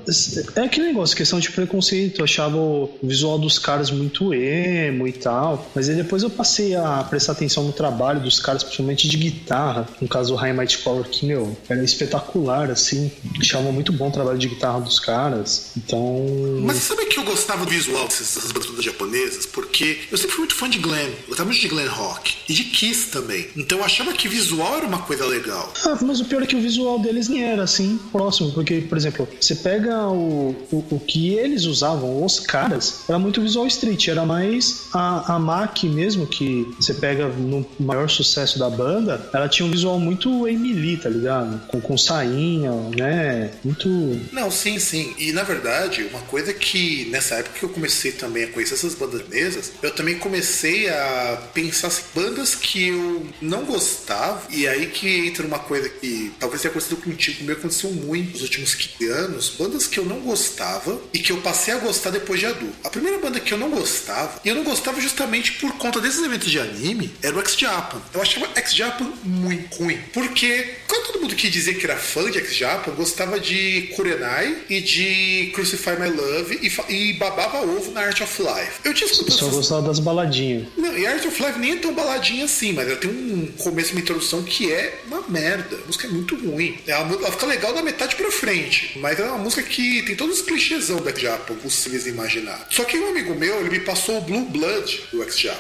é 0.57 0.61
aquele 0.63 0.89
negócio, 0.89 1.17
questão 1.17 1.39
de 1.39 1.53
preconceito. 1.53 2.21
Eu 2.21 2.25
achava 2.25 2.57
o 2.57 2.99
visual 3.01 3.39
dos 3.39 3.61
caras 3.61 3.93
muito 3.93 4.35
emo 4.35 5.07
e 5.07 5.13
tal. 5.13 5.71
Mas 5.73 5.89
aí 5.89 5.95
depois 5.95 6.25
eu 6.25 6.31
passei 6.31 6.75
a 6.75 7.05
prestar 7.09 7.33
atenção 7.33 7.63
no 7.63 7.73
trabalho 7.73 8.21
dos 8.21 8.41
caras, 8.41 8.65
principalmente 8.65 9.09
de 9.09 9.17
guitarra. 9.17 9.87
No 10.01 10.09
caso, 10.09 10.35
o 10.35 10.37
High 10.37 10.53
Might 10.53 10.79
Power, 10.79 11.05
que, 11.05 11.27
meu, 11.27 11.57
era 11.69 11.83
espetacular 11.85 12.73
assim. 12.73 13.13
Achava 13.41 13.71
muito 13.71 13.93
bom 13.93 14.09
o 14.09 14.13
trabalho 14.13 14.39
de 14.39 14.49
guitarra 14.49 14.81
dos 14.81 14.99
caras. 14.99 15.71
Então. 15.77 16.27
Mas 16.63 16.79
sabe 16.79 17.07
que 17.07 17.21
eu 17.21 17.25
gostava 17.25 17.52
do 17.57 17.65
visual 17.67 18.05
dessas 18.05 18.51
bandas 18.53 18.85
japonesas? 18.85 19.47
Porque 19.47 20.01
eu 20.11 20.17
sempre 20.17 20.33
fui 20.33 20.41
muito 20.41 20.55
fã 20.55 20.69
de. 20.69 20.83
Eu 20.83 21.29
gostava 21.29 21.49
muito 21.49 21.61
de 21.61 21.69
Glenn 21.69 21.89
Rock. 21.89 22.35
E 22.49 22.55
de 22.55 22.65
Kiss 22.65 23.11
também. 23.11 23.49
Então 23.57 23.79
eu 23.79 23.85
achava 23.85 24.13
que 24.13 24.29
visual 24.29 24.77
era 24.79 24.87
uma 24.87 24.99
coisa 25.03 25.25
legal. 25.27 25.73
Ah, 25.87 25.99
mas 26.03 26.21
o 26.21 26.25
pior 26.25 26.43
é 26.43 26.47
que 26.47 26.57
o 26.57 26.61
visual 26.61 26.99
deles 26.99 27.29
nem 27.29 27.45
era 27.45 27.63
assim 27.63 27.99
próximo. 28.11 28.53
Porque, 28.53 28.81
por 28.81 28.99
exemplo, 28.99 29.29
você 29.41 29.55
pega 29.55 30.09
o, 30.09 30.51
o, 30.71 30.85
o 30.91 31.01
que 31.01 31.35
eles 31.35 31.65
usavam, 31.65 32.25
os 32.25 32.41
caras, 32.41 33.05
era 33.09 33.19
muito 33.19 33.41
visual 33.41 33.67
street. 33.67 34.09
Era 34.09 34.27
mais 34.27 34.89
a, 34.93 35.35
a 35.35 35.39
Mac 35.39 35.85
mesmo, 35.85 36.27
que 36.27 36.67
você 36.79 36.95
pega 36.95 37.29
no 37.29 37.67
maior 37.79 38.09
sucesso 38.09 38.59
da 38.59 38.69
banda, 38.69 39.29
ela 39.33 39.49
tinha 39.49 39.67
um 39.67 39.71
visual 39.71 39.99
muito 39.99 40.49
Emily, 40.49 40.97
tá 40.97 41.09
ligado? 41.09 41.67
Com, 41.69 41.81
com 41.81 41.97
sainha, 41.97 42.73
né? 42.97 43.51
Muito. 43.65 43.89
Não, 44.33 44.51
sim, 44.51 44.79
sim. 44.79 45.15
E 45.19 45.33
na 45.33 45.43
verdade, 45.43 46.05
uma 46.05 46.21
coisa 46.23 46.53
que 46.53 47.07
nessa 47.11 47.42
época 47.43 47.59
que 47.59 47.65
eu 47.65 47.69
comecei 47.69 48.13
também 48.13 48.45
a 48.45 48.49
conhecer 48.49 48.75
essas 48.75 48.95
bandas 48.95 49.27
mesas, 49.29 49.73
eu 49.83 49.91
também 49.95 50.19
comecei 50.19 50.89
a 50.89 51.51
pensar 51.53 51.89
assim, 51.89 52.03
bandas 52.15 52.55
que 52.55 52.89
eu 52.89 53.27
não 53.41 53.65
gostava, 53.65 54.43
e 54.51 54.67
aí 54.67 54.87
que 54.87 55.27
entra 55.27 55.47
uma 55.47 55.59
coisa 55.59 55.89
que 55.89 56.33
talvez 56.39 56.63
tenha 56.63 56.71
acontecido 56.71 57.01
contigo, 57.03 57.39
comigo 57.39 57.59
aconteceu 57.59 57.91
muito 57.91 58.33
nos 58.33 58.43
últimos 58.43 58.75
15 58.75 59.11
anos, 59.11 59.51
bandas 59.59 59.87
que 59.87 59.99
eu 59.99 60.05
não 60.05 60.21
gostava 60.21 61.01
e 61.13 61.19
que 61.19 61.33
eu 61.33 61.39
passei 61.39 61.75
a 61.75 61.79
gostar 61.79 62.11
depois 62.11 62.41
de 62.41 62.47
adulto. 62.47 62.75
A 62.85 62.91
primeira 62.91 63.19
banda 63.19 63.41
que 63.41 63.53
eu 63.53 63.59
não 63.59 63.71
gostava, 63.71 64.41
e 64.45 64.49
eu 64.49 64.55
não 64.55 64.65
gostava 64.65 65.01
justamente 65.01 65.53
por 65.53 65.73
conta 65.79 66.01
desses 66.01 66.23
eventos 66.23 66.51
de 66.51 66.59
anime, 66.59 67.15
era 67.23 67.37
o 67.37 67.41
X-Japan. 67.41 68.01
Eu 68.15 68.23
achava 68.23 68.49
X-Japan 68.55 69.13
muito 69.25 69.77
ruim, 69.77 69.99
porque 70.13 70.77
quando 70.89 71.07
todo 71.07 71.21
mundo 71.21 71.35
que 71.35 71.51
dizia 71.51 71.75
que 71.75 71.85
era 71.85 71.97
fã 71.97 72.31
de 72.31 72.39
X-Japan 72.39 72.93
gostava 72.93 73.39
de 73.39 73.93
Kurenai 73.95 74.65
e 74.69 74.81
de 74.81 75.51
Crucify 75.55 75.93
My 75.99 76.09
Love 76.09 76.59
e, 76.63 76.95
e 76.95 77.13
babava 77.33 77.63
ovo 77.67 77.91
na 77.93 78.03
Art 78.03 78.21
of 78.21 78.43
Life. 78.43 78.81
Eu 78.85 78.95
tinha 78.95 79.11
escutado. 79.11 79.39
Só 79.39 79.49
gostava 79.49 79.83
das 79.83 79.99
baladinhas. 79.99 80.67
Não, 80.77 80.97
e 80.97 81.07
Art 81.07 81.25
of 81.25 81.43
Life 81.43 81.59
nem 81.59 81.73
é 81.73 81.77
tão 81.77 81.95
baladinha 81.95 82.45
assim, 82.45 82.73
mas 82.73 82.87
ela 82.87 82.97
tem 82.97 83.11
um 83.11 83.47
começo, 83.59 83.93
uma 83.93 84.01
introdução 84.01 84.43
que 84.43 84.73
é 84.73 85.01
uma 85.07 85.23
merda. 85.29 85.77
A 85.77 85.87
música 85.87 86.07
é 86.07 86.11
muito 86.11 86.37
ruim. 86.37 86.79
Ela, 86.87 87.09
ela 87.13 87.33
fica 87.33 87.47
legal 87.47 87.73
da 87.73 87.83
metade 87.83 88.17
pra 88.17 88.31
frente, 88.31 88.99
mas 88.99 89.19
é 89.19 89.25
uma 89.25 89.39
música 89.39 89.63
que 89.63 90.03
tem 90.03 90.15
todos 90.17 90.41
os 90.41 90.43
clichêsão 90.45 90.97
do 90.97 91.09
X-Japan, 91.09 91.55
possíveis 91.57 92.07
imaginar. 92.07 92.67
Só 92.71 92.85
que 92.85 92.99
um 92.99 93.09
amigo 93.09 93.35
meu, 93.35 93.61
ele 93.61 93.71
me 93.71 93.81
passou 93.81 94.19
o 94.19 94.21
Blue 94.21 94.45
Blood 94.47 95.05
do 95.13 95.23
X-Japan. 95.23 95.59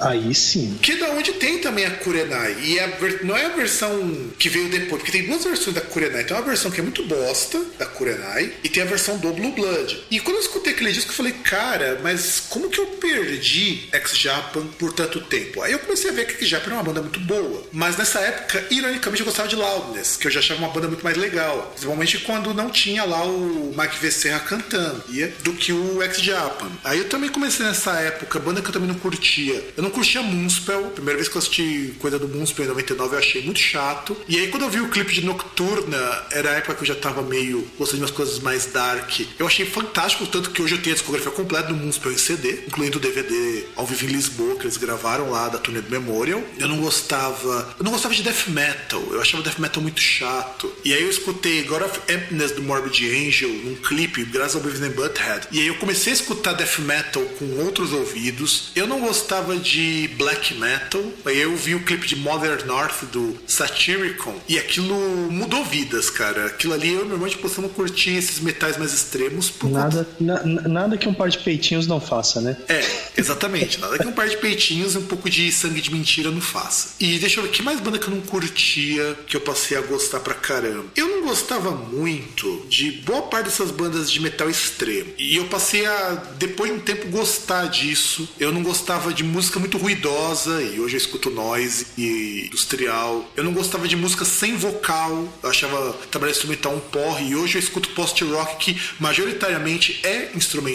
Aí 0.00 0.34
sim. 0.34 0.78
Que 0.82 0.92
é 0.92 0.96
da 0.96 1.10
onde 1.10 1.32
tem 1.32 1.58
também 1.58 1.84
a 1.84 1.90
Kurenai. 1.90 2.56
E 2.62 2.80
a, 2.80 2.88
não 3.22 3.36
é 3.36 3.46
a 3.46 3.50
versão 3.50 4.30
que 4.38 4.48
veio 4.48 4.68
depois, 4.68 5.02
porque 5.02 5.12
tem 5.12 5.26
duas 5.26 5.44
versões 5.44 5.74
da 5.74 5.80
Kurenai. 5.80 6.24
Tem 6.24 6.36
uma 6.36 6.42
versão 6.42 6.70
que 6.70 6.80
é 6.80 6.82
muito 6.82 7.04
bosta 7.06 7.60
da 7.78 7.86
Kurenai 7.86 8.52
e 8.62 8.68
tem 8.68 8.82
a 8.82 8.86
versão 8.86 9.18
do 9.18 9.32
Blue 9.32 9.52
Blood. 9.52 10.04
E 10.10 10.20
quando 10.20 10.36
eu 10.36 10.42
escutei 10.42 10.72
aquele 10.72 10.92
disco, 10.92 11.11
eu 11.12 11.16
falei, 11.16 11.32
cara, 11.32 12.00
mas 12.02 12.40
como 12.48 12.70
que 12.70 12.80
eu 12.80 12.86
perdi 12.86 13.88
X-Japan 13.92 14.66
por 14.78 14.92
tanto 14.92 15.20
tempo? 15.20 15.62
Aí 15.62 15.72
eu 15.72 15.78
comecei 15.78 16.10
a 16.10 16.12
ver 16.12 16.26
que 16.26 16.34
X-Japan 16.34 16.70
é 16.70 16.74
uma 16.74 16.82
banda 16.82 17.02
muito 17.02 17.20
boa. 17.20 17.64
Mas 17.72 17.96
nessa 17.96 18.20
época, 18.20 18.64
ironicamente, 18.70 19.20
eu 19.20 19.26
gostava 19.26 19.48
de 19.48 19.56
Loudness, 19.56 20.16
que 20.16 20.26
eu 20.26 20.30
já 20.30 20.40
achava 20.40 20.60
uma 20.60 20.70
banda 20.70 20.88
muito 20.88 21.04
mais 21.04 21.16
legal. 21.16 21.70
Principalmente 21.72 22.18
quando 22.18 22.54
não 22.54 22.70
tinha 22.70 23.04
lá 23.04 23.24
o 23.24 23.74
Mike 23.76 23.98
Vesserra 23.98 24.40
cantando, 24.40 25.04
do 25.42 25.52
que 25.52 25.72
o 25.72 26.02
X-Japan. 26.02 26.70
Aí 26.84 26.98
eu 26.98 27.08
também 27.08 27.28
comecei 27.28 27.66
nessa 27.66 27.92
época, 28.00 28.38
banda 28.38 28.62
que 28.62 28.68
eu 28.68 28.72
também 28.72 28.88
não 28.88 28.98
curtia. 28.98 29.62
Eu 29.76 29.82
não 29.82 29.90
curtia 29.90 30.22
Moonspell. 30.22 30.90
Primeira 30.90 31.18
vez 31.18 31.28
que 31.28 31.36
eu 31.36 31.38
assisti 31.38 31.94
coisa 31.98 32.18
do 32.18 32.28
Moonspell 32.28 32.64
em 32.64 32.68
99, 32.68 33.14
eu 33.14 33.18
achei 33.18 33.42
muito 33.42 33.60
chato. 33.60 34.16
E 34.26 34.38
aí 34.38 34.48
quando 34.48 34.62
eu 34.62 34.70
vi 34.70 34.80
o 34.80 34.88
clipe 34.88 35.12
de 35.12 35.24
Nocturna, 35.24 36.26
era 36.30 36.50
a 36.50 36.54
época 36.54 36.74
que 36.74 36.82
eu 36.82 36.86
já 36.86 36.94
tava 36.94 37.22
meio 37.22 37.68
gostando 37.78 37.98
de 37.98 38.02
umas 38.02 38.10
coisas 38.10 38.38
mais 38.38 38.66
dark. 38.66 39.20
Eu 39.38 39.46
achei 39.46 39.66
fantástico, 39.66 40.26
tanto 40.26 40.50
que 40.50 40.62
hoje 40.62 40.74
eu 40.74 40.82
tenho 40.82 40.94
discografia 41.02 41.32
completa 41.32 41.68
do 41.68 41.74
Moonspell 41.74 42.12
em 42.12 42.18
CD, 42.18 42.64
incluindo 42.66 42.98
o 42.98 43.00
DVD 43.00 43.64
ao 43.76 43.84
vivo 43.84 44.04
em 44.06 44.08
Lisboa, 44.08 44.56
que 44.56 44.64
eles 44.64 44.76
gravaram 44.76 45.30
lá 45.30 45.48
da 45.48 45.58
turnê 45.58 45.80
do 45.80 45.90
Memorial. 45.90 46.42
Eu 46.58 46.68
não 46.68 46.78
gostava. 46.78 47.74
Eu 47.78 47.84
não 47.84 47.90
gostava 47.90 48.14
de 48.14 48.22
death 48.22 48.48
metal. 48.48 49.02
Eu 49.10 49.20
achava 49.20 49.42
death 49.42 49.58
metal 49.58 49.82
muito 49.82 50.00
chato. 50.00 50.72
E 50.84 50.94
aí 50.94 51.02
eu 51.02 51.10
escutei 51.10 51.64
God 51.64 51.82
of 51.82 52.00
Emptiness 52.08 52.52
do 52.52 52.62
Morbid 52.62 53.04
Angel 53.08 53.48
num 53.48 53.74
clipe, 53.74 54.24
graças 54.24 54.56
ao 54.56 54.62
Beavis 54.62 54.80
and 54.80 54.92
Butthead. 54.92 55.48
E 55.50 55.60
aí 55.60 55.66
eu 55.66 55.74
comecei 55.76 56.12
a 56.12 56.16
escutar 56.16 56.52
death 56.52 56.78
metal 56.78 57.22
com 57.38 57.44
outros 57.64 57.92
ouvidos. 57.92 58.70
Eu 58.74 58.86
não 58.86 59.00
gostava 59.00 59.56
de 59.56 60.08
black 60.16 60.54
metal. 60.54 61.02
Aí 61.24 61.40
eu 61.40 61.56
vi 61.56 61.74
o 61.74 61.84
clipe 61.84 62.06
de 62.06 62.16
Mother 62.16 62.64
North 62.66 63.04
do 63.10 63.36
Satyricon 63.46 64.34
e 64.48 64.58
aquilo 64.58 64.94
mudou 65.30 65.64
vidas, 65.64 66.08
cara. 66.08 66.46
Aquilo 66.46 66.74
ali 66.74 66.92
eu 66.92 67.00
normalmente 67.00 67.38
posso 67.38 67.62
curtir 67.70 68.16
esses 68.16 68.40
metais 68.40 68.76
mais 68.76 68.92
extremos. 68.92 69.50
Por 69.50 69.70
nada, 69.70 70.04
conta... 70.04 70.44
na, 70.44 70.68
nada 70.68 70.91
que 70.96 71.08
um 71.08 71.14
par 71.14 71.28
de 71.28 71.38
peitinhos 71.38 71.86
não 71.86 72.00
faça, 72.00 72.40
né? 72.40 72.56
É, 72.68 72.84
exatamente. 73.16 73.80
nada 73.80 73.98
que 73.98 74.06
um 74.06 74.12
par 74.12 74.28
de 74.28 74.36
peitinhos 74.36 74.94
e 74.94 74.98
um 74.98 75.06
pouco 75.06 75.28
de 75.28 75.50
sangue 75.52 75.80
de 75.80 75.92
mentira 75.92 76.30
não 76.30 76.40
faça. 76.40 76.94
E 77.00 77.18
deixa 77.18 77.40
eu 77.40 77.44
ver, 77.44 77.50
que 77.50 77.62
mais 77.62 77.80
banda 77.80 77.98
que 77.98 78.06
eu 78.06 78.14
não 78.14 78.20
curtia, 78.20 79.16
que 79.26 79.36
eu 79.36 79.40
passei 79.40 79.76
a 79.76 79.80
gostar 79.80 80.20
pra 80.20 80.34
caramba? 80.34 80.86
Eu 80.96 81.08
não 81.08 81.22
gostava 81.22 81.70
muito 81.70 82.66
de 82.68 82.90
boa 82.90 83.22
parte 83.22 83.46
dessas 83.46 83.70
bandas 83.70 84.10
de 84.10 84.20
metal 84.20 84.48
extremo. 84.48 85.12
E 85.18 85.36
eu 85.36 85.46
passei 85.46 85.86
a, 85.86 86.22
depois 86.38 86.70
de 86.70 86.78
um 86.78 86.80
tempo, 86.80 87.08
gostar 87.08 87.66
disso. 87.66 88.28
Eu 88.38 88.52
não 88.52 88.62
gostava 88.62 89.12
de 89.12 89.24
música 89.24 89.58
muito 89.58 89.78
ruidosa, 89.78 90.62
e 90.62 90.80
hoje 90.80 90.94
eu 90.94 90.98
escuto 90.98 91.30
noise 91.30 91.86
e 91.96 92.46
industrial. 92.46 93.30
Eu 93.36 93.44
não 93.44 93.52
gostava 93.52 93.86
de 93.88 93.96
música 93.96 94.24
sem 94.24 94.56
vocal. 94.56 95.28
Eu 95.42 95.50
achava 95.50 95.92
trabalhar 96.10 96.32
instrumental 96.32 96.74
um 96.74 96.80
porre, 96.80 97.30
e 97.30 97.36
hoje 97.36 97.56
eu 97.56 97.60
escuto 97.60 97.88
post-rock 97.90 98.56
que 98.56 98.80
majoritariamente 98.98 100.00
é 100.02 100.30
instrumental. 100.34 100.71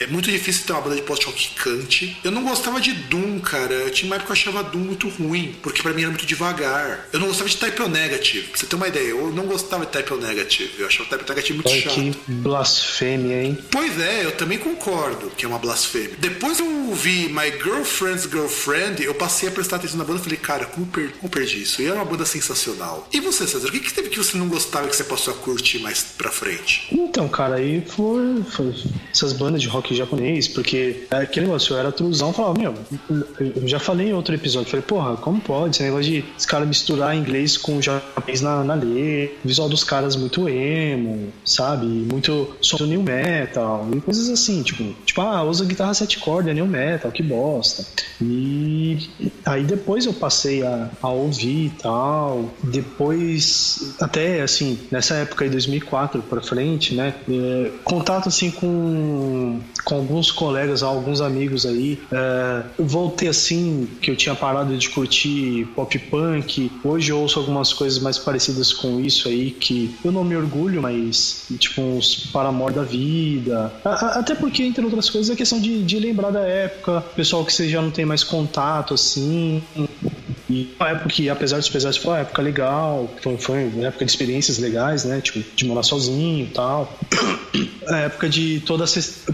É 0.00 0.06
muito 0.06 0.30
difícil 0.30 0.66
ter 0.66 0.72
uma 0.72 0.82
banda 0.82 0.96
de 0.96 1.02
post-rock 1.02 1.48
que 1.48 1.54
cante. 1.54 2.16
Eu 2.24 2.30
não 2.30 2.42
gostava 2.44 2.80
de 2.80 2.92
Doom, 2.92 3.40
cara. 3.40 3.74
Eu 3.74 3.90
tinha 3.90 4.08
uma 4.08 4.16
época 4.16 4.34
que 4.34 4.46
eu 4.46 4.50
achava 4.50 4.62
Doom 4.68 4.80
muito 4.80 5.08
ruim, 5.08 5.54
porque 5.62 5.82
para 5.82 5.92
mim 5.92 6.02
era 6.02 6.10
muito 6.10 6.26
devagar. 6.26 7.08
Eu 7.12 7.20
não 7.20 7.28
gostava 7.28 7.48
de 7.48 7.56
Type 7.56 7.82
O 7.82 7.88
Negative. 7.88 8.48
Pra 8.48 8.58
você 8.58 8.66
ter 8.66 8.76
uma 8.76 8.88
ideia, 8.88 9.08
eu 9.08 9.30
não 9.32 9.46
gostava 9.46 9.86
de 9.86 9.92
Type 9.92 10.12
O 10.12 10.16
Negative. 10.16 10.72
Eu 10.78 10.86
achava 10.86 11.08
Type 11.08 11.24
O 11.24 11.28
Negative 11.28 11.54
muito 11.54 11.70
Olha 11.70 11.80
chato. 11.80 11.94
Que 11.94 12.32
blasfêmia, 12.32 13.42
hein? 13.42 13.58
Pois 13.70 14.00
é, 14.00 14.24
eu 14.24 14.32
também 14.32 14.58
concordo 14.58 15.30
que 15.30 15.44
é 15.44 15.48
uma 15.48 15.58
blasfêmia. 15.58 16.16
Depois 16.18 16.58
eu 16.58 16.88
ouvi 16.88 17.28
My 17.28 17.50
Girlfriend's 17.62 18.24
Girlfriend, 18.24 19.02
eu 19.02 19.14
passei 19.14 19.48
a 19.48 19.52
prestar 19.52 19.76
atenção 19.76 19.98
na 19.98 20.04
banda 20.04 20.20
e 20.20 20.22
falei, 20.22 20.38
cara, 20.38 20.66
como, 20.66 20.86
per 20.86 21.12
como 21.12 21.30
perdi 21.30 21.62
isso? 21.62 21.82
E 21.82 21.86
era 21.86 21.94
uma 21.94 22.04
banda 22.04 22.24
sensacional. 22.24 23.08
E 23.12 23.20
você, 23.20 23.46
César, 23.46 23.68
o 23.68 23.70
que, 23.70 23.80
que 23.80 23.92
teve 23.92 24.08
que 24.08 24.18
você 24.18 24.36
não 24.36 24.48
gostava 24.48 24.86
e 24.86 24.90
que 24.90 24.96
você 24.96 25.04
passou 25.04 25.34
a 25.34 25.36
curtir 25.36 25.78
mais 25.80 26.02
pra 26.02 26.30
frente? 26.30 26.88
Então, 26.92 27.28
cara, 27.28 27.56
aí 27.56 27.84
foi, 27.86 28.42
foi 28.50 28.74
essas 29.28 29.32
bandas 29.32 29.60
de 29.60 29.68
rock 29.68 29.94
japonês, 29.94 30.48
porque 30.48 31.06
aquele 31.10 31.46
negócio, 31.46 31.74
eu 31.74 31.78
era 31.78 31.92
truzão, 31.92 32.32
falava, 32.32 32.58
meu, 32.58 32.74
eu 33.38 33.68
já 33.68 33.78
falei 33.78 34.08
em 34.08 34.12
outro 34.14 34.34
episódio, 34.34 34.70
falei, 34.70 34.84
porra, 34.84 35.16
como 35.16 35.40
pode 35.40 35.76
esse 35.76 35.82
negócio 35.82 36.04
de 36.10 36.24
os 36.36 36.46
caras 36.46 36.66
misturar 36.66 37.16
inglês 37.16 37.56
com 37.56 37.80
japonês 37.80 38.40
na, 38.40 38.64
na 38.64 38.74
lei, 38.74 39.36
visual 39.44 39.68
dos 39.68 39.84
caras 39.84 40.16
muito 40.16 40.48
emo, 40.48 41.32
sabe? 41.44 41.86
Muito 41.86 42.56
som 42.60 42.78
new 42.86 43.02
metal 43.02 43.88
e 43.94 44.00
coisas 44.00 44.28
assim, 44.28 44.62
tipo, 44.62 44.84
tipo, 45.04 45.20
ah, 45.20 45.42
usa 45.42 45.64
guitarra 45.64 45.92
sete 45.94 46.18
cordas, 46.18 46.54
new 46.54 46.66
metal, 46.66 47.10
que 47.10 47.22
bosta. 47.22 47.84
E 48.20 49.08
aí 49.44 49.64
depois 49.64 50.06
eu 50.06 50.12
passei 50.12 50.62
a, 50.62 50.90
a 51.02 51.08
ouvir 51.08 51.66
e 51.66 51.70
tal, 51.70 52.50
depois, 52.62 53.94
até 54.00 54.40
assim, 54.40 54.78
nessa 54.90 55.14
época 55.16 55.44
aí, 55.44 55.50
2004 55.50 56.22
pra 56.22 56.40
frente, 56.40 56.94
né, 56.94 57.14
é, 57.28 57.70
contato 57.84 58.28
assim 58.28 58.50
com, 58.50 58.68
com 59.84 59.94
alguns 59.94 60.30
colegas, 60.30 60.82
alguns 60.82 61.20
amigos 61.20 61.64
aí, 61.66 61.98
é, 62.12 62.62
voltei 62.78 63.28
assim, 63.28 63.88
que 64.00 64.10
eu 64.10 64.16
tinha 64.16 64.34
parado 64.34 64.76
de 64.76 64.88
curtir 64.90 65.66
pop 65.74 65.98
punk, 65.98 66.70
hoje 66.84 67.10
eu 67.10 67.18
ouço 67.20 67.38
algumas 67.38 67.72
coisas 67.72 67.98
mais 67.98 68.18
parecidas 68.18 68.72
com 68.72 69.00
isso 69.00 69.28
aí, 69.28 69.50
que 69.50 69.94
eu 70.04 70.12
não 70.12 70.24
me 70.24 70.36
orgulho, 70.36 70.82
mas 70.82 71.46
tipo 71.58 71.80
uns 71.80 72.28
Paramore 72.32 72.74
da 72.74 72.82
vida, 72.82 73.72
até 73.84 74.34
porque, 74.34 74.62
entre 74.62 74.84
outras 74.84 75.08
coisas, 75.08 75.30
é 75.30 75.36
questão 75.36 75.60
de, 75.60 75.82
de 75.82 75.98
lembrar 75.98 76.30
da 76.30 76.46
época, 76.46 77.00
pessoal 77.14 77.44
que 77.44 77.52
você 77.52 77.68
já 77.68 77.80
não 77.80 77.90
tem 77.90 78.04
mais 78.04 78.22
contato, 78.24 78.94
assim, 78.94 79.62
e 80.50 80.74
uma 80.80 80.88
época 80.88 81.08
que, 81.10 81.28
apesar 81.28 81.58
dos 81.58 81.68
pesares, 81.68 81.98
foi 81.98 82.12
uma 82.12 82.20
época 82.20 82.40
legal, 82.40 83.10
foi, 83.22 83.36
foi 83.36 83.68
uma 83.68 83.86
época 83.86 84.04
de 84.04 84.10
experiências 84.10 84.58
legais, 84.58 85.04
né? 85.04 85.20
Tipo, 85.20 85.44
de 85.54 85.64
morar 85.66 85.82
sozinho 85.82 86.46
e 86.46 86.48
tal. 86.48 86.98
A 87.88 87.98
época 87.98 88.28
de 88.28 88.60
toda 88.60 88.84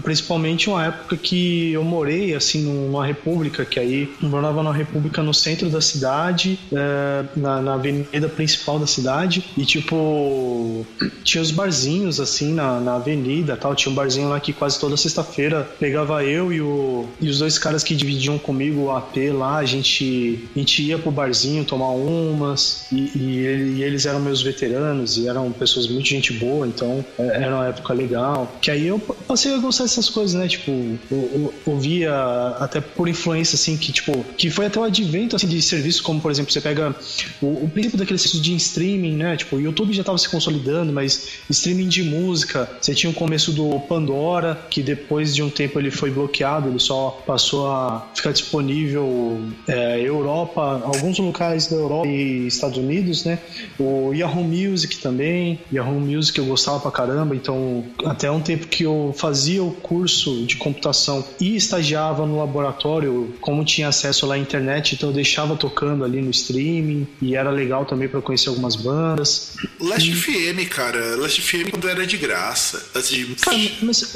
principalmente 0.03 0.69
uma 0.69 0.85
época 0.85 1.17
que 1.17 1.71
eu 1.71 1.83
morei 1.83 2.33
assim 2.33 2.63
numa 2.63 3.05
república, 3.05 3.65
que 3.65 3.79
aí 3.79 4.13
morava 4.21 4.61
numa 4.61 4.73
república 4.73 5.21
no 5.21 5.33
centro 5.33 5.69
da 5.69 5.81
cidade, 5.81 6.59
é, 6.71 7.25
na, 7.35 7.61
na 7.61 7.73
avenida 7.73 8.27
principal 8.29 8.79
da 8.79 8.87
cidade, 8.87 9.43
e 9.57 9.65
tipo, 9.65 10.85
tinha 11.23 11.41
os 11.41 11.51
barzinhos 11.51 12.19
assim 12.19 12.53
na, 12.53 12.79
na 12.79 12.95
avenida 12.95 13.57
tal, 13.57 13.75
tinha 13.75 13.91
um 13.91 13.95
barzinho 13.95 14.29
lá 14.29 14.39
que 14.39 14.53
quase 14.53 14.79
toda 14.79 14.95
sexta-feira 14.97 15.67
pegava 15.79 16.23
eu 16.23 16.51
e, 16.51 16.61
o, 16.61 17.07
e 17.19 17.29
os 17.29 17.39
dois 17.39 17.57
caras 17.57 17.83
que 17.83 17.95
dividiam 17.95 18.37
comigo 18.37 18.81
o 18.81 18.91
AP 18.91 19.17
lá, 19.33 19.57
a 19.57 19.65
gente, 19.65 20.47
a 20.55 20.59
gente 20.59 20.83
ia 20.83 20.97
pro 20.97 21.11
barzinho 21.11 21.65
tomar 21.65 21.89
umas, 21.89 22.87
e, 22.91 23.11
e, 23.15 23.75
e 23.77 23.83
eles 23.83 24.05
eram 24.05 24.19
meus 24.19 24.41
veteranos 24.41 25.17
e 25.17 25.27
eram 25.27 25.51
pessoas 25.51 25.87
muito 25.87 26.07
gente 26.07 26.33
boa, 26.33 26.67
então 26.67 27.03
é, 27.17 27.43
era 27.43 27.55
uma 27.55 27.67
época 27.67 27.93
legal. 27.93 28.44
Que 28.61 28.71
aí 28.71 28.87
eu 28.87 28.99
passei 28.99 29.53
a 29.53 29.57
gostar 29.57 29.83
dessas 29.83 30.09
coisas, 30.09 30.39
né? 30.39 30.47
Tipo, 30.47 30.71
eu, 31.11 31.53
ouvia 31.65 32.13
até 32.59 32.81
por 32.81 33.07
influência, 33.07 33.55
assim, 33.55 33.77
que 33.77 33.91
tipo, 33.91 34.25
que 34.37 34.49
foi 34.49 34.65
até 34.67 34.79
o 34.79 34.83
advento 34.83 35.35
assim, 35.35 35.47
de 35.47 35.61
serviços 35.61 36.01
como, 36.01 36.19
por 36.19 36.31
exemplo, 36.31 36.51
você 36.51 36.61
pega 36.61 36.95
o, 37.41 37.65
o 37.65 37.69
princípio 37.71 37.97
daquele 37.97 38.19
serviço 38.19 38.41
de 38.41 38.55
streaming, 38.55 39.15
né? 39.15 39.37
Tipo, 39.37 39.55
o 39.57 39.61
YouTube 39.61 39.93
já 39.93 40.01
estava 40.01 40.17
se 40.17 40.29
consolidando, 40.29 40.91
mas 40.91 41.29
streaming 41.49 41.87
de 41.87 42.03
música, 42.03 42.69
você 42.79 42.93
tinha 42.93 43.09
o 43.09 43.13
começo 43.13 43.51
do 43.51 43.79
Pandora, 43.81 44.59
que 44.69 44.81
depois 44.81 45.35
de 45.35 45.43
um 45.43 45.49
tempo 45.49 45.79
ele 45.79 45.91
foi 45.91 46.11
bloqueado, 46.11 46.69
ele 46.69 46.79
só 46.79 47.21
passou 47.25 47.67
a 47.67 48.07
ficar 48.13 48.31
disponível 48.31 49.41
é, 49.67 50.01
Europa, 50.01 50.81
alguns 50.85 51.17
locais 51.19 51.67
da 51.67 51.77
Europa 51.77 52.07
e 52.07 52.47
Estados 52.47 52.77
Unidos, 52.77 53.25
né? 53.25 53.39
O 53.79 54.13
Yahoo 54.13 54.43
Music 54.43 54.97
também, 54.97 55.59
Yahoo 55.71 55.99
Music 55.99 56.37
eu 56.37 56.45
gostava 56.45 56.79
pra 56.79 56.91
caramba, 56.91 57.35
então 57.35 57.83
até 58.05 58.29
um 58.35 58.41
tempo 58.41 58.67
que 58.67 58.83
eu 58.83 59.13
fazia 59.17 59.63
o 59.63 59.71
curso 59.71 60.45
de 60.45 60.57
computação 60.57 61.25
e 61.39 61.55
estagiava 61.55 62.25
no 62.25 62.37
laboratório, 62.37 63.33
como 63.41 63.63
tinha 63.63 63.87
acesso 63.87 64.25
lá 64.25 64.35
à 64.35 64.37
internet, 64.37 64.95
então 64.95 65.09
eu 65.09 65.13
deixava 65.13 65.55
tocando 65.55 66.03
ali 66.03 66.21
no 66.21 66.29
streaming 66.31 67.07
e 67.21 67.35
era 67.35 67.49
legal 67.49 67.85
também 67.85 68.07
para 68.07 68.21
conhecer 68.21 68.49
algumas 68.49 68.75
bandas. 68.75 69.55
Last 69.79 70.09
e... 70.09 70.13
FM, 70.13 70.69
cara, 70.69 71.15
Last 71.17 71.41
FM 71.41 71.69
quando 71.71 71.89
era 71.89 72.05
de 72.05 72.17
graça. 72.17 72.83
De... 73.09 73.25
Cara, 73.35 73.57
mas 73.81 74.15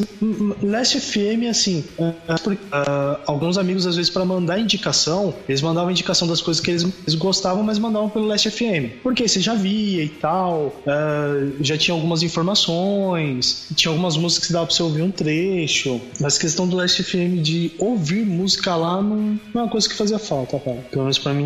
Last 0.62 1.00
FM, 1.00 1.50
assim, 1.50 1.84
uh, 1.98 2.10
uh, 2.10 3.20
alguns 3.26 3.58
amigos 3.58 3.86
às 3.86 3.96
vezes 3.96 4.10
para 4.10 4.26
mandar 4.26 4.60
indicação, 4.60 5.34
eles 5.48 5.62
mandavam 5.62 5.92
indicação 5.92 6.28
das 6.28 6.42
coisas 6.42 6.62
que 6.62 6.72
eles, 6.72 6.84
eles, 6.84 7.16
gostavam, 7.16 7.64
mas 7.64 7.78
mandavam 7.78 8.10
pelo 8.10 8.26
Last 8.26 8.50
FM. 8.50 9.02
Porque 9.04 9.28
você 9.28 9.40
já 9.40 9.54
via 9.54 10.04
e 10.04 10.10
tal, 10.10 10.82
uh, 10.86 11.56
já 11.62 11.78
tinha 11.78 11.94
algumas 11.94 12.24
informações, 12.24 13.68
tinha 13.76 13.92
algumas 13.92 14.09
músicas 14.18 14.48
que 14.48 14.54
dava 14.54 14.66
pra 14.66 14.76
você 14.76 14.84
ouvir 14.84 15.02
um 15.02 15.12
trecho. 15.12 16.02
Mas 16.20 16.38
questão 16.38 16.68
do 16.68 16.76
Last 16.76 17.04
FM 17.04 17.42
de 17.42 17.72
ouvir 17.78 18.26
música 18.26 18.76
lá 18.76 19.02
não, 19.02 19.40
é 19.54 19.58
uma 19.58 19.70
coisa 19.70 19.88
que 19.88 19.96
fazia 19.96 20.20
falta, 20.20 20.60
cara. 20.60 20.86
Pelo 20.92 21.04
menos 21.04 21.18
pra 21.18 21.34
mim 21.34 21.46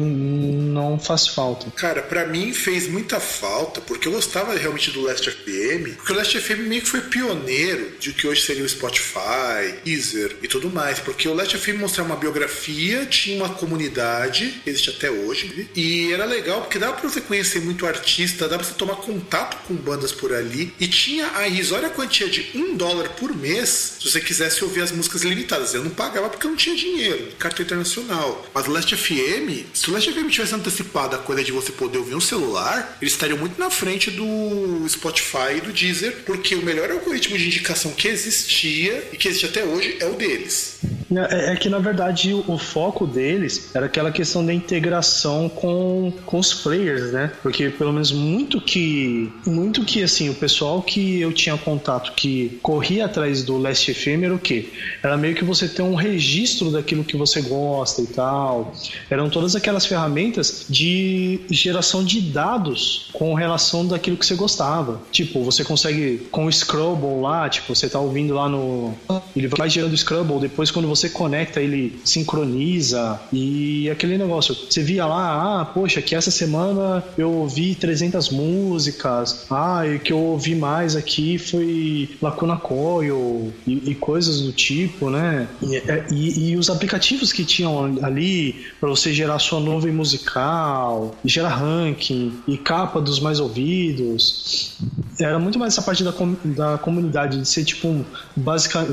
não 0.72 1.00
faz 1.00 1.28
falta. 1.28 1.70
Cara, 1.72 2.02
pra 2.02 2.26
mim 2.28 2.54
fez 2.54 2.88
muita 2.88 3.20
falta, 3.20 3.82
porque 3.82 4.08
eu 4.08 4.12
gostava 4.12 4.56
realmente 4.56 4.92
do 4.92 5.02
Last 5.02 5.30
FM, 5.30 5.96
porque 5.96 6.14
o 6.14 6.16
Last 6.16 6.40
FM 6.40 6.68
meio 6.68 6.82
que 6.82 6.90
foi 6.90 7.02
pioneiro 7.02 7.94
de 8.00 8.14
que 8.14 8.28
hoje 8.28 8.42
seria 8.42 8.64
o 8.64 8.70
Spotify, 8.70 9.76
Deezer 9.84 10.38
e 10.42 10.48
tudo 10.48 10.70
mais. 10.70 11.00
Porque 11.00 11.28
o 11.28 11.34
Last 11.34 11.58
FM 11.58 11.80
mostrava 11.80 12.10
uma 12.10 12.20
biografia, 12.20 13.06
tinha 13.06 13.38
uma 13.38 13.50
comunidade, 13.50 14.62
existe 14.66 14.90
até 14.90 15.10
hoje, 15.10 15.68
e 15.76 16.12
era 16.12 16.26
legal 16.26 16.62
porque 16.62 16.80
dava 16.80 16.94
pra 16.94 17.10
você 17.10 17.22
conhecer 17.22 17.62
muito 17.62 17.86
artista, 17.86 18.48
dava 18.48 18.64
pra 18.64 18.72
você 18.72 18.78
tomar 18.78 18.96
contato 18.96 19.58
com 19.68 19.74
bandas 19.74 20.12
por 20.12 20.34
ali, 20.34 20.74
e 20.80 20.88
tinha 20.88 21.32
a 21.36 21.48
irrisória 21.48 21.90
quantia 21.90 22.30
de 22.30 22.43
um 22.56 22.76
dólar 22.76 23.10
por 23.10 23.36
mês 23.36 23.98
se 24.00 24.10
você 24.10 24.20
quisesse 24.20 24.64
ouvir 24.64 24.82
as 24.82 24.92
músicas 24.92 25.24
limitadas. 25.24 25.74
Eu 25.74 25.84
não 25.84 25.92
pagava 25.92 26.30
porque 26.30 26.46
eu 26.46 26.52
não 26.52 26.58
tinha 26.58 26.76
dinheiro, 26.76 27.32
cartão 27.40 27.66
internacional. 27.66 28.46
Mas 28.54 28.68
o 28.68 28.72
Last 28.72 28.96
FM, 28.96 29.66
se 29.74 29.90
o 29.90 29.94
Last 29.94 30.12
FM 30.12 30.30
tivesse 30.30 30.56
antecipado 30.56 31.16
a 31.16 31.20
coisa 31.20 31.44
de 31.44 31.52
você 31.52 31.72
poder 31.72 31.98
ouvir 31.98 32.16
um 32.16 32.22
celular, 32.22 32.98
eles 33.02 33.14
estariam 33.14 33.38
muito 33.38 33.60
na 33.60 33.70
frente 33.70 34.12
do 34.12 34.86
Spotify 34.88 35.58
e 35.58 35.62
do 35.62 35.72
Deezer, 35.72 36.24
porque 36.26 36.56
o 36.56 36.64
melhor 36.64 36.92
algoritmo 36.92 37.38
de 37.38 37.46
indicação 37.46 37.92
que 37.92 38.08
existia 38.08 39.10
e 39.12 39.18
que 39.18 39.28
existe 39.28 39.46
até 39.46 39.64
hoje 39.64 39.98
é 40.00 40.06
o 40.06 40.14
deles. 40.14 40.80
É, 41.12 41.54
é, 41.54 41.56
que 41.56 41.70
na 41.70 41.80
verdade 41.80 42.34
o, 42.34 42.44
o, 42.48 42.58
foco 42.58 43.06
deles 43.06 43.70
era 43.74 43.86
aquela 43.86 44.12
questão 44.12 44.46
da 44.46 44.54
integração 44.54 45.48
com, 45.50 46.12
com 46.26 46.40
os 46.40 46.54
players, 46.54 47.12
né? 47.12 47.32
Porque 47.42 47.70
pelo 47.70 47.94
menos 47.94 48.12
muito 48.12 48.60
que 48.60 49.32
muito 49.46 49.84
que 49.84 50.02
assim 50.02 50.30
o 50.30 50.34
pessoal 50.34 50.82
que 50.82 51.22
eu 51.22 51.32
tinha 51.32 51.58
contato 51.58 52.14
que 52.14 52.33
corria 52.62 53.06
atrás 53.06 53.44
do 53.44 53.58
Last 53.58 53.94
FM 53.94 54.24
era 54.24 54.34
o 54.34 54.40
quê? 54.40 54.70
Era 55.04 55.16
meio 55.18 55.36
que 55.36 55.44
você 55.44 55.68
ter 55.68 55.84
um 55.84 55.96
registro 55.96 56.72
daquilo 56.72 57.04
que 57.04 57.16
você 57.16 57.42
gosta 57.42 58.02
e 58.02 58.08
tal. 58.08 58.74
Eram 59.10 59.30
todas 59.30 59.56
aquelas 59.56 59.86
ferramentas 59.86 60.66
de 60.68 61.42
geração 61.50 62.04
de 62.04 62.22
dados 62.22 63.10
com 63.14 63.34
relação 63.34 63.86
daquilo 63.86 64.18
que 64.18 64.26
você 64.26 64.36
gostava. 64.36 65.02
Tipo, 65.12 65.44
você 65.44 65.64
consegue 65.64 66.28
com 66.32 66.46
o 66.46 66.52
Scrubble 66.52 67.22
lá, 67.22 67.48
tipo, 67.50 67.76
você 67.76 67.88
tá 67.88 68.00
ouvindo 68.00 68.34
lá 68.34 68.50
no 68.50 68.94
ele 69.36 69.48
vai 69.48 69.70
gerando 69.70 69.94
o 69.94 69.98
Scrubble, 69.98 70.40
depois 70.40 70.72
quando 70.72 70.88
você 70.88 71.04
você 71.04 71.10
conecta, 71.10 71.60
ele 71.60 72.00
sincroniza 72.06 73.20
e 73.32 73.90
aquele 73.90 74.18
negócio. 74.18 74.56
Você 74.56 74.82
via 74.82 75.06
lá, 75.06 75.62
ah, 75.62 75.66
poxa, 75.66 76.02
que 76.02 76.16
essa 76.16 76.32
semana 76.32 77.04
eu 77.18 77.32
ouvi 77.32 77.76
300 77.76 78.30
músicas, 78.30 79.46
ah, 79.50 79.86
e 79.86 80.00
que 80.00 80.14
eu 80.14 80.20
ouvi 80.20 80.56
mais 80.56 80.96
aqui 80.96 81.38
foi 81.38 82.10
Lacuna 82.24 82.58
Coil 82.58 83.54
e, 83.66 83.92
e 83.92 83.96
coisas 83.96 84.42
do 84.42 84.52
tipo, 84.52 85.10
né? 85.10 85.48
E, 85.62 85.76
é, 85.76 86.06
e, 86.12 86.52
e 86.52 86.58
os 86.58 86.70
aplicativos 86.70 87.32
que 87.32 87.44
tinham 87.44 87.98
ali 88.02 88.66
para 88.80 88.90
você 88.90 89.14
gerar 89.14 89.40
sua 89.40 89.60
nuvem 89.60 89.92
musical, 89.92 91.16
gerar 91.24 91.50
ranking 91.50 92.34
e 92.48 92.58
capa 92.58 93.02
dos 93.02 93.20
mais 93.20 93.40
ouvidos. 93.40 94.78
Era 95.20 95.38
muito 95.38 95.60
mais 95.60 95.74
essa 95.74 95.82
parte 95.82 96.04
da, 96.04 96.12
com, 96.12 96.36
da 96.44 96.78
comunidade, 96.78 97.40
de 97.40 97.48
ser 97.48 97.64
tipo 97.64 97.88
um, 97.88 98.04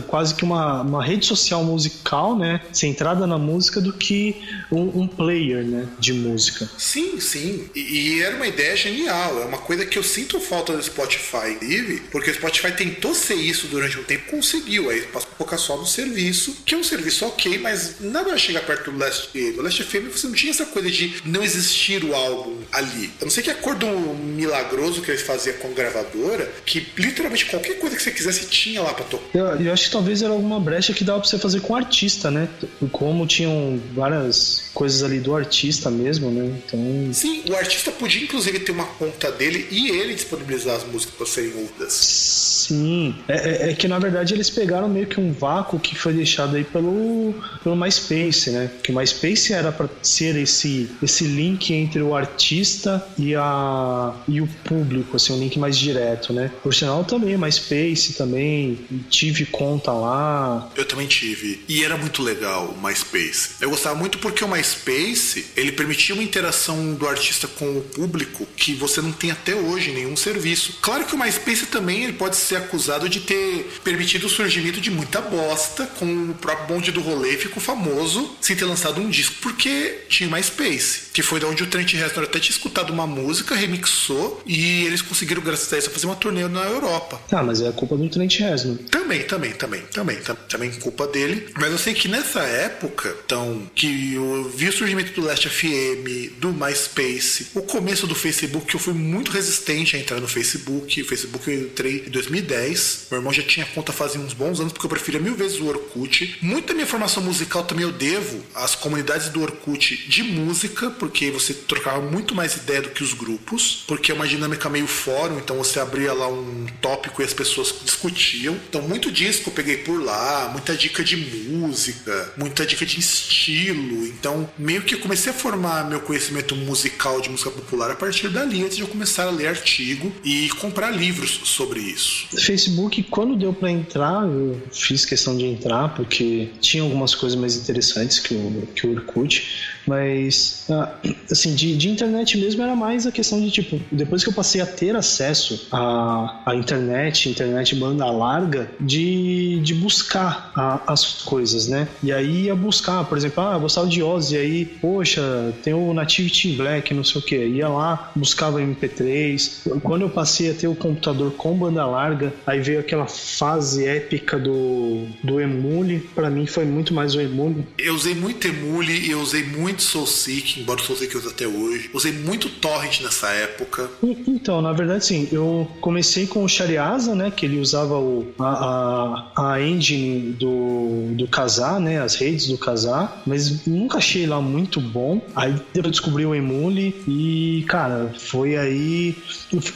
quase 0.07 0.35
que 0.35 0.45
uma, 0.45 0.83
uma 0.83 1.03
rede 1.03 1.25
social 1.25 1.65
musical 1.65 2.21
né? 2.39 2.61
Centrada 2.73 3.27
na 3.27 3.39
música 3.39 3.81
do 3.81 3.93
que 3.93 4.37
um, 4.71 5.03
um 5.03 5.07
player, 5.07 5.65
né? 5.65 5.87
De 5.99 6.13
música. 6.13 6.69
Sim, 6.77 7.21
sim. 7.21 7.69
E, 7.75 7.81
e, 7.81 8.23
era 8.23 8.37
uma 8.37 8.47
ideia 8.47 8.77
genial. 8.77 9.41
É 9.41 9.45
uma 9.45 9.59
coisa 9.59 9.87
que 9.87 9.99
eu 9.99 10.03
sinto 10.03 10.41
falta 10.41 10.77
do 10.77 10.83
Spotify 10.83 11.59
Live, 11.63 12.03
porque 12.11 12.31
o 12.31 12.35
Spotify 12.35 12.73
tentou 12.73 13.15
ser 13.21 13.35
isso 13.35 13.67
durante 13.69 13.99
um 13.99 14.05
tempo, 14.05 14.31
conseguiu. 14.31 14.91
Aí 14.91 15.03
passou 15.03 15.31
a 15.33 15.37
focar 15.37 15.59
só 15.59 15.77
no 15.77 15.87
serviço, 15.87 16.57
que 16.65 16.75
é 16.75 16.79
um 16.79 16.85
serviço 16.85 17.27
ok, 17.27 17.59
mas 17.59 17.97
nada 18.01 18.37
chega 18.37 18.61
perto 18.61 18.91
do 18.91 18.99
Last 18.99 19.29
FM. 19.29 19.59
O 19.59 19.63
Last 19.63 19.83
FM 19.83 20.11
você 20.11 20.27
não 20.27 20.35
tinha 20.35 20.51
essa 20.51 20.67
coisa 20.67 20.91
de 20.91 21.21
não 21.25 21.43
existir 21.43 22.05
o 22.05 22.15
álbum 22.15 22.57
ali. 22.73 23.11
Eu 23.21 23.27
não 23.27 23.31
sei 23.31 23.43
que 23.43 23.51
acordo 23.51 23.87
milagroso 23.87 25.03
que 25.03 25.11
eles 25.11 25.23
faziam 25.23 25.57
com 25.59 25.69
a 25.69 25.71
gravadora, 25.73 26.51
que 26.65 26.87
literalmente 26.97 27.47
qualquer 27.47 27.79
coisa 27.79 27.97
que 27.97 28.03
você 28.03 28.11
quisesse 28.11 28.47
tinha 28.47 28.83
lá 28.83 28.95
pra 28.95 29.05
tocar. 29.05 29.39
Eu, 29.39 29.47
eu 29.61 29.73
acho 29.73 29.85
que 29.85 29.91
talvez 29.91 30.23
era 30.23 30.33
alguma 30.33 30.59
brecha 30.61 30.93
que 30.93 31.05
dava 31.05 31.21
pra 31.21 31.29
você 31.29 31.39
fazer 31.39 31.61
com 31.61 31.75
artista, 31.75 32.31
né? 32.31 32.49
Como 32.91 33.27
tinham 33.27 33.81
várias 33.95 34.71
coisas 34.75 35.03
ali 35.03 35.21
do 35.21 35.35
artista 35.35 35.91
mesmo, 35.91 36.31
né? 36.31 36.61
Então. 36.65 37.13
Sim, 37.13 37.43
o 37.49 37.55
artista 37.55 37.91
podia 37.91 38.23
inclusive 38.23 38.61
ter 38.61 38.73
uma 38.73 38.87
conta 38.87 39.31
dele 39.31 39.67
e 39.71 39.91
ele 39.91 40.15
disponibilizar 40.15 40.77
as 40.77 40.85
músicas 40.85 41.15
para 41.17 41.27
serem 41.27 41.55
ouvidas. 41.55 42.60
Sim, 42.71 43.17
é, 43.27 43.35
é, 43.35 43.71
é, 43.71 43.75
que 43.75 43.89
na 43.89 43.99
verdade 43.99 44.33
eles 44.33 44.49
pegaram 44.49 44.89
meio 44.89 45.05
que 45.05 45.21
um 45.21 45.33
vácuo 45.33 45.81
que 45.81 45.97
foi 45.97 46.13
deixado 46.13 46.55
aí 46.55 46.63
pelo, 46.63 47.35
pelo 47.65 47.75
MySpace, 47.75 48.51
né? 48.51 48.71
Que 48.81 48.93
o 48.93 48.95
MySpace 48.97 49.53
era 49.53 49.73
para 49.73 49.89
ser 50.01 50.37
esse, 50.37 50.89
esse 51.03 51.25
link 51.25 51.75
entre 51.75 52.01
o 52.01 52.15
artista 52.15 53.05
e, 53.19 53.35
a, 53.35 54.15
e 54.29 54.41
o 54.41 54.47
público, 54.47 55.17
assim, 55.17 55.33
um 55.33 55.41
link 55.41 55.59
mais 55.59 55.77
direto, 55.77 56.33
né? 56.33 56.49
Por 56.63 56.73
sinal 56.73 57.05
também, 57.05 57.37
MySpace 57.37 58.13
também, 58.13 58.79
tive 59.09 59.47
conta 59.47 59.91
lá. 59.91 60.71
Eu 60.77 60.85
também 60.85 61.09
tive. 61.09 61.65
E 61.69 61.83
era 61.83 61.97
muito 61.97 62.23
legal 62.23 62.67
o 62.67 62.81
MySpace. 62.81 63.57
Eu 63.61 63.71
gostava 63.71 63.97
muito 63.97 64.21
porque 64.21 64.45
o 64.45 64.49
MySpace, 64.49 65.47
ele 65.57 65.73
permitia 65.73 66.15
uma 66.15 66.23
interação 66.23 66.95
do 66.95 67.09
artista 67.09 67.49
com 67.49 67.79
o 67.79 67.81
público 67.81 68.47
que 68.57 68.75
você 68.75 69.03
não 69.03 69.11
tem 69.11 69.33
até 69.33 69.57
hoje 69.57 69.91
nenhum 69.91 70.15
serviço. 70.15 70.79
Claro 70.81 71.05
que 71.05 71.17
o 71.17 71.19
MySpace 71.19 71.67
também 71.67 72.05
ele 72.05 72.13
pode 72.13 72.37
ser 72.37 72.60
acusado 72.61 73.09
de 73.09 73.21
ter 73.21 73.81
permitido 73.83 74.27
o 74.27 74.31
surgimento 74.31 74.81
de 74.81 74.91
muita 74.91 75.21
bosta, 75.21 75.87
com 75.99 76.31
o 76.31 76.35
próprio 76.35 76.69
bonde 76.69 76.93
do 76.93 77.01
rolê 77.01 77.37
ficou 77.37 77.63
famoso 77.63 78.37
sem 78.41 78.57
ter 78.57 78.65
lançado 78.65 79.01
um 79.01 79.09
disco 79.09 79.37
porque 79.41 80.05
tinha 80.09 80.29
MySpace, 80.29 81.11
que 81.13 81.23
foi 81.23 81.41
da 81.41 81.47
onde 81.47 81.63
o 81.63 81.67
Trent 81.67 81.93
Reznor 81.95 82.25
até 82.25 82.39
tinha 82.39 82.55
escutado 82.57 82.91
uma 82.91 83.07
música, 83.07 83.55
remixou 83.55 84.43
e 84.47 84.85
eles 84.85 85.03
conseguiram 85.03 85.43
graças 85.43 85.73
a 85.73 85.79
isso 85.79 85.91
fazer 85.91 86.07
uma 86.07 86.17
turnê 86.17 86.47
na 86.49 86.65
Europa. 86.65 87.21
Ah, 87.33 87.43
mas 87.43 87.61
é 87.61 87.71
culpa 87.73 87.97
do 87.97 88.09
Trent 88.09 88.39
Reznor. 88.39 88.79
Também, 88.91 89.23
também, 89.23 89.53
também, 89.53 89.83
também, 89.93 90.19
também 90.49 90.71
culpa 90.73 91.07
dele. 91.07 91.49
Mas 91.59 91.71
eu 91.71 91.79
sei 91.79 91.95
que 91.95 92.09
nessa 92.09 92.41
época, 92.41 93.17
então, 93.25 93.71
que 93.75 94.15
eu 94.15 94.51
vi 94.55 94.69
o 94.69 94.73
surgimento 94.73 95.13
do 95.13 95.27
Last 95.27 95.49
FM, 95.49 96.39
do 96.39 96.53
MySpace, 96.53 97.49
o 97.55 97.63
começo 97.63 98.07
do 98.07 98.15
Facebook, 98.15 98.67
que 98.67 98.77
eu 98.77 98.81
fui 98.81 98.95
muito 98.95 99.31
resistente 99.31 99.97
a 99.97 99.99
entrar 99.99 100.21
no 100.21 100.29
Facebook. 100.29 101.03
O 101.03 101.05
Facebook 101.05 101.51
eu 101.51 101.63
entrei 101.63 102.05
em 102.07 102.11
2010 102.11 102.50
2010. 102.51 103.07
Meu 103.11 103.21
irmão 103.21 103.33
já 103.33 103.43
tinha 103.43 103.65
conta 103.67 103.93
fazia 103.93 104.21
uns 104.21 104.33
bons 104.33 104.61
anos, 104.61 104.73
porque 104.73 104.87
eu 104.87 104.91
preferia 104.91 105.21
mil 105.21 105.35
vezes 105.35 105.61
o 105.61 105.67
Orkut. 105.67 106.39
Muita 106.43 106.75
minha 106.75 106.87
formação 106.87 107.23
musical 107.23 107.65
também 107.65 107.85
eu 107.85 107.93
devo 107.93 108.43
às 108.55 108.75
comunidades 108.75 109.29
do 109.29 109.43
Orkut 109.43 110.09
de 110.09 110.23
música, 110.23 110.91
porque 110.91 111.31
você 111.31 111.55
trocava 111.55 112.01
muito 112.01 112.35
mais 112.35 112.57
ideia 112.57 112.83
do 112.83 112.91
que 112.91 113.03
os 113.03 113.13
grupos, 113.13 113.85
porque 113.87 114.11
é 114.11 114.15
uma 114.15 114.27
dinâmica 114.27 114.69
meio 114.69 114.87
fórum, 114.87 115.39
então 115.39 115.57
você 115.57 115.79
abria 115.79 116.13
lá 116.13 116.29
um 116.29 116.67
tópico 116.81 117.23
e 117.23 117.25
as 117.25 117.33
pessoas 117.33 117.75
discutiam. 117.85 118.55
Então, 118.69 118.83
muito 118.83 119.11
disco 119.11 119.51
eu 119.51 119.55
peguei 119.55 119.79
por 119.79 120.03
lá, 120.03 120.49
muita 120.53 120.75
dica 120.75 121.05
de 121.05 121.17
música, 121.17 122.33
muita 122.37 122.67
dica 122.67 122.85
de 122.85 122.99
estilo. 122.99 124.07
Então, 124.07 124.51
meio 124.59 124.83
que 124.83 124.97
comecei 124.97 125.33
a 125.33 125.35
formar 125.35 125.89
meu 125.89 126.01
conhecimento 126.01 126.57
musical 126.57 127.21
de 127.21 127.31
música 127.31 127.51
popular 127.51 127.91
a 127.91 127.95
partir 127.95 128.29
dali, 128.29 128.65
antes 128.65 128.77
de 128.77 128.83
eu 128.83 128.89
começar 128.89 129.25
a 129.25 129.31
ler 129.31 129.49
artigo 129.49 130.13
e 130.25 130.49
comprar 130.51 130.91
livros 130.91 131.41
sobre 131.45 131.81
isso. 131.81 132.27
Facebook, 132.39 133.03
quando 133.05 133.37
deu 133.37 133.53
para 133.53 133.71
entrar, 133.71 134.25
eu 134.25 134.61
fiz 134.73 135.05
questão 135.05 135.37
de 135.37 135.45
entrar, 135.47 135.95
porque 135.95 136.51
tinha 136.61 136.83
algumas 136.83 137.15
coisas 137.15 137.39
mais 137.39 137.57
interessantes 137.57 138.21
que 138.21 138.35
o, 138.35 138.69
que 138.75 138.87
o 138.87 138.93
Orkut. 138.93 139.80
Mas, 139.87 140.67
ah, 140.71 140.95
assim, 141.31 141.55
de, 141.55 141.77
de, 141.77 141.89
internet 141.89 142.39
mesmo 142.39 142.63
era 142.63 142.77
mais 142.77 143.07
a 143.07 143.13
questão 143.13 143.41
de, 143.41 143.51
tipo, 143.51 143.81
depois 143.91 144.23
que 144.23 144.31
eu 144.31 144.35
passei 144.35 144.61
a 144.61 144.67
ter 144.67 144.95
acesso 144.95 145.69
à, 145.73 146.43
à 146.47 146.55
internet, 146.55 147.29
internet 147.29 147.75
banda 147.75 148.07
larga, 148.07 148.71
de, 148.81 149.61
de 149.61 149.75
buscar 149.75 150.53
a, 150.57 150.93
as 150.93 151.23
coisas, 151.23 151.67
né? 151.69 151.89
E 152.03 152.13
aí 152.13 152.45
ia 152.45 152.55
buscar, 152.55 153.05
por 153.05 153.17
exemplo, 153.17 153.43
ah, 153.43 153.55
eu 153.55 153.61
gostava 153.61 153.87
de 153.87 154.03
Ozzy, 154.03 154.37
aí, 154.37 154.65
poxa, 154.65 155.53
tem 155.63 155.75
o 155.75 155.93
Nativity 155.93 156.53
Black, 156.53 156.93
não 156.95 157.05
sei 157.05 157.21
o 157.21 157.25
que. 157.25 157.37
Ia 157.37 157.69
lá, 157.69 158.11
buscava 158.15 158.61
MP3. 158.61 159.81
Quando 159.83 160.03
eu 160.03 160.11
passei 160.11 160.51
a 160.51 160.55
ter 160.55 160.69
o 160.69 160.75
computador 160.75 161.33
com 161.33 161.55
banda 161.55 161.85
larga, 161.87 162.33
aí 162.47 162.61
veio 162.61 162.81
aquela 162.81 163.07
fase 163.07 163.87
épica 163.87 164.39
do, 164.39 165.07
do 165.23 165.41
Emule. 165.41 166.01
Para 166.15 166.31
mim 166.31 166.47
foi 166.47 166.65
muito 166.65 166.95
mais 166.95 167.15
o 167.15 167.21
Emule. 167.21 167.67
Eu 167.79 167.95
usei 167.95 168.15
muito 168.15 168.47
Emule 168.47 169.07
e 169.07 169.11
eu 169.11 169.21
usei 169.21 169.45
muito 169.45 169.80
muito 169.81 169.85
SoulSeek, 169.85 170.61
embora 170.61 170.81
o 170.81 170.85
SoulSeek 170.85 171.15
eu 171.15 171.21
use 171.21 171.29
até 171.29 171.47
hoje. 171.47 171.91
Usei 171.93 172.13
muito 172.13 172.49
Torrent 172.49 173.01
nessa 173.01 173.29
época. 173.31 173.91
Então, 174.03 174.61
na 174.61 174.73
verdade, 174.73 175.05
sim. 175.07 175.29
Eu 175.33 175.69
comecei 175.81 176.27
com 176.27 176.45
o 176.45 176.49
Shariasa, 176.49 177.15
né? 177.15 177.31
Que 177.31 177.47
ele 177.47 177.59
usava 177.59 177.99
o, 177.99 178.33
a, 178.39 179.33
a, 179.37 179.53
a 179.53 179.63
engine 179.63 180.33
do, 180.33 181.15
do 181.15 181.27
Kazaa, 181.27 181.81
né? 181.81 182.01
As 182.01 182.15
redes 182.15 182.49
do 182.49 182.59
Kazaa. 182.59 183.23
Mas 183.27 183.67
nunca 183.67 183.99
achei 183.99 184.27
lá 184.27 184.41
muito 184.41 184.81
bom. 184.81 185.23
Aí 185.35 185.55
depois 185.73 185.93
descobri 185.93 186.27
o 186.27 186.35
Emule 186.35 186.95
e, 187.09 187.65
cara, 187.67 188.13
foi 188.19 188.57
aí... 188.57 189.17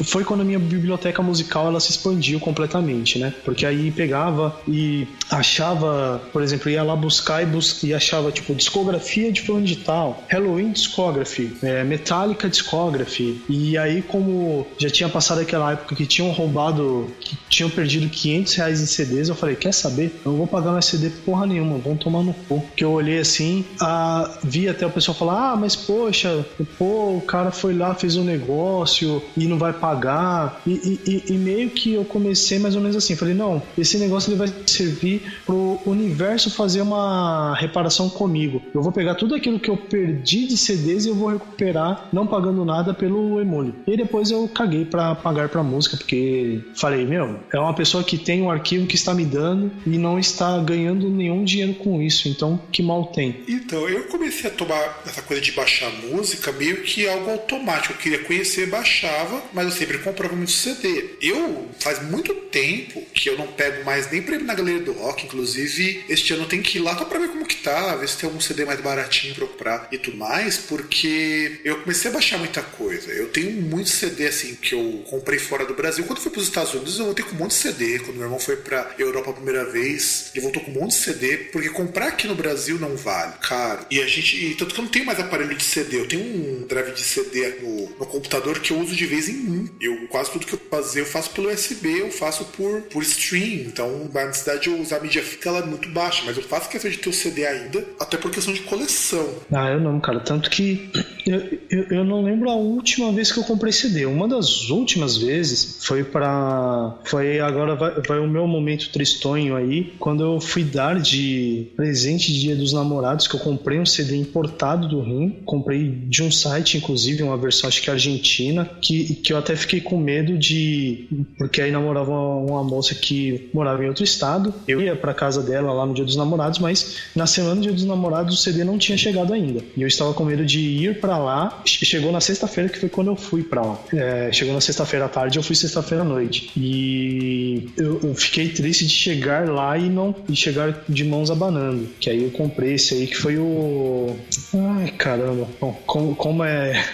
Foi 0.05 0.25
quando 0.25 0.43
a 0.43 0.45
minha 0.45 0.59
biblioteca 0.59 1.23
musical 1.23 1.67
ela 1.67 1.81
se 1.81 1.91
expandiu 1.91 2.39
completamente, 2.39 3.19
né? 3.19 3.35
Porque 3.45 3.65
aí 3.65 3.91
pegava 3.91 4.61
e 4.69 5.09
achava, 5.31 6.21
por 6.33 6.43
exemplo, 6.43 6.71
ia 6.71 6.83
lá 6.83 6.95
buscar 6.95 7.43
e, 7.43 7.47
bus 7.47 7.83
e 7.83 7.95
achava, 7.95 8.31
tipo, 8.31 8.55
discografia 8.55 9.33
de 9.33 9.41
fulano 9.41 9.65
de 9.65 9.77
tal 9.85 10.25
Halloween 10.29 10.73
Discography, 10.73 11.57
é, 11.63 11.85
Metallica 11.85 12.49
Discography. 12.49 13.43
E 13.49 13.77
aí, 13.79 14.03
como 14.03 14.67
já 14.79 14.91
tinha 14.91 15.09
passado 15.09 15.41
aquela 15.41 15.73
época 15.73 15.95
que 15.95 16.07
tinham 16.07 16.31
roubado, 16.31 17.11
que 17.21 17.37
tinham 17.49 17.71
perdido 17.71 18.09
500 18.09 18.55
reais 18.55 18.81
em 18.81 18.87
CDs, 18.87 19.29
eu 19.29 19.35
falei: 19.35 19.57
quer 19.57 19.73
saber? 19.73 20.21
Eu 20.25 20.33
não 20.33 20.39
vou 20.39 20.47
pagar 20.47 20.73
mais 20.73 20.87
CD 20.87 21.11
porra 21.11 21.47
nenhuma, 21.47 21.79
vão 21.79 21.97
tomar 21.97 22.23
no 22.23 22.35
cu. 22.35 22.63
Que 22.77 22.85
eu 22.85 22.93
olhei 22.93 23.19
assim, 23.19 23.65
a, 23.81 24.39
vi 24.43 24.69
até 24.69 24.87
o 24.87 24.91
pessoal 24.91 25.17
falar: 25.17 25.53
ah, 25.53 25.57
mas 25.57 25.77
poxa, 25.77 26.45
pô, 26.79 27.17
o 27.17 27.21
cara 27.21 27.51
foi 27.51 27.75
lá, 27.75 27.95
fez 27.95 28.17
um 28.17 28.25
negócio 28.25 29.23
e 29.37 29.47
não 29.47 29.59
vai 29.59 29.73
pagar. 29.73 30.61
E, 30.67 31.01
e, 31.07 31.33
e 31.33 31.39
meio 31.39 31.71
que 31.71 31.95
eu 31.95 32.05
comecei 32.05 32.59
mais 32.59 32.75
ou 32.75 32.81
menos 32.81 32.97
assim: 32.97 33.17
falei, 33.17 33.35
não, 33.35 33.63
esse 33.77 33.99
negócio 33.99 34.31
ele 34.31 34.39
vai 34.39 34.53
servir 34.67 35.23
pro 35.45 35.81
universo 35.87 36.51
fazer 36.51 36.83
uma 36.83 37.55
reparação 37.55 38.09
comigo. 38.09 38.63
Eu 38.75 38.83
vou 38.83 38.93
pegar 38.93 39.15
tudo 39.15 39.35
aquilo 39.35 39.59
que 39.59 39.71
eu 39.71 39.74
perdi 39.77 40.47
de 40.47 40.57
CDs 40.57 41.05
e 41.05 41.09
eu 41.09 41.15
vou 41.15 41.31
recuperar 41.31 42.09
não 42.13 42.27
pagando 42.27 42.65
nada 42.65 42.95
pelo 42.95 43.41
Emule. 43.41 43.75
E 43.87 43.97
depois 43.97 44.31
eu 44.31 44.49
caguei 44.49 44.85
para 44.85 45.15
pagar 45.15 45.49
pra 45.49 45.63
música, 45.63 45.97
porque 45.97 46.61
falei, 46.77 47.05
meu, 47.05 47.41
é 47.53 47.59
uma 47.59 47.75
pessoa 47.75 48.05
que 48.05 48.19
tem 48.19 48.43
um 48.43 48.51
arquivo 48.51 48.87
que 48.87 48.95
está 48.95 49.15
me 49.15 49.25
dando 49.25 49.71
e 49.87 49.99
não 49.99 50.19
está 50.19 50.59
ganhando 50.59 51.09
nenhum 51.09 51.45
dinheiro 51.45 51.75
com 51.75 52.01
isso, 52.01 52.29
então 52.29 52.61
que 52.71 52.83
mal 52.83 53.07
tem. 53.07 53.43
Então, 53.49 53.89
eu 53.89 54.05
comecei 54.05 54.51
a 54.51 54.53
tomar 54.53 55.03
essa 55.07 55.23
coisa 55.23 55.43
de 55.43 55.53
baixar 55.53 55.91
música 56.11 56.53
meio 56.53 56.83
que 56.83 57.09
algo 57.09 57.31
automático. 57.31 57.95
Eu 57.95 57.99
queria 57.99 58.25
conhecer, 58.25 58.69
baixava, 58.69 59.43
mas 59.53 59.67
eu 59.67 59.73
sempre 59.73 59.99
comprava 59.99 60.35
muito 60.35 60.53
CD. 60.53 61.17
Eu, 61.21 61.69
faz 61.79 62.03
muito 62.03 62.35
tempo 62.35 63.03
que 63.13 63.29
eu 63.29 63.37
não 63.37 63.47
pego 63.49 63.85
mais 63.85 64.11
nem 64.11 64.23
pra 64.23 64.37
ir 64.37 64.43
na 64.43 64.55
galeria 64.55 64.83
do 64.83 64.93
rock, 64.93 65.27
inclusive 65.27 66.05
este 66.09 66.33
ano 66.33 66.45
eu 66.45 66.49
tenho 66.49 66.63
que 66.63 66.79
ir 66.79 66.81
lá 66.81 66.97
só 66.97 67.05
pra 67.05 67.19
ver 67.19 67.29
como 67.29 67.47
que 67.47 67.57
tá, 67.57 67.97
ver 67.97 68.09
se 68.09 68.19
tem 68.19 68.29
algum 68.29 68.41
CD 68.41 68.65
mais 68.65 68.81
baratinho 68.81 69.35
pra 69.35 69.45
eu 69.45 69.49
comprar 69.65 69.89
e 69.91 69.99
tudo 69.99 70.17
mais, 70.17 70.59
porque 70.59 71.61
eu 71.65 71.81
comecei 71.81 72.11
a 72.11 72.15
baixar 72.15 72.39
muita 72.39 72.63
coisa. 72.63 73.11
Eu 73.11 73.29
tenho 73.29 73.51
muito 73.63 73.89
CD 73.89 74.27
assim 74.27 74.55
que 74.55 74.75
eu 74.75 75.03
comprei 75.09 75.39
fora 75.39 75.65
do 75.65 75.75
Brasil. 75.75 76.05
Quando 76.05 76.19
eu 76.19 76.23
fui 76.23 76.31
para 76.31 76.41
os 76.41 76.49
Estados 76.49 76.75
Unidos, 76.75 76.99
eu 76.99 77.07
voltei 77.07 77.25
com 77.25 77.35
um 77.35 77.39
monte 77.39 77.51
de 77.51 77.57
CD. 77.57 77.99
Quando 78.01 78.17
meu 78.17 78.25
irmão 78.25 78.39
foi 78.39 78.57
para 78.57 78.95
Europa 78.99 79.31
a 79.31 79.35
primeira 79.35 79.65
vez, 79.65 80.31
ele 80.35 80.43
voltou 80.43 80.63
com 80.63 80.71
um 80.71 80.75
monte 80.75 80.91
de 80.91 80.97
CD, 80.97 81.37
porque 81.53 81.71
comprar 81.71 82.09
aqui 82.09 82.27
no 82.27 82.35
Brasil 82.35 82.79
não 82.79 82.97
vale, 82.97 83.33
caro. 83.41 83.87
E 83.91 84.01
a 84.01 84.07
gente, 84.07 84.37
e 84.37 84.55
tanto 84.55 84.75
que 84.75 84.81
eu 84.81 84.85
não 84.85 84.91
tenho 84.91 85.07
mais 85.07 85.19
aparelho 85.19 85.55
de 85.55 85.65
CD, 85.65 85.99
eu 85.99 86.09
tenho 86.09 86.23
um 86.23 86.67
drive 86.67 86.93
de 86.93 87.03
CD 87.03 87.61
no, 87.63 87.89
no 87.99 88.07
computador 88.07 88.61
que 88.61 88.73
eu 88.73 88.79
uso 88.79 88.95
de 88.95 89.07
vez 89.07 89.29
em 89.29 89.37
um. 89.37 89.69
Eu 89.81 90.07
quase 90.09 90.31
tudo 90.31 90.47
que 90.47 90.55
eu 90.55 90.61
fazer 90.71 91.01
eu 91.01 91.07
faço 91.07 91.31
pelo 91.31 91.53
USB, 91.53 92.01
eu 92.01 92.11
faço 92.11 92.45
por, 92.47 92.83
por 92.83 93.03
stream. 93.03 93.67
Então, 93.67 94.11
a 94.15 94.25
necessidade 94.27 94.63
de 94.63 94.69
eu 94.69 94.81
usar 94.81 94.97
a 94.97 95.01
mídia 95.01 95.23
fica 95.23 95.49
ela 95.49 95.59
é 95.61 95.67
muito 95.67 95.89
baixa, 95.89 96.23
mas 96.25 96.37
eu 96.37 96.43
faço 96.43 96.69
questão 96.69 96.91
de 96.91 96.99
ter 96.99 97.09
o 97.09 97.13
CD 97.13 97.47
ainda, 97.47 97.87
até 97.99 98.17
por 98.17 98.31
questão 98.31 98.53
de 98.53 98.61
coleção. 98.63 99.35
Ah, 99.55 99.71
eu 99.71 99.81
não, 99.81 100.01
cara. 100.01 100.19
Tanto 100.19 100.51
que 100.51 100.91
eu, 101.25 101.41
eu, 101.71 101.83
eu, 101.91 102.05
não 102.05 102.23
lembro 102.23 102.51
a 102.51 102.57
última 102.57 103.13
vez 103.13 103.31
que 103.31 103.39
eu 103.39 103.45
comprei 103.45 103.73
CD. 103.73 104.05
Uma 104.05 104.27
das 104.27 104.69
últimas 104.69 105.17
vezes 105.17 105.79
foi 105.85 106.03
para 106.03 106.99
Foi 107.05 107.39
agora 107.39 107.77
vai, 107.77 108.03
vai, 108.03 108.19
o 108.19 108.27
meu 108.27 108.49
momento 108.49 108.91
tristonho 108.91 109.55
aí, 109.55 109.93
quando 110.01 110.25
eu 110.25 110.41
fui 110.41 110.65
dar 110.65 111.01
de 111.01 111.69
presente 111.77 112.33
de 112.33 112.41
Dia 112.41 112.57
dos 112.57 112.73
Namorados, 112.73 113.29
que 113.29 113.37
eu 113.37 113.41
comprei 113.41 113.79
um 113.79 113.87
CD 113.87 114.17
importado 114.17 114.89
do 114.89 115.01
Rim. 115.01 115.39
Comprei 115.45 115.89
de 115.89 116.25
um 116.25 116.33
site, 116.33 116.77
inclusive, 116.77 117.23
uma 117.23 117.37
versão 117.37 117.69
acho 117.69 117.81
que 117.81 117.91
argentina, 117.91 118.69
que, 118.81 119.15
que 119.15 119.33
eu 119.33 119.39
até 119.39 119.55
fiquei 119.55 119.81
com 119.81 119.97
medo 119.97 120.37
de. 120.37 121.07
Porque 121.39 121.63
aí 121.63 121.71
namorava 121.71 122.11
uma, 122.11 122.53
uma 122.53 122.65
moça 122.65 122.93
que 122.95 123.49
morava 123.55 123.85
em 123.85 123.89
outro 123.89 124.03
estado. 124.03 124.53
Eu 124.67 124.81
ia 124.81 124.97
para 124.97 125.15
casa 125.15 125.43
dela 125.43 125.73
lá 125.73 125.87
no 125.87 125.95
Dia 125.95 126.05
dos 126.05 126.17
Namorados, 126.17 126.59
mas 126.59 126.97
na 127.15 127.27
semana 127.27 127.55
do 127.55 127.63
Dia 127.63 127.73
dos 127.73 127.85
Namorados 127.85 128.35
o 128.35 128.43
CD 128.43 128.65
não 128.65 128.79
tinha 128.79 128.99
chegado 128.99 129.33
ainda 129.33 129.44
ainda. 129.45 129.65
E 129.77 129.83
eu 129.83 129.89
estava 129.89 130.13
com 130.15 130.25
medo 130.25 130.45
de 130.45 130.61
ir 130.61 131.01
para 131.01 131.19
lá. 131.19 131.63
Chegou 131.65 132.11
na 132.11 132.21
sexta-feira, 132.21 132.69
que 132.69 132.79
foi 132.79 132.89
quando 132.89 133.09
eu 133.09 133.17
fui 133.17 133.43
para 133.43 133.63
lá. 133.63 133.79
É, 133.93 134.31
chegou 134.33 134.55
na 134.55 134.61
sexta-feira 134.61 135.07
à 135.07 135.09
tarde, 135.09 135.39
eu 135.39 135.43
fui 135.43 135.55
sexta-feira 135.55 136.03
à 136.03 136.07
noite. 136.07 136.51
E 136.57 137.69
eu, 137.77 138.01
eu, 138.03 138.15
fiquei 138.15 138.49
triste 138.49 138.87
de 138.87 138.93
chegar 138.93 139.49
lá 139.49 139.77
e 139.77 139.89
não 139.89 140.15
e 140.29 140.35
chegar 140.37 140.85
de 140.89 141.05
mãos 141.05 141.31
abanando. 141.31 141.89
Que 142.01 142.11
aí 142.11 142.25
eu 142.25 142.31
comprei 142.31 142.75
esse 142.75 142.95
aí, 142.95 143.07
que 143.07 143.17
foi 143.17 143.37
o. 143.39 144.17
Ai, 144.55 144.91
caramba. 144.93 145.49
Bom, 145.61 145.73
como, 145.87 146.15
como 146.17 146.45
é 146.45 146.85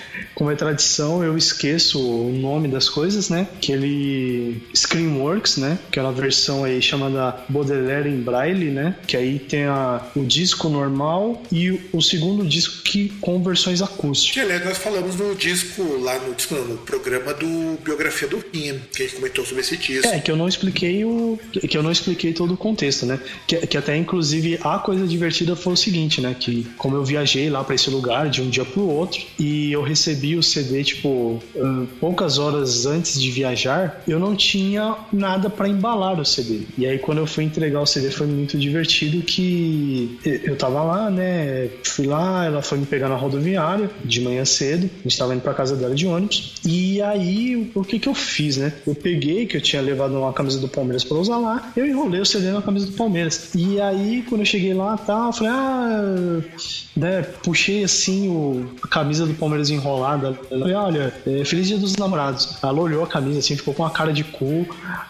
como 0.41 0.51
é 0.51 0.55
tradição, 0.55 1.23
eu 1.23 1.37
esqueço 1.37 2.01
o 2.01 2.33
nome 2.33 2.67
das 2.67 2.89
coisas, 2.89 3.29
né? 3.29 3.47
Aquele 3.57 4.63
Screenworks, 4.75 5.59
né? 5.59 5.79
Aquela 5.89 6.11
versão 6.13 6.65
aí 6.65 6.81
chamada 6.81 7.45
Baudelaire 7.47 8.09
em 8.09 8.23
Braille, 8.23 8.71
né? 8.71 8.97
Que 9.07 9.19
aí 9.19 9.39
tem 9.39 9.65
a, 9.65 10.01
o 10.17 10.25
disco 10.25 10.71
normal 10.71 11.43
e 11.53 11.79
o 11.93 12.01
segundo 12.01 12.40
disco 12.45 12.83
que 12.83 13.11
com 13.21 13.43
versões 13.43 13.83
acústicas. 13.83 14.35
Que 14.35 14.41
aliás 14.41 14.65
nós 14.65 14.79
falamos 14.79 15.17
no 15.17 15.35
disco, 15.35 15.83
lá 16.01 16.19
no 16.19 16.35
disco, 16.35 16.55
não, 16.55 16.65
no 16.65 16.79
programa 16.79 17.35
do 17.35 17.79
Biografia 17.83 18.29
do 18.29 18.39
Rim, 18.53 18.81
que 18.93 19.03
a 19.03 19.07
gente 19.07 19.17
comentou 19.17 19.45
sobre 19.45 19.61
esse 19.63 19.77
disco. 19.77 20.07
É, 20.07 20.21
que 20.21 20.31
eu 20.31 20.37
não 20.37 20.49
expliquei 20.49 21.05
o. 21.05 21.39
que 21.53 21.77
eu 21.77 21.83
não 21.83 21.93
expliquei 21.93 22.33
todo 22.33 22.55
o 22.55 22.57
contexto, 22.57 23.07
né? 23.07 23.21
Que, 23.47 23.67
que 23.67 23.77
até 23.77 23.97
inclusive 23.97 24.59
a 24.63 24.79
coisa 24.79 25.07
divertida 25.07 25.57
foi 25.57 25.73
o 25.73 25.77
seguinte, 25.77 26.21
né? 26.21 26.35
Que 26.39 26.67
como 26.77 26.97
eu 26.97 27.05
viajei 27.05 27.51
lá 27.51 27.63
para 27.65 27.75
esse 27.75 27.91
lugar 27.91 28.29
de 28.29 28.43
um 28.43 28.49
dia 28.49 28.65
pro 28.65 28.83
outro 28.83 29.21
e 29.39 29.73
eu 29.73 29.83
recebi 29.83 30.37
o 30.37 30.43
CD, 30.43 30.85
tipo, 30.85 31.43
poucas 31.99 32.39
horas 32.39 32.87
antes 32.87 33.21
de 33.21 33.31
viajar, 33.31 34.03
eu 34.07 34.19
não 34.19 34.35
tinha 34.35 34.97
nada 35.13 35.49
para 35.51 35.69
embalar 35.69 36.21
o 36.21 36.25
CD. 36.25 36.61
E 36.77 36.87
aí 36.87 36.99
quando 36.99 37.19
eu 37.19 37.27
fui 37.27 37.45
entregar 37.45 37.81
o 37.81 37.87
CD 37.87 38.11
foi 38.11 38.27
muito 38.27 38.59
divertido 38.59 39.23
que 39.23 40.19
eu 40.25 40.57
tava 40.57 40.83
lá, 40.83 41.11
né? 41.11 41.69
Fui 41.85 42.07
lá, 42.07 42.30
ela 42.45 42.63
foi 42.63 42.79
me 42.79 42.87
pegar 42.87 43.09
na 43.09 43.17
rodoviária 43.17 43.91
de 44.05 44.21
manhã 44.21 44.45
cedo, 44.45 44.85
a 44.85 45.03
gente 45.03 45.13
estava 45.13 45.35
indo 45.35 45.43
pra 45.43 45.55
casa 45.55 45.77
dela 45.77 45.95
de 45.95 46.07
ônibus. 46.07 46.55
E 46.65 47.01
aí, 47.03 47.71
o 47.75 47.85
que 47.85 47.99
que 47.99 48.09
eu 48.09 48.15
fiz, 48.15 48.57
né? 48.57 48.73
Eu 48.87 48.95
peguei, 48.95 49.47
que 49.47 49.57
eu 49.57 49.61
tinha 49.61 49.81
levado 49.83 50.17
uma 50.17 50.33
camisa 50.33 50.59
do 50.59 50.69
Palmeiras 50.69 51.05
para 51.05 51.17
usar 51.17 51.39
lá, 51.39 51.73
eu 51.77 51.87
enrolei 51.87 52.21
o 52.21 52.27
CD 52.27 52.51
na 52.51 52.63
camisa 52.63 52.87
do 52.87 52.93
Palmeiras. 52.93 53.51
E 53.55 53.81
aí, 53.81 54.25
quando 54.29 54.43
eu 54.43 54.47
cheguei 54.47 54.75
lá, 54.75 54.97
tá, 54.97 55.27
eu 55.27 55.33
falei, 55.33 55.53
ah, 55.53 56.41
né, 56.97 57.23
puxei 57.43 57.85
assim 57.85 58.29
o, 58.29 58.67
a 58.83 58.89
camisa 58.89 59.27
do 59.27 59.35
Palmeiras 59.35 59.71
enrolada. 59.71 60.39
Falei, 60.49 60.75
olha, 60.75 61.15
é, 61.27 61.45
feliz 61.45 61.69
dia 61.69 61.79
dos 61.79 61.97
namorados. 61.97 62.57
Ela 62.63 62.81
olhou 62.81 63.03
a 63.03 63.07
camisa 63.07 63.39
assim, 63.39 63.57
ficou 63.57 63.75
com 63.75 63.83
uma 63.83 63.91
cara 63.91 64.13
de 64.13 64.25
cu. 64.25 64.67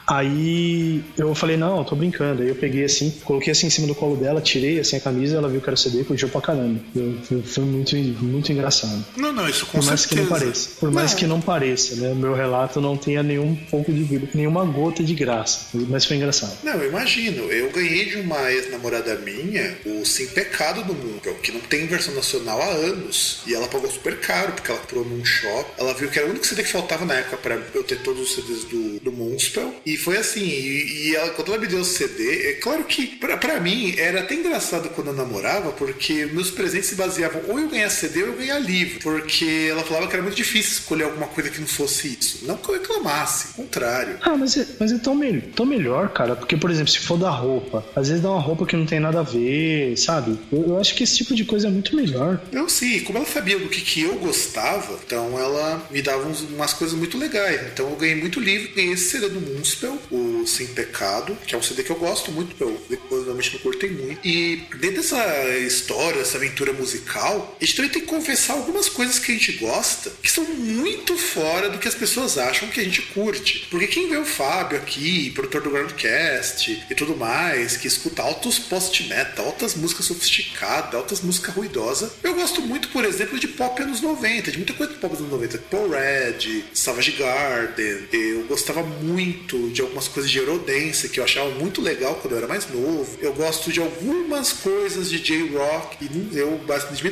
Aí 0.06 1.02
eu 1.16 1.34
falei, 1.34 1.56
não, 1.56 1.78
eu 1.78 1.84
tô 1.84 1.96
brincando. 1.96 2.42
Aí 2.42 2.48
eu 2.48 2.54
peguei 2.54 2.84
assim, 2.84 3.10
coloquei 3.24 3.52
assim 3.52 3.66
em 3.66 3.70
cima 3.70 3.86
do 3.86 3.94
colo 3.94 4.16
dela, 4.16 4.40
tirei 4.40 4.80
assim 4.80 4.96
a 4.96 5.00
camisa, 5.00 5.36
ela 5.36 5.48
viu 5.48 5.60
que 5.60 5.68
era 5.68 5.76
CD 5.76 6.00
e 6.00 6.04
curtiu 6.04 6.28
pra 6.28 6.40
caramba. 6.40 6.80
Foi, 7.24 7.42
foi 7.42 7.64
muito, 7.64 7.96
muito 7.96 8.52
engraçado. 8.52 9.04
Não, 9.16 9.32
não, 9.32 9.48
isso 9.48 9.66
com 9.66 9.78
Por 9.78 9.86
mais 9.86 10.00
certeza. 10.00 10.08
que 10.08 10.28
não 10.30 10.38
pareça. 10.38 10.68
Por 10.80 10.90
mais 10.90 11.10
Não. 11.12 11.18
que 11.18 11.26
não 11.26 11.40
pareça, 11.40 11.96
né? 11.96 12.08
O 12.10 12.16
meu 12.16 12.34
relato 12.34 12.80
não 12.80 12.96
tenha 12.96 13.22
nenhum 13.22 13.54
pouco 13.70 13.92
de 13.92 14.02
vida, 14.02 14.28
nenhuma 14.34 14.64
gota 14.64 15.02
de 15.02 15.14
graça. 15.14 15.66
Mas 15.88 16.04
foi 16.04 16.16
engraçado. 16.16 16.56
Não, 16.62 16.74
eu 16.74 16.88
imagino. 16.88 17.44
Eu 17.50 17.70
ganhei 17.70 18.06
de 18.06 18.16
uma 18.16 18.50
ex-namorada 18.52 19.14
minha 19.16 19.76
o 19.86 20.04
Sim 20.04 20.26
Pecado 20.28 20.82
do 20.84 20.94
Mundo, 20.94 21.20
que 21.42 21.52
não 21.52 21.60
tem 21.60 21.86
versão 21.86 22.14
nacional 22.14 22.60
há 22.60 22.66
anos. 22.70 23.40
E 23.46 23.54
ela 23.54 23.68
pagou 23.68 23.90
super 23.90 24.18
caro, 24.20 24.52
porque 24.52 24.70
ela 24.70 24.80
comprou 24.80 25.04
num 25.04 25.24
shop. 25.24 25.70
Ela 25.78 25.94
viu 25.94 26.08
que 26.10 26.18
era 26.18 26.26
o 26.26 26.30
único 26.30 26.46
CD 26.46 26.62
que 26.62 26.70
faltava 26.70 27.04
na 27.04 27.14
época 27.14 27.36
pra 27.38 27.58
eu 27.74 27.82
ter 27.84 28.00
todos 28.02 28.22
os 28.22 28.34
CDs 28.34 28.64
do, 28.64 29.00
do 29.00 29.12
Moonspell. 29.12 29.74
E 29.84 29.96
foi 29.96 30.16
assim. 30.16 30.44
E, 30.44 31.08
e 31.10 31.16
ela, 31.16 31.30
quando 31.30 31.48
ela 31.52 31.60
me 31.60 31.66
deu 31.66 31.80
o 31.80 31.84
CD, 31.84 32.48
é 32.50 32.52
claro 32.54 32.84
que 32.84 33.06
pra, 33.06 33.36
pra 33.36 33.60
mim 33.60 33.94
era 33.98 34.20
até 34.20 34.34
engraçado 34.34 34.88
quando 34.90 35.08
eu 35.08 35.14
namorava, 35.14 35.70
porque 35.72 36.26
meus 36.32 36.50
presentes 36.50 36.89
se 36.90 36.94
baseavam 36.96 37.42
ou 37.48 37.58
eu 37.58 37.68
ganhar 37.68 37.88
CD 37.90 38.22
ou 38.22 38.28
eu 38.30 38.36
ganhar 38.36 38.58
livro. 38.58 39.00
Porque 39.00 39.68
ela 39.70 39.82
falava 39.82 40.06
que 40.06 40.12
era 40.14 40.22
muito 40.22 40.36
difícil 40.36 40.72
escolher 40.72 41.04
alguma 41.04 41.26
coisa 41.26 41.50
que 41.50 41.60
não 41.60 41.66
fosse 41.66 42.08
isso. 42.20 42.40
Não 42.46 42.56
que 42.56 42.68
eu 42.68 42.74
reclamasse, 42.74 43.48
ao 43.48 43.54
contrário. 43.54 44.16
Ah, 44.20 44.36
mas 44.36 44.56
é, 44.56 44.66
mas 44.78 44.92
é 44.92 44.98
tão, 44.98 45.14
me- 45.14 45.40
tão 45.40 45.64
melhor, 45.66 46.08
cara. 46.10 46.36
Porque, 46.36 46.56
por 46.56 46.70
exemplo, 46.70 46.90
se 46.92 46.98
for 47.00 47.18
da 47.18 47.30
roupa, 47.30 47.84
às 47.96 48.08
vezes 48.08 48.22
dá 48.22 48.30
uma 48.30 48.40
roupa 48.40 48.66
que 48.66 48.76
não 48.76 48.86
tem 48.86 49.00
nada 49.00 49.20
a 49.20 49.22
ver, 49.22 49.96
sabe? 49.96 50.38
Eu, 50.52 50.68
eu 50.68 50.78
acho 50.80 50.94
que 50.94 51.04
esse 51.04 51.16
tipo 51.16 51.34
de 51.34 51.44
coisa 51.44 51.68
é 51.68 51.70
muito 51.70 51.94
melhor. 51.96 52.40
Eu 52.52 52.68
sim, 52.68 53.00
como 53.00 53.18
ela 53.18 53.26
sabia 53.26 53.58
do 53.58 53.68
que, 53.68 53.80
que 53.80 54.02
eu 54.02 54.14
gostava, 54.16 54.98
então 55.06 55.38
ela 55.38 55.86
me 55.90 56.02
dava 56.02 56.26
uns- 56.28 56.40
umas 56.42 56.72
coisas 56.72 56.96
muito 56.96 57.16
legais. 57.18 57.60
Então 57.72 57.88
eu 57.90 57.96
ganhei 57.96 58.14
muito 58.16 58.40
livro, 58.40 58.74
ganhei 58.74 58.92
esse 58.92 59.10
CD 59.10 59.28
do 59.28 59.40
Moonspell, 59.40 59.98
o 60.10 60.44
Sem 60.46 60.66
Pecado, 60.68 61.36
que 61.46 61.54
é 61.54 61.58
um 61.58 61.62
CD 61.62 61.82
que 61.82 61.90
eu 61.90 61.96
gosto 61.96 62.30
muito, 62.32 62.54
eu 62.60 62.80
depois 62.88 63.24
realmente 63.24 63.52
não 63.54 63.60
curtei 63.60 63.90
muito. 63.90 64.20
E 64.26 64.64
dentro 64.78 64.96
dessa 64.96 65.48
história, 65.58 66.20
essa 66.20 66.36
aventura 66.36 66.72
musical, 66.80 67.56
a 67.60 67.64
gente 67.64 67.76
tem 67.76 67.88
que 67.88 68.02
confessar 68.02 68.54
algumas 68.54 68.88
coisas 68.88 69.18
que 69.18 69.32
a 69.32 69.34
gente 69.34 69.52
gosta 69.52 70.10
que 70.22 70.30
são 70.30 70.44
muito 70.44 71.16
fora 71.16 71.68
do 71.68 71.78
que 71.78 71.88
as 71.88 71.94
pessoas 71.94 72.38
acham 72.38 72.68
que 72.68 72.80
a 72.80 72.84
gente 72.84 73.02
curte. 73.02 73.66
Porque 73.70 73.86
quem 73.86 74.08
vê 74.08 74.16
o 74.16 74.24
Fábio 74.24 74.78
aqui, 74.78 75.30
produtor 75.30 75.62
do 75.62 75.70
Groundcast 75.70 76.86
e 76.90 76.94
tudo 76.94 77.16
mais, 77.16 77.76
que 77.76 77.86
escuta 77.86 78.22
altos 78.22 78.58
post-metal, 78.58 79.46
altas 79.46 79.74
músicas 79.74 80.06
sofisticadas, 80.06 80.94
altas 80.94 81.20
músicas 81.20 81.54
ruidosas, 81.54 82.12
eu 82.22 82.34
gosto 82.34 82.60
muito, 82.62 82.88
por 82.88 83.04
exemplo, 83.04 83.38
de 83.38 83.48
pop 83.48 83.80
anos 83.82 84.00
90, 84.00 84.50
de 84.50 84.56
muita 84.58 84.72
coisa 84.74 84.92
de 84.92 84.98
pop 84.98 85.14
anos 85.14 85.30
90. 85.30 85.58
Paul 85.70 85.90
Red, 85.90 86.64
Savage 86.72 87.12
Garden, 87.12 88.08
eu 88.12 88.44
gostava 88.44 88.82
muito 88.82 89.70
de 89.70 89.80
algumas 89.80 90.08
coisas 90.08 90.30
de 90.30 90.38
Eurodance, 90.38 91.08
que 91.08 91.20
eu 91.20 91.24
achava 91.24 91.50
muito 91.50 91.80
legal 91.80 92.16
quando 92.16 92.32
eu 92.32 92.38
era 92.38 92.48
mais 92.48 92.68
novo. 92.70 93.18
Eu 93.20 93.32
gosto 93.34 93.72
de 93.72 93.80
algumas 93.80 94.52
coisas 94.52 95.10
de 95.10 95.18
J-Rock, 95.18 95.96
e 96.04 96.38
eu 96.38 96.58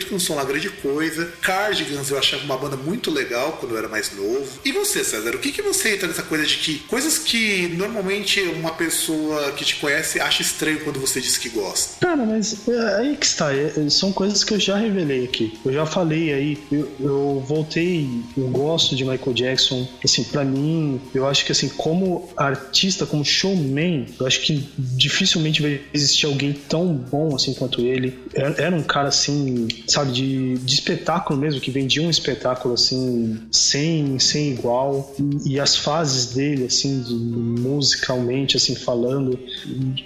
que 0.06 0.12
não 0.12 0.20
sou 0.20 0.36
uma 0.36 0.44
grande 0.44 0.68
coisa. 0.68 1.32
Cardigans 1.40 2.10
eu 2.10 2.18
achava 2.18 2.44
uma 2.44 2.56
banda 2.56 2.76
muito 2.76 3.10
legal 3.10 3.52
quando 3.60 3.72
eu 3.72 3.78
era 3.78 3.88
mais 3.88 4.14
novo. 4.14 4.46
E 4.64 4.72
você, 4.72 5.04
César, 5.04 5.34
o 5.34 5.38
que, 5.38 5.52
que 5.52 5.62
você 5.62 5.94
entra 5.94 6.08
nessa 6.08 6.22
coisa 6.22 6.46
de 6.46 6.56
que 6.56 6.78
coisas 6.80 7.18
que 7.18 7.68
normalmente 7.68 8.40
uma 8.40 8.72
pessoa 8.72 9.52
que 9.52 9.64
te 9.64 9.76
conhece 9.76 10.20
acha 10.20 10.42
estranho 10.42 10.80
quando 10.80 11.00
você 11.00 11.20
diz 11.20 11.36
que 11.36 11.48
gosta? 11.48 12.06
Cara, 12.06 12.24
mas 12.24 12.68
é, 12.68 12.96
aí 12.96 13.16
que 13.16 13.26
está. 13.26 13.54
é, 13.54 13.72
é, 13.76 13.90
são 13.90 14.12
coisas 14.12 14.44
que 14.44 14.54
eu 14.54 14.60
já 14.60 14.76
revelei 14.76 15.24
aqui. 15.24 15.58
Eu 15.64 15.72
já 15.72 15.86
falei 15.86 16.32
aí. 16.32 16.58
Eu, 16.70 16.90
eu 17.00 17.44
voltei. 17.46 18.08
Eu 18.36 18.48
gosto 18.48 18.94
de 18.94 19.04
Michael 19.04 19.32
Jackson. 19.32 19.88
Assim, 20.04 20.24
pra 20.24 20.44
mim, 20.44 21.00
eu 21.14 21.26
acho 21.26 21.44
que 21.44 21.52
assim, 21.52 21.68
como 21.68 22.28
artista, 22.36 23.06
como 23.06 23.24
showman, 23.24 24.06
eu 24.18 24.26
acho 24.26 24.42
que 24.42 24.68
dificilmente 24.78 25.62
vai 25.62 25.80
existir 25.92 26.26
alguém 26.26 26.52
tão 26.52 26.94
bom 26.94 27.34
assim 27.34 27.54
quanto 27.54 27.80
ele. 27.80 28.18
Era, 28.34 28.54
era 28.58 28.76
um 28.76 28.82
cara 28.82 29.08
assim, 29.08 29.47
sabe, 29.86 30.12
de, 30.12 30.54
de 30.58 30.74
espetáculo 30.74 31.38
mesmo, 31.38 31.60
que 31.60 31.70
vendia 31.70 32.02
um 32.02 32.10
espetáculo 32.10 32.74
assim, 32.74 33.38
sem, 33.50 34.18
sem 34.18 34.50
igual. 34.52 35.14
E, 35.44 35.54
e 35.54 35.60
as 35.60 35.76
fases 35.76 36.34
dele, 36.34 36.64
assim, 36.64 37.00
de- 37.02 37.14
musicalmente, 37.14 38.56
assim, 38.56 38.74
falando, 38.74 39.38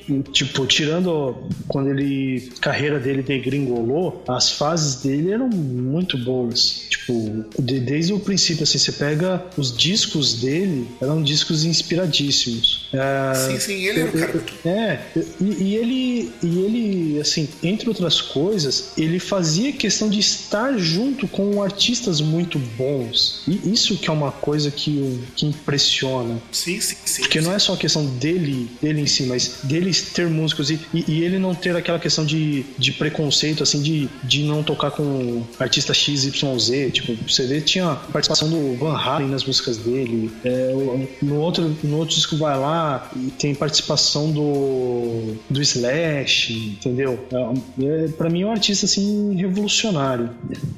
e, 0.09 0.23
tipo, 0.33 0.67
tirando 0.67 1.37
quando 1.69 1.89
ele, 1.91 2.51
carreira 2.61 2.99
dele 2.99 3.23
degringolou, 3.23 4.23
as 4.29 4.51
fases 4.53 5.03
dele 5.03 5.31
eram 5.33 5.49
muito 5.49 6.17
boas. 6.19 6.83
Tipo, 6.89 7.45
de- 7.61 7.81
desde 7.81 8.13
o 8.13 8.19
princípio, 8.21 8.63
assim, 8.65 8.79
você 8.79 8.93
pega 8.93 9.45
os 9.57 9.77
discos 9.77 10.35
dele, 10.41 10.87
eram 11.01 11.23
discos 11.23 11.65
inspiradíssimos. 11.65 12.89
É, 12.93 13.35
Sim, 13.35 13.59
sim, 13.59 13.85
ele 13.87 14.01
era 14.01 14.09
um 14.09 14.13
cara 14.13 14.45
é, 14.65 15.01
e, 15.41 15.45
e 15.45 15.77
ele, 15.77 16.33
e 16.43 16.59
ele, 16.59 17.21
assim, 17.21 17.49
entre 17.63 17.89
outras 17.89 18.21
coisas, 18.21 18.93
ele 18.99 19.19
fazia 19.33 19.73
questão 19.73 20.11
de 20.11 20.19
estar 20.19 20.77
junto 20.77 21.27
com 21.27 21.63
artistas 21.63 22.21
muito 22.21 22.59
bons. 22.59 23.43
E 23.49 23.73
isso 23.73 23.97
que 23.97 24.11
é 24.11 24.13
uma 24.13 24.31
coisa 24.31 24.71
que, 24.71 25.25
que 25.35 25.47
impressiona. 25.47 26.37
Sim, 26.53 26.79
sim, 26.83 26.97
sim. 27.03 27.23
Porque 27.23 27.41
não 27.41 27.51
é 27.51 27.59
só 27.59 27.73
a 27.73 27.77
questão 27.79 28.05
dele, 28.05 28.69
dele 28.83 29.01
em 29.01 29.07
si, 29.07 29.23
mas 29.23 29.61
dele 29.63 29.91
ter 29.95 30.29
músicos 30.29 30.71
e, 30.71 30.79
e, 30.93 31.05
e 31.09 31.25
ele 31.25 31.39
não 31.39 31.55
ter 31.55 31.75
aquela 31.75 31.99
questão 31.99 32.27
de, 32.27 32.67
de 32.77 32.93
preconceito, 32.93 33.63
assim, 33.63 33.81
de, 33.81 34.07
de 34.23 34.43
não 34.43 34.63
tocar 34.63 34.91
com 34.91 35.43
artista 35.59 35.95
XYZ. 35.95 36.93
Tipo, 36.93 37.17
você 37.27 37.47
vê, 37.47 37.63
tinha 37.63 37.95
participação 38.13 38.51
do 38.51 38.77
Van 38.77 38.99
Halen 38.99 39.31
nas 39.31 39.45
músicas 39.45 39.79
dele. 39.79 40.31
É, 40.45 40.75
no, 41.23 41.37
outro, 41.37 41.75
no 41.83 41.97
outro 41.97 42.15
disco 42.15 42.37
vai 42.37 42.59
lá 42.59 43.11
e 43.17 43.31
tem 43.31 43.55
participação 43.55 44.31
do, 44.31 45.37
do 45.49 45.63
Slash, 45.63 46.53
entendeu? 46.53 47.19
É, 47.33 48.05
é, 48.05 48.09
pra 48.09 48.29
mim 48.29 48.43
é 48.43 48.47
um 48.47 48.51
artista, 48.51 48.85
assim, 48.85 49.22
revolucionário. 49.31 50.31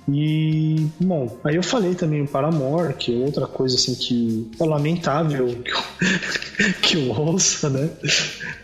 E, 0.09 0.87
bom, 1.01 1.39
aí 1.45 1.57
eu 1.57 1.63
falei 1.63 1.95
também 1.95 2.23
o 2.23 2.29
Paramore, 2.29 2.95
que 2.95 3.13
é 3.23 3.25
outra 3.25 3.47
coisa, 3.47 3.75
assim, 3.77 3.95
que 3.95 4.51
é 4.61 4.65
lamentável 4.65 5.47
que 5.65 5.71
eu, 5.71 6.73
que 6.83 6.97
eu 6.97 7.11
ouça, 7.11 7.71
né? 7.71 7.89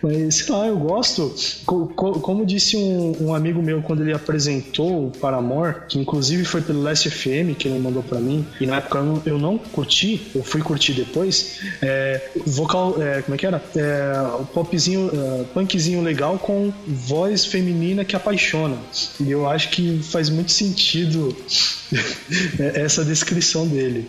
Mas, 0.02 0.34
sei 0.36 0.54
lá, 0.54 0.66
eu 0.66 0.78
gosto. 0.78 1.34
Co- 1.64 1.86
co- 1.88 2.20
como 2.20 2.44
disse 2.44 2.76
um, 2.76 3.28
um 3.28 3.34
amigo 3.34 3.62
meu 3.62 3.82
quando 3.82 4.02
ele 4.02 4.12
apresentou 4.12 5.06
o 5.06 5.10
Paramore, 5.10 5.76
que 5.88 5.98
inclusive 5.98 6.44
foi 6.44 6.60
pelo 6.60 6.82
Last 6.82 7.08
FM 7.10 7.54
que 7.58 7.68
ele 7.68 7.78
mandou 7.78 8.02
pra 8.02 8.20
mim, 8.20 8.46
e 8.60 8.66
na 8.66 8.76
época 8.76 8.98
eu 9.26 9.38
não, 9.38 9.56
curti, 9.58 10.30
eu 10.34 10.42
fui 10.42 10.60
curtir 10.62 10.92
depois, 10.92 11.60
é, 11.82 12.30
vocal, 12.46 13.00
é, 13.02 13.22
como 13.22 13.34
é 13.34 13.38
que 13.38 13.46
era? 13.46 13.62
É, 13.76 14.12
popzinho, 14.52 15.10
é, 15.12 15.44
punkzinho 15.54 16.02
legal 16.02 16.38
com 16.38 16.72
voz 16.86 17.44
feminina 17.46 18.04
que 18.04 18.14
apaixona. 18.16 18.76
E 19.20 19.30
eu 19.30 19.48
acho 19.48 19.69
que 19.70 20.00
faz 20.02 20.28
muito 20.28 20.52
sentido 20.52 21.34
essa 22.74 23.04
descrição 23.04 23.66
dele. 23.66 24.08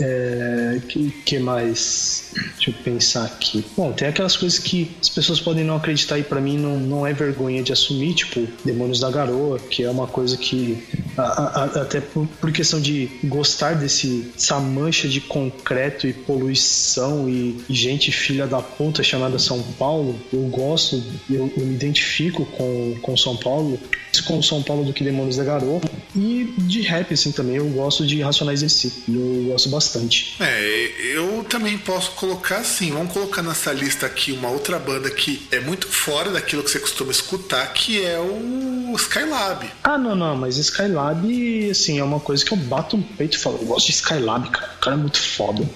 É, 0.00 0.80
que, 0.88 1.10
que 1.24 1.38
mais? 1.38 2.30
Deixa 2.56 2.70
eu 2.70 2.74
pensar 2.84 3.24
aqui. 3.24 3.64
Bom, 3.76 3.92
tem 3.92 4.08
aquelas 4.08 4.36
coisas 4.36 4.58
que 4.58 4.90
as 5.00 5.08
pessoas 5.08 5.40
podem 5.40 5.64
não 5.64 5.76
acreditar 5.76 6.18
e 6.18 6.22
pra 6.22 6.40
mim 6.40 6.56
não, 6.58 6.78
não 6.78 7.06
é 7.06 7.12
vergonha 7.12 7.62
de 7.62 7.72
assumir, 7.72 8.14
tipo 8.14 8.46
Demônios 8.64 9.00
da 9.00 9.10
Garoa, 9.10 9.58
que 9.58 9.82
é 9.82 9.90
uma 9.90 10.06
coisa 10.06 10.36
que 10.36 10.82
a- 11.16 11.22
a- 11.22 11.64
até 11.82 12.00
por, 12.00 12.26
por 12.26 12.52
questão 12.52 12.80
de 12.80 13.08
gostar 13.24 13.74
desse 13.74 14.30
essa 14.36 14.58
mancha 14.58 15.08
de 15.08 15.20
concreto 15.20 16.06
e 16.06 16.12
poluição 16.12 17.28
e, 17.28 17.60
e 17.68 17.74
gente 17.74 18.10
filha 18.12 18.46
da 18.46 18.60
puta 18.60 19.02
chamada 19.02 19.38
São 19.38 19.62
Paulo, 19.78 20.18
eu 20.32 20.40
gosto, 20.48 21.02
eu, 21.30 21.52
eu 21.56 21.64
me 21.66 21.74
identifico 21.74 22.44
com, 22.46 22.96
com 23.02 23.16
São 23.16 23.36
Paulo, 23.36 23.78
com 24.26 24.42
São 24.42 24.62
Paulo 24.62 24.84
do 24.84 24.92
que 24.92 25.01
Demônios 25.02 25.36
da 25.36 25.44
Garoa. 25.44 25.80
E 26.14 26.52
de 26.58 26.82
rap, 26.82 27.12
assim, 27.12 27.32
também, 27.32 27.56
eu 27.56 27.68
gosto 27.70 28.06
de 28.06 28.20
Racionais 28.20 28.62
em 28.62 28.68
si. 28.68 29.04
Eu 29.08 29.44
gosto 29.48 29.68
bastante. 29.68 30.36
É, 30.40 30.90
eu 31.14 31.44
também 31.48 31.78
posso 31.78 32.12
colocar 32.12 32.58
assim, 32.58 32.90
vamos 32.90 33.12
colocar 33.12 33.42
nessa 33.42 33.72
lista 33.72 34.06
aqui 34.06 34.32
uma 34.32 34.48
outra 34.48 34.78
banda 34.78 35.10
que 35.10 35.46
é 35.50 35.60
muito 35.60 35.86
fora 35.86 36.30
daquilo 36.30 36.62
que 36.62 36.70
você 36.70 36.78
costuma 36.78 37.10
escutar, 37.10 37.66
que 37.72 38.04
é 38.04 38.18
o 38.18 38.94
Skylab. 38.96 39.66
Ah, 39.82 39.96
não, 39.96 40.14
não, 40.14 40.36
mas 40.36 40.56
Skylab, 40.58 41.70
assim, 41.70 41.98
é 41.98 42.04
uma 42.04 42.20
coisa 42.20 42.44
que 42.44 42.52
eu 42.52 42.58
bato 42.58 42.96
no 42.96 43.02
peito 43.02 43.36
e 43.36 43.40
falo, 43.40 43.58
eu 43.60 43.66
gosto 43.66 43.86
de 43.86 43.92
Skylab, 43.92 44.50
cara. 44.50 44.72
O 44.76 44.80
cara 44.80 44.96
é 44.96 44.98
muito 44.98 45.20
foda. 45.20 45.68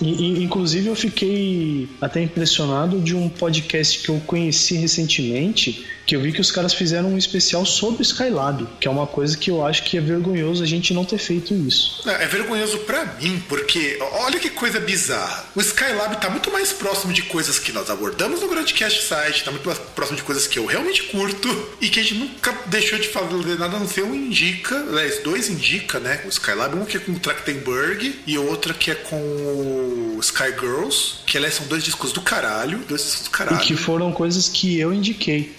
E, 0.00 0.06
e, 0.06 0.44
inclusive, 0.44 0.88
eu 0.88 0.96
fiquei 0.96 1.88
até 2.00 2.20
impressionado 2.22 3.00
de 3.00 3.14
um 3.14 3.28
podcast 3.28 4.00
que 4.00 4.08
eu 4.08 4.20
conheci 4.26 4.76
recentemente, 4.76 5.86
que 6.06 6.14
eu 6.14 6.20
vi 6.20 6.32
que 6.32 6.40
os 6.40 6.52
caras 6.52 6.72
fizeram 6.72 7.10
um 7.10 7.18
especial 7.18 7.66
sobre 7.66 8.00
o 8.00 8.02
Skylab, 8.02 8.66
que 8.80 8.86
é 8.86 8.90
uma 8.90 9.06
coisa 9.06 9.36
que 9.36 9.50
eu 9.50 9.66
acho 9.66 9.82
que 9.82 9.98
é 9.98 10.00
vergonhoso 10.00 10.62
a 10.62 10.66
gente 10.66 10.94
não 10.94 11.04
ter 11.04 11.18
feito 11.18 11.52
isso. 11.52 12.08
É, 12.08 12.24
é 12.24 12.26
vergonhoso 12.26 12.78
para 12.78 13.04
mim, 13.20 13.42
porque 13.48 13.98
olha 14.00 14.38
que 14.38 14.50
coisa 14.50 14.78
bizarra. 14.78 15.44
O 15.54 15.60
Skylab 15.60 16.16
tá 16.20 16.30
muito 16.30 16.50
mais 16.52 16.72
próximo 16.72 17.12
de 17.12 17.22
coisas 17.22 17.58
que 17.58 17.72
nós 17.72 17.90
abordamos 17.90 18.40
no 18.40 18.48
Grandcast 18.48 19.02
Site, 19.02 19.44
tá 19.44 19.50
muito 19.50 19.66
mais 19.66 19.78
próximo 19.78 20.16
de 20.16 20.22
coisas 20.22 20.46
que 20.46 20.58
eu 20.58 20.66
realmente 20.66 21.02
curto 21.04 21.48
e 21.80 21.88
que 21.88 21.98
a 21.98 22.02
gente 22.02 22.14
nunca 22.14 22.56
deixou 22.66 22.98
de 22.98 23.08
fazer 23.08 23.58
nada 23.58 23.76
a 23.76 23.80
não 23.80 23.88
ser 23.88 24.04
um 24.04 24.14
indica, 24.14 24.76
aliás, 24.88 25.22
dois 25.22 25.48
indica, 25.48 25.98
né? 25.98 26.22
O 26.24 26.28
Skylab, 26.28 26.76
um 26.76 26.84
que 26.84 26.96
é 26.96 27.00
com 27.00 27.12
o 27.12 27.18
Trachtenberg 27.18 28.20
e 28.26 28.38
outra 28.38 28.72
que 28.72 28.90
é 28.90 28.94
com 28.94 29.16
o 29.16 30.20
Sky 30.20 30.52
Girls, 30.58 31.16
que 31.26 31.36
aliás 31.36 31.54
são 31.54 31.66
dois 31.66 31.82
discos 31.82 32.12
do 32.12 32.20
caralho, 32.20 32.78
dois 32.88 33.02
discos 33.02 33.24
do 33.24 33.30
caralho. 33.30 33.56
E 33.56 33.66
que 33.66 33.76
foram 33.76 34.12
coisas 34.12 34.48
que 34.48 34.78
eu 34.78 34.92
indiquei, 34.92 35.52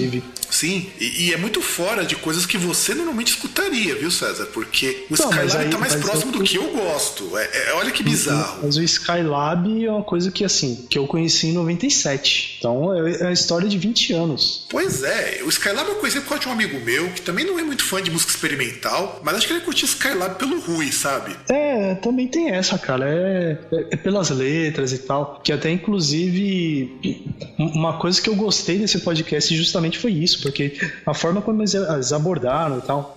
inclusive. 0.00 0.22
Sim. 0.50 0.86
E, 1.00 1.26
e, 1.26 1.32
é 1.32 1.36
muito 1.36 1.60
fora 1.60 2.04
de 2.04 2.14
coisas 2.14 2.46
que 2.46 2.56
você 2.56 2.94
normalmente 2.94 3.28
escutaria, 3.28 3.96
viu, 3.96 4.10
César? 4.10 4.46
Porque 4.46 5.04
o 5.10 5.16
não, 5.18 5.30
Skylab 5.30 5.64
está 5.64 5.78
mais 5.78 5.94
próximo 5.96 6.32
eu... 6.32 6.38
do 6.38 6.44
que 6.44 6.56
eu 6.56 6.70
gosto. 6.70 7.36
É, 7.36 7.70
é, 7.70 7.74
olha 7.74 7.90
que 7.90 8.02
bizarro. 8.02 8.60
Mas 8.62 8.76
o 8.76 8.82
Skylab 8.82 9.84
é 9.84 9.90
uma 9.90 10.04
coisa 10.04 10.30
que, 10.30 10.44
assim, 10.44 10.86
que 10.88 10.96
eu 10.96 11.06
conheci 11.08 11.48
em 11.48 11.52
97. 11.52 12.56
Então 12.58 12.94
é, 12.94 13.22
é 13.22 13.26
a 13.26 13.32
história 13.32 13.68
de 13.68 13.76
20 13.76 14.12
anos. 14.12 14.66
Pois 14.70 15.02
é, 15.02 15.40
o 15.44 15.48
Skylab 15.48 15.88
eu 15.88 15.96
conheci 15.96 16.20
por 16.20 16.28
causa 16.28 16.42
de 16.44 16.48
um 16.48 16.52
amigo 16.52 16.78
meu, 16.80 17.10
que 17.10 17.22
também 17.22 17.44
não 17.44 17.58
é 17.58 17.62
muito 17.62 17.84
fã 17.84 18.00
de 18.00 18.10
música 18.10 18.30
experimental, 18.30 19.20
mas 19.24 19.36
acho 19.36 19.46
que 19.46 19.52
ele 19.54 19.60
curtia 19.60 19.86
Skylab 19.86 20.36
pelo 20.36 20.60
Rui, 20.60 20.92
sabe? 20.92 21.36
É, 21.48 21.96
também 21.96 22.28
tem 22.28 22.50
essa, 22.50 22.78
cara. 22.78 23.08
É, 23.08 23.58
é, 23.72 23.86
é 23.90 23.96
pelas 23.96 24.30
letras 24.30 24.92
e 24.92 24.98
tal. 24.98 25.40
Que 25.42 25.52
até, 25.52 25.70
inclusive, 25.70 27.24
uma 27.58 27.98
coisa 27.98 28.20
que 28.20 28.28
eu 28.28 28.36
gostei 28.36 28.78
desse 28.78 29.00
podcast 29.00 29.54
justamente 29.56 29.83
foi 29.92 30.12
isso 30.12 30.42
porque 30.42 30.78
a 31.04 31.14
forma 31.14 31.40
como 31.42 31.62
eles 31.62 32.12
abordaram 32.12 32.78
e 32.78 32.82
tal. 32.82 33.16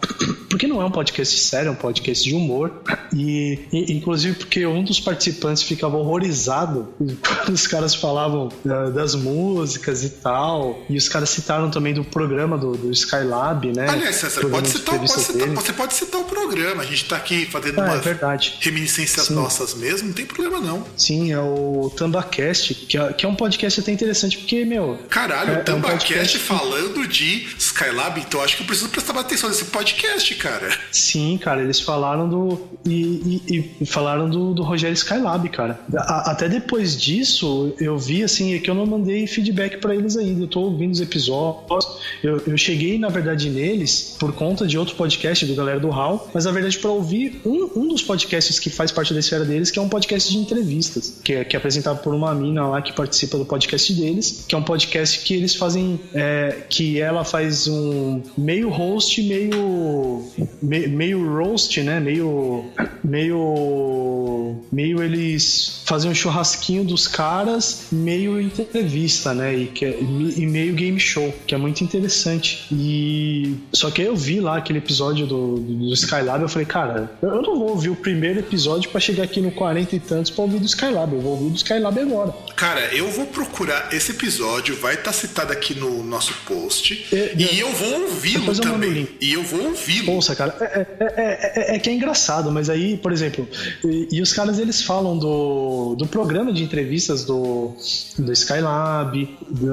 Porque 0.49 0.67
não 0.67 0.81
é 0.81 0.85
um 0.85 0.91
podcast 0.91 1.37
sério, 1.39 1.69
é 1.69 1.71
um 1.71 1.75
podcast 1.75 2.23
de 2.23 2.33
humor. 2.33 2.71
E, 3.13 3.59
e 3.71 3.93
inclusive 3.93 4.37
porque 4.37 4.65
um 4.65 4.83
dos 4.83 4.99
participantes 4.99 5.63
ficava 5.63 5.97
horrorizado 5.97 6.89
quando 6.99 7.53
os 7.53 7.67
caras 7.67 7.95
falavam 7.95 8.49
uh, 8.65 8.91
das 8.91 9.15
músicas 9.15 10.03
e 10.03 10.09
tal. 10.09 10.81
E 10.89 10.97
os 10.97 11.09
caras 11.09 11.29
citaram 11.29 11.69
também 11.69 11.93
do 11.93 12.03
programa 12.03 12.57
do, 12.57 12.75
do 12.75 12.91
Skylab, 12.91 13.71
né? 13.75 13.87
Aliás, 13.89 14.15
César, 14.17 14.47
pode 14.47 14.69
citar, 14.69 14.97
pode 14.97 15.11
citar, 15.11 15.47
você 15.49 15.73
pode 15.73 15.93
citar 15.93 16.21
o 16.21 16.25
programa. 16.25 16.83
A 16.83 16.85
gente 16.85 17.05
tá 17.05 17.17
aqui 17.17 17.45
fazendo 17.45 17.81
ah, 17.81 18.01
é 18.03 18.25
umas 18.25 18.57
reminiscências 18.59 19.27
Sim. 19.27 19.35
nossas 19.35 19.73
mesmo, 19.73 20.07
não 20.07 20.13
tem 20.13 20.25
problema 20.25 20.59
não. 20.59 20.85
Sim, 20.95 21.31
é 21.31 21.39
o 21.39 21.91
Tambacast, 21.95 22.73
que 22.73 22.97
é, 22.97 23.13
que 23.13 23.25
é 23.25 23.29
um 23.29 23.35
podcast 23.35 23.79
até 23.79 23.91
interessante, 23.91 24.37
porque, 24.37 24.65
meu. 24.65 24.99
Caralho, 25.09 25.53
é, 25.53 25.59
o 25.59 25.63
Tambacast 25.63 26.37
é 26.37 26.53
um 26.53 26.56
falando 26.57 27.07
de 27.07 27.47
Skylab, 27.57 28.19
então 28.19 28.41
acho 28.41 28.57
que 28.57 28.63
eu 28.63 28.67
preciso 28.67 28.89
prestar 28.89 29.17
atenção 29.19 29.49
nesse 29.49 29.65
podcast, 29.65 30.33
cara. 30.35 30.69
Sim, 30.91 31.37
cara, 31.37 31.61
eles 31.61 31.79
falaram 31.79 32.27
do. 32.27 32.59
E, 32.85 33.41
e, 33.47 33.71
e 33.81 33.85
falaram 33.85 34.29
do, 34.29 34.53
do 34.53 34.63
Rogério 34.63 34.93
Skylab, 34.93 35.47
cara. 35.49 35.79
A, 35.95 36.31
até 36.31 36.49
depois 36.49 36.99
disso, 36.99 37.73
eu 37.79 37.97
vi 37.97 38.23
assim, 38.23 38.55
é 38.55 38.59
que 38.59 38.69
eu 38.69 38.75
não 38.75 38.85
mandei 38.85 39.27
feedback 39.27 39.77
para 39.77 39.95
eles 39.95 40.17
ainda. 40.17 40.43
Eu 40.43 40.47
tô 40.47 40.61
ouvindo 40.61 40.93
os 40.93 41.01
episódios. 41.01 41.87
Eu, 42.23 42.41
eu 42.47 42.57
cheguei, 42.57 42.97
na 42.97 43.09
verdade, 43.09 43.49
neles 43.49 44.15
por 44.19 44.33
conta 44.33 44.65
de 44.65 44.77
outro 44.77 44.95
podcast 44.95 45.45
do 45.45 45.53
Galera 45.55 45.79
do 45.79 45.89
Hall, 45.89 46.29
mas 46.33 46.45
na 46.45 46.51
verdade 46.51 46.77
para 46.79 46.89
ouvir 46.89 47.41
um, 47.45 47.69
um 47.75 47.87
dos 47.87 48.01
podcasts 48.01 48.59
que 48.59 48.69
faz 48.69 48.91
parte 48.91 49.13
da 49.13 49.19
esfera 49.19 49.45
deles, 49.45 49.69
que 49.69 49.77
é 49.77 49.81
um 49.81 49.89
podcast 49.89 50.31
de 50.31 50.37
entrevistas, 50.37 51.13
que 51.23 51.33
é, 51.33 51.43
que 51.43 51.55
é 51.55 51.57
apresentado 51.57 52.01
por 52.01 52.13
uma 52.13 52.33
mina 52.33 52.67
lá 52.67 52.81
que 52.81 52.93
participa 52.93 53.37
do 53.37 53.45
podcast 53.45 53.93
deles, 53.93 54.45
que 54.47 54.55
é 54.55 54.57
um 54.57 54.63
podcast 54.63 55.19
que 55.19 55.33
eles 55.35 55.55
fazem. 55.55 55.99
É, 56.13 56.46
que 56.51 56.99
ela 56.99 57.23
faz 57.23 57.67
um 57.67 58.21
meio 58.37 58.69
host, 58.69 59.21
meio 59.23 60.23
meio 60.61 61.37
roast, 61.37 61.81
né? 61.81 61.99
Meio 61.99 62.65
meio 63.03 64.55
meio 64.71 65.01
eles 65.01 65.81
fazem 65.85 66.11
um 66.11 66.13
churrasquinho 66.13 66.83
dos 66.83 67.07
caras, 67.07 67.87
meio 67.91 68.41
entrevista, 68.41 69.33
né? 69.33 69.55
E, 69.55 69.67
que 69.67 69.85
é, 69.85 69.97
e 69.99 70.45
meio 70.45 70.73
game 70.73 70.99
show, 70.99 71.33
que 71.45 71.55
é 71.55 71.57
muito 71.57 71.83
interessante. 71.83 72.65
E 72.71 73.55
só 73.73 73.89
que 73.89 74.01
eu 74.01 74.15
vi 74.15 74.39
lá 74.39 74.57
aquele 74.57 74.79
episódio 74.79 75.25
do, 75.25 75.57
do 75.59 75.93
Skylab, 75.93 76.41
eu 76.41 76.49
falei, 76.49 76.65
cara, 76.65 77.09
eu 77.21 77.41
não 77.41 77.57
vou 77.57 77.69
ouvir 77.69 77.89
o 77.89 77.95
primeiro 77.95 78.39
episódio 78.39 78.89
para 78.89 78.99
chegar 78.99 79.23
aqui 79.23 79.39
no 79.39 79.51
40 79.51 79.95
e 79.95 79.99
tantos 79.99 80.31
para 80.31 80.43
ouvir 80.43 80.59
do 80.59 80.65
Skylab, 80.65 81.13
eu 81.13 81.21
vou 81.21 81.31
ouvir 81.33 81.49
do 81.49 81.55
Skylab 81.55 81.99
agora. 81.99 82.33
Cara, 82.57 82.91
eu 82.91 83.11
vou 83.11 83.27
procurar 83.27 83.93
esse 83.93 84.13
episódio, 84.13 84.75
vai 84.77 84.95
estar 84.95 85.03
tá 85.03 85.13
citado 85.13 85.53
aqui 85.53 85.75
no 85.75 86.03
nosso 86.03 86.33
post. 86.43 87.05
É, 87.13 87.35
e 87.37 87.59
eu 87.59 87.71
vou 87.71 88.01
ouvi-lo 88.05 88.51
também. 88.55 89.07
E 89.21 89.31
eu 89.31 89.43
vou 89.43 89.67
ouvi-lo. 89.67 90.07
Poxa, 90.07 90.35
cara, 90.35 90.57
é, 90.59 90.87
é, 90.97 91.75
é, 91.75 91.79
que 91.79 91.87
é 91.87 91.93
engraçado, 91.93 92.51
mas 92.51 92.67
aí, 92.67 92.97
por 92.97 93.11
exemplo, 93.11 93.47
e, 93.85 94.07
e, 94.11 94.21
os 94.23 94.33
caras 94.33 94.57
eles 94.57 94.81
falam 94.81 95.15
do, 95.19 95.93
do 95.93 96.07
programa 96.07 96.51
de 96.51 96.63
entrevistas 96.63 97.23
do, 97.23 97.75
do 98.17 98.33
Skylab, 98.33 99.29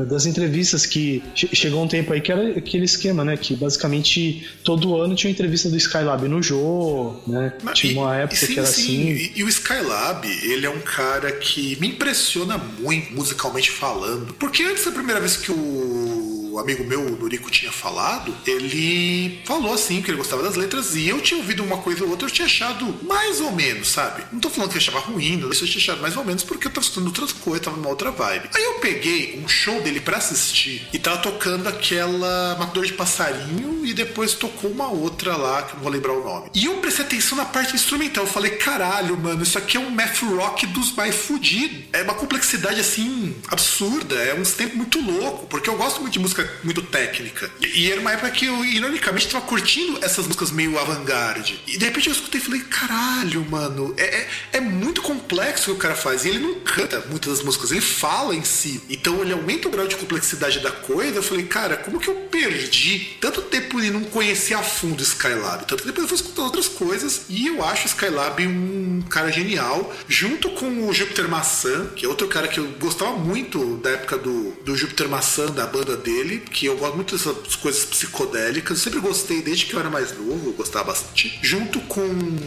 das 0.07 0.27
entrevistas 0.27 0.85
que 0.85 1.23
chegou 1.35 1.83
um 1.83 1.89
tempo 1.89 2.13
aí 2.13 2.21
que 2.21 2.31
era 2.31 2.51
aquele 2.51 2.85
esquema, 2.85 3.25
né? 3.25 3.39
Que 3.39 3.57
basicamente 3.57 4.47
todo 4.63 5.01
ano 5.01 5.15
tinha 5.15 5.31
uma 5.31 5.33
entrevista 5.33 5.71
do 5.71 5.77
Skylab 5.79 6.29
no 6.29 6.43
Jô, 6.43 7.15
né? 7.27 7.55
Mas, 7.63 7.79
tinha 7.79 7.99
uma 7.99 8.15
época 8.15 8.37
sim, 8.37 8.53
que 8.53 8.59
era 8.59 8.69
sim. 8.69 8.83
assim. 8.83 9.33
E, 9.37 9.41
e 9.41 9.43
o 9.43 9.49
Skylab, 9.49 10.29
ele 10.29 10.67
é 10.67 10.71
um 10.71 10.81
cara 10.81 11.33
que 11.33 11.81
me 11.81 11.89
impressiona 11.89 12.59
muito 12.59 12.74
musicalmente 13.11 13.71
falando. 13.71 14.35
Porque 14.35 14.63
antes 14.63 14.85
da 14.85 14.93
primeira 14.93 15.21
vez 15.21 15.37
que 15.37 15.53
o 15.53 16.44
o 16.55 16.59
amigo 16.61 16.85
meu, 16.85 17.01
o 17.01 17.17
Nurico, 17.17 17.51
tinha 17.51 17.73
falado, 17.73 18.33
ele 18.47 19.43
falou 19.45 19.75
assim 19.75 20.01
que 20.01 20.09
ele 20.09 20.19
gostava 20.19 20.41
das 20.41 20.55
letras 20.55 20.95
e 20.95 21.09
eu 21.09 21.21
tinha 21.21 21.39
ouvido 21.39 21.65
uma 21.65 21.79
coisa 21.79 22.05
ou 22.05 22.11
outra, 22.11 22.29
eu 22.29 22.33
tinha 22.33 22.47
achado 22.47 22.95
mais 23.03 23.41
ou 23.41 23.51
menos, 23.51 23.89
sabe? 23.89 24.23
Não 24.33 24.39
tô 24.39 24.49
falando 24.49 24.71
que 24.71 24.77
eu 24.77 24.81
achava 24.81 25.01
ruim, 25.01 25.37
não, 25.37 25.49
eu 25.49 25.55
tinha 25.55 25.79
achado 25.79 26.01
mais 26.01 26.17
ou 26.17 26.25
menos 26.25 26.45
porque 26.45 26.69
eu 26.69 26.71
tava 26.71 26.87
estudando 26.87 27.09
outras 27.09 27.33
coisas, 27.33 27.65
tava 27.65 27.77
numa 27.77 27.89
outra 27.89 28.13
vibe. 28.13 28.51
Aí 28.55 28.63
eu 28.63 28.75
peguei 28.75 29.43
um 29.45 29.49
show 29.49 29.83
dele 29.83 29.99
para 29.99 30.19
assistir 30.19 30.89
e 30.93 30.99
tava 30.99 31.19
tocando 31.19 31.69
aquela 31.69 32.57
Matador 32.57 32.87
de 32.87 32.93
Passarinho 32.93 33.85
e 33.85 33.93
depois 33.93 34.35
tocou 34.35 34.71
uma 34.71 34.89
outra 34.89 35.37
lá, 35.37 35.63
que 35.63 35.73
eu 35.73 35.77
não 35.77 35.83
vou 35.83 35.93
lembrar 35.93 36.13
o 36.13 36.23
nome. 36.23 36.51
E 36.55 36.67
eu 36.67 36.75
prestei 36.77 37.05
atenção 37.05 37.37
na 37.37 37.45
parte 37.45 37.75
instrumental, 37.75 38.25
eu 38.25 38.31
falei, 38.31 38.53
caralho, 38.53 39.19
mano, 39.19 39.43
isso 39.43 39.59
aqui 39.59 39.77
é 39.77 39.81
um 39.81 39.91
math 39.91 40.23
rock 40.23 40.69
dos 40.69 40.93
mais 40.93 41.17
fudidos. 41.17 41.79
É 41.93 42.03
uma 42.03 42.15
complexidade 42.15 42.79
assim 42.81 43.35
absurda, 43.49 44.15
é 44.15 44.35
um 44.35 44.45
tempo 44.45 44.77
muito 44.77 45.01
louco, 45.01 45.47
porque 45.47 45.69
eu 45.69 45.77
gosto 45.77 46.01
muito 46.01 46.13
de 46.13 46.21
música 46.21 46.44
muito 46.63 46.83
técnica. 46.83 47.51
E, 47.61 47.91
era 47.91 48.01
uma 48.01 48.13
época 48.13 48.31
que 48.31 48.47
eu, 48.47 48.65
ironicamente, 48.65 49.29
tava 49.29 49.45
curtindo 49.45 49.99
essas 50.03 50.27
músicas 50.27 50.51
meio 50.51 50.79
avant-garde. 50.79 51.61
E 51.67 51.77
de 51.79 51.85
repente 51.85 52.09
eu 52.09 52.13
escutei 52.13 52.41
e 52.41 52.45
falei, 52.45 52.61
caralho, 52.63 53.45
mano, 53.49 53.95
é, 53.97 54.05
é, 54.05 54.29
é, 54.55 54.61
muito 54.61 55.03
complexo 55.03 55.71
o 55.71 55.75
que 55.75 55.79
o 55.79 55.83
cara 55.83 55.95
faz. 55.95 56.25
E 56.25 56.29
ele 56.29 56.39
não 56.39 56.61
canta 56.61 57.05
muitas 57.09 57.35
das 57.35 57.45
músicas, 57.45 57.71
ele 57.71 57.81
fala 57.81 58.35
em 58.35 58.45
si. 58.45 58.81
Então 58.89 59.23
ele 59.23 59.33
aumenta 59.33 59.69
o 59.69 59.71
grau 59.71 59.87
de 59.87 59.97
complexidade 59.97 60.61
da 60.61 60.71
coisa. 60.71 61.17
Eu 61.17 61.23
falei, 61.23 61.45
cara, 61.47 61.77
como 61.77 62.01
que 62.01 62.09
eu 62.09 62.15
perdi 62.31 63.17
tanto 63.21 63.43
tempo 63.43 63.81
e 63.81 63.91
não 63.91 64.05
conhecer 64.05 64.55
a 64.55 64.63
fundo 64.63 65.03
Skylab? 65.03 65.67
Tanto 65.67 65.83
que 65.83 65.87
depois 65.87 66.05
eu 66.05 66.09
fui 66.09 66.17
escutando 66.17 66.47
outras 66.47 66.69
coisas. 66.69 67.23
E 67.29 67.47
eu 67.47 67.65
acho 67.65 67.87
Skylab 67.87 68.47
um 68.47 69.03
cara 69.09 69.31
genial, 69.31 69.95
junto 70.09 70.51
com 70.51 70.89
o 70.89 70.93
Júpiter 70.93 71.29
Maçã, 71.29 71.87
que 71.97 72.05
é 72.05 72.09
outro 72.09 72.29
cara 72.29 72.49
que 72.49 72.59
eu 72.59 72.67
gostava 72.79 73.13
muito 73.13 73.77
da 73.79 73.91
época 73.91 74.19
do, 74.19 74.53
do 74.65 74.77
Júpiter 74.77 75.09
Maçã, 75.09 75.47
da 75.47 75.67
banda 75.67 75.97
dele 75.97 76.34
que 76.41 76.67
eu 76.67 76.77
gosto 76.77 76.95
muito 76.95 77.17
dessas 77.17 77.57
coisas 77.57 77.85
psicodélicas. 77.85 78.79
Eu 78.79 78.85
sempre 78.85 79.01
gostei 79.01 79.43
desde 79.43 79.67
que 79.67 79.75
eu 79.75 79.81
era 79.81 79.91
mais 79.91 80.17
novo, 80.17 80.49
eu 80.49 80.53
gostava 80.53 80.87
bastante. 80.87 81.39
Junto 81.43 81.81
com 81.81 82.05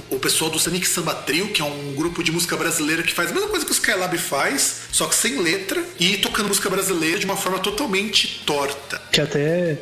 o 0.10 0.20
pessoal 0.20 0.50
do 0.50 0.60
Sonic 0.60 0.88
Samba 0.88 1.14
Trio, 1.14 1.50
que 1.50 1.62
é 1.62 1.66
um 1.66 1.94
grupo 1.96 2.24
de 2.24 2.32
música 2.32 2.56
brasileira 2.56 3.04
que 3.04 3.14
faz 3.14 3.32
a 3.32 3.34
mesma 3.34 3.50
coisa 3.50 3.66
que 3.66 3.72
o 3.72 3.74
Skylab 3.74 4.18
faz, 4.18 4.82
só 4.92 5.06
que 5.08 5.16
sem 5.16 5.42
letra 5.42 5.84
e 6.00 6.18
tocando 6.18 6.48
música 6.48 6.70
brasileira 6.70 7.20
de 7.20 7.26
uma 7.26 7.38
forma 7.38 7.60
totalmente 7.60 8.44
torta. 8.46 9.02
Que 9.12 9.22
até. 9.22 9.78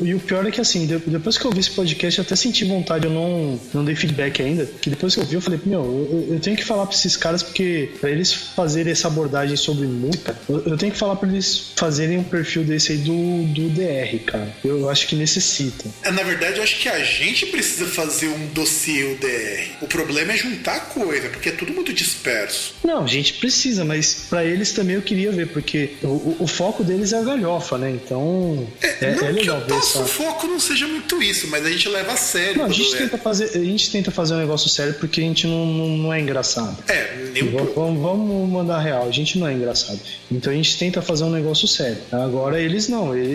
E 0.00 0.14
o 0.14 0.20
pior 0.20 0.46
é 0.46 0.50
que 0.50 0.60
assim, 0.60 0.86
depois 0.86 1.38
que 1.38 1.44
eu 1.44 1.50
vi 1.50 1.60
esse 1.60 1.70
podcast, 1.70 2.18
eu 2.18 2.24
até 2.24 2.36
senti 2.36 2.64
vontade, 2.64 3.06
eu 3.06 3.12
não, 3.12 3.60
não 3.72 3.84
dei 3.84 3.94
feedback 3.94 4.42
ainda. 4.42 4.66
Que 4.66 4.90
depois 4.90 5.14
que 5.14 5.20
eu 5.20 5.24
vi, 5.24 5.34
eu 5.34 5.40
falei, 5.40 5.60
meu, 5.64 5.80
eu, 5.80 6.34
eu 6.34 6.40
tenho 6.40 6.56
que 6.56 6.64
falar 6.64 6.86
pra 6.86 6.94
esses 6.94 7.16
caras, 7.16 7.42
porque 7.42 7.92
pra 8.00 8.10
eles 8.10 8.32
fazerem 8.32 8.92
essa 8.92 9.08
abordagem 9.08 9.56
sobre 9.56 9.86
música, 9.86 10.36
eu, 10.48 10.62
eu 10.66 10.76
tenho 10.76 10.92
que 10.92 10.98
falar 10.98 11.16
pra 11.16 11.28
eles 11.28 11.72
fazerem 11.76 12.18
um 12.18 12.24
perfil 12.24 12.64
desse 12.64 12.92
aí 12.92 12.98
do 12.98 13.12
do, 13.44 13.68
DR, 13.68 14.18
cara. 14.24 14.54
Eu 14.64 14.88
acho 14.88 15.06
que 15.06 15.14
necessita. 15.14 15.88
É, 16.02 16.10
na 16.10 16.22
verdade, 16.22 16.58
eu 16.58 16.62
acho 16.62 16.78
que 16.78 16.88
a 16.88 17.02
gente 17.02 17.46
precisa 17.46 17.86
fazer 17.86 18.28
um 18.28 18.46
dossiê 18.48 19.04
UDR. 19.04 19.76
O 19.82 19.86
problema 19.86 20.32
é 20.32 20.36
juntar 20.36 20.88
coisa, 20.88 21.28
porque 21.28 21.48
é 21.48 21.52
tudo 21.52 21.72
muito 21.72 21.92
disperso. 21.92 22.74
Não, 22.84 23.04
a 23.04 23.06
gente 23.06 23.34
precisa, 23.34 23.84
mas 23.84 24.26
para 24.28 24.44
eles 24.44 24.72
também 24.72 24.96
eu 24.96 25.02
queria 25.02 25.30
ver, 25.32 25.48
porque 25.48 25.92
o, 26.02 26.36
o, 26.40 26.46
foco 26.46 26.84
deles 26.84 27.12
é 27.12 27.18
a 27.18 27.22
galhofa, 27.22 27.78
né? 27.78 27.90
Então 27.90 28.66
é, 28.82 28.96
é, 29.00 29.14
não 29.14 29.26
é 29.26 29.32
legal 29.32 29.60
que 29.62 29.72
o 29.72 29.74
nosso 29.74 30.04
foco 30.04 30.46
não 30.46 30.60
seja 30.60 30.86
muito 30.86 31.22
isso, 31.22 31.48
mas 31.48 31.64
a 31.64 31.70
gente 31.70 31.88
leva 31.88 32.12
a 32.12 32.16
sério. 32.16 32.58
Não, 32.58 32.66
a 32.66 32.68
gente, 32.68 32.96
tenta 32.96 33.18
fazer, 33.18 33.50
a 33.54 33.64
gente 33.64 33.90
tenta 33.90 34.10
fazer 34.10 34.34
um 34.34 34.38
negócio 34.38 34.68
sério 34.68 34.94
porque 34.94 35.20
a 35.20 35.24
gente 35.24 35.46
não, 35.46 35.66
não, 35.66 35.88
não 35.88 36.12
é 36.12 36.20
engraçado. 36.20 36.76
É, 36.88 37.16
nem 37.32 37.48
vamos, 37.50 37.74
vamos, 37.74 38.02
vamos 38.02 38.50
mandar 38.50 38.80
real, 38.80 39.06
a 39.06 39.10
gente 39.10 39.38
não 39.38 39.46
é 39.46 39.52
engraçado. 39.52 40.00
Então 40.30 40.52
a 40.52 40.56
gente 40.56 40.78
tenta 40.78 41.00
fazer 41.00 41.24
um 41.24 41.30
negócio 41.30 41.66
sério. 41.66 41.98
Agora 42.10 42.60
eles 42.60 42.88
não, 42.88 43.16
eles 43.16 43.31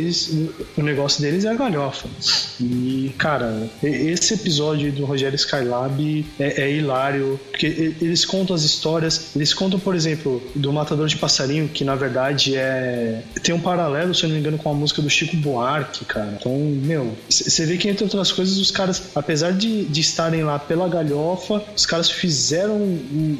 o 0.78 0.82
negócio 0.82 1.22
deles 1.22 1.46
é 1.46 1.50
a 1.50 1.54
galhofa. 1.54 2.08
E, 2.60 3.14
cara, 3.18 3.70
esse 3.84 4.34
episódio 4.34 4.92
do 4.92 5.06
Rogério 5.06 5.36
Skylab 5.36 6.26
é, 6.40 6.64
é 6.64 6.72
hilário, 6.72 7.40
porque 7.50 7.94
eles 8.02 8.26
contam 8.26 8.56
as 8.56 8.64
histórias, 8.64 9.36
eles 9.36 9.54
contam, 9.54 9.80
por 9.80 9.96
exemplo, 9.96 10.42
do 10.56 10.72
Matador 10.72 11.08
de 11.08 11.18
Passarinho, 11.18 11.68
que 11.68 11.84
na 11.84 11.96
verdade 11.96 12.56
é. 12.56 13.24
tem 13.44 13.54
um 13.54 13.60
paralelo, 13.60 14.14
se 14.14 14.24
eu 14.24 14.30
não 14.30 14.36
me 14.36 14.42
engano, 14.42 14.58
com 14.58 14.70
a 14.70 14.74
música 14.74 15.02
do 15.02 15.10
Chico 15.10 15.36
Buarque, 15.38 16.06
cara. 16.06 16.38
Então, 16.40 16.58
meu, 16.58 17.16
você 17.30 17.66
vê 17.66 17.78
que 17.78 17.88
entre 17.88 18.04
outras 18.04 18.32
coisas, 18.32 18.58
os 18.58 18.72
caras, 18.72 19.04
apesar 19.16 19.52
de, 19.54 19.86
de 19.86 20.02
estarem 20.02 20.44
lá 20.44 20.60
pela 20.60 20.88
galhofa, 20.88 21.64
os 21.76 21.86
caras 21.86 22.10
fizeram 22.10 22.78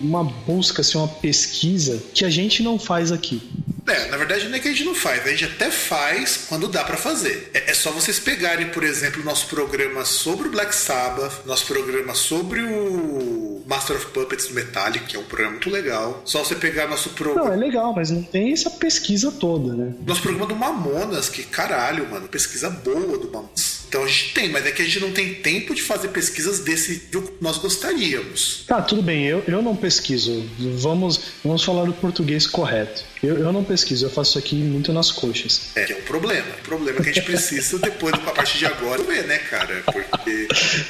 uma 0.02 0.24
busca, 0.24 0.82
assim, 0.82 0.98
uma 0.98 1.08
pesquisa 1.08 2.02
que 2.14 2.26
a 2.26 2.30
gente 2.30 2.64
não 2.64 2.78
faz 2.78 3.12
aqui. 3.12 3.42
É, 3.88 4.10
na 4.10 4.18
verdade 4.18 4.48
não 4.48 4.56
é 4.56 4.60
que 4.60 4.68
a 4.68 4.72
gente 4.72 4.84
não 4.84 4.94
faz, 4.94 5.26
a 5.26 5.30
gente 5.30 5.46
até 5.46 5.72
faz 5.72 6.46
quando 6.50 6.68
dá 6.68 6.84
para 6.84 6.98
fazer. 6.98 7.50
É, 7.54 7.72
é, 7.72 7.74
só 7.74 7.92
vocês 7.92 8.20
pegarem, 8.20 8.70
por 8.70 8.84
exemplo, 8.84 9.22
o 9.22 9.26
nosso 9.26 9.48
programa 9.48 10.04
sobre 10.04 10.48
o 10.48 10.52
Black 10.52 10.76
Sabbath, 10.76 11.46
nosso 11.46 11.66
programa 11.66 12.14
sobre 12.14 12.62
o 12.62 13.64
Master 13.66 13.98
of 13.98 14.08
Puppets 14.08 14.48
do 14.48 14.54
Metallic, 14.54 15.06
que 15.06 15.16
é 15.16 15.20
um 15.20 15.24
programa 15.24 15.54
muito 15.54 15.70
legal. 15.70 16.22
Só 16.26 16.44
você 16.44 16.56
pegar 16.56 16.88
nosso 16.88 17.12
programa. 17.12 17.50
Não, 17.50 17.54
é 17.54 17.58
legal, 17.58 17.94
mas 17.94 18.12
não 18.12 18.24
tem 18.24 18.52
essa 18.52 18.70
pesquisa 18.70 19.32
toda, 19.32 19.74
né? 19.74 19.94
Nosso 20.06 20.22
programa 20.22 20.48
do 20.48 20.56
Mamonas, 20.56 21.30
que 21.30 21.44
caralho, 21.44 22.10
mano, 22.10 22.28
pesquisa 22.28 22.70
boa 22.70 23.18
do 23.18 23.32
Mamonas. 23.32 23.78
Então 23.88 24.04
a 24.04 24.08
gente 24.08 24.34
tem, 24.34 24.50
mas 24.50 24.66
é 24.66 24.72
que 24.72 24.82
a 24.82 24.86
gente 24.86 25.00
não 25.00 25.12
tem 25.12 25.36
tempo 25.36 25.74
de 25.74 25.82
fazer 25.82 26.10
pesquisas 26.10 26.60
desse 26.60 27.00
que 27.10 27.24
nós 27.40 27.58
gostaríamos. 27.58 28.66
Tá, 28.68 28.82
tudo 28.82 29.02
bem, 29.02 29.26
eu, 29.26 29.44
eu 29.48 29.62
não 29.62 29.76
pesquiso. 29.76 30.46
Vamos, 30.78 31.20
vamos 31.44 31.64
falar 31.64 31.90
o 31.90 31.94
português 31.94 32.46
correto. 32.46 33.06
Eu, 33.22 33.38
eu 33.38 33.52
não 33.52 33.64
pesquiso, 33.64 34.06
eu 34.06 34.10
faço 34.10 34.32
isso 34.32 34.40
aqui 34.40 34.56
muito 34.56 34.94
nas 34.94 35.12
coxas. 35.12 35.72
É, 35.76 35.86
que 35.86 35.94
é 35.94 35.98
um 35.98 36.02
problema. 36.02 36.48
É 36.48 36.60
um 36.60 36.64
problema 36.64 37.02
que 37.02 37.10
a 37.10 37.14
gente 37.14 37.26
precisa 37.26 37.80
depois, 37.80 38.14
a 38.14 38.18
partir 38.18 38.60
de 38.60 38.66
agora, 38.66 39.02
ver, 39.04 39.26
né, 39.26 39.38
cara? 39.38 39.84
Porque. 39.86 40.48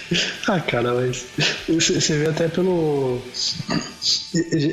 ah, 0.48 0.60
cara, 0.60 0.94
mas. 0.94 1.26
Você 1.68 2.18
vê 2.18 2.28
até 2.28 2.48
pelo. 2.48 3.22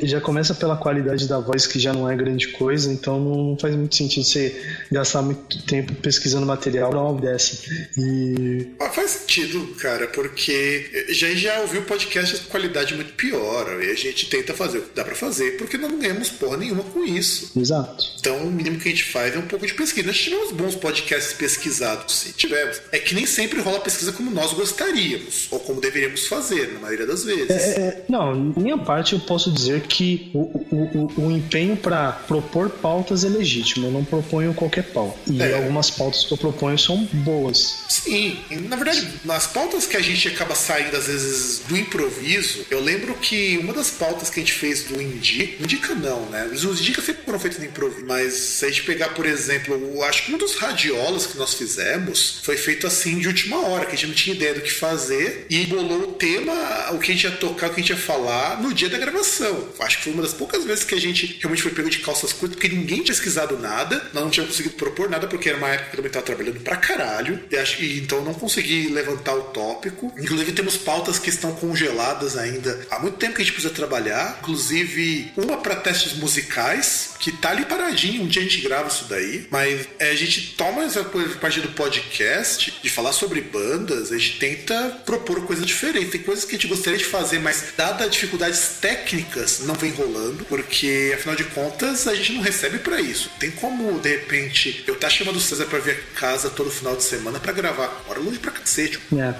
Já 0.02 0.20
começa 0.20 0.54
pela 0.54 0.76
qualidade 0.76 1.28
da 1.28 1.38
voz, 1.38 1.66
que 1.66 1.78
já 1.78 1.92
não 1.92 2.10
é 2.10 2.16
grande 2.16 2.48
coisa, 2.48 2.92
então 2.92 3.18
não 3.20 3.58
faz 3.58 3.74
muito 3.74 3.94
sentido 3.94 4.24
você 4.24 4.54
gastar 4.90 5.22
muito 5.22 5.62
tempo 5.64 5.94
pesquisando 5.94 6.46
material 6.46 6.90
pra 6.90 7.00
uma 7.00 7.20
dessa. 7.20 7.58
E. 7.96 8.68
Ah, 8.80 8.90
faz 8.90 9.10
sentido, 9.10 9.74
cara, 9.80 10.08
porque 10.08 11.06
já 11.10 11.32
já 11.34 11.60
ouviu 11.60 11.82
podcast 11.82 12.36
de 12.36 12.46
qualidade 12.46 12.94
muito 12.94 13.12
pior. 13.14 13.82
E 13.82 13.90
a 13.90 13.94
gente 13.94 14.28
tenta 14.28 14.54
fazer 14.54 14.78
o 14.78 14.82
que 14.82 14.94
dá 14.94 15.04
pra 15.04 15.14
fazer, 15.14 15.56
porque 15.56 15.76
não 15.76 15.98
ganhamos 15.98 16.30
porra 16.30 16.56
nenhuma 16.56 16.82
com 16.84 17.04
isso 17.04 17.43
isso. 17.44 17.58
Exato. 17.58 18.04
Então, 18.18 18.38
o 18.38 18.50
mínimo 18.50 18.78
que 18.78 18.88
a 18.88 18.90
gente 18.90 19.04
faz 19.04 19.34
é 19.34 19.38
um 19.38 19.46
pouco 19.46 19.66
de 19.66 19.74
pesquisa. 19.74 20.06
Nós 20.06 20.18
tivemos 20.18 20.52
bons 20.52 20.74
podcasts 20.74 21.34
pesquisados, 21.34 22.14
sim. 22.14 22.32
Tivemos. 22.36 22.80
É 22.90 22.98
que 22.98 23.14
nem 23.14 23.26
sempre 23.26 23.60
rola 23.60 23.80
pesquisa 23.80 24.12
como 24.12 24.30
nós 24.30 24.52
gostaríamos, 24.52 25.48
ou 25.50 25.60
como 25.60 25.80
deveríamos 25.80 26.26
fazer, 26.26 26.72
na 26.72 26.80
maioria 26.80 27.06
das 27.06 27.24
vezes. 27.24 27.50
É, 27.50 27.54
é, 27.54 27.80
é 27.80 28.04
não, 28.08 28.34
minha 28.34 28.78
parte 28.78 29.12
eu 29.12 29.20
posso 29.20 29.50
dizer 29.50 29.82
que 29.82 30.30
o, 30.34 30.38
o, 30.38 31.10
o, 31.18 31.26
o 31.26 31.30
empenho 31.30 31.76
para 31.76 32.12
propor 32.12 32.70
pautas 32.70 33.24
é 33.24 33.28
legítimo. 33.28 33.86
Eu 33.86 33.90
não 33.90 34.04
proponho 34.04 34.54
qualquer 34.54 34.84
pauta. 34.84 35.18
E 35.26 35.40
é. 35.40 35.54
algumas 35.54 35.90
pautas 35.90 36.24
que 36.24 36.32
eu 36.32 36.38
proponho 36.38 36.78
são 36.78 37.04
boas. 37.12 37.84
Sim. 37.88 38.38
Na 38.68 38.76
verdade, 38.76 39.08
nas 39.24 39.46
pautas 39.46 39.86
que 39.86 39.96
a 39.96 40.00
gente 40.00 40.28
acaba 40.28 40.54
saindo, 40.54 40.96
às 40.96 41.06
vezes, 41.06 41.60
do 41.68 41.76
improviso, 41.76 42.64
eu 42.70 42.80
lembro 42.80 43.14
que 43.14 43.58
uma 43.58 43.72
das 43.72 43.90
pautas 43.90 44.30
que 44.30 44.40
a 44.40 44.42
gente 44.42 44.52
fez 44.52 44.84
do 44.84 45.00
Indica, 45.00 45.62
Indica 45.62 45.94
não, 45.94 46.26
né? 46.26 46.48
Os 46.52 46.64
Indica 46.64 47.02
sempre 47.02 47.22
foram 47.34 47.40
feitos 47.40 47.58
no 47.58 47.64
improviso. 47.64 48.06
Mas 48.06 48.34
se 48.34 48.64
a 48.64 48.68
gente 48.68 48.82
pegar, 48.84 49.10
por 49.10 49.26
exemplo, 49.26 49.74
eu 49.74 50.02
acho 50.04 50.26
que 50.26 50.34
um 50.34 50.38
dos 50.38 50.54
radiolas 50.56 51.26
que 51.26 51.36
nós 51.36 51.54
fizemos 51.54 52.40
foi 52.42 52.56
feito 52.56 52.86
assim 52.86 53.18
de 53.18 53.28
última 53.28 53.66
hora, 53.66 53.86
que 53.86 53.92
a 53.92 53.96
gente 53.96 54.08
não 54.08 54.14
tinha 54.14 54.36
ideia 54.36 54.54
do 54.54 54.60
que 54.60 54.70
fazer 54.70 55.46
e 55.50 55.66
bolou 55.66 56.02
o 56.02 56.12
tema, 56.12 56.52
o 56.92 56.98
que 56.98 57.10
a 57.10 57.14
gente 57.14 57.24
ia 57.24 57.32
tocar, 57.32 57.70
o 57.70 57.74
que 57.74 57.80
a 57.80 57.82
gente 57.82 57.90
ia 57.90 57.96
falar 57.96 58.60
no 58.62 58.72
dia 58.72 58.88
da 58.88 58.98
gravação. 58.98 59.68
Acho 59.80 59.98
que 59.98 60.04
foi 60.04 60.12
uma 60.12 60.22
das 60.22 60.32
poucas 60.32 60.64
vezes 60.64 60.84
que 60.84 60.94
a 60.94 61.00
gente 61.00 61.38
realmente 61.40 61.62
foi 61.62 61.72
pego 61.72 61.90
de 61.90 61.98
calças 61.98 62.32
curtas, 62.32 62.56
porque 62.56 62.74
ninguém 62.74 63.02
tinha 63.02 63.14
pesquisado 63.14 63.58
nada, 63.58 64.10
nós 64.12 64.24
não 64.24 64.30
tínhamos 64.30 64.54
conseguido 64.54 64.76
propor 64.76 65.08
nada, 65.08 65.26
porque 65.26 65.48
era 65.48 65.58
uma 65.58 65.68
época 65.68 65.90
que 65.90 65.94
eu 65.94 65.96
também 65.96 66.08
estava 66.08 66.26
trabalhando 66.26 66.60
pra 66.60 66.76
caralho, 66.76 67.40
e, 67.50 67.56
acho, 67.56 67.82
e 67.82 67.98
então 67.98 68.22
não 68.22 68.34
consegui 68.34 68.88
levantar 68.88 69.34
o 69.34 69.42
tópico. 69.44 70.12
Inclusive 70.18 70.52
temos 70.52 70.76
pautas 70.76 71.18
que 71.18 71.30
estão 71.30 71.54
congeladas 71.54 72.36
ainda 72.36 72.86
há 72.90 72.98
muito 72.98 73.16
tempo 73.16 73.36
que 73.36 73.42
a 73.42 73.44
gente 73.44 73.54
precisa 73.54 73.72
trabalhar, 73.72 74.38
inclusive 74.40 75.32
uma 75.36 75.56
para 75.56 75.76
testes 75.76 76.14
musicais, 76.14 77.14
que 77.24 77.32
tá 77.32 77.52
ali 77.52 77.64
paradinho. 77.64 78.22
Um 78.22 78.26
dia 78.26 78.42
a 78.42 78.44
gente 78.44 78.60
grava 78.60 78.88
isso 78.88 79.06
daí, 79.08 79.46
mas 79.50 79.88
é, 79.98 80.10
a 80.10 80.14
gente 80.14 80.54
toma 80.58 80.84
essa 80.84 81.02
parte 81.40 81.58
do 81.58 81.68
podcast, 81.68 82.80
de 82.82 82.90
falar 82.90 83.14
sobre 83.14 83.40
bandas, 83.40 84.12
a 84.12 84.18
gente 84.18 84.38
tenta 84.38 85.00
propor 85.06 85.40
coisa 85.46 85.64
diferente. 85.64 86.10
Tem 86.10 86.20
coisas 86.20 86.44
que 86.44 86.50
a 86.50 86.58
gente 86.58 86.66
gostaria 86.66 86.98
de 86.98 87.06
fazer, 87.06 87.38
mas 87.38 87.72
dada 87.78 88.06
dificuldades 88.10 88.76
técnicas, 88.78 89.60
não 89.60 89.74
vem 89.74 89.90
rolando, 89.92 90.44
porque 90.44 91.12
afinal 91.14 91.34
de 91.34 91.44
contas 91.44 92.06
a 92.06 92.14
gente 92.14 92.34
não 92.34 92.42
recebe 92.42 92.76
para 92.80 93.00
isso. 93.00 93.30
Tem 93.40 93.50
como, 93.52 93.98
de 94.00 94.10
repente, 94.10 94.84
eu 94.86 94.94
tá 94.96 95.08
chamando 95.08 95.36
o 95.36 95.40
César 95.40 95.64
pra 95.64 95.78
vir 95.78 95.92
a 95.92 96.20
casa 96.20 96.50
todo 96.50 96.70
final 96.70 96.94
de 96.94 97.04
semana 97.04 97.40
para 97.40 97.52
gravar. 97.52 98.04
Hora 98.06 98.20
longe 98.20 98.38
pra 98.38 98.50
cacete. 98.50 99.00
É. 99.16 99.34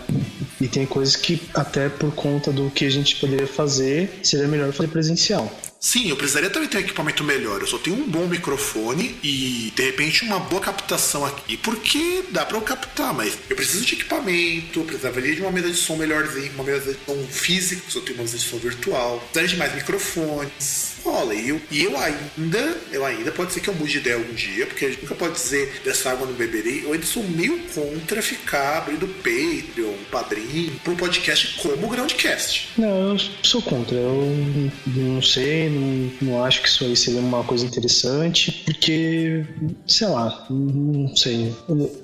E 0.58 0.68
tem 0.68 0.86
coisas 0.86 1.16
que, 1.16 1.38
até 1.52 1.90
por 1.90 2.14
conta 2.14 2.50
do 2.50 2.70
que 2.70 2.86
a 2.86 2.90
gente 2.90 3.16
poderia 3.16 3.46
fazer, 3.46 4.20
seria 4.22 4.48
melhor 4.48 4.72
fazer 4.72 4.88
presencial. 4.88 5.52
Sim, 5.84 6.08
eu 6.08 6.16
precisaria 6.16 6.48
também 6.48 6.66
ter 6.66 6.78
um 6.78 6.80
equipamento 6.80 7.22
melhor. 7.22 7.60
Eu 7.60 7.66
só 7.66 7.76
tenho 7.76 7.96
um 7.96 8.08
bom 8.08 8.26
microfone 8.26 9.18
e 9.22 9.70
de 9.76 9.82
repente 9.82 10.24
uma 10.24 10.40
boa 10.40 10.62
captação 10.62 11.26
aqui, 11.26 11.58
porque 11.58 12.24
dá 12.30 12.42
para 12.46 12.56
eu 12.56 12.62
captar, 12.62 13.12
mas 13.12 13.36
eu 13.50 13.54
preciso 13.54 13.84
de 13.84 13.92
equipamento, 13.92 14.80
eu 14.80 14.84
precisaria 14.86 15.34
de 15.34 15.42
uma 15.42 15.52
mesa 15.52 15.70
de 15.70 15.76
som 15.76 15.96
melhorzinha, 15.96 16.50
uma 16.54 16.64
mesa 16.64 16.90
de 16.90 16.98
som 17.04 17.26
física, 17.28 17.82
só 17.90 18.00
tenho 18.00 18.14
uma 18.14 18.22
mesa 18.22 18.38
de 18.38 18.44
som 18.44 18.56
virtual, 18.56 19.18
precisaria 19.18 19.48
de 19.48 19.56
mais 19.58 19.74
microfones 19.74 20.94
rola. 21.04 21.34
E 21.34 21.50
eu, 21.50 21.60
e 21.70 21.84
eu 21.84 21.96
ainda, 21.96 22.76
eu 22.90 23.04
ainda 23.04 23.30
pode 23.30 23.52
ser 23.52 23.60
que 23.60 23.68
eu 23.68 23.74
mude 23.74 23.92
de 23.92 23.98
ideia 23.98 24.16
algum 24.16 24.32
dia, 24.32 24.66
porque 24.66 24.86
a 24.86 24.88
gente 24.88 25.02
nunca 25.02 25.14
pode 25.14 25.34
dizer 25.34 25.80
dessa 25.84 26.10
água 26.10 26.26
não 26.26 26.34
beberei. 26.34 26.84
Eu 26.84 26.92
ainda 26.94 27.06
sou 27.06 27.22
meio 27.22 27.58
contra 27.74 28.22
ficar 28.22 28.78
abrindo 28.78 29.06
Patreon, 29.06 29.94
padrinho, 30.10 30.72
para 30.82 30.92
um 30.92 30.96
podcast 30.96 31.58
como 31.60 31.86
o 31.86 31.90
Groundcast. 31.90 32.70
Não, 32.78 33.12
eu 33.12 33.18
sou 33.42 33.60
contra. 33.62 33.96
Eu 33.96 34.70
não 34.86 35.20
sei, 35.20 35.68
não, 35.74 36.12
não 36.22 36.44
acho 36.44 36.62
que 36.62 36.68
isso 36.68 36.84
aí 36.84 36.96
seria 36.96 37.20
uma 37.20 37.44
coisa 37.44 37.66
interessante, 37.66 38.62
porque, 38.64 39.44
sei 39.86 40.08
lá, 40.08 40.46
não 40.50 41.14
sei. 41.16 41.54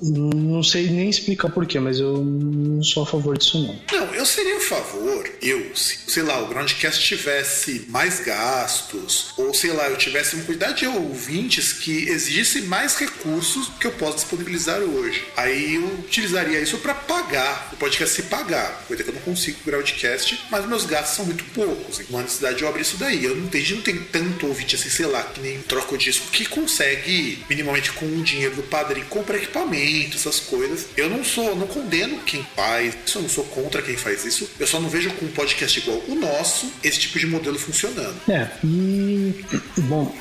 Não 0.03 0.63
sei 0.63 0.89
nem 0.91 1.09
explicar 1.09 1.51
porquê, 1.51 1.79
mas 1.79 1.99
eu 1.99 2.23
não 2.23 2.83
sou 2.83 3.03
a 3.03 3.07
favor 3.07 3.37
disso 3.37 3.59
não. 3.63 4.01
Não, 4.01 4.15
eu 4.15 4.27
seria 4.27 4.57
a 4.57 4.61
favor, 4.61 5.29
eu, 5.43 5.75
se, 5.75 5.99
sei 6.09 6.23
lá, 6.23 6.41
o 6.43 6.49
Groundcast 6.49 7.03
tivesse 7.03 7.87
mais 7.89 8.21
gasto, 8.21 9.01
ou 9.37 9.55
sei 9.55 9.73
lá, 9.73 9.89
eu 9.89 9.97
tivesse 9.97 10.35
uma 10.35 10.45
quantidade 10.45 10.81
de 10.81 10.87
ouvintes 10.87 11.73
que 11.73 12.09
exigisse 12.09 12.63
mais 12.63 12.97
recursos 12.97 13.69
que 13.81 13.87
eu 13.87 13.93
posso 13.93 14.17
disponibilizar 14.17 14.81
hoje. 14.81 15.25
Aí 15.37 15.77
eu 15.77 15.85
utilizaria 16.01 16.61
isso 16.61 16.79
para 16.79 16.95
pagar, 16.95 17.71
o 17.73 17.77
podcast 17.77 18.15
se 18.15 18.23
pagar, 18.25 18.85
coisa 18.87 19.03
que 19.03 19.11
eu 19.11 19.15
não 19.15 19.23
consigo 19.23 19.59
o 19.61 19.65
Groundcast, 19.65 20.47
mas 20.51 20.67
meus 20.67 20.85
gastos 20.85 21.17
são 21.17 21.25
muito 21.25 21.45
poucos, 21.53 22.01
então 22.01 22.19
a 22.19 22.23
necessidade 22.23 22.59
de 22.59 22.63
eu 22.63 22.69
abrir 22.69 22.83
isso 22.83 22.97
daí. 22.97 23.25
Eu 23.25 23.37
não 23.37 23.49
tenho, 23.51 23.77
não 23.77 23.83
tem 23.83 23.99
tanto 23.99 24.47
ouvinte 24.47 24.77
assim, 24.77 24.89
sei 24.89 25.07
lá, 25.07 25.23
que 25.23 25.41
nem 25.41 25.61
troca 25.61 25.95
o 25.95 25.99
disco, 25.99 26.31
que 26.31 26.47
consegue 26.47 27.45
minimamente 27.49 27.93
com 27.93 28.07
o 28.07 28.23
dinheiro 28.23 28.57
do 28.57 28.63
padrinho 28.63 29.07
comprar 29.07 29.37
equipamento, 29.37 30.17
essas 30.17 30.41
coisas. 30.41 30.87
Eu 30.97 31.11
não 31.11 31.25
sou, 31.25 31.55
não 31.57 31.67
condeno 31.67 32.19
quem 32.21 32.47
faz, 32.57 32.95
eu 33.15 33.23
não 33.23 33.29
sou 33.29 33.45
contra 33.45 33.83
quem 33.83 33.97
faz 33.97 34.25
isso, 34.25 34.49
eu 34.59 34.67
só 34.67 34.81
não 34.81 34.89
vejo 34.89 35.11
com 35.13 35.27
um 35.27 35.31
podcast 35.31 35.79
igual 35.79 36.03
o 36.09 36.15
nosso 36.15 36.71
esse 36.83 36.99
tipo 36.99 37.19
de 37.19 37.27
modelo 37.27 37.59
funcionando. 37.59 38.17
É, 38.29 38.49
e, 38.65 39.35
bom, 39.79 40.15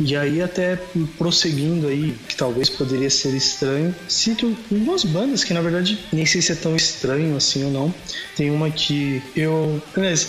e 0.00 0.16
aí 0.16 0.42
até 0.42 0.78
prosseguindo 1.16 1.88
aí, 1.88 2.14
que 2.28 2.36
talvez 2.36 2.68
poderia 2.68 3.10
ser 3.10 3.34
estranho, 3.34 3.94
cito 4.08 4.56
duas 4.70 5.04
bandas 5.04 5.44
que 5.44 5.54
na 5.54 5.60
verdade 5.60 5.98
nem 6.12 6.26
sei 6.26 6.42
se 6.42 6.52
é 6.52 6.54
tão 6.54 6.76
estranho 6.76 7.36
assim 7.36 7.64
ou 7.64 7.70
não. 7.70 7.94
Tem 8.36 8.50
uma 8.50 8.70
que 8.70 9.20
eu. 9.34 9.82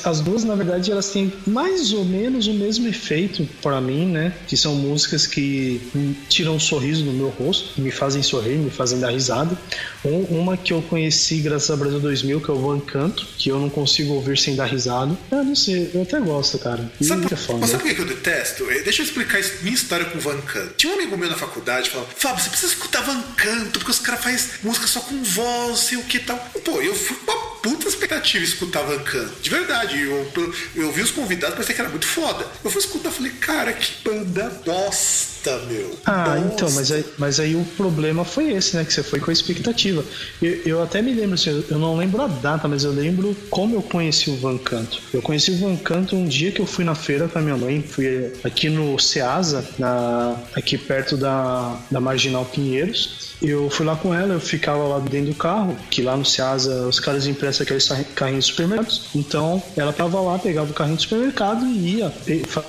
As 0.04 0.20
duas, 0.20 0.44
na 0.44 0.56
verdade, 0.56 0.92
elas 0.92 1.10
têm 1.10 1.32
mais 1.46 1.94
ou 1.94 2.04
menos 2.04 2.19
o 2.28 2.54
mesmo 2.54 2.88
efeito 2.88 3.48
para 3.62 3.80
mim, 3.80 4.06
né? 4.06 4.34
Que 4.48 4.58
são 4.58 4.76
músicas 4.76 5.26
que 5.28 5.82
tiram 6.28 6.56
um 6.56 6.60
sorriso 6.60 7.04
no 7.06 7.14
meu 7.14 7.30
rosto, 7.30 7.80
me 7.80 7.92
fazem 7.92 8.22
sorrir, 8.22 8.58
me 8.58 8.70
fazem 8.70 9.00
dar 9.00 9.12
risada. 9.12 9.58
Uma 10.04 10.56
que 10.58 10.74
eu 10.74 10.82
conheci 10.82 11.38
graças 11.38 11.70
a 11.70 11.76
Brasil 11.76 12.00
2000, 12.00 12.42
que 12.42 12.50
é 12.50 12.54
o 12.54 12.60
Van 12.60 12.80
Canto, 12.80 13.26
que 13.38 13.50
eu 13.50 13.60
não 13.60 13.70
consigo 13.70 14.14
ouvir 14.14 14.38
sem 14.38 14.56
dar 14.56 14.66
risada. 14.66 15.18
Ah, 15.32 15.44
não 15.44 15.56
sei, 15.56 15.92
eu 15.94 16.02
até 16.02 16.20
gosto, 16.20 16.58
cara. 16.60 16.90
Sabe, 17.02 17.28
é 17.32 17.36
foda. 17.36 17.68
sabe 17.68 17.92
o 17.92 17.96
que 17.96 18.02
eu 18.02 18.06
detesto? 18.06 18.70
Eh, 18.70 18.82
deixa 18.82 19.02
eu 19.02 19.06
explicar 19.06 19.42
minha 19.62 19.76
história 19.76 20.06
com 20.06 20.18
o 20.18 20.22
Van 20.22 20.40
Canto. 20.42 20.74
Tinha 20.78 20.94
um 20.94 20.96
amigo 20.96 21.18
meu 21.18 21.30
na 21.30 21.36
faculdade 21.36 21.90
que 21.90 21.96
falava, 21.96 22.12
Fábio, 22.16 22.44
você 22.44 22.50
precisa 22.50 22.74
escutar 22.74 23.02
Van 23.02 23.22
Canto, 23.36 23.80
porque 23.80 23.92
os 23.92 24.00
caras 24.00 24.24
fazem 24.24 24.50
música 24.64 24.88
só 24.88 25.02
com 25.02 25.22
voz, 25.24 25.80
sei 25.80 25.98
o 25.98 26.04
que 26.04 26.20
tal. 26.20 26.38
Pô, 26.64 26.82
eu 26.82 26.96
fui 26.96 27.16
com 27.18 27.32
uma 27.32 27.50
puta 27.62 27.88
expectativa 27.88 28.44
escutar 28.44 28.84
Van 28.84 29.00
Canto. 29.00 29.42
De 29.42 29.50
verdade, 29.50 30.00
eu, 30.02 30.32
eu, 30.36 30.54
eu 30.76 30.92
vi 30.92 31.02
os 31.02 31.12
convidados, 31.12 31.56
parecia 31.56 31.76
que 31.76 31.82
era 31.82 31.90
muito 31.90 32.08
foda. 32.10 32.46
Eu 32.64 32.72
fui 32.72 32.82
escutar 32.82 33.10
e 33.10 33.12
falei, 33.12 33.32
cara, 33.34 33.74
que 33.74 33.92
banda 34.04 34.52
bosta, 34.66 35.58
meu. 35.70 35.98
Ah, 36.06 36.36
Nossa. 36.36 36.54
então, 36.54 36.72
mas 36.72 36.92
aí, 36.92 37.06
mas 37.18 37.40
aí 37.40 37.56
o 37.56 37.64
problema 37.78 38.26
foi 38.26 38.52
esse, 38.52 38.76
né? 38.76 38.84
Que 38.84 38.94
você 38.94 39.04
foi 39.04 39.20
com 39.20 39.30
a 39.30 39.34
expectativa. 39.34 40.04
Eu, 40.42 40.62
eu 40.66 40.84
até 40.84 41.02
me 41.02 41.14
lembro, 41.14 41.36
assim, 41.36 41.64
eu 41.70 41.78
não 41.78 41.96
lembro 41.98 42.22
a 42.22 42.28
data, 42.28 42.68
mas 42.68 42.84
eu 42.84 42.92
lembro 42.92 43.36
como 43.50 43.76
eu 43.76 43.82
conheci 43.82 44.30
o 44.30 44.36
Van 44.38 44.58
Canto. 44.58 45.02
Eu 45.14 45.22
conheci 45.22 45.52
o 45.52 45.58
Van 45.58 45.76
Canto 45.78 46.16
um 46.16 46.28
dia 46.28 46.52
que 46.52 46.60
eu 46.60 46.66
fui 46.66 46.84
na 46.84 46.96
feira 46.96 47.28
com 47.28 47.40
a 47.40 47.42
minha 47.42 47.58
mãe, 47.58 47.82
fui 47.82 48.34
aqui 48.44 48.70
no 48.70 49.00
Ceasa, 49.00 49.68
na, 49.78 50.36
aqui 50.56 50.78
perto 50.78 51.16
da, 51.16 51.78
da 51.90 52.00
Marginal 52.00 52.46
Pinheiros. 52.46 53.29
Eu 53.42 53.70
fui 53.70 53.86
lá 53.86 53.96
com 53.96 54.14
ela, 54.14 54.34
eu 54.34 54.40
ficava 54.40 54.84
lá 54.84 55.00
dentro 55.00 55.32
do 55.32 55.36
carro, 55.36 55.78
que 55.90 56.02
lá 56.02 56.18
no 56.18 56.26
Ceasa 56.26 56.88
os 56.88 57.00
caras 57.00 57.26
emprestam 57.26 57.64
aqueles 57.64 57.88
carrinhos 58.14 58.46
de 58.46 58.52
supermercados. 58.52 59.10
Então 59.16 59.64
ela 59.78 59.94
tava 59.94 60.20
lá, 60.20 60.38
pegava 60.38 60.70
o 60.70 60.74
carrinho 60.74 60.98
do 60.98 61.02
supermercado 61.02 61.66
e 61.66 61.98
ia, 61.98 62.14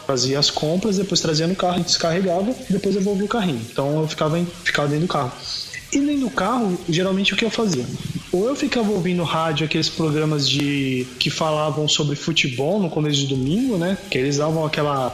fazia 0.07 0.39
as 0.39 0.51
compras, 0.51 0.97
depois 0.97 1.21
trazia 1.21 1.47
no 1.47 1.57
carro, 1.57 1.83
descarregava 1.83 2.55
e 2.69 2.73
depois 2.73 2.95
devolvia 2.95 3.25
o 3.25 3.29
carrinho. 3.29 3.61
Então 3.71 4.01
eu 4.01 4.09
ficava, 4.09 4.39
ficava 4.63 4.89
dentro 4.89 5.07
do 5.07 5.13
carro. 5.13 5.33
E 5.93 5.99
dentro 5.99 6.21
do 6.21 6.31
carro, 6.31 6.79
geralmente 6.89 7.35
o 7.35 7.37
que 7.37 7.45
eu 7.45 7.51
fazia? 7.51 7.85
Ou 8.33 8.47
eu 8.47 8.55
ficava 8.55 8.91
ouvindo 8.93 9.25
rádio, 9.25 9.67
aqueles 9.67 9.89
programas 9.89 10.49
de 10.49 11.05
que 11.19 11.29
falavam 11.29 11.89
sobre 11.89 12.15
futebol 12.15 12.81
no 12.81 12.89
começo 12.89 13.19
de 13.19 13.27
domingo, 13.27 13.77
né? 13.77 13.99
Que 14.09 14.19
eles 14.19 14.37
davam 14.37 14.65
aquela 14.65 15.13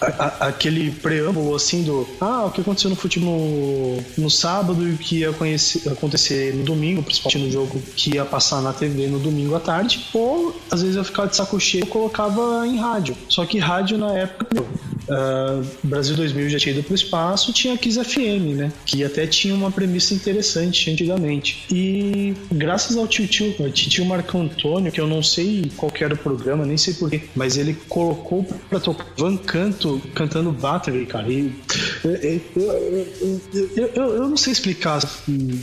a, 0.00 0.46
aquele 0.48 0.92
preâmbulo 0.92 1.54
assim 1.54 1.82
do 1.82 2.06
ah, 2.20 2.44
o 2.44 2.50
que 2.50 2.60
aconteceu 2.60 2.90
no 2.90 2.96
futebol 2.96 3.36
no, 3.36 4.22
no 4.24 4.30
sábado 4.30 4.86
e 4.86 4.92
o 4.92 4.98
que 4.98 5.20
ia 5.20 5.32
conhecer, 5.32 5.88
acontecer 5.88 6.54
no 6.54 6.62
domingo, 6.62 7.02
principalmente 7.02 7.46
no 7.46 7.50
jogo 7.50 7.82
que 7.96 8.14
ia 8.14 8.24
passar 8.24 8.62
na 8.62 8.72
TV 8.72 9.08
no 9.08 9.18
domingo 9.18 9.56
à 9.56 9.60
tarde, 9.60 10.06
ou 10.12 10.54
às 10.70 10.80
vezes 10.80 10.96
eu 10.96 11.04
ficava 11.04 11.28
de 11.28 11.34
saco 11.34 11.58
cheio 11.58 11.84
e 11.84 11.88
colocava 11.88 12.64
em 12.66 12.76
rádio. 12.76 13.16
Só 13.28 13.44
que 13.44 13.58
rádio 13.58 13.98
na 13.98 14.12
época 14.12 14.64
uh, 15.08 15.64
Brasil 15.82 16.16
2000 16.16 16.50
já 16.50 16.58
tinha 16.58 16.74
ido 16.74 16.82
para 16.82 16.92
o 16.92 16.94
espaço, 16.94 17.52
tinha 17.52 17.74
a 17.74 17.78
Kiss 17.78 18.02
FM, 18.02 18.56
né? 18.56 18.72
Que 18.84 19.04
até 19.04 19.26
tinha 19.26 19.54
uma 19.54 19.70
premissa 19.70 20.14
interessante 20.14 20.90
antigamente. 20.90 21.64
E 21.70 22.34
graças 22.52 22.96
ao 22.96 23.06
tio 23.06 23.26
tio, 23.26 23.54
tio 23.72 24.04
Marco 24.04 24.38
Antônio, 24.38 24.92
que 24.92 25.00
eu 25.00 25.06
não 25.06 25.22
sei 25.22 25.70
qual 25.76 25.92
era 26.00 26.14
o 26.14 26.18
programa, 26.18 26.64
nem 26.66 26.76
sei 26.76 26.94
porquê, 26.94 27.22
mas 27.34 27.56
ele 27.56 27.74
colocou 27.88 28.44
para 28.68 28.80
tocar 28.80 29.06
Van 29.16 29.36
Canto 29.36 30.00
cantando 30.14 30.52
Battery, 30.52 31.06
cara. 31.06 31.30
E, 31.30 31.52
eu, 32.04 32.10
eu, 32.12 33.40
eu, 33.76 34.14
eu, 34.14 34.28
não 34.28 34.36
sei 34.36 34.52
explicar 34.52 34.96
assim, 34.96 35.60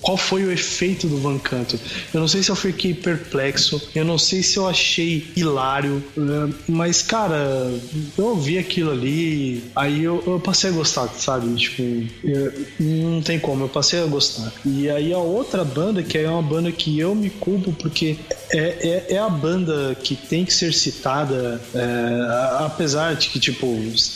qual 0.00 0.16
foi 0.16 0.44
o 0.44 0.52
efeito 0.52 1.06
do 1.06 1.18
Van 1.18 1.38
Canto. 1.38 1.78
Eu 2.12 2.20
não 2.20 2.28
sei 2.28 2.42
se 2.42 2.50
eu 2.50 2.56
fiquei 2.56 2.94
perplexo, 2.94 3.80
eu 3.94 4.04
não 4.04 4.18
sei 4.18 4.42
se 4.42 4.56
eu 4.56 4.66
achei 4.66 5.26
hilário, 5.36 6.02
eh, 6.16 6.54
mas 6.68 7.02
cara, 7.02 7.72
eu 8.16 8.26
ouvi 8.26 8.58
aqui 8.58 8.75
aquilo 8.76 8.90
ali, 8.90 9.64
aí 9.74 10.04
eu, 10.04 10.22
eu 10.26 10.38
passei 10.38 10.68
a 10.68 10.72
gostar, 10.72 11.08
sabe? 11.08 11.54
Tipo, 11.54 11.82
eu, 12.22 12.52
não 12.78 13.22
tem 13.22 13.38
como, 13.38 13.64
eu 13.64 13.68
passei 13.68 14.02
a 14.02 14.04
gostar. 14.04 14.52
E 14.66 14.90
aí 14.90 15.14
a 15.14 15.18
outra 15.18 15.64
banda, 15.64 16.02
que 16.02 16.18
é 16.18 16.28
uma 16.28 16.42
banda 16.42 16.70
que 16.70 16.98
eu 16.98 17.14
me 17.14 17.30
culpo, 17.30 17.72
porque 17.72 18.18
é, 18.50 18.58
é, 18.58 19.14
é 19.14 19.18
a 19.18 19.30
banda 19.30 19.96
que 20.02 20.14
tem 20.14 20.44
que 20.44 20.52
ser 20.52 20.74
citada, 20.74 21.60
é, 21.74 22.64
apesar 22.64 23.14
de 23.14 23.28
que, 23.28 23.40
tipo, 23.40 23.66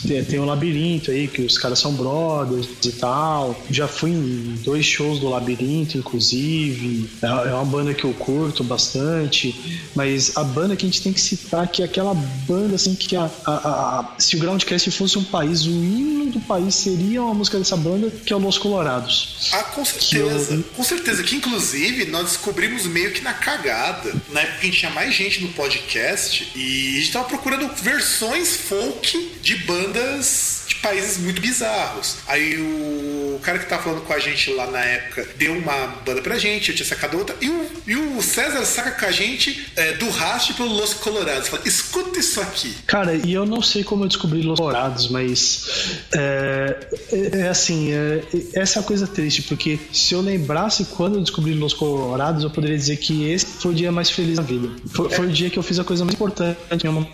tem, 0.07 0.23
tem 0.23 0.39
um 0.39 0.45
labirinto 0.45 1.09
aí, 1.09 1.27
que 1.27 1.41
os 1.41 1.57
caras 1.57 1.79
são 1.79 1.93
brothers 1.93 2.67
e 2.85 2.91
tal. 2.91 3.59
Já 3.69 3.87
fui 3.87 4.11
em 4.11 4.55
dois 4.63 4.85
shows 4.85 5.19
do 5.19 5.29
labirinto, 5.29 5.97
inclusive. 5.97 7.09
É, 7.21 7.49
é 7.49 7.53
uma 7.53 7.65
banda 7.65 7.93
que 7.93 8.03
eu 8.03 8.13
curto 8.13 8.63
bastante. 8.63 9.89
Mas 9.95 10.37
a 10.37 10.43
banda 10.43 10.75
que 10.75 10.85
a 10.85 10.89
gente 10.89 11.01
tem 11.01 11.13
que 11.13 11.21
citar, 11.21 11.67
que 11.67 11.81
é 11.81 11.85
aquela 11.85 12.13
banda 12.13 12.75
assim 12.75 12.93
que 12.93 13.15
a, 13.15 13.29
a, 13.45 13.51
a 13.51 14.11
se 14.17 14.35
o 14.35 14.39
Groundcast 14.51 14.91
fosse 14.91 15.17
um 15.17 15.23
país, 15.23 15.65
o 15.65 15.69
hino 15.69 16.25
do 16.31 16.39
país 16.41 16.75
seria 16.75 17.23
uma 17.23 17.33
música 17.33 17.57
dessa 17.57 17.77
banda, 17.77 18.09
que 18.09 18.33
é 18.33 18.35
o 18.35 18.39
Los 18.39 18.57
Colorados. 18.57 19.49
Ah, 19.53 19.63
com 19.63 19.83
certeza. 19.85 20.53
Eu... 20.53 20.63
Com 20.75 20.83
certeza. 20.83 21.23
Que 21.23 21.35
inclusive 21.35 22.05
nós 22.05 22.23
descobrimos 22.23 22.85
meio 22.85 23.11
que 23.11 23.21
na 23.21 23.33
cagada. 23.33 24.13
Na 24.29 24.41
época 24.41 24.59
que 24.59 24.67
a 24.67 24.69
gente 24.69 24.79
tinha 24.79 24.91
mais 24.91 25.13
gente 25.13 25.41
no 25.41 25.49
podcast 25.49 26.51
e 26.55 26.97
a 26.97 26.99
gente 26.99 27.11
tava 27.11 27.25
procurando 27.25 27.73
versões 27.81 28.55
folk 28.55 29.31
de 29.41 29.55
bandas 29.57 30.60
de 30.71 30.75
países 30.75 31.17
muito 31.17 31.41
bizarros. 31.41 32.17
Aí 32.27 32.57
o 32.57 33.39
cara 33.41 33.59
que 33.59 33.65
tava 33.65 33.83
falando 33.83 34.01
com 34.01 34.13
a 34.13 34.19
gente 34.19 34.51
lá 34.53 34.67
na 34.67 34.79
época 34.79 35.27
deu 35.37 35.53
uma 35.53 35.87
banda 36.05 36.21
pra 36.21 36.37
gente, 36.37 36.69
eu 36.69 36.75
tinha 36.75 36.87
sacado 36.87 37.17
outra. 37.17 37.35
E 37.41 37.49
o, 37.49 37.71
e 37.87 37.95
o 37.95 38.21
César 38.21 38.63
saca 38.65 38.91
com 38.91 39.05
a 39.05 39.11
gente 39.11 39.67
é, 39.75 39.93
do 39.93 40.09
rastro 40.09 40.53
pelo 40.55 40.69
Los 40.69 40.93
Colorados. 40.93 41.47
Fala, 41.47 41.63
escuta 41.65 42.19
isso 42.19 42.39
aqui. 42.41 42.75
Cara, 42.87 43.13
e 43.13 43.33
eu 43.33 43.45
não 43.45 43.61
sei 43.61 43.83
como 43.83 44.03
eu 44.03 44.07
descobri 44.07 44.41
Los 44.41 44.57
Colorados, 44.57 45.09
mas 45.09 45.97
é, 46.13 46.87
é, 47.11 47.39
é 47.39 47.47
assim, 47.49 47.91
é, 47.91 48.23
essa 48.53 48.79
é 48.79 48.81
a 48.81 48.83
coisa 48.83 49.07
triste, 49.07 49.43
porque 49.43 49.79
se 49.91 50.13
eu 50.13 50.21
lembrasse 50.21 50.85
quando 50.85 51.15
eu 51.15 51.21
descobri 51.21 51.53
Los 51.53 51.73
Colorados, 51.73 52.43
eu 52.43 52.49
poderia 52.49 52.77
dizer 52.77 52.97
que 52.97 53.29
esse 53.29 53.45
foi 53.45 53.71
o 53.71 53.75
dia 53.75 53.91
mais 53.91 54.09
feliz 54.09 54.37
da 54.37 54.43
vida. 54.43 54.69
Foi, 54.93 55.09
foi 55.09 55.27
o 55.27 55.31
dia 55.31 55.49
que 55.49 55.59
eu 55.59 55.63
fiz 55.63 55.79
a 55.79 55.83
coisa 55.83 56.05
mais 56.05 56.13
importante, 56.13 56.59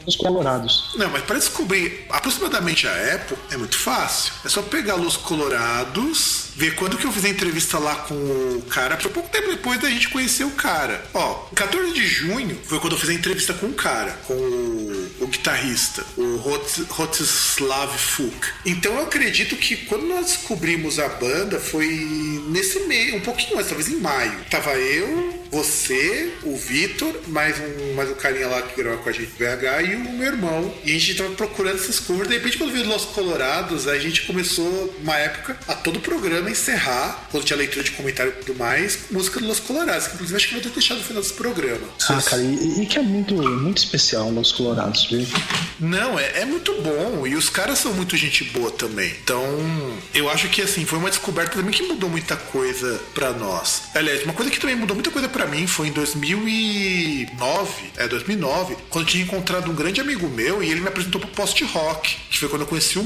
Los 0.06 0.16
Colorados. 0.16 0.92
Não, 0.96 1.10
mas 1.10 1.24
para 1.24 1.38
descobrir 1.38 2.06
aproximadamente 2.10 2.88
a 2.88 2.92
época, 2.92 3.47
é 3.52 3.58
muito 3.58 3.78
fácil. 3.78 4.34
É 4.46 4.50
só 4.50 4.62
pegar 4.62 4.96
Los 4.96 5.18
Colorados 5.18 6.48
ver 6.58 6.74
quando 6.74 6.98
que 6.98 7.06
eu 7.06 7.12
fiz 7.12 7.24
a 7.24 7.30
entrevista 7.30 7.78
lá 7.78 7.96
com 7.96 8.16
o 8.16 8.64
cara. 8.68 8.98
Foi 8.98 9.12
pouco 9.12 9.30
tempo 9.30 9.50
depois 9.50 9.80
da 9.80 9.90
gente 9.90 10.10
conhecer 10.10 10.44
o 10.44 10.52
cara. 10.52 11.06
Ó, 11.14 11.48
14 11.54 11.94
de 11.94 12.06
junho 12.06 12.60
foi 12.66 12.80
quando 12.80 12.94
eu 12.94 13.00
fiz 13.00 13.10
a 13.10 13.14
entrevista 13.14 13.54
com 13.54 13.68
o 13.68 13.74
cara, 13.74 14.12
com 14.26 14.34
o, 14.34 15.12
o 15.22 15.28
guitarrista, 15.28 16.04
o 16.18 16.38
Rotislav 16.90 17.96
Fuk. 17.98 18.48
Então 18.66 18.94
eu 18.96 19.04
acredito 19.04 19.56
que 19.56 19.78
quando 19.86 20.08
nós 20.08 20.26
descobrimos 20.26 20.98
a 20.98 21.08
banda 21.08 21.60
foi 21.60 21.88
nesse 22.50 22.80
meio, 22.82 23.18
um 23.18 23.22
pouquinho 23.22 23.56
mais, 23.56 23.68
talvez 23.68 23.88
em 23.88 23.98
maio. 23.98 24.44
Tava 24.50 24.74
eu, 24.74 25.46
você, 25.52 26.34
o 26.44 26.58
Vitor, 26.58 27.14
mais 27.28 27.56
um, 27.60 27.94
mais 27.94 28.10
um 28.10 28.16
carinha 28.16 28.48
lá 28.48 28.64
que 28.64 28.82
grava 28.82 28.98
com 28.98 29.10
a 29.10 29.12
gente 29.12 29.32
BH 29.34 29.92
e 29.92 29.96
o 29.96 30.12
meu 30.14 30.28
irmão. 30.28 30.74
E 30.84 30.96
a 30.96 31.00
gente 31.00 31.16
tava 31.16 31.30
procurando 31.36 31.76
essas 31.76 32.00
covers. 32.00 32.28
De 32.28 32.36
repente, 32.36 32.58
quando 32.58 32.74
veio 32.74 32.88
Los 32.88 33.06
Colorados, 33.06 33.27
a 33.98 34.00
gente 34.00 34.22
começou, 34.24 34.96
uma 35.02 35.18
época, 35.18 35.58
a 35.68 35.74
todo 35.74 36.00
programa 36.00 36.50
encerrar, 36.50 37.28
quando 37.32 37.44
tinha 37.44 37.58
leitura 37.58 37.84
de 37.84 37.92
comentário 37.92 38.32
e 38.32 38.44
tudo 38.44 38.58
mais, 38.58 39.00
música 39.12 39.40
do 39.40 39.48
Los 39.48 39.60
Colorados, 39.60 40.08
que 40.08 40.16
inclusive 40.16 40.38
acho 40.38 40.48
que 40.48 40.54
vou 40.54 40.64
ter 40.64 40.70
deixado 40.70 40.98
no 40.98 41.04
final 41.04 41.22
desse 41.22 41.34
programa. 41.34 41.88
Ah, 42.10 42.22
cara, 42.22 42.42
e, 42.42 42.84
e, 42.84 42.86
que 42.86 42.98
é 42.98 43.02
muito, 43.02 43.36
muito 43.36 43.78
especial 43.78 44.30
Los 44.30 44.52
Colorados, 44.52 45.06
viu? 45.06 45.26
Não, 45.80 46.20
é, 46.20 46.42
é 46.42 46.46
muito 46.46 46.74
bom. 46.82 47.26
E 47.26 47.36
os 47.36 47.50
caras 47.50 47.80
são 47.80 47.94
muito 47.94 48.16
gente 48.18 48.44
boa 48.46 48.72
também. 48.72 49.14
Então, 49.24 49.44
eu 50.14 50.30
acho 50.30 50.50
que 50.50 50.62
assim, 50.62 50.86
foi 50.86 51.00
uma 51.00 51.10
descoberta 51.10 51.58
também 51.58 51.72
que 51.72 51.84
mudou 51.84 52.10
muita 52.10 52.36
coisa 52.36 53.00
para 53.14 53.32
nós. 53.34 53.84
Aliás, 53.94 54.24
uma 54.24 54.34
coisa 54.34 54.52
que 54.52 54.60
também 54.60 54.76
mudou 54.76 54.96
muita 54.96 55.12
coisa 55.12 55.30
para 55.30 55.46
mim 55.48 55.68
foi 55.68 55.88
em 55.88 55.92
2009, 55.92 57.72
é 57.98 58.08
2009, 58.08 58.78
quando 58.90 59.06
eu 59.06 59.12
tinha 59.12 59.24
encontrado 59.24 59.70
um 59.70 59.76
grande 59.76 60.02
amigo 60.02 60.28
meu 60.30 60.64
e 60.64 60.70
ele 60.70 60.82
me 60.82 60.88
apresentou 60.88 61.22
pro 61.22 61.30
post 61.32 61.64
rock, 61.66 62.18
que 62.30 62.40
foi 62.40 62.50
quando 62.50 62.62
eu 62.62 62.68
conheci 62.68 63.00
o 63.00 63.04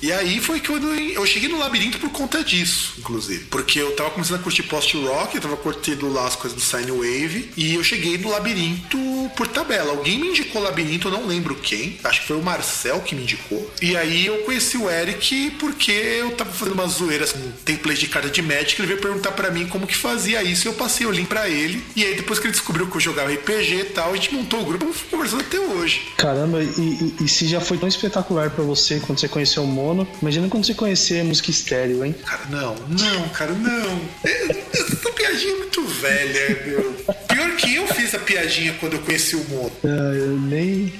E 0.00 0.12
aí 0.12 0.40
foi 0.40 0.60
que 0.60 0.70
eu, 0.70 0.78
eu 0.94 1.26
cheguei 1.26 1.48
no 1.48 1.58
labirinto 1.58 1.98
por 1.98 2.10
conta 2.10 2.42
disso, 2.42 2.94
inclusive, 2.98 3.44
porque 3.46 3.80
eu 3.80 3.94
tava 3.96 4.10
começando 4.10 4.40
a 4.40 4.42
curtir 4.42 4.62
post 4.64 4.96
rock, 4.96 5.34
eu 5.34 5.42
tava 5.42 5.56
curtindo 5.56 6.10
lá 6.12 6.26
as 6.26 6.36
coisas 6.36 6.58
do 6.58 6.64
Sine 6.64 6.90
Wave 6.90 7.50
e 7.56 7.74
eu 7.74 7.84
cheguei 7.84 8.16
no 8.18 8.30
labirinto 8.30 8.98
por 9.36 9.46
tabela. 9.48 9.90
Alguém 9.90 10.18
me 10.18 10.28
indicou 10.28 10.62
labirinto, 10.62 11.08
eu 11.08 11.12
não 11.12 11.26
lembro 11.26 11.54
quem, 11.56 11.98
acho 12.04 12.20
que 12.20 12.26
foi 12.28 12.36
o 12.36 12.42
Marcel 12.42 13.00
que 13.00 13.14
me 13.14 13.22
indicou. 13.22 13.70
E 13.82 13.96
aí 13.96 14.26
eu 14.26 14.38
conheci 14.38 14.76
o 14.76 14.88
Eric 14.88 15.52
porque 15.58 15.90
eu 15.90 16.30
tava 16.32 16.50
fazendo 16.52 16.74
uma 16.74 16.86
zoeira, 16.86 17.24
assim, 17.24 17.38
um 17.38 17.52
template 17.64 18.00
de 18.00 18.08
carta 18.08 18.30
de 18.30 18.42
Magic, 18.42 18.80
ele 18.80 18.88
veio 18.88 19.00
perguntar 19.00 19.32
para 19.32 19.50
mim 19.50 19.66
como 19.66 19.86
que 19.86 19.96
fazia 19.96 20.42
isso 20.42 20.68
eu 20.68 20.74
passei 20.74 21.06
o 21.06 21.10
link 21.10 21.26
para 21.26 21.48
ele. 21.48 21.82
E 21.96 22.04
aí, 22.04 22.14
depois 22.14 22.38
que 22.38 22.46
ele 22.46 22.52
descobriu 22.52 22.86
que 22.86 22.96
eu 22.96 23.00
jogava 23.00 23.32
RPG 23.32 23.74
e 23.74 23.84
tal, 23.84 24.12
a 24.12 24.14
gente 24.14 24.34
montou 24.34 24.60
o 24.60 24.64
grupo 24.64 24.92
conversando 25.10 25.40
até 25.40 25.58
hoje. 25.58 26.12
Caramba, 26.16 26.62
e, 26.62 26.66
e, 26.66 27.24
e, 27.24 27.28
se 27.28 27.46
já 27.46 27.60
foi 27.60 27.78
tão 27.78 27.88
espetacular 27.88 28.50
para 28.50 28.64
você 28.64 29.00
quando 29.00 29.18
você 29.18 29.28
conheceu 29.28 29.47
o 29.56 29.66
Mono, 29.66 30.06
imagina 30.20 30.48
quando 30.48 30.66
você 30.66 30.74
conhecer 30.74 31.24
música 31.24 31.50
estéreo, 31.50 32.04
hein? 32.04 32.14
Cara, 32.24 32.44
não, 32.50 32.74
não, 32.74 33.28
cara, 33.30 33.52
não. 33.52 34.00
Essa 34.24 35.10
piadinha 35.12 35.52
é 35.52 35.56
muito 35.56 35.84
velha, 35.86 36.66
meu. 36.66 36.92
Pior 37.28 37.56
que 37.56 37.74
eu 37.74 37.86
fiz 37.88 38.14
a 38.14 38.18
piadinha 38.18 38.74
quando 38.80 38.94
eu 38.94 39.00
conheci 39.00 39.36
o 39.36 39.44
Mono. 39.48 39.72
Ah, 39.84 40.14
eu 40.14 40.38
nem. 40.38 40.92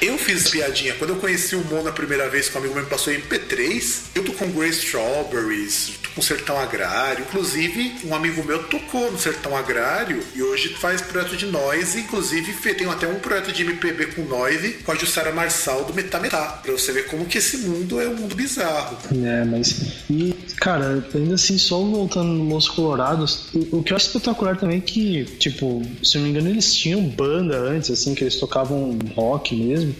Eu 0.00 0.16
fiz 0.18 0.48
piadinha. 0.48 0.94
Quando 0.94 1.10
eu 1.10 1.16
conheci 1.16 1.56
o 1.56 1.64
Mono 1.64 1.88
a 1.88 1.92
primeira 1.92 2.28
vez, 2.28 2.48
que 2.48 2.56
um 2.56 2.60
amigo 2.60 2.74
meu 2.74 2.84
me 2.84 2.90
passou 2.90 3.12
em 3.12 3.20
MP3, 3.20 4.00
eu 4.14 4.24
tô 4.24 4.32
com 4.32 4.50
Grey 4.52 4.70
Strawberries, 4.70 5.92
tô 6.02 6.10
com 6.14 6.22
Sertão 6.22 6.58
Agrário. 6.58 7.24
Inclusive, 7.28 7.96
um 8.04 8.14
amigo 8.14 8.44
meu 8.44 8.62
tocou 8.64 9.10
no 9.10 9.18
Sertão 9.18 9.56
Agrário 9.56 10.22
e 10.34 10.42
hoje 10.42 10.70
faz 10.74 11.00
projeto 11.00 11.36
de 11.36 11.46
noise. 11.46 12.00
Inclusive, 12.00 12.52
tem 12.74 12.86
até 12.88 13.06
um 13.08 13.18
projeto 13.18 13.52
de 13.52 13.62
MPB 13.62 14.06
com 14.06 14.22
noise 14.22 14.74
com 14.84 14.92
a 14.92 14.94
Jussara 14.94 15.32
Marçal 15.32 15.84
do 15.84 15.94
Metá 15.94 16.20
Metá. 16.20 16.60
Pra 16.62 16.72
você 16.72 16.92
ver 16.92 17.06
como 17.06 17.24
que 17.26 17.38
esse 17.38 17.58
mundo 17.58 18.00
é 18.00 18.08
um 18.08 18.14
mundo 18.14 18.34
bizarro. 18.34 18.96
É, 19.24 19.44
mas. 19.44 20.04
E, 20.10 20.34
cara, 20.56 21.04
ainda 21.14 21.34
assim, 21.34 21.58
só 21.58 21.80
voltando 21.80 22.28
no 22.28 22.54
Los 22.54 22.68
Colorados, 22.68 23.48
o, 23.54 23.78
o 23.78 23.82
que 23.82 23.92
eu 23.92 23.96
acho 23.96 24.06
espetacular 24.06 24.56
também 24.56 24.78
é 24.78 24.80
que, 24.80 25.24
tipo, 25.38 25.82
se 26.02 26.16
eu 26.16 26.20
não 26.20 26.28
me 26.28 26.30
engano, 26.30 26.50
eles 26.50 26.74
tinham 26.74 27.02
banda 27.02 27.58
antes, 27.58 27.90
assim, 27.90 28.14
que 28.14 28.24
eles 28.24 28.36
tocavam 28.36 28.98
rock 29.14 29.47
mesmo. 29.56 29.94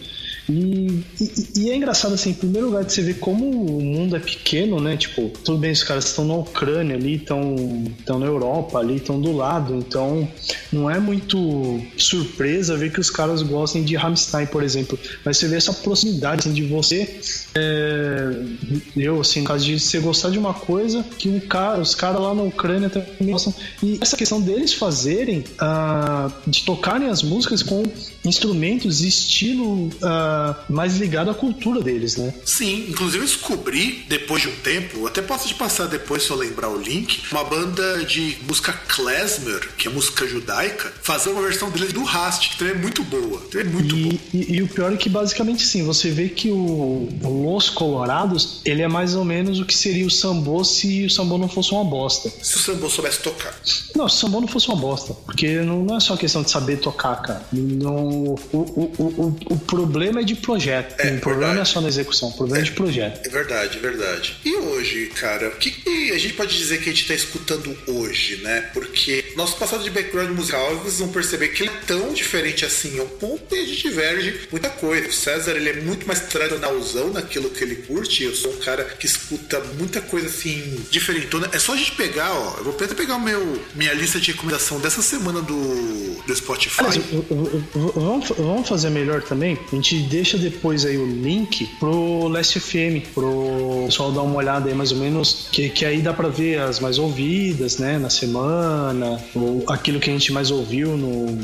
E, 0.49 1.05
e, 1.21 1.49
e, 1.57 1.71
é 1.71 1.77
engraçado, 1.77 2.15
assim, 2.15 2.31
em 2.31 2.35
primeiro 2.35 2.69
lugar, 2.69 2.85
de 2.85 2.93
você 2.93 3.03
ver 3.03 3.19
como 3.19 3.45
o 3.51 3.83
mundo 3.83 4.17
é 4.17 4.19
pequeno, 4.19 4.81
né? 4.81 4.97
Tipo, 4.97 5.31
tudo 5.45 5.59
bem, 5.59 5.73
os 5.73 5.83
caras 5.83 6.07
estão 6.07 6.25
na 6.25 6.35
Ucrânia 6.35 6.97
ali, 6.97 7.17
estão 7.17 8.19
na 8.19 8.27
Europa 8.27 8.79
ali, 8.79 8.97
estão 8.97 9.21
do 9.21 9.33
lado, 9.33 9.75
então 9.75 10.27
não 10.73 10.91
é 10.91 10.99
muito 10.99 11.81
surpresa 11.97 12.77
ver 12.77 12.93
que 12.93 13.01
os 13.01 13.11
caras 13.11 13.43
gostem 13.43 13.85
de 13.85 13.95
Rammstein, 13.95 14.47
por 14.47 14.63
exemplo. 14.63 14.99
Mas 15.25 15.37
você 15.37 15.49
vê 15.49 15.57
essa 15.57 15.73
proximidade 15.73 16.41
assim, 16.41 16.53
de 16.53 16.63
você, 16.63 17.21
é, 17.55 18.33
eu, 18.97 19.21
assim, 19.21 19.41
no 19.41 19.47
caso 19.47 19.65
de 19.65 19.79
você 19.79 19.99
gostar 20.01 20.31
de 20.31 20.39
uma 20.39 20.55
coisa 20.55 21.05
que 21.19 21.29
um 21.29 21.41
cara, 21.41 21.81
os 21.81 21.95
caras 21.95 22.21
lá 22.23 22.35
na 22.35 22.43
Ucrânia 22.43 22.89
também 22.89 23.33
gostam. 23.33 23.53
E 23.83 23.99
essa 24.01 24.17
questão 24.17 24.41
deles 24.41 24.73
fazerem, 24.73 25.45
uh, 25.61 26.33
de 26.47 26.65
tocarem 26.65 27.09
as 27.09 27.23
músicas 27.23 27.63
com 27.63 27.83
instrumentos 28.25 29.01
estilo 29.01 29.87
uh, 29.87 30.38
mais 30.69 30.97
ligado 30.97 31.31
à 31.31 31.35
cultura 31.35 31.81
deles, 31.81 32.17
né? 32.17 32.33
Sim, 32.45 32.87
inclusive 32.89 33.25
eu 33.25 33.27
descobri, 33.27 34.05
depois 34.09 34.43
de 34.43 34.49
um 34.49 34.57
tempo, 34.57 35.07
até 35.07 35.23
posso 35.23 35.49
te 35.49 35.55
passar 35.55 35.87
depois 35.87 36.23
se 36.23 36.31
eu 36.31 36.37
lembrar 36.37 36.69
o 36.69 36.81
link, 36.81 37.23
uma 37.31 37.45
banda 37.45 38.05
de 38.05 38.39
música 38.47 38.73
klezmer, 38.73 39.69
que 39.77 39.89
é 39.89 39.91
música 39.91 40.27
judaica, 40.27 40.93
fazer 41.03 41.31
uma 41.31 41.43
versão 41.43 41.71
deles 41.71 41.93
do 41.93 42.03
Rast, 42.05 42.51
que 42.51 42.59
também 42.59 42.75
é 42.75 42.77
muito 42.77 43.03
boa. 43.05 43.43
É 43.55 43.65
muito 43.65 43.97
e, 43.97 44.03
bom. 44.03 44.19
E, 44.35 44.57
e, 44.57 44.63
o 44.63 44.69
pior 44.69 44.93
é 44.93 44.97
que 44.97 45.09
basicamente 45.09 45.65
sim, 45.65 45.85
você 45.85 46.11
vê 46.11 46.29
que 46.29 46.51
o, 46.51 47.09
o 47.23 47.53
Los 47.53 47.71
Colorados, 47.71 48.61
ele 48.65 48.83
é 48.83 48.89
mais 48.89 49.15
ou 49.15 49.25
menos 49.25 49.61
o 49.61 49.65
que 49.65 49.75
seria 49.75 50.07
o 50.07 50.11
Sambô 50.11 50.65
se 50.65 51.07
o 51.07 51.11
Sambô 51.11 51.39
não 51.39 51.49
fosse 51.49 51.73
uma 51.73 51.85
bosta. 51.85 52.31
Se 52.43 52.57
o 52.57 52.59
Sambô 52.61 52.89
soubesse 52.89 53.21
tocar. 53.21 53.55
Não, 53.95 54.09
se 54.09 54.17
o 54.17 54.19
Sambô 54.19 54.41
não 54.41 54.49
fosse 54.49 54.69
uma 54.69 54.77
bosta. 54.77 55.15
Porque 55.15 55.61
não, 55.61 55.85
não 55.85 55.97
é 55.97 56.01
só 56.01 56.17
questão 56.17 56.43
de 56.43 56.51
saber 56.51 56.79
tocar, 56.79 57.17
cara. 57.17 57.43
Não, 57.53 57.97
o, 57.97 58.39
o, 58.53 58.59
o, 58.99 59.37
o, 59.51 59.59
problema 59.59 60.21
é 60.21 60.25
de 60.29 60.37
projeto. 60.37 60.95
É, 60.99 61.15
o 61.15 61.21
problema 61.21 61.39
verdade. 61.39 61.55
não 61.55 61.63
é 61.63 61.65
só 61.65 61.81
na 61.81 61.89
execução, 61.89 62.29
o 62.29 62.33
problema 62.33 62.59
é, 62.59 62.61
é 62.61 62.65
de 62.65 62.73
projeto. 62.73 63.27
É 63.27 63.29
verdade, 63.29 63.79
é 63.79 63.81
verdade. 63.81 64.37
E 64.45 64.55
hoje, 64.55 65.07
cara, 65.15 65.49
o 65.49 65.57
que, 65.57 65.71
que, 65.71 66.13
a 66.13 66.19
gente 66.19 66.35
pode 66.35 66.57
dizer 66.57 66.81
que 66.81 66.91
a 66.91 66.93
gente 66.93 67.07
tá 67.07 67.15
escutando 67.15 67.77
hoje, 67.87 68.37
né? 68.43 68.71
Porque 68.73 69.33
nosso 69.37 69.57
passado 69.57 69.83
de 69.83 69.91
background 69.91 70.31
musical, 70.31 70.77
vocês 70.79 70.99
vão 70.99 71.09
perceber 71.09 71.49
que 71.49 71.63
ele 71.63 71.71
é 71.71 71.87
tão 71.87 72.13
diferente 72.13 72.65
assim, 72.65 72.99
ao 72.99 73.07
ponto 73.07 73.43
que 73.47 73.55
a 73.55 73.65
gente 73.65 73.83
diverge 73.83 74.49
muita 74.51 74.69
coisa. 74.69 75.09
O 75.09 75.13
César, 75.13 75.53
ele 75.53 75.69
é 75.69 75.81
muito 75.81 76.07
mais 76.07 76.21
tradicionalzão 76.21 77.13
naquilo 77.13 77.51
que 77.51 77.65
ele 77.65 77.77
curte. 77.77 78.25
Eu 78.25 78.35
sou 78.35 78.53
um 78.53 78.59
cara 78.59 78.85
que 78.85 79.07
escuta 79.07 79.61
muita 79.79 80.01
coisa 80.01 80.27
assim, 80.27 80.85
diferentona. 80.91 81.49
É 81.53 81.59
só 81.59 81.73
a 81.73 81.77
gente 81.77 81.93
pegar, 81.93 82.33
ó. 82.33 82.59
Eu 82.59 82.65
vou 82.65 82.75
até 82.75 82.87
pegar 82.95 83.17
o 83.17 83.21
meu, 83.21 83.61
minha 83.75 83.93
lista 83.95 84.21
de 84.21 84.33
recomendação 84.33 84.81
dessa 84.81 85.03
semana 85.03 85.41
do, 85.41 86.23
do 86.27 86.37
Spotify. 86.37 86.83
Vamos, 87.95 88.29
vamos 88.29 88.69
fazer 88.69 88.91
melhor 88.91 89.23
também? 89.23 89.59
A 89.73 89.75
gente 89.75 90.03
deixa 90.19 90.37
depois 90.37 90.85
aí 90.85 90.99
o 90.99 91.07
link 91.07 91.65
pro 91.79 92.27
Last 92.27 92.59
FM, 92.59 93.07
pro 93.15 93.85
pessoal 93.87 94.11
dar 94.11 94.23
uma 94.23 94.35
olhada 94.35 94.69
aí 94.69 94.75
mais 94.75 94.91
ou 94.91 94.99
menos, 94.99 95.47
que, 95.53 95.69
que 95.69 95.85
aí 95.85 96.03
dá 96.03 96.13
pra 96.13 96.29
ver 96.29 96.59
as 96.59 96.81
mais 96.81 96.99
ouvidas, 96.99 97.79
né, 97.79 97.99
na 97.99 98.11
semana, 98.11 99.23
ou 99.33 99.65
aquilo 99.69 100.01
que 100.01 100.11
a 100.11 100.13
gente 100.13 100.33
mais 100.33 100.51
ouviu 100.51 100.97
no 100.97 101.39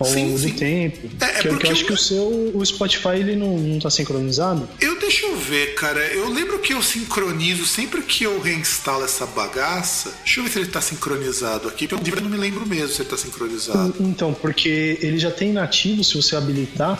ao 0.00 0.06
sim, 0.06 0.24
longo 0.24 0.38
sim. 0.38 0.48
do 0.48 0.58
tempo. 0.58 1.10
É, 1.20 1.24
é 1.24 1.42
que, 1.42 1.48
porque 1.48 1.66
eu 1.66 1.70
acho 1.70 1.82
eu... 1.82 1.86
que 1.86 1.92
o 1.92 1.98
seu 1.98 2.50
o 2.54 2.64
Spotify 2.64 3.16
ele 3.16 3.36
não, 3.36 3.58
não 3.58 3.78
tá 3.78 3.90
sincronizado. 3.90 4.68
Eu 4.80 4.98
deixa 4.98 5.26
eu 5.26 5.36
ver, 5.36 5.74
cara. 5.74 6.00
Eu 6.06 6.30
lembro 6.30 6.58
que 6.58 6.72
eu 6.72 6.82
sincronizo 6.82 7.66
sempre 7.66 8.02
que 8.02 8.24
eu 8.24 8.40
reinstalo 8.40 9.04
essa 9.04 9.26
bagaça. 9.26 10.12
Deixa 10.24 10.40
eu 10.40 10.44
ver 10.44 10.50
se 10.50 10.58
ele 10.58 10.68
tá 10.68 10.80
sincronizado 10.80 11.68
aqui. 11.68 11.88
Eu 11.90 12.20
não 12.22 12.30
me 12.30 12.36
lembro 12.36 12.66
mesmo 12.66 12.88
se 12.88 13.02
ele 13.02 13.10
tá 13.10 13.16
sincronizado. 13.16 13.94
Então, 14.00 14.32
porque 14.32 14.98
ele 15.02 15.18
já 15.18 15.30
tem 15.30 15.52
nativo, 15.52 16.02
se 16.02 16.14
você 16.14 16.34
habilitar, 16.34 16.98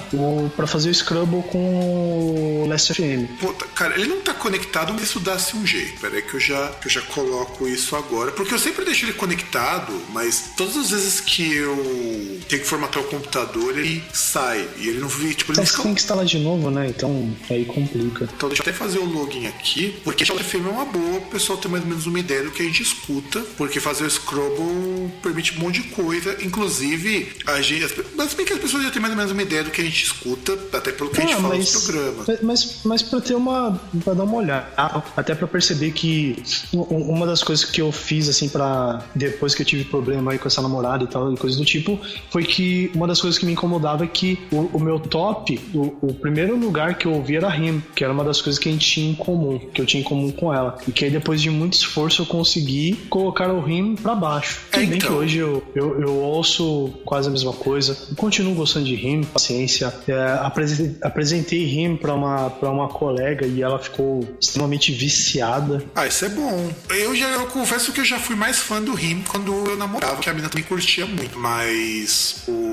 para 0.57 0.67
fazer 0.67 0.91
o 0.91 0.95
Scrabble 0.95 1.43
com 1.45 2.65
o 2.65 2.67
Last 2.69 2.93
FM. 2.93 3.41
Puta, 3.41 3.65
cara, 3.75 3.95
ele 3.95 4.09
não 4.09 4.21
tá 4.21 4.35
conectado, 4.35 4.93
mas 4.93 5.05
isso 5.05 5.21
dá-se 5.21 5.57
um 5.57 5.67
jeito. 5.67 6.01
Pera 6.01 6.17
aí 6.17 6.23
que 6.23 6.35
eu 6.35 6.41
já, 6.41 6.69
que 6.69 6.87
eu 6.89 6.91
já 6.91 7.03
coloco 7.03 7.67
isso 7.67 7.97
agora. 7.97 8.33
Porque 8.33 8.53
eu 8.53 8.59
sempre 8.59 8.85
deixo 8.85 9.05
ele 9.05 9.13
conectado, 9.13 9.93
mas 10.13 10.51
todas 10.57 10.77
as 10.77 10.91
vezes 10.91 11.21
que 11.21 11.55
eu 11.55 12.41
tenho 12.49 12.63
que 12.63 12.69
formatar 12.69 12.90
até 12.91 12.99
o 12.99 13.05
computador, 13.05 13.79
ele 13.79 14.03
sai. 14.13 14.69
E 14.77 14.89
ele 14.89 15.01
não 15.01 15.09
vi, 15.09 15.35
tipo, 15.35 15.53
ele 15.53 15.61
Você 15.61 15.67
fica... 15.67 15.83
tem 15.83 15.95
que 15.95 16.01
instalar 16.01 16.25
de 16.25 16.39
novo, 16.39 16.71
né? 16.71 16.89
Então 16.89 17.35
aí 17.49 17.65
complica. 17.65 18.29
Então 18.37 18.49
deixa 18.49 18.63
eu 18.63 18.69
até 18.69 18.73
fazer 18.73 18.99
o 18.99 19.05
login 19.05 19.47
aqui, 19.47 19.97
porque 20.05 20.25
a 20.25 20.27
FM 20.27 20.67
é 20.67 20.71
uma 20.71 20.85
boa, 20.85 21.19
o 21.19 21.23
pessoal 21.23 21.59
ter 21.59 21.69
mais 21.69 21.83
ou 21.83 21.89
menos 21.89 22.07
uma 22.07 22.19
ideia 22.19 22.43
do 22.43 22.51
que 22.51 22.63
a 22.63 22.65
gente 22.65 22.83
escuta, 22.83 23.41
porque 23.57 23.81
fazer 23.81 24.05
o 24.05 24.11
Scrabble 24.11 25.11
permite 25.23 25.57
um 25.57 25.61
monte 25.61 25.83
de 25.83 25.89
coisa, 25.89 26.37
inclusive 26.43 27.33
a 27.47 27.61
gente. 27.63 27.95
Mas 28.17 28.35
bem 28.35 28.45
que 28.45 28.53
as 28.53 28.59
pessoas 28.59 28.83
já 28.83 28.91
têm 28.91 29.01
mais 29.01 29.13
ou 29.13 29.17
menos 29.17 29.33
uma 29.33 29.43
ideia 29.43 29.63
do 29.63 29.71
que 29.71 29.81
a 29.81 29.85
gente 29.85 30.05
escuta, 30.05 30.59
até 30.73 30.91
pelo 30.93 31.11
que 31.11 31.21
ah, 31.21 31.25
a 31.25 31.27
gente 31.27 31.37
ah, 31.37 31.41
fala 31.41 31.57
mas, 31.57 31.73
nos 31.73 31.85
programas. 31.85 32.41
Mas, 32.43 32.81
mas 32.85 33.03
pra 33.03 33.21
ter 33.21 33.35
uma. 33.35 33.81
pra 34.05 34.15
dar 34.15 34.25
uma 34.25 34.37
olhada, 34.37 34.69
até 35.17 35.35
pra 35.35 35.47
perceber 35.47 35.93
que 35.93 36.43
uma 36.73 37.27
das 37.27 37.43
coisas 37.43 37.65
que 37.65 37.81
eu 37.81 37.93
fiz, 37.93 38.29
assim, 38.29 38.49
para 38.49 39.05
depois 39.15 39.55
que 39.55 39.63
eu 39.63 39.67
tive 39.67 39.85
problema 39.85 40.33
aí 40.33 40.39
com 40.39 40.49
essa 40.49 40.61
namorada 40.61 41.05
e 41.05 41.07
tal, 41.07 41.33
e 41.33 41.37
coisas 41.37 41.59
do 41.59 41.65
tipo, 41.65 42.01
foi 42.31 42.45
que 42.45 42.80
uma 42.95 43.07
das 43.07 43.21
coisas 43.21 43.39
que 43.39 43.45
me 43.45 43.53
incomodava 43.53 44.05
é 44.05 44.07
que 44.07 44.39
o, 44.51 44.77
o 44.77 44.81
meu 44.81 44.99
top, 44.99 45.61
o, 45.75 45.97
o, 46.01 46.15
primeiro 46.15 46.57
lugar 46.57 46.97
que 46.97 47.07
eu 47.07 47.13
ouvi 47.13 47.37
era 47.37 47.55
Him, 47.55 47.83
que 47.95 48.05
era 48.05 48.13
uma 48.13 48.25
das 48.25 48.41
coisas 48.41 48.59
que 48.59 48.69
a 48.69 48.73
gente 48.73 48.89
tinha 48.89 49.11
em 49.11 49.15
comum, 49.15 49.59
que 49.59 49.81
eu 49.81 49.87
tinha 49.87 50.01
em 50.01 50.05
comum 50.05 50.31
com 50.31 50.53
ela. 50.53 50.79
E 50.87 50.93
que 50.93 51.05
aí 51.05 51.11
depois 51.11 51.43
de 51.43 51.51
muito 51.51 51.75
esforço 51.75 52.23
eu 52.23 52.27
consegui 52.27 52.95
colocar 53.09 53.53
o 53.53 53.69
Him 53.69 53.97
pra 53.97 54.15
baixo. 54.15 54.61
Tudo 54.71 54.83
é, 54.83 54.87
bem 54.87 54.99
que 54.99 55.07
então. 55.07 55.17
hoje 55.17 55.39
eu, 55.39 55.63
eu, 55.75 56.01
eu, 56.01 56.15
ouço 56.17 56.93
quase 57.05 57.29
a 57.29 57.31
mesma 57.31 57.53
coisa, 57.53 57.97
eu 58.11 58.17
continuo 58.17 58.55
gostando 58.55 58.87
de 58.87 58.95
Him, 58.95 59.23
paciência. 59.25 59.93
É, 60.07 60.39
apresentei, 60.41 60.97
apresentei 61.03 61.65
Him 61.65 61.97
pra 61.97 62.15
uma, 62.15 62.51
pra 62.51 62.71
uma 62.71 62.89
colega 62.89 63.47
e 63.47 63.63
ela 63.63 63.79
ficou 63.79 64.27
extremamente 64.41 64.93
viciada. 64.93 65.83
Ah, 65.95 66.07
isso 66.07 66.25
é 66.25 66.29
bom. 66.29 66.71
Eu 66.91 67.15
já 67.15 67.29
eu 67.29 67.47
confesso 67.47 67.93
que 67.93 68.01
eu 68.01 68.05
já 68.05 68.19
fui 68.19 68.37
mais 68.37 68.59
fã 68.59 68.83
do 68.83 68.99
Him 68.99 69.23
quando 69.29 69.53
eu 69.53 69.77
namorava, 69.77 70.17
que 70.17 70.29
a 70.29 70.33
menina 70.33 70.49
também 70.49 70.65
curtia 70.65 71.07
muito, 71.07 71.39
mas 71.39 72.43
o 72.49 72.70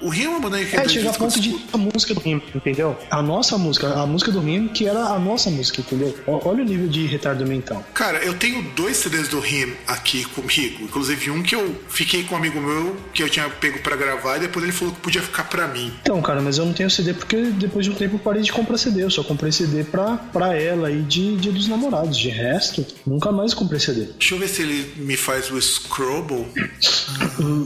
o 0.00 0.08
Rim 0.08 0.24
é 0.24 0.28
uma 0.28 0.40
banda 0.40 0.64
que 0.64 0.76
é, 0.76 0.88
chega 0.88 1.10
a 1.10 1.12
ponto 1.12 1.40
de 1.40 1.56
a 1.72 1.76
música 1.78 2.14
do 2.14 2.20
Rim, 2.20 2.42
entendeu? 2.54 2.96
A 3.10 3.22
nossa 3.22 3.56
música, 3.58 3.92
a 3.94 4.06
música 4.06 4.30
do 4.32 4.40
Rim, 4.40 4.68
que 4.68 4.86
era 4.86 5.00
a 5.00 5.18
nossa 5.18 5.50
música, 5.50 5.80
entendeu? 5.80 6.16
Olha 6.26 6.62
o 6.62 6.66
nível 6.66 6.88
de 6.88 7.06
retardo 7.06 7.46
mental. 7.46 7.84
Cara, 7.94 8.18
eu 8.18 8.34
tenho 8.34 8.62
dois 8.74 8.96
CDs 8.96 9.28
do 9.28 9.40
Rim 9.40 9.72
aqui 9.86 10.24
comigo, 10.24 10.84
inclusive 10.84 11.30
um 11.30 11.42
que 11.42 11.54
eu 11.54 11.76
fiquei 11.88 12.24
com 12.24 12.34
um 12.34 12.38
amigo 12.38 12.60
meu 12.60 12.96
que 13.12 13.22
eu 13.22 13.28
tinha 13.28 13.48
pego 13.48 13.78
para 13.80 13.96
gravar 13.96 14.36
e 14.36 14.40
depois 14.40 14.64
ele 14.64 14.72
falou 14.72 14.94
que 14.94 15.00
podia 15.00 15.22
ficar 15.22 15.44
para 15.44 15.68
mim. 15.68 15.92
Então, 16.02 16.20
cara, 16.22 16.40
mas 16.40 16.58
eu 16.58 16.66
não 16.66 16.72
tenho 16.72 16.90
CD 16.90 17.14
porque 17.14 17.36
depois 17.36 17.84
de 17.84 17.90
um 17.90 17.94
tempo 17.94 18.16
eu 18.16 18.18
parei 18.18 18.42
de 18.42 18.52
comprar 18.52 18.78
CD, 18.78 19.02
eu 19.02 19.10
só 19.10 19.22
comprei 19.22 19.52
CD 19.52 19.84
pra, 19.84 20.16
pra 20.16 20.56
ela 20.56 20.90
e 20.90 21.02
de 21.02 21.36
Dia 21.36 21.52
dos 21.52 21.68
Namorados. 21.68 22.16
De 22.16 22.28
resto, 22.28 22.86
nunca 23.06 23.32
mais 23.32 23.54
comprei 23.54 23.80
CD. 23.80 24.06
Deixa 24.18 24.34
eu 24.34 24.38
ver 24.38 24.48
se 24.48 24.62
ele 24.62 24.92
me 24.96 25.16
faz 25.16 25.50
o 25.50 25.60
Scrabble. 25.60 26.46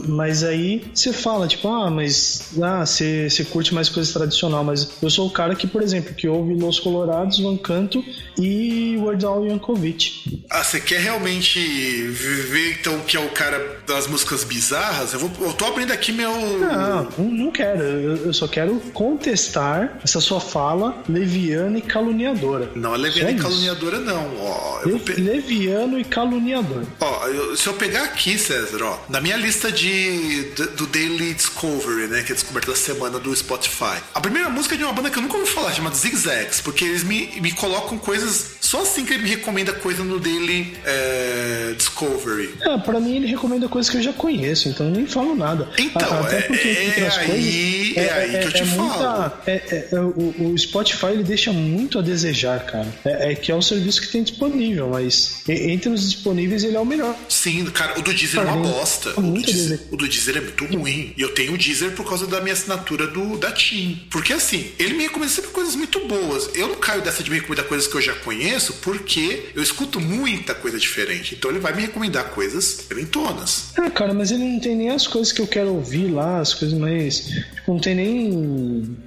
mas 0.07 0.43
aí 0.43 0.85
você 0.93 1.11
fala, 1.13 1.47
tipo, 1.47 1.67
ah, 1.67 1.89
mas 1.89 2.14
ah, 2.61 2.85
você, 2.85 3.29
curte 3.49 3.73
mais 3.73 3.89
coisa 3.89 4.11
tradicional, 4.11 4.63
mas 4.63 4.89
eu 5.01 5.09
sou 5.09 5.27
o 5.27 5.31
cara 5.31 5.55
que, 5.55 5.67
por 5.67 5.81
exemplo, 5.81 6.13
que 6.13 6.27
ouve 6.27 6.53
Los 6.53 6.79
Colorados, 6.79 7.39
Van 7.39 7.57
Canto 7.57 8.03
e 8.37 8.97
Word 8.99 9.25
Al 9.25 9.45
Yankovic. 9.45 10.43
Ah, 10.49 10.63
você 10.63 10.79
quer 10.79 10.99
realmente 10.99 11.59
ver 11.59 12.77
então 12.79 12.99
que 13.01 13.17
é 13.17 13.19
o 13.19 13.29
cara 13.29 13.59
das 13.87 14.07
músicas 14.07 14.43
bizarras? 14.43 15.13
Eu, 15.13 15.19
vou, 15.19 15.47
eu 15.47 15.53
tô 15.53 15.65
abrindo 15.65 15.91
aqui 15.91 16.11
meu. 16.11 16.31
Não, 16.59 17.09
não 17.17 17.51
quero. 17.51 17.81
Eu, 17.81 18.17
eu 18.27 18.33
só 18.33 18.47
quero 18.47 18.79
contestar 18.93 19.99
essa 20.03 20.19
sua 20.19 20.39
fala 20.39 20.95
leviana 21.07 21.77
e 21.77 21.81
caluniadora. 21.81 22.71
Não 22.75 22.93
é 22.93 22.97
leviana 22.97 23.31
e 23.31 23.35
caluniadora, 23.35 23.99
não. 23.99 24.31
Ó, 24.39 24.81
Le 24.85 24.99
pe... 24.99 25.13
Leviano 25.19 25.99
e 25.99 26.03
caluniador. 26.03 26.83
Ó, 26.99 27.27
eu, 27.27 27.55
se 27.55 27.67
eu 27.67 27.73
pegar 27.73 28.03
aqui, 28.03 28.37
César, 28.37 28.83
ó, 28.83 28.99
na 29.09 29.21
minha 29.21 29.37
lista 29.37 29.71
de, 29.71 30.51
do 30.77 30.87
Daily 30.87 31.33
Discovery, 31.33 32.07
né, 32.07 32.23
que 32.23 32.31
é 32.31 32.35
descoberta 32.35 32.71
da 32.71 32.77
semana 32.77 33.19
do 33.19 33.35
Spotify. 33.35 33.97
A 34.13 34.21
primeira 34.21 34.49
música 34.49 34.75
é 34.75 34.77
de 34.77 34.83
uma 34.83 34.93
banda 34.93 35.09
que 35.09 35.17
eu 35.17 35.23
nunca 35.23 35.37
ouvi 35.37 35.49
falar, 35.49 35.73
chamada 35.73 35.95
Zigzags, 35.95 36.61
porque 36.61 36.85
eles 36.85 37.03
me, 37.03 37.39
me 37.39 37.51
colocam 37.51 37.97
coisas 37.97 38.55
Só 38.61 38.81
assim 38.81 39.05
que 39.05 39.13
ele 39.13 39.23
me 39.23 39.29
recomenda 39.29 39.73
coisa 39.73 40.03
no 40.03 40.19
dele 40.19 40.75
é, 40.85 41.73
Discovery. 41.77 42.55
É, 42.61 42.77
pra 42.77 42.99
mim 42.99 43.15
ele 43.17 43.27
recomenda 43.27 43.67
coisas 43.75 43.91
que 43.91 43.97
eu 43.97 44.01
já 44.01 44.13
conheço, 44.13 44.69
então 44.69 44.87
eu 44.87 44.93
nem 44.93 45.05
falo 45.05 45.35
nada. 45.35 45.67
Então, 45.77 46.19
Até 46.21 46.41
porque, 46.43 46.67
é, 46.67 46.99
é 46.99 47.09
aí, 47.09 47.27
coisas, 47.27 47.97
é, 47.97 48.13
aí 48.13 48.39
que 48.39 48.47
eu 48.47 48.51
te 48.53 48.61
é 48.61 48.65
falo. 48.65 48.87
Muita, 48.87 49.41
é, 49.47 49.87
é, 49.91 49.99
o, 49.99 50.53
o, 50.53 50.57
Spotify 50.57 51.07
ele 51.07 51.23
deixa 51.23 51.51
muito 51.51 51.99
a 51.99 52.01
desejar, 52.01 52.65
cara. 52.65 52.87
É, 53.03 53.33
é, 53.33 53.35
que 53.35 53.51
é 53.51 53.55
o 53.55 53.61
serviço 53.61 53.99
que 53.99 54.07
tem 54.07 54.23
disponível, 54.23 54.91
mas 54.91 55.43
entre 55.49 55.89
os 55.89 56.09
disponíveis 56.09 56.63
ele 56.63 56.77
é 56.77 56.79
o 56.79 56.85
melhor. 56.85 57.17
Sim, 57.27 57.65
cara, 57.65 57.99
o 57.99 58.01
do 58.01 58.13
Deezer 58.13 58.39
é 58.39 58.43
uma 58.45 58.65
bosta. 58.65 59.09
O 59.19 59.21
do 59.21 59.41
Deezer, 59.41 59.79
o 59.91 59.97
do 59.97 60.07
Deezer 60.07 60.37
é 60.37 60.41
muito 60.41 60.65
ruim. 60.65 61.13
E 61.17 61.21
eu 61.21 61.33
tenho 61.33 61.53
o 61.53 61.57
Deezer 61.57 61.91
por 61.91 62.07
causa 62.07 62.25
da 62.27 62.39
minha 62.39 62.53
assinatura 62.53 63.07
do, 63.07 63.37
da 63.37 63.51
TIM. 63.51 64.07
Porque 64.09 64.31
assim, 64.31 64.71
ele 64.79 64.93
me 64.93 65.03
recomenda 65.03 65.33
sempre 65.33 65.51
coisas 65.51 65.75
muito 65.75 65.99
boas. 66.07 66.49
Eu 66.55 66.69
não 66.69 66.75
caio 66.75 67.01
dessa 67.01 67.21
de 67.21 67.29
me 67.29 67.39
recomendar 67.39 67.65
coisas 67.65 67.87
que 67.87 67.95
eu 67.95 68.01
já 68.01 68.13
conheço, 68.13 68.73
porque 68.75 69.49
eu 69.53 69.61
escuto 69.61 69.99
muita 69.99 70.55
coisa 70.55 70.79
diferente. 70.79 71.35
Então 71.35 71.51
ele 71.51 71.59
vai 71.59 71.73
me 71.73 71.81
recomendar 71.81 72.29
coisas 72.29 72.77
diferentonas. 72.77 73.64
Ah, 73.77 73.89
cara, 73.89 74.13
mas 74.13 74.31
ele 74.31 74.43
não 74.43 74.59
tem 74.59 74.75
nem 74.75 74.89
as 74.89 75.07
coisas 75.07 75.31
que 75.33 75.41
eu 75.41 75.47
quero 75.47 75.73
ouvir 75.73 76.07
lá, 76.07 76.39
as 76.39 76.53
coisas 76.53 76.77
mais. 76.77 77.27
Tipo, 77.55 77.73
não 77.73 77.79
tem 77.79 77.95
nem 77.95 78.97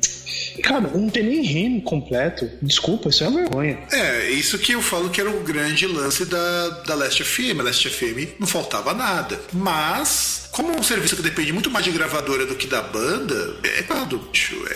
Cara, 0.62 0.80
não 0.80 1.08
tem 1.08 1.22
nem 1.22 1.42
rimo 1.42 1.82
completo. 1.82 2.48
Desculpa, 2.60 3.08
isso 3.08 3.24
é 3.24 3.28
uma 3.28 3.40
vergonha. 3.40 3.78
É, 3.92 4.30
isso 4.30 4.58
que 4.58 4.72
eu 4.72 4.82
falo 4.82 5.10
que 5.10 5.20
era 5.20 5.30
o 5.30 5.40
grande 5.42 5.86
lance 5.86 6.24
da, 6.24 6.68
da 6.86 6.94
Last 6.94 7.22
FM. 7.22 7.60
A 7.60 7.62
Last 7.62 7.88
FM 7.88 8.38
não 8.38 8.46
faltava 8.46 8.92
nada. 8.92 9.40
Mas 9.52 10.47
como 10.58 10.72
é 10.72 10.76
um 10.76 10.82
serviço 10.82 11.14
que 11.14 11.22
depende 11.22 11.52
muito 11.52 11.70
mais 11.70 11.84
de 11.84 11.92
gravadora 11.92 12.44
do 12.44 12.56
que 12.56 12.66
da 12.66 12.82
banda, 12.82 13.54
é 13.62 13.80
claro, 13.84 14.20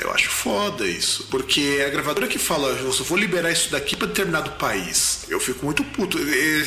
eu 0.00 0.12
acho 0.12 0.30
foda 0.30 0.86
isso. 0.86 1.26
Porque 1.28 1.78
é 1.80 1.86
a 1.86 1.90
gravadora 1.90 2.28
que 2.28 2.38
fala, 2.38 2.68
eu 2.68 2.92
só 2.92 3.02
vou 3.02 3.18
liberar 3.18 3.50
isso 3.50 3.68
daqui 3.68 3.96
para 3.96 4.06
determinado 4.06 4.52
país. 4.52 5.24
Eu 5.28 5.40
fico 5.40 5.64
muito 5.64 5.82
puto. 5.82 6.16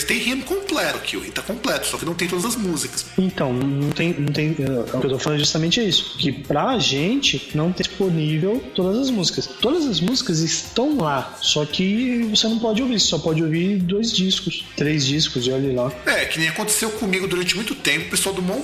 Têm 0.05 0.17
rimo 0.17 0.43
completo 0.43 0.97
aqui, 0.97 1.15
o 1.15 1.21
rimo 1.21 1.31
tá 1.31 1.41
completo, 1.41 1.87
só 1.87 1.97
que 1.97 2.03
não 2.03 2.13
tem 2.13 2.27
todas 2.27 2.43
as 2.43 2.57
músicas. 2.57 3.05
Então, 3.17 3.53
não 3.53 3.89
tem. 3.91 4.13
Não 4.19 4.33
tem 4.33 4.51
o 4.51 4.55
que 4.55 4.61
eu 4.61 5.09
tô 5.09 5.19
falando 5.19 5.39
justamente 5.39 5.79
é 5.79 5.85
isso. 5.85 6.17
Que 6.17 6.33
pra 6.33 6.77
gente 6.77 7.51
não 7.55 7.71
tem 7.71 7.85
disponível 7.87 8.61
todas 8.75 8.99
as 8.99 9.09
músicas. 9.09 9.47
Todas 9.47 9.85
as 9.85 10.01
músicas 10.01 10.39
estão 10.39 10.97
lá, 10.97 11.37
só 11.41 11.65
que 11.65 12.27
você 12.29 12.49
não 12.49 12.59
pode 12.59 12.81
ouvir, 12.81 12.99
você 12.99 13.07
só 13.07 13.17
pode 13.17 13.41
ouvir 13.41 13.77
dois 13.77 14.11
discos, 14.11 14.65
três 14.75 15.05
discos, 15.05 15.47
e 15.47 15.51
olha 15.51 15.73
lá. 15.73 15.91
É, 16.05 16.25
que 16.25 16.37
nem 16.37 16.49
aconteceu 16.49 16.89
comigo 16.89 17.29
durante 17.29 17.55
muito 17.55 17.73
tempo, 17.75 18.07
o 18.07 18.09
pessoal 18.09 18.35
do 18.35 18.41
Mão 18.41 18.59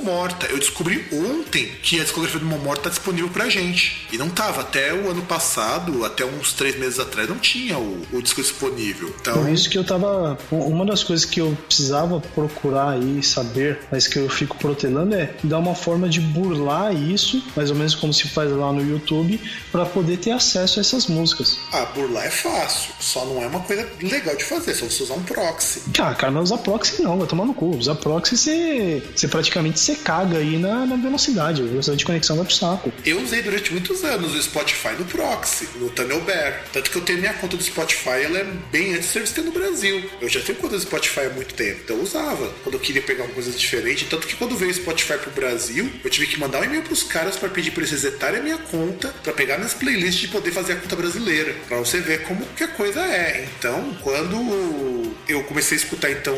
Eu 0.49 0.57
descobri 0.59 1.05
ontem 1.11 1.72
que 1.81 1.99
a 1.99 2.03
discografia 2.03 2.39
do 2.39 2.45
Momor 2.45 2.77
tá 2.77 2.89
disponível 2.89 3.30
pra 3.30 3.49
gente. 3.49 4.07
E 4.11 4.18
não 4.18 4.30
tava. 4.30 4.61
Até 4.61 4.93
o 4.93 5.09
ano 5.09 5.22
passado, 5.23 6.05
até 6.05 6.26
uns 6.26 6.53
três 6.53 6.77
meses 6.77 6.99
atrás, 6.99 7.27
não 7.27 7.38
tinha 7.38 7.77
o, 7.77 8.01
o 8.11 8.22
disco 8.22 8.41
disponível. 8.41 9.13
Então... 9.22 9.34
Por 9.34 9.49
isso 9.49 9.69
que 9.69 9.77
eu 9.77 9.84
tava. 9.84 10.38
Uma 10.51 10.85
das 10.85 11.03
coisas 11.03 11.26
que 11.26 11.41
eu 11.41 11.57
precisava 11.68 12.19
procurar 12.19 12.91
aí 12.91 13.23
saber, 13.23 13.80
mas 13.91 14.07
que 14.07 14.18
eu 14.18 14.30
fico 14.30 14.57
protelando 14.57 15.15
é 15.15 15.34
dar 15.43 15.59
uma 15.59 15.76
forma 15.76 16.07
de 16.07 16.19
burlar 16.19 16.93
isso, 16.93 17.43
mais 17.55 17.69
ou 17.69 17.76
menos 17.76 17.95
como 17.95 18.13
se 18.13 18.27
faz 18.27 18.51
lá 18.51 18.72
no 18.72 18.81
YouTube, 18.81 19.39
para 19.72 19.85
poder 19.85 20.18
ter 20.18 20.31
acesso 20.31 20.80
a 20.80 20.81
essas 20.81 21.07
músicas. 21.07 21.57
Ah, 21.73 21.85
burlar 21.93 22.26
é 22.26 22.31
fácil. 22.31 22.91
Só 22.99 23.26
não 23.26 23.41
é 23.41 23.47
uma 23.47 23.59
coisa 23.61 23.88
legal 24.01 24.35
de 24.35 24.43
fazer, 24.43 24.73
só 24.76 24.85
você 24.85 25.03
usar 25.03 25.13
um 25.15 25.23
proxy. 25.23 25.81
Ah, 25.99 26.13
cara, 26.13 26.31
não 26.31 26.41
usar 26.41 26.57
proxy 26.59 27.01
não, 27.01 27.18
vai 27.18 27.27
tomar 27.27 27.45
no 27.45 27.53
cu. 27.53 27.76
Usar 27.76 27.95
proxy 27.95 28.38
você, 28.38 29.03
você 29.15 29.27
praticamente 29.27 29.80
você 29.80 29.95
caga 29.95 30.31
aí 30.38 30.58
na, 30.58 30.86
na 30.86 30.95
velocidade. 30.95 31.62
A 31.62 31.66
velocidade 31.66 31.99
de 31.99 32.06
conexão 32.06 32.36
vai 32.36 32.45
pro 32.45 32.53
saco. 32.53 32.91
Eu 33.06 33.22
usei 33.22 33.41
durante 33.41 33.72
muitos 33.72 34.03
anos 34.03 34.36
o 34.36 34.41
Spotify 34.41 34.94
no 34.98 35.06
Proxy, 35.06 35.68
no 35.76 35.90
Tunnel 35.90 36.22
Bear. 36.22 36.64
Tanto 36.72 36.90
que 36.90 36.98
eu 36.98 37.02
tenho 37.02 37.20
minha 37.20 37.34
conta 37.34 37.58
do 37.58 37.64
Spotify, 37.64 38.24
ela 38.24 38.40
é 38.40 38.44
bem 38.72 38.94
antes 38.94 39.08
de 39.08 39.14
serviço 39.14 39.36
ter 39.36 39.41
no 39.41 39.52
Brasil. 39.52 40.03
Eu 40.20 40.30
já 40.30 40.40
tenho 40.41 40.58
conta 40.58 40.76
do 40.76 40.82
Spotify 40.82 41.22
há 41.22 41.30
muito 41.30 41.53
tempo, 41.53 41.82
então 41.84 41.98
eu 41.98 42.03
usava 42.03 42.52
quando 42.64 42.76
eu 42.76 42.80
queria 42.80 43.02
pegar 43.02 43.24
uma 43.24 43.34
coisa 43.34 43.52
diferente. 43.52 44.06
Tanto 44.06 44.28
que 44.28 44.36
quando 44.36 44.56
veio 44.58 44.72
o 44.72 44.74
Spotify 44.74 45.18
pro 45.18 45.32
Brasil, 45.32 45.90
eu 46.03 46.10
tive 46.10 46.28
que 46.28 46.40
mandar 46.40 46.62
um 46.62 46.64
e-mail 46.64 46.84
pros 46.84 47.03
caras 47.03 47.36
para 47.36 47.49
pedir 47.49 47.72
pra 47.72 47.82
eles 47.82 47.91
resetarem 47.91 48.40
a 48.40 48.44
minha 48.44 48.58
conta, 48.58 49.14
para 49.24 49.34
pegar 49.34 49.58
minhas 49.58 49.74
playlists 49.74 50.24
e 50.24 50.28
poder 50.28 50.52
fazer 50.52 50.74
a 50.74 50.76
conta 50.78 50.95
brasileira. 50.95 51.56
para 51.68 51.78
você 51.78 51.99
ver 51.99 52.24
como 52.24 52.45
que 52.56 52.64
a 52.64 52.68
coisa 52.68 53.02
é. 53.02 53.48
Então, 53.58 53.95
quando 54.02 55.14
eu 55.28 55.44
comecei 55.44 55.78
a 55.78 55.82
escutar 55.82 56.12
então 56.12 56.36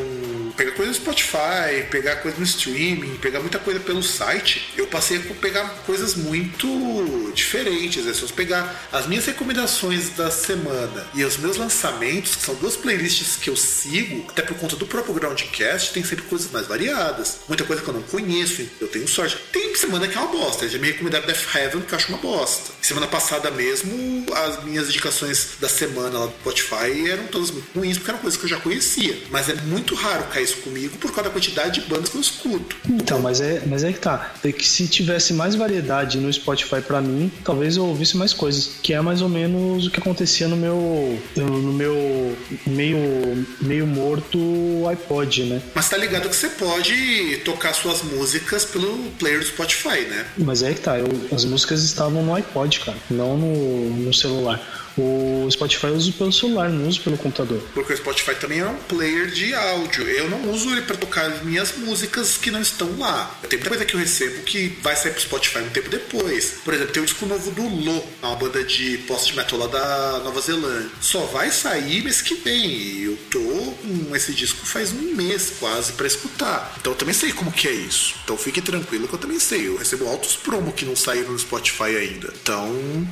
pegar 0.56 0.72
coisa 0.72 0.92
no 0.92 0.96
Spotify, 0.96 1.84
pegar 1.90 2.18
coisa 2.18 2.38
no 2.38 2.44
streaming, 2.44 3.16
pegar 3.18 3.40
muita 3.40 3.60
coisa 3.60 3.80
pelo 3.80 4.04
site, 4.04 4.74
eu 4.78 4.88
passei 4.88 5.18
a 5.18 5.34
pegar 5.36 5.68
coisas 5.86 6.16
muito 6.16 7.32
diferentes. 7.34 8.06
É, 8.08 8.14
se 8.14 8.22
eu 8.22 8.30
pegar 8.30 8.88
as 8.92 9.08
minhas 9.08 9.26
recomendações 9.26 10.10
da 10.12 10.30
semana 10.30 11.08
e 11.14 11.24
os 11.24 11.38
meus 11.38 11.58
lançamentos, 11.58 12.36
que 12.36 12.46
são 12.46 12.56
duas 12.56 12.76
playlists 12.76 13.36
que 13.36 13.50
eu 13.50 13.56
sigo, 13.56 14.26
até 14.30 14.42
por 14.42 14.58
conta 14.58 14.76
do 14.76 14.86
próprio 14.86 15.14
Groundcast, 15.14 15.94
tem 15.94 16.04
sempre 16.04 16.26
coisas 16.26 16.52
mais 16.52 16.68
variadas. 16.68 17.40
Muita 17.48 17.64
coisa 17.64 17.82
que 17.82 17.88
eu 17.88 17.94
não 17.94 18.04
conheço, 18.04 18.68
eu 18.80 18.88
tenho 18.88 19.08
sorte. 19.08 19.38
Tem 19.52 19.76
semana 19.76 20.08
que 20.08 20.18
é 20.18 20.22
uma 20.22 20.32
bosta, 20.32 20.68
já 20.68 20.78
me 20.78 20.88
recomendaram 20.88 21.26
Death 21.26 21.56
Heaven, 21.56 21.82
que 21.82 21.94
eu 21.94 21.98
acho 21.98 22.10
uma 22.10 22.18
bosta. 22.20 22.72
Semana 22.82 23.08
passada 23.08 23.50
mesmo, 23.52 24.26
as 24.34 24.64
minhas 24.64 24.88
indicações 24.88 25.50
da 25.60 25.68
semana 25.68 26.20
lá 26.20 26.26
do 26.28 26.34
Spotify 26.42 27.10
eram 27.10 27.28
todas 27.28 27.52
muito 27.52 27.68
ruins, 27.76 27.98
porque 27.98 28.12
eram 28.12 28.20
coisas 28.20 28.40
que 28.40 28.46
eu 28.46 28.50
já 28.50 28.60
conhecia. 28.60 29.18
Mas 29.30 29.50
é 29.50 29.56
muito 29.56 29.96
raro 29.96 30.26
cair 30.26 30.43
isso 30.44 30.58
comigo 30.58 30.98
por 30.98 31.12
causa 31.12 31.30
da 31.30 31.30
quantidade 31.30 31.82
de 31.82 31.88
bandas 31.88 32.10
que 32.10 32.16
eu 32.16 32.22
escuto. 32.22 32.76
Então, 32.90 33.20
mas 33.20 33.42
é, 33.42 33.62
mas 33.66 33.84
é 33.84 33.92
que 33.92 34.00
tá. 34.00 34.34
É 34.44 34.52
que 34.52 34.68
se 34.68 34.88
tivesse 34.88 35.34
mais 35.34 35.56
variedade 35.56 36.18
no 36.18 36.32
Spotify 36.32 36.82
para 36.82 37.02
mim, 37.02 37.32
talvez 37.44 37.78
eu 37.78 37.86
ouvisse 37.86 38.18
mais 38.18 38.34
coisas. 38.34 38.72
Que 38.82 38.94
é 38.94 39.02
mais 39.02 39.22
ou 39.22 39.30
menos 39.30 39.88
o 39.88 39.92
que 39.92 40.00
acontecia 40.00 40.48
no 40.48 40.56
meu. 40.56 41.20
no 41.36 41.74
meu 41.74 42.36
meio, 42.66 43.46
meio 43.62 43.88
morto 43.88 44.38
iPod, 44.88 45.44
né? 45.44 45.62
Mas 45.74 45.90
tá 45.90 45.98
ligado 45.98 46.30
que 46.30 46.36
você 46.36 46.50
pode 46.50 47.38
tocar 47.46 47.74
suas 47.74 48.02
músicas 48.04 48.66
pelo 48.66 49.12
player 49.20 49.40
do 49.40 49.46
Spotify, 49.46 50.02
né? 50.02 50.26
Mas 50.38 50.64
é 50.64 50.74
que 50.74 50.82
tá, 50.82 51.00
eu, 51.00 51.08
as 51.32 51.46
músicas 51.46 51.84
estavam 51.84 52.24
no 52.24 52.34
iPod, 52.34 52.80
cara, 52.80 52.98
não 53.10 53.38
no, 53.38 53.90
no 53.92 54.14
celular. 54.14 54.83
O 54.98 55.48
Spotify 55.52 55.88
eu 55.88 55.96
uso 55.96 56.14
pelo 56.14 56.32
celular, 56.32 56.70
não 56.70 56.88
uso 56.88 57.02
pelo 57.02 57.18
computador. 57.18 57.62
Porque 57.74 57.94
o 57.94 57.98
Spotify 57.98 58.36
também 58.36 58.60
é 58.60 58.66
um 58.66 58.76
player 58.76 59.28
de 59.28 59.54
áudio. 59.54 60.08
Eu 60.08 60.30
não 60.30 60.52
uso 60.52 60.72
ele 60.72 60.82
para 60.84 60.96
tocar 60.96 61.32
as 61.32 61.44
minhas 61.44 61.76
músicas 61.78 62.38
que 62.38 62.52
não 62.52 62.62
estão 62.62 62.98
lá. 63.00 63.36
Tem 63.50 63.58
muita 63.58 63.70
coisa 63.70 63.86
que 63.86 63.96
eu 63.96 64.00
recebo 64.00 64.44
que 64.44 64.78
vai 64.82 64.96
sair 64.96 65.12
pro 65.12 65.22
Spotify 65.22 65.60
um 65.60 65.70
tempo 65.70 65.90
depois. 65.90 66.56
Por 66.64 66.74
exemplo, 66.74 66.94
tem 66.94 67.04
o 67.04 67.06
disco 67.06 67.26
novo 67.26 67.52
do 67.52 67.64
Lo, 67.64 68.04
uma 68.22 68.36
banda 68.36 68.64
de 68.64 68.98
post-metal 69.00 69.60
lá 69.60 69.68
da 69.68 70.20
Nova 70.24 70.40
Zelândia. 70.42 70.90
Só 71.02 71.22
vai 71.26 71.52
sair 71.52 72.04
mês 72.04 72.22
que 72.22 72.36
vem. 72.36 72.64
E 72.64 73.04
eu 73.06 73.18
tô 73.30 73.40
com 73.40 74.16
esse 74.16 74.34
disco 74.34 74.66
faz 74.66 74.92
um 74.92 75.16
mês 75.16 75.54
quase 75.60 75.94
para 75.94 76.08
escutar. 76.08 76.76
Então 76.80 76.94
eu 76.94 76.98
também 76.98 77.14
sei 77.14 77.32
como 77.32 77.52
que 77.52 77.68
é 77.68 77.72
isso. 77.72 78.16
Então 78.24 78.38
fique 78.38 78.62
tranquilo 78.62 79.08
que 79.08 79.16
eu 79.16 79.20
também 79.20 79.40
sei. 79.40 79.68
Eu 79.68 79.78
recebo 79.78 80.08
altos 80.08 80.36
promo 80.36 80.72
que 80.72 80.86
não 80.86 80.96
saíram 80.96 81.32
no 81.32 81.40
Spotify 81.40 81.96
ainda. 81.98 82.34
Então, 82.42 82.72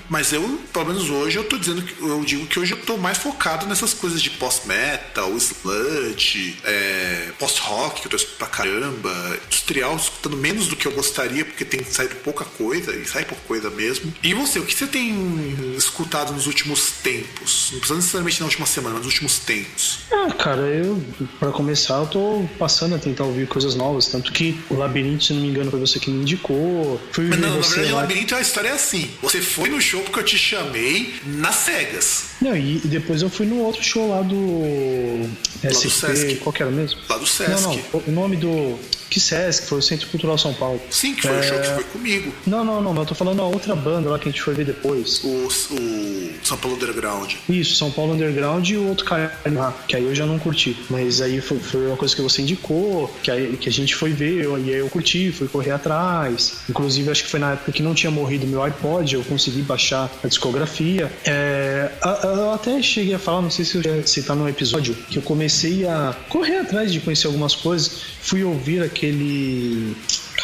mas 0.10 0.34
eu, 0.34 0.60
pelo 0.72 0.86
menos 0.86 1.10
hoje, 1.10 1.38
eu 1.38 1.44
tô 1.44 1.58
dizendo 1.58 1.71
dizendo 1.74 1.82
que 1.86 2.02
eu 2.02 2.24
digo 2.24 2.46
que 2.48 2.60
hoje 2.60 2.74
eu 2.74 2.82
tô 2.82 2.98
mais 2.98 3.18
focado 3.18 3.66
nessas 3.66 3.94
coisas 3.94 4.22
de 4.22 4.30
post-metal, 4.32 5.36
sludge, 5.38 6.58
é, 6.64 7.32
post-rock, 7.40 8.02
que 8.02 8.08
eu 8.08 8.12
tô 8.12 8.18
escutando 8.18 8.38
pra 8.38 8.48
caramba, 8.48 9.40
industrial, 9.46 9.96
escutando 9.96 10.38
menos 10.38 10.68
do 10.68 10.76
que 10.76 10.88
eu 10.88 10.92
gostaria, 10.92 11.46
porque 11.46 11.64
tem 11.64 11.84
saído 11.84 12.16
pouca 12.16 12.44
coisa, 12.44 12.96
e 12.96 13.06
sai 13.06 13.24
pouca 13.26 13.44
coisa 13.48 13.70
mesmo. 13.70 14.14
E 14.24 14.34
você, 14.34 14.60
o 14.60 14.66
que 14.66 14.74
você 14.74 14.88
tem 14.88 15.76
escutado 15.78 16.34
nos 16.34 16.48
últimos 16.48 16.92
tempos? 17.04 17.70
Não 17.72 17.80
precisa 17.80 17.96
necessariamente 17.96 18.40
na 18.40 18.46
última 18.46 18.66
semana, 18.66 18.98
nos 18.98 19.08
últimos 19.08 19.40
tempos. 19.40 20.00
Ah, 20.12 20.32
cara, 20.34 20.62
eu, 20.62 21.02
para 21.40 21.52
começar, 21.52 21.96
eu 21.96 22.08
tô 22.08 22.50
passando 22.58 22.96
a 22.96 23.00
tentar 23.00 23.24
ouvir 23.24 23.48
coisas 23.48 23.76
novas, 23.76 24.08
tanto 24.08 24.32
que 24.32 24.60
o 24.70 24.76
Labirinto, 24.76 25.24
se 25.24 25.34
não 25.34 25.42
me 25.42 25.48
engano, 25.48 25.72
foi 25.72 25.80
você 25.80 26.00
que 26.00 26.10
me 26.10 26.22
indicou. 26.22 27.00
Fui 27.12 27.28
mas 27.28 27.40
não, 27.40 27.56
na 27.56 27.62
verdade, 27.62 27.92
o 27.92 27.96
Labirinto, 27.96 28.36
a 28.36 28.42
história 28.42 28.70
é 28.70 28.74
assim. 28.74 29.10
Você 29.22 29.42
foi 29.42 29.70
no 29.70 29.80
show 29.80 30.02
porque 30.02 30.20
eu 30.20 30.26
te 30.26 30.38
chamei 30.38 31.16
na 31.26 31.52
cegas. 31.62 32.24
Não, 32.42 32.56
e, 32.56 32.78
e 32.78 32.88
depois 32.88 33.22
eu 33.22 33.30
fui 33.30 33.46
no 33.46 33.60
outro 33.60 33.84
show 33.84 34.10
lá 34.10 34.22
do 34.22 35.30
SP, 35.64 36.36
qual 36.42 36.54
que 36.54 36.62
era 36.62 36.72
mesmo? 36.72 37.00
Lá 37.10 37.18
do 37.18 37.26
Sesc. 37.26 37.52
Não, 37.52 37.62
não, 37.62 38.04
o 38.08 38.12
nome 38.12 38.36
do 38.36 38.80
que 39.12 39.20
Sesc, 39.20 39.68
foi 39.68 39.80
o 39.80 39.82
Centro 39.82 40.08
Cultural 40.08 40.38
São 40.38 40.54
Paulo. 40.54 40.82
Sim, 40.90 41.14
que 41.14 41.24
foi 41.24 41.36
é... 41.36 41.40
o 41.40 41.44
show 41.44 41.60
que 41.60 41.68
foi 41.68 41.84
comigo. 41.84 42.34
Não, 42.48 42.64
não, 42.64 42.82
não, 42.82 42.96
eu 42.96 43.06
tô 43.06 43.14
falando 43.14 43.42
a 43.42 43.46
outra 43.46 43.76
banda 43.76 44.10
lá 44.10 44.18
que 44.18 44.30
a 44.30 44.32
gente 44.32 44.42
foi 44.42 44.54
ver 44.54 44.66
depois. 44.66 45.22
O, 45.24 45.48
o 45.48 46.32
São 46.42 46.58
Paulo 46.58 46.78
Underground. 46.78 47.34
Isso, 47.50 47.76
São 47.76 47.92
Paulo 47.92 48.14
Underground 48.14 48.68
e 48.70 48.78
o 48.78 48.88
outro 48.88 49.06
cara 49.06 49.38
lá, 49.46 49.76
que 49.86 49.98
aí 49.98 50.06
eu 50.06 50.16
já 50.16 50.26
não 50.26 50.40
curti. 50.40 50.78
Mas 50.90 51.20
aí 51.20 51.42
foi, 51.42 51.60
foi 51.60 51.88
uma 51.88 51.98
coisa 51.98 52.16
que 52.16 52.22
você 52.22 52.42
indicou, 52.42 53.14
que, 53.22 53.30
aí, 53.30 53.58
que 53.58 53.68
a 53.68 53.72
gente 53.72 53.94
foi 53.94 54.12
ver, 54.12 54.46
eu, 54.46 54.58
e 54.58 54.74
aí 54.74 54.80
eu 54.80 54.90
curti, 54.90 55.30
fui 55.32 55.50
correr 55.50 55.72
atrás. 55.72 56.62
Inclusive, 56.70 57.12
acho 57.12 57.26
que 57.26 57.30
foi 57.30 57.40
na 57.42 57.52
época 57.52 57.74
que 57.74 57.84
não 57.84 57.94
tinha 57.94 58.10
morrido 58.10 58.48
meu 58.48 58.64
iPod, 58.64 59.14
eu 59.14 59.24
consegui 59.26 59.62
baixar 59.62 60.10
a 60.24 60.28
discografia. 60.28 61.12
É, 61.26 61.92
eu 62.24 62.52
até 62.52 62.82
cheguei 62.82 63.14
a 63.14 63.20
falar, 63.20 63.42
não 63.42 63.52
sei 63.52 63.66
se 63.66 63.76
eu 63.76 63.84
já 63.84 64.04
citar 64.08 64.38
no 64.38 64.48
episódio, 64.48 64.96
que 65.10 65.18
eu 65.18 65.22
comecei 65.22 65.86
a 65.86 66.16
correr 66.30 66.60
atrás 66.60 66.94
de 66.94 67.02
conhecer 67.02 67.28
algumas 67.28 67.56
coisas, 67.56 67.92
fui 68.22 68.44
ouvir 68.44 68.84
aquele 68.84 69.96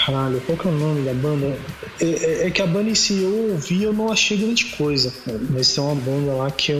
Caralho, 0.08 0.40
qual 0.46 0.58
que 0.58 0.66
é 0.66 0.72
o 0.72 0.74
nome 0.74 1.02
da 1.02 1.14
banda? 1.14 1.58
É, 2.00 2.06
é, 2.06 2.48
é, 2.48 2.50
que 2.50 2.62
a 2.62 2.66
banda 2.66 2.90
em 2.90 2.96
si 2.96 3.22
eu 3.22 3.52
ouvi 3.52 3.84
eu 3.84 3.92
não 3.92 4.10
achei 4.10 4.38
grande 4.38 4.64
coisa. 4.64 5.14
Mas 5.50 5.74
tem 5.74 5.84
uma 5.84 5.96
banda 5.96 6.32
lá 6.32 6.50
que 6.50 6.72
eu. 6.72 6.80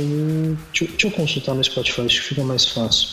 Deixa, 0.72 0.86
deixa 0.86 1.08
eu 1.08 1.12
consultar 1.12 1.54
no 1.54 1.62
Spotify, 1.62 2.02
acho 2.04 2.22
que 2.22 2.28
fica 2.30 2.44
mais 2.46 2.64
fácil. 2.64 3.10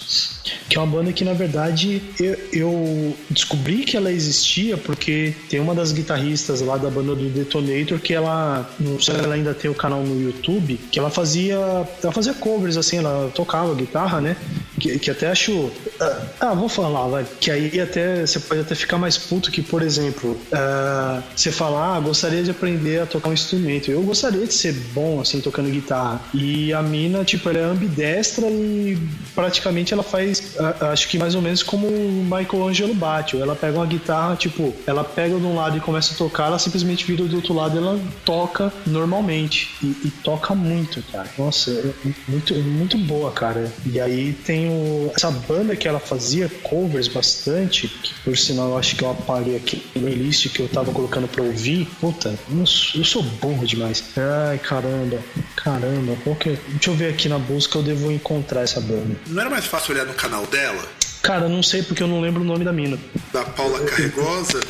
Que 0.69 0.77
é 0.77 0.81
uma 0.81 0.87
banda 0.87 1.13
que 1.13 1.25
na 1.25 1.33
verdade 1.33 2.01
eu, 2.21 2.39
eu 2.53 3.17
descobri 3.29 3.79
que 3.79 3.97
ela 3.97 4.13
existia 4.13 4.77
porque 4.77 5.35
tem 5.51 5.59
uma 5.59 5.75
das 5.75 5.91
guitarristas 5.91 6.61
lá 6.61 6.77
da 6.77 6.91
banda 6.91 7.17
do 7.17 7.29
Detonator 7.31 7.99
que 7.99 8.15
ela. 8.15 8.71
Não 8.79 9.01
sei 9.01 9.17
se 9.17 9.21
ela 9.21 9.35
ainda 9.35 9.53
tem 9.53 9.69
o 9.69 9.75
canal 9.75 10.05
no 10.05 10.21
YouTube, 10.21 10.79
que 10.93 10.99
ela 10.99 11.11
fazia. 11.11 11.57
Ela 12.01 12.13
fazia 12.13 12.35
covers, 12.35 12.77
assim, 12.77 12.99
ela 12.99 13.33
tocava 13.35 13.75
guitarra, 13.75 14.21
né? 14.21 14.37
Que, 14.79 14.99
que 14.99 15.11
até 15.11 15.29
acho. 15.29 15.73
Ah, 16.01 16.23
ah, 16.41 16.55
vou 16.55 16.69
falar, 16.69 17.09
vai. 17.09 17.27
Que 17.41 17.51
aí 17.51 17.81
até 17.81 18.27
você 18.27 18.39
pode 18.39 18.61
até 18.61 18.75
ficar 18.75 18.99
mais 18.99 19.17
puto 19.17 19.51
que, 19.51 19.63
por 19.63 19.83
exemplo, 19.83 20.04
uh, 20.09 21.23
você 21.35 21.51
falar, 21.51 21.97
ah, 21.97 22.01
gostaria 22.01 22.43
de 22.43 22.51
aprender 22.51 23.03
a 23.03 23.07
tocar 23.07 23.31
um 23.31 23.33
instrumento. 23.33 23.91
Eu 23.91 24.03
gostaria 24.03 24.47
de 24.47 24.55
ser 24.55 24.73
bom, 24.93 25.21
assim, 25.21 25.41
tocando 25.41 25.71
guitarra. 25.71 26.21
E 26.33 26.73
a 26.73 26.83
mina, 26.83 27.25
tipo, 27.25 27.49
ela 27.49 27.59
é 27.59 27.65
ambidestra 27.65 28.47
e 28.47 28.99
praticamente 29.35 29.93
ela 29.93 30.03
faz, 30.03 30.57
uh, 30.57 30.87
acho 30.87 31.09
que 31.09 31.19
mais 31.19 31.35
ou 31.35 31.43
menos 31.43 31.63
como 31.63 31.87
o 31.87 32.25
Michael 32.25 32.69
Angelo 32.69 32.95
Batio. 32.95 33.41
Ela 33.41 33.55
pega 33.55 33.79
uma 33.79 33.87
guitarra, 33.87 34.37
tipo, 34.37 34.75
ela 34.87 35.05
pega 35.05 35.39
de 35.39 35.45
um 35.45 35.55
lado 35.55 35.77
e 35.77 35.81
começa 35.81 36.15
a 36.15 36.17
tocar, 36.17 36.47
ela 36.47 36.59
simplesmente 36.59 37.05
vira 37.05 37.25
do 37.25 37.37
outro 37.37 37.55
lado 37.55 37.75
e 37.75 37.79
ela 37.79 38.01
toca 38.25 38.73
normalmente. 38.87 39.75
E, 39.83 39.87
e 40.05 40.13
toca 40.23 40.55
muito, 40.55 41.03
cara. 41.11 41.29
Nossa, 41.39 41.71
é 41.71 41.93
muito, 42.29 42.55
muito 42.55 42.99
boa, 42.99 43.31
cara. 43.31 43.73
E 43.87 44.01
aí 44.01 44.33
tem 44.33 44.69
o, 44.69 45.11
essa 45.15 45.31
banda 45.31 45.77
que 45.77 45.87
ela 45.87 46.01
fazia 46.01 46.49
covers 46.63 47.09
bastante, 47.09 47.89
que 47.89 48.15
por 48.23 48.37
sinal 48.37 48.71
eu 48.71 48.79
acho 48.79 48.97
que 48.97 49.03
eu 49.03 49.11
apaguei 49.11 49.57
aqui 49.57 49.84
playlist 49.93 50.49
que 50.51 50.61
eu 50.61 50.69
tava 50.69 50.93
colocando 50.93 51.29
pra 51.29 51.43
ouvir. 51.43 51.87
Puta, 52.01 52.39
eu, 52.51 52.59
eu 52.59 53.05
sou 53.05 53.23
burro 53.23 53.67
demais. 53.67 54.05
Ai, 54.49 54.59
caramba, 54.59 55.19
caramba. 55.57 56.17
Qual 56.25 56.37
que... 56.37 56.51
É? 56.51 56.59
Deixa 56.69 56.91
eu 56.91 56.95
ver 56.95 57.11
aqui 57.11 57.29
na 57.29 57.39
busca, 57.39 57.79
eu 57.79 57.83
devo 57.83 58.11
encontrar 58.11 58.63
essa 58.63 58.81
banda. 58.81 59.17
Não 59.27 59.41
era 59.41 59.51
mais 59.51 59.67
fácil 59.67 59.95
olhar 59.95 60.07
no 60.07 60.15
canal 60.15 60.47
dela? 60.47 60.83
Cara, 61.23 61.49
não 61.49 61.63
sei 61.63 61.83
porque 61.83 62.03
eu 62.03 62.07
não 62.07 62.21
lembro 62.21 62.43
o 62.43 62.45
nome 62.45 62.65
da 62.65 62.73
mina. 62.73 62.99
Da 63.33 63.45
Paula 63.45 63.81
Carregosa? 63.81 64.61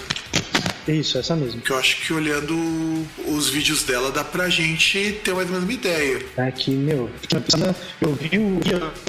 Isso, 0.86 1.18
essa 1.18 1.34
mesmo. 1.34 1.60
Que 1.60 1.70
eu 1.70 1.78
acho 1.78 2.00
que 2.00 2.12
olhando 2.12 2.54
os 3.26 3.48
vídeos 3.48 3.82
dela 3.82 4.10
dá 4.10 4.24
pra 4.24 4.48
gente 4.48 5.20
ter 5.24 5.34
mais 5.34 5.46
ou 5.48 5.54
menos 5.54 5.64
uma 5.64 5.72
ideia. 5.72 6.24
É 6.36 6.50
que, 6.50 6.70
meu, 6.70 7.10
eu 8.00 8.14
vi 8.14 8.30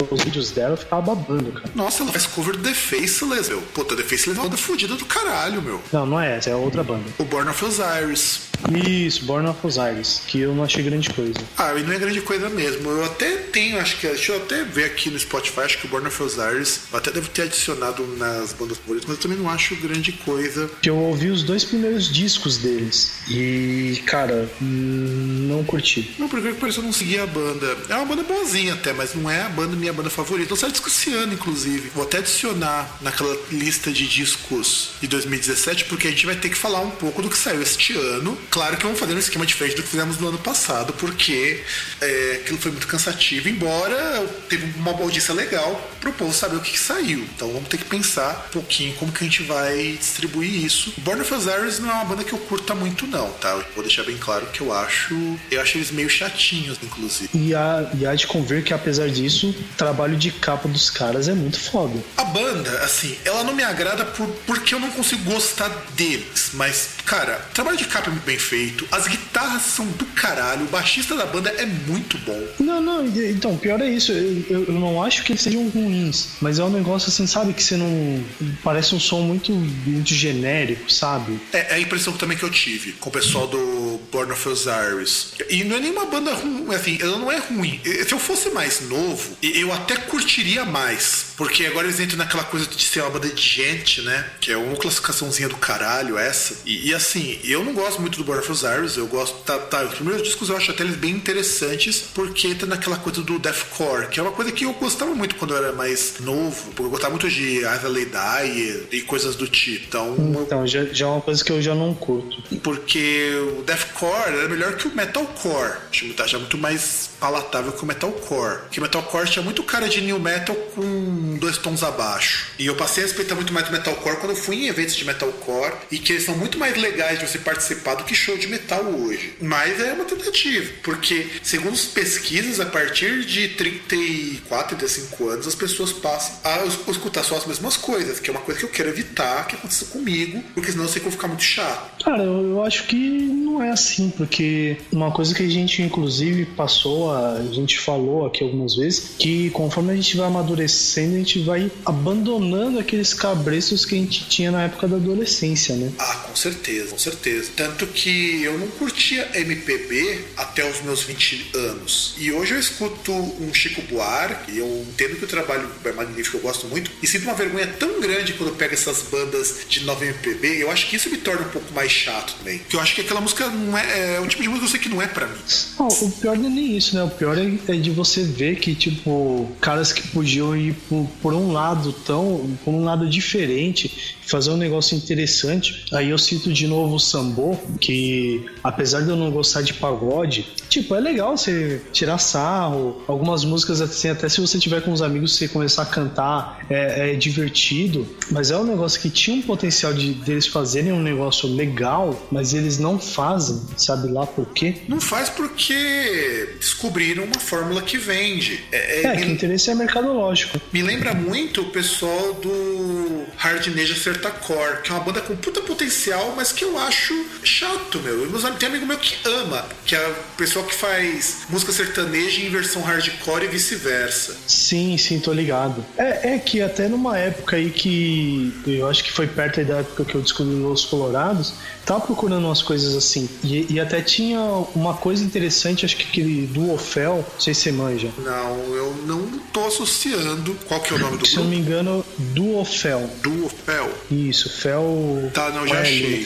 os 0.10 0.24
vídeos 0.24 0.52
dela 0.52 0.76
e 0.76 0.78
ficava 0.78 1.02
babando, 1.02 1.52
cara. 1.52 1.70
Nossa, 1.76 2.04
ela 2.04 2.12
faz 2.12 2.26
cover 2.26 2.56
do 2.56 2.64
The 2.64 2.74
Faceless, 2.74 3.50
meu. 3.50 3.62
Puta, 3.74 3.96
The 3.96 4.04
Faceless 4.04 4.30
é 4.30 4.34
uma 4.34 4.44
banda 4.44 4.58
fodida 4.58 4.96
do 4.96 5.06
caralho, 5.06 5.62
meu. 5.62 5.82
Não, 5.92 6.06
não 6.06 6.20
é 6.20 6.38
essa, 6.38 6.50
é 6.50 6.56
outra 6.56 6.84
banda. 6.84 7.04
O 7.18 7.24
Born 7.24 7.50
of 7.50 7.66
Osiris. 7.66 8.42
Isso, 8.88 9.26
Born 9.26 9.48
of 9.50 9.60
Osiris, 9.66 10.22
que 10.26 10.40
eu 10.40 10.56
não 10.56 10.64
achei 10.64 10.82
grande 10.82 11.10
coisa. 11.10 11.40
Ah, 11.58 11.74
e 11.76 11.84
não 11.84 11.94
é 11.94 12.00
grande 12.00 12.22
coisa 12.22 12.50
mesmo. 12.50 12.90
Eu 12.90 13.04
até 13.06 13.36
tenho, 13.36 13.80
acho 13.80 13.98
que. 13.98 14.08
Deixa 14.08 14.32
eu 14.32 14.38
até 14.38 14.64
ver 14.64 14.86
aqui 14.86 15.10
no 15.10 15.20
Spotify, 15.20 15.62
acho 15.62 15.78
que 15.78 15.88
o 15.88 15.90
Born 15.90 16.08
of 16.08 16.24
Osiris 16.24 16.82
eu 16.92 16.98
até 16.98 17.12
devo 17.12 17.30
ter 17.30 17.44
adicionado 17.44 18.06
nas 18.18 18.54
bandas 18.54 18.78
favoritas, 18.78 19.08
mas 19.08 19.18
eu 19.18 19.22
também 19.22 19.38
não 19.38 19.50
acho 19.50 19.76
grande 19.76 20.12
coisa. 20.14 20.70
Eu 20.84 20.96
ouvi 20.96 21.30
os 21.30 21.44
dois 21.44 21.65
primeiros 21.66 22.12
discos 22.12 22.58
deles 22.58 23.12
e, 23.28 24.02
cara, 24.06 24.50
não 24.62 25.64
curti. 25.64 26.16
Não, 26.18 26.28
porque 26.28 26.54
pareceu 26.54 26.84
não 26.84 26.94
seguir 26.94 27.20
a 27.20 27.28
banda. 27.28 27.78
É 27.90 27.96
uma 27.96 28.06
banda 28.06 28.24
boazinha 28.24 28.74
até, 28.74 28.94
mas 28.94 29.14
não 29.16 29.30
é 29.30 29.42
a 29.42 29.50
banda 29.50 29.76
minha 29.76 29.94
banda 29.94 30.10
favorita. 30.10 30.54
Eu 30.54 30.72
disco 30.72 30.88
esse 30.88 31.14
ano, 31.14 31.34
inclusive. 31.34 31.90
Vou 31.94 32.04
até 32.04 32.18
adicionar 32.18 32.98
naquela 33.02 33.36
lista 33.52 33.92
de 33.92 34.08
discos 34.08 34.92
de 35.02 35.08
2017, 35.08 35.86
porque 35.86 36.08
a 36.08 36.12
gente 36.12 36.26
vai 36.26 36.36
ter 36.36 36.50
que 36.50 36.56
falar 36.56 36.82
um 36.82 36.92
pouco 36.92 37.22
do 37.22 37.30
que 37.30 37.38
saiu 37.38 37.62
este 37.62 37.94
ano 37.94 38.36
Claro 38.50 38.78
que 38.78 38.84
vamos 38.84 39.00
fazer 39.00 39.14
um 39.14 39.20
esquema 39.20 39.46
diferente 39.46 39.76
do 39.76 39.84
que 39.84 39.90
fizemos 39.90 40.18
no 40.18 40.30
ano 40.30 40.38
passado, 40.38 40.94
porque 40.94 41.64
é, 42.02 42.40
aquilo 42.42 42.58
foi 42.58 42.72
muito 42.72 42.88
cansativo, 42.88 43.50
embora 43.50 44.26
teve 44.50 44.80
uma 44.80 44.92
audiência 44.92 45.34
legal 45.34 45.92
pro 46.00 46.14
povo 46.14 46.34
saber 46.34 46.56
o 46.56 46.62
que, 46.62 46.72
que, 46.72 46.80
saiu. 46.80 47.20
Então 47.36 47.52
vamos 47.52 47.68
ter 47.68 47.78
que 47.78 47.86
pensar 47.86 48.46
um 48.48 48.52
pouquinho 48.54 48.94
como 48.96 49.12
que 49.12 49.24
a 49.24 49.28
gente 49.28 49.44
vai 49.44 49.98
distribuir 50.00 50.64
isso. 50.64 50.94
Born 51.00 51.22
of 51.22 51.34
Osiris 51.56 51.80
não 51.80 51.90
é 51.90 51.94
uma 51.94 52.06
banda 52.06 52.24
que 52.24 52.34
eu 52.34 52.40
curta 52.40 52.76
muito, 52.76 53.08
não, 53.08 53.32
tá? 53.34 53.50
Eu 53.50 53.66
vou 53.74 53.84
deixar 53.84 54.04
bem 54.04 54.18
claro 54.18 54.46
que 54.48 54.62
eu 54.62 54.74
acho. 54.74 55.16
Eu 55.50 55.62
acho 55.62 55.78
eles 55.78 55.92
meio 55.92 56.10
chatinhos, 56.10 56.78
inclusive. 56.82 57.30
E 57.34 57.56
há, 57.56 57.90
e 57.94 58.06
há 58.06 58.14
de 58.14 58.28
conver 58.28 58.64
que, 58.64 58.74
apesar 58.74 59.10
disso, 59.10 59.50
o 59.50 59.78
trabalho 59.78 60.16
de 60.18 60.32
capa 60.32 60.68
dos 60.68 60.90
caras 60.90 61.28
é 61.28 61.34
muito 61.34 61.60
foda. 61.60 61.98
A 62.18 62.24
banda, 62.26 62.70
assim, 62.84 63.18
ela 63.24 63.44
não 63.44 63.54
me 63.54 63.64
agrada 63.64 64.06
por, 64.06 64.28
porque 64.46 64.76
eu 64.76 64.80
não 64.80 64.92
consigo 64.92 65.24
gostar 65.32 65.70
deles, 65.96 66.52
mas, 66.54 66.90
cara, 67.06 67.36
trabalho 67.54 67.78
de 67.78 67.86
capa 67.86 68.08
é 68.08 68.12
muito 68.12 68.26
bem 68.26 68.38
feito, 68.38 68.88
as 68.92 69.08
guitarras 69.08 69.62
são 69.62 69.86
do 69.86 70.06
caralho, 70.08 70.66
o 70.66 70.70
baixista 70.70 71.16
da 71.16 71.26
banda 71.26 71.50
é 71.50 71.66
muito 71.66 72.18
bom. 72.20 72.42
Não, 72.60 72.82
não, 72.82 73.06
então, 73.06 73.58
pior 73.58 73.82
é 73.82 73.90
isso, 73.90 74.12
eu, 74.12 74.66
eu 74.66 74.74
não 74.74 75.04
acho 75.04 75.24
que 75.24 75.32
eles 75.32 75.42
sejam 75.42 75.68
ruins, 75.70 76.30
mas 76.42 76.60
é 76.60 76.64
um 76.64 76.70
negócio 76.70 77.10
assim, 77.10 77.28
sabe, 77.28 77.54
que 77.54 77.64
você 77.64 77.78
não. 77.78 78.24
Parece 78.64 78.96
um 78.96 79.00
som 79.00 79.22
muito, 79.22 79.52
muito 79.52 80.14
genérico, 80.14 80.92
sabe? 80.92 81.40
É, 81.54 81.74
é 81.74 81.76
a 81.76 81.80
impressão 81.80 82.14
também 82.14 82.38
que 82.38 82.44
eu 82.44 82.50
tive 82.50 82.94
com 82.94 83.10
o 83.10 83.12
pessoal 83.12 83.48
do 83.48 84.00
Born 84.12 84.32
of 84.32 84.50
Osiris. 84.50 85.34
E 85.50 85.64
não 85.64 85.76
é 85.76 85.80
nenhuma 85.80 86.06
banda 86.06 86.34
ruim, 86.34 86.74
assim, 86.74 86.98
ela 87.02 87.18
não 87.18 87.32
é 87.32 87.38
ruim. 87.38 87.80
Se 87.84 88.14
eu 88.14 88.20
fosse 88.20 88.50
mais 88.50 88.82
novo, 88.82 89.38
eu 89.42 89.72
até 89.72 89.96
curtiria 89.96 90.66
mais. 90.66 91.34
Porque 91.38 91.66
agora 91.66 91.88
eles 91.88 92.00
entram 92.00 92.18
naquela 92.18 92.44
coisa 92.44 92.66
de 92.66 92.82
ser 92.82 93.02
uma 93.02 93.10
banda 93.10 93.30
de 93.30 93.42
gente, 93.42 94.02
né? 94.02 94.26
Que 94.40 94.52
é 94.52 94.58
uma 94.58 94.76
classificaçãozinha 94.76 95.50
do 95.50 95.58
caralho 95.58 96.18
essa. 96.18 96.62
E, 96.66 96.90
e 96.90 96.94
assim, 96.96 97.40
eu 97.44 97.64
não 97.64 97.74
gosto 97.74 98.02
muito 98.02 98.18
do 98.18 98.24
Born 98.24 98.42
of 98.42 98.52
Osiris, 98.52 98.98
eu 98.98 99.08
gosto. 99.08 99.44
Tá, 99.44 99.58
tá, 99.60 99.84
os 99.84 99.96
primeiros 99.96 100.24
discos 100.24 100.50
eu 100.50 100.58
acho 100.58 100.72
até 100.72 100.84
eles 100.84 100.96
bem 100.96 101.12
interessantes, 101.12 102.02
porque 102.14 102.56
tá 102.56 102.66
naquela 102.66 102.98
coisa 102.98 103.22
do 103.22 103.38
deathcore, 103.40 104.08
que 104.10 104.20
é 104.20 104.24
uma 104.24 104.32
coisa 104.32 104.52
que 104.52 104.66
eu 104.66 104.74
gostava 104.74 105.14
muito 105.14 105.36
quando 105.36 105.52
eu 105.52 105.58
era 105.58 105.74
mais 105.74 106.20
novo, 106.20 106.72
porque 106.72 106.84
eu 106.84 106.90
gostava 106.90 107.12
muito 107.12 107.30
de 107.30 107.62
Lay 107.62 108.06
Die 108.06 108.88
e 108.92 109.02
coisas 109.02 109.36
do 109.36 109.48
tipo. 109.48 109.86
Então, 109.88 110.16
então 110.42 110.68
já, 110.68 110.86
já 110.86 111.06
é 111.06 111.10
uma 111.10 111.22
coisa 111.22 111.44
que 111.44 111.52
eu 111.52 111.62
já 111.62 111.76
não 111.76 111.94
curto. 111.94 112.42
Porque 112.60 113.32
o 113.58 113.64
deathcore 113.64 114.38
era 114.38 114.50
melhor 114.50 114.76
que 114.76 114.88
o 114.88 114.96
metalcore. 114.96 115.74
Tá 116.16 116.26
já 116.28 116.38
muito 116.38 116.58
mais 116.58 117.10
palatável 117.20 117.72
que 117.72 117.84
o 117.84 117.86
metalcore. 117.86 118.60
Que 118.72 118.80
o 118.80 118.82
metalcore 118.82 119.30
tinha 119.30 119.44
muito 119.44 119.64
cara 119.64 119.88
de 119.88 120.02
new 120.02 120.20
metal 120.20 120.56
com 120.74 121.38
dois 121.40 121.58
tons 121.58 121.84
abaixo. 121.84 122.48
E 122.58 122.66
eu 122.66 122.76
passei 122.76 123.04
a 123.04 123.08
respeitar 123.08 123.36
muito 123.36 123.54
mais 123.54 123.68
o 123.70 123.72
metalcore 123.72 124.18
quando 124.18 124.32
eu 124.32 124.36
fui 124.36 124.56
em 124.56 124.68
eventos 124.68 124.96
de 124.96 125.06
metalcore 125.06 125.74
e 125.92 126.00
que 126.00 126.14
eles 126.14 126.26
são 126.26 126.36
muito 126.36 126.58
mais 126.58 126.76
legais 126.86 127.20
de 127.20 127.28
você 127.28 127.40
participar 127.40 127.96
do 127.96 128.04
que 128.04 128.14
show 128.14 128.38
de 128.38 128.48
metal 128.48 128.84
hoje. 128.84 129.34
Mas 129.42 129.80
é 129.80 129.94
uma 129.94 130.06
tentativa, 130.06 130.72
porque 130.84 131.28
segundo 131.42 131.74
as 131.74 131.86
pesquisas, 131.86 132.60
a 132.60 132.66
partir 132.66 133.26
de 133.26 133.50
34, 133.50 134.78
35 134.78 135.30
anos, 135.30 135.48
as 135.48 135.56
pessoas 135.56 135.92
passam 135.92 136.36
a 136.44 136.66
escutar 136.92 137.24
só 137.24 137.38
as 137.38 137.46
mesmas 137.46 137.78
coisas, 137.78 138.20
que 138.20 138.30
é 138.30 138.34
uma 138.34 138.42
coisa 138.42 138.60
que 138.60 138.66
eu 138.66 138.70
quero 138.70 138.90
evitar 138.90 139.48
que 139.48 139.56
aconteça 139.56 139.86
comigo, 139.86 140.44
porque 140.54 140.72
senão 140.72 140.86
eu 140.86 140.90
sei 140.90 141.02
que 141.02 141.08
eu 141.08 141.12
vou 141.12 141.18
ficar 141.18 141.28
muito 141.28 141.44
chato. 141.44 142.04
Cara, 142.04 142.24
eu, 142.24 142.50
eu 142.50 142.64
acho 142.64 142.86
que 142.88 142.96
não 142.96 143.62
é 143.62 143.72
assim, 143.72 144.10
porque 144.16 144.78
uma 144.92 145.12
coisa 145.12 145.34
que 145.34 145.44
a 145.44 145.50
gente 145.50 145.82
inclusive 145.82 146.46
passou, 146.46 147.12
a, 147.12 147.34
a 147.34 147.44
gente 147.52 147.80
falou 147.80 148.26
aqui 148.26 148.44
algumas 148.44 148.76
vezes, 148.76 149.16
que 149.18 149.50
conforme 149.52 149.94
a 149.94 149.96
gente 149.96 150.18
vai 150.18 150.28
amadurecendo, 150.28 151.16
a 151.16 151.20
gente 151.20 151.40
vai 151.40 151.72
abandonando 151.86 152.80
aqueles 152.80 153.14
cabreços 153.14 153.86
que 153.86 153.96
a 153.96 153.98
gente 153.98 154.28
tinha 154.28 154.52
na 154.52 154.64
época 154.64 154.88
da 154.88 154.98
adolescência, 154.98 155.76
né? 155.76 155.92
Ah, 155.98 156.16
com 156.28 156.36
certeza, 156.36 156.75
com 156.84 156.98
certeza. 156.98 157.52
Tanto 157.56 157.88
que 157.88 158.44
eu 158.44 158.58
não 158.58 158.68
curtia 158.68 159.30
MPB 159.34 160.26
até 160.38 160.70
os 160.70 160.82
meus 160.82 161.04
20 161.04 161.52
anos. 161.56 162.16
E 162.18 162.32
hoje 162.32 162.54
eu 162.54 162.60
escuto 162.60 163.12
um 163.12 163.54
Chico 163.54 163.82
Buarque, 163.84 164.58
eu 164.58 164.86
entendo 164.90 165.16
que 165.18 165.26
o 165.26 165.28
trabalho 165.28 165.70
é 165.84 165.92
magnífico, 165.92 166.38
eu 166.38 166.42
gosto 166.42 166.68
muito, 166.68 166.92
e 167.02 167.08
sinto 167.08 167.24
uma 167.24 167.34
vergonha 167.34 167.68
tão 167.68 168.00
grande 168.00 168.34
quando 168.34 168.56
pego 168.56 168.74
essas 168.74 169.04
bandas 169.04 169.60
de 169.68 169.84
nova 169.84 170.06
MPB, 170.06 170.62
eu 170.62 170.72
acho 170.72 170.88
que 170.88 170.96
isso 170.96 171.10
me 171.10 171.18
torna 171.18 171.42
um 171.42 171.50
pouco 171.50 171.74
mais 171.74 171.92
chato 171.92 172.36
também. 172.38 172.60
Porque 172.60 172.76
eu 172.76 172.80
acho 172.80 172.96
que 172.96 173.02
aquela 173.02 173.22
música 173.22 173.48
não 173.48 173.78
é, 173.78 174.16
é 174.16 174.20
um 174.20 174.28
tipo 174.28 174.42
de 174.42 174.50
música 174.50 174.66
que 174.66 174.66
eu 174.66 174.72
sei 174.72 174.80
que 174.80 174.90
não 174.90 175.02
é 175.02 175.08
para 175.08 175.28
mim. 175.28 175.38
O 175.80 176.12
pior 176.12 176.38
não 176.38 176.48
é 176.48 176.50
nem 176.50 176.78
isso, 176.78 176.96
né? 176.96 177.04
O 177.04 177.10
pior 177.10 177.38
é, 177.38 177.46
é 177.68 177.78
de 177.78 177.92
você 177.92 178.24
ver 178.24 178.58
que, 178.58 178.74
tipo, 178.74 179.52
caras 179.62 179.92
que 179.92 180.08
podiam 180.10 180.56
ir 180.56 180.74
por, 180.88 181.08
por 181.22 181.34
um 181.34 181.52
lado 181.52 181.94
tão. 181.94 182.58
por 182.64 182.72
um 182.72 182.84
lado 182.84 183.10
diferente, 183.10 184.16
fazer 184.26 184.52
um 184.52 184.58
negócio 184.58 184.96
interessante. 184.98 185.86
Aí 185.92 186.10
eu 186.10 186.18
cito 186.18 186.52
de 186.52 186.65
novo 186.68 186.96
o 186.96 187.00
Sambo, 187.00 187.60
que 187.80 188.46
apesar 188.64 189.02
de 189.02 189.10
eu 189.10 189.16
não 189.16 189.32
gostar 189.32 189.62
de 189.62 189.74
pagode, 189.74 190.48
tipo, 190.70 190.96
é 190.96 191.00
legal 191.00 191.38
você 191.38 191.82
tirar 191.92 192.18
sarro. 192.18 193.02
Algumas 193.08 193.44
músicas, 193.46 193.82
assim, 193.82 194.10
até 194.10 194.28
se 194.28 194.42
você 194.42 194.60
tiver 194.60 194.82
com 194.82 194.92
os 194.92 195.02
amigos, 195.02 195.36
você 195.36 195.48
começar 195.48 195.84
a 195.84 195.86
cantar, 195.86 196.66
é, 196.70 197.12
é 197.12 197.16
divertido. 197.16 198.08
Mas 198.32 198.52
é 198.52 198.58
um 198.58 198.64
negócio 198.64 199.00
que 199.00 199.10
tinha 199.10 199.36
um 199.36 199.42
potencial 199.42 199.94
de 199.94 200.14
deles 200.14 200.48
fazerem 200.48 200.92
um 200.92 201.02
negócio 201.02 201.48
legal, 201.48 202.28
mas 202.32 202.54
eles 202.54 202.78
não 202.78 203.00
fazem. 203.00 203.62
sabe 203.78 204.12
lá 204.12 204.26
por 204.26 204.48
quê? 204.48 204.76
Não 204.88 205.00
faz 205.00 205.30
porque 205.30 206.56
descobriram 206.60 207.24
uma 207.24 207.40
fórmula 207.40 207.82
que 207.82 207.98
vende. 207.98 208.64
É, 208.72 209.02
é, 209.02 209.06
é 209.08 209.16
que 209.18 209.28
o 209.28 209.32
interesse 209.32 209.70
é 209.70 209.76
mercadológico. 209.76 210.60
Me 210.72 210.82
lembra 210.82 211.14
muito 211.14 211.62
o 211.62 211.66
pessoal 211.66 212.34
do 212.34 213.24
Hard 213.38 213.68
Neja 213.68 213.96
Certacore, 213.96 214.82
que 214.82 214.92
é 214.92 214.94
uma 214.94 215.04
banda 215.04 215.22
com 215.22 215.36
puta 215.36 215.62
potencial, 215.62 216.34
mas 216.36 216.52
que 216.56 216.64
eu 216.64 216.78
acho 216.78 217.14
chato, 217.44 218.00
meu. 218.00 218.28
Tem 218.58 218.70
um 218.70 218.72
amigo 218.72 218.86
meu 218.86 218.98
que 218.98 219.16
ama, 219.28 219.66
que 219.86 219.96
é 219.96 220.08
o 220.08 220.38
pessoal 220.38 220.66
que 220.66 220.74
faz 220.74 221.40
música 221.50 221.72
sertaneja 221.72 222.42
em 222.42 222.50
versão 222.50 222.82
hardcore 222.82 223.46
e 223.46 223.48
vice-versa. 223.48 224.36
Sim, 224.48 224.98
sim, 224.98 225.20
tô 225.20 225.34
ligado. 225.34 225.86
É, 225.98 226.36
é 226.36 226.40
que 226.40 226.62
até 226.62 226.88
numa 226.88 227.18
época 227.18 227.58
aí 227.58 227.70
que 227.70 228.54
eu 228.66 228.88
acho 228.88 229.04
que 229.04 229.12
foi 229.12 229.28
perto 229.28 229.64
da 229.64 229.78
época 229.78 230.06
que 230.06 230.16
eu 230.16 230.22
descobri 230.22 230.56
Los 230.56 230.86
Colorados, 230.86 231.54
tava 231.86 232.02
procurando 232.02 232.46
umas 232.46 232.62
coisas 232.62 232.96
assim. 232.96 233.30
E, 233.44 233.74
e, 233.74 233.80
até 233.80 234.02
tinha 234.02 234.40
uma 234.74 234.96
coisa 234.96 235.24
interessante, 235.24 235.86
acho 235.86 235.96
que 235.96 236.04
aquele 236.04 236.48
Duofel, 236.48 237.26
não 237.34 237.40
sei 237.40 237.54
se 237.54 237.62
você 237.62 237.72
manja. 237.72 238.10
Não, 238.18 238.58
eu 238.74 238.96
não 239.06 239.40
tô 239.54 239.66
associando. 239.66 240.56
Qual 240.68 240.80
que 240.82 240.94
é 240.94 240.98
o 240.98 241.00
nome 241.00 241.18
do 241.18 241.26
Se 241.26 241.36
grupo? 241.36 241.50
não 241.50 241.56
me 241.56 241.62
engano, 241.62 242.06
Duofel. 242.18 243.10
Duofel? 243.22 243.92
Isso, 244.12 244.50
Fel. 244.50 245.30
Tá, 245.34 245.50
não, 245.50 245.68
já 245.68 245.82
achei. 245.82 246.26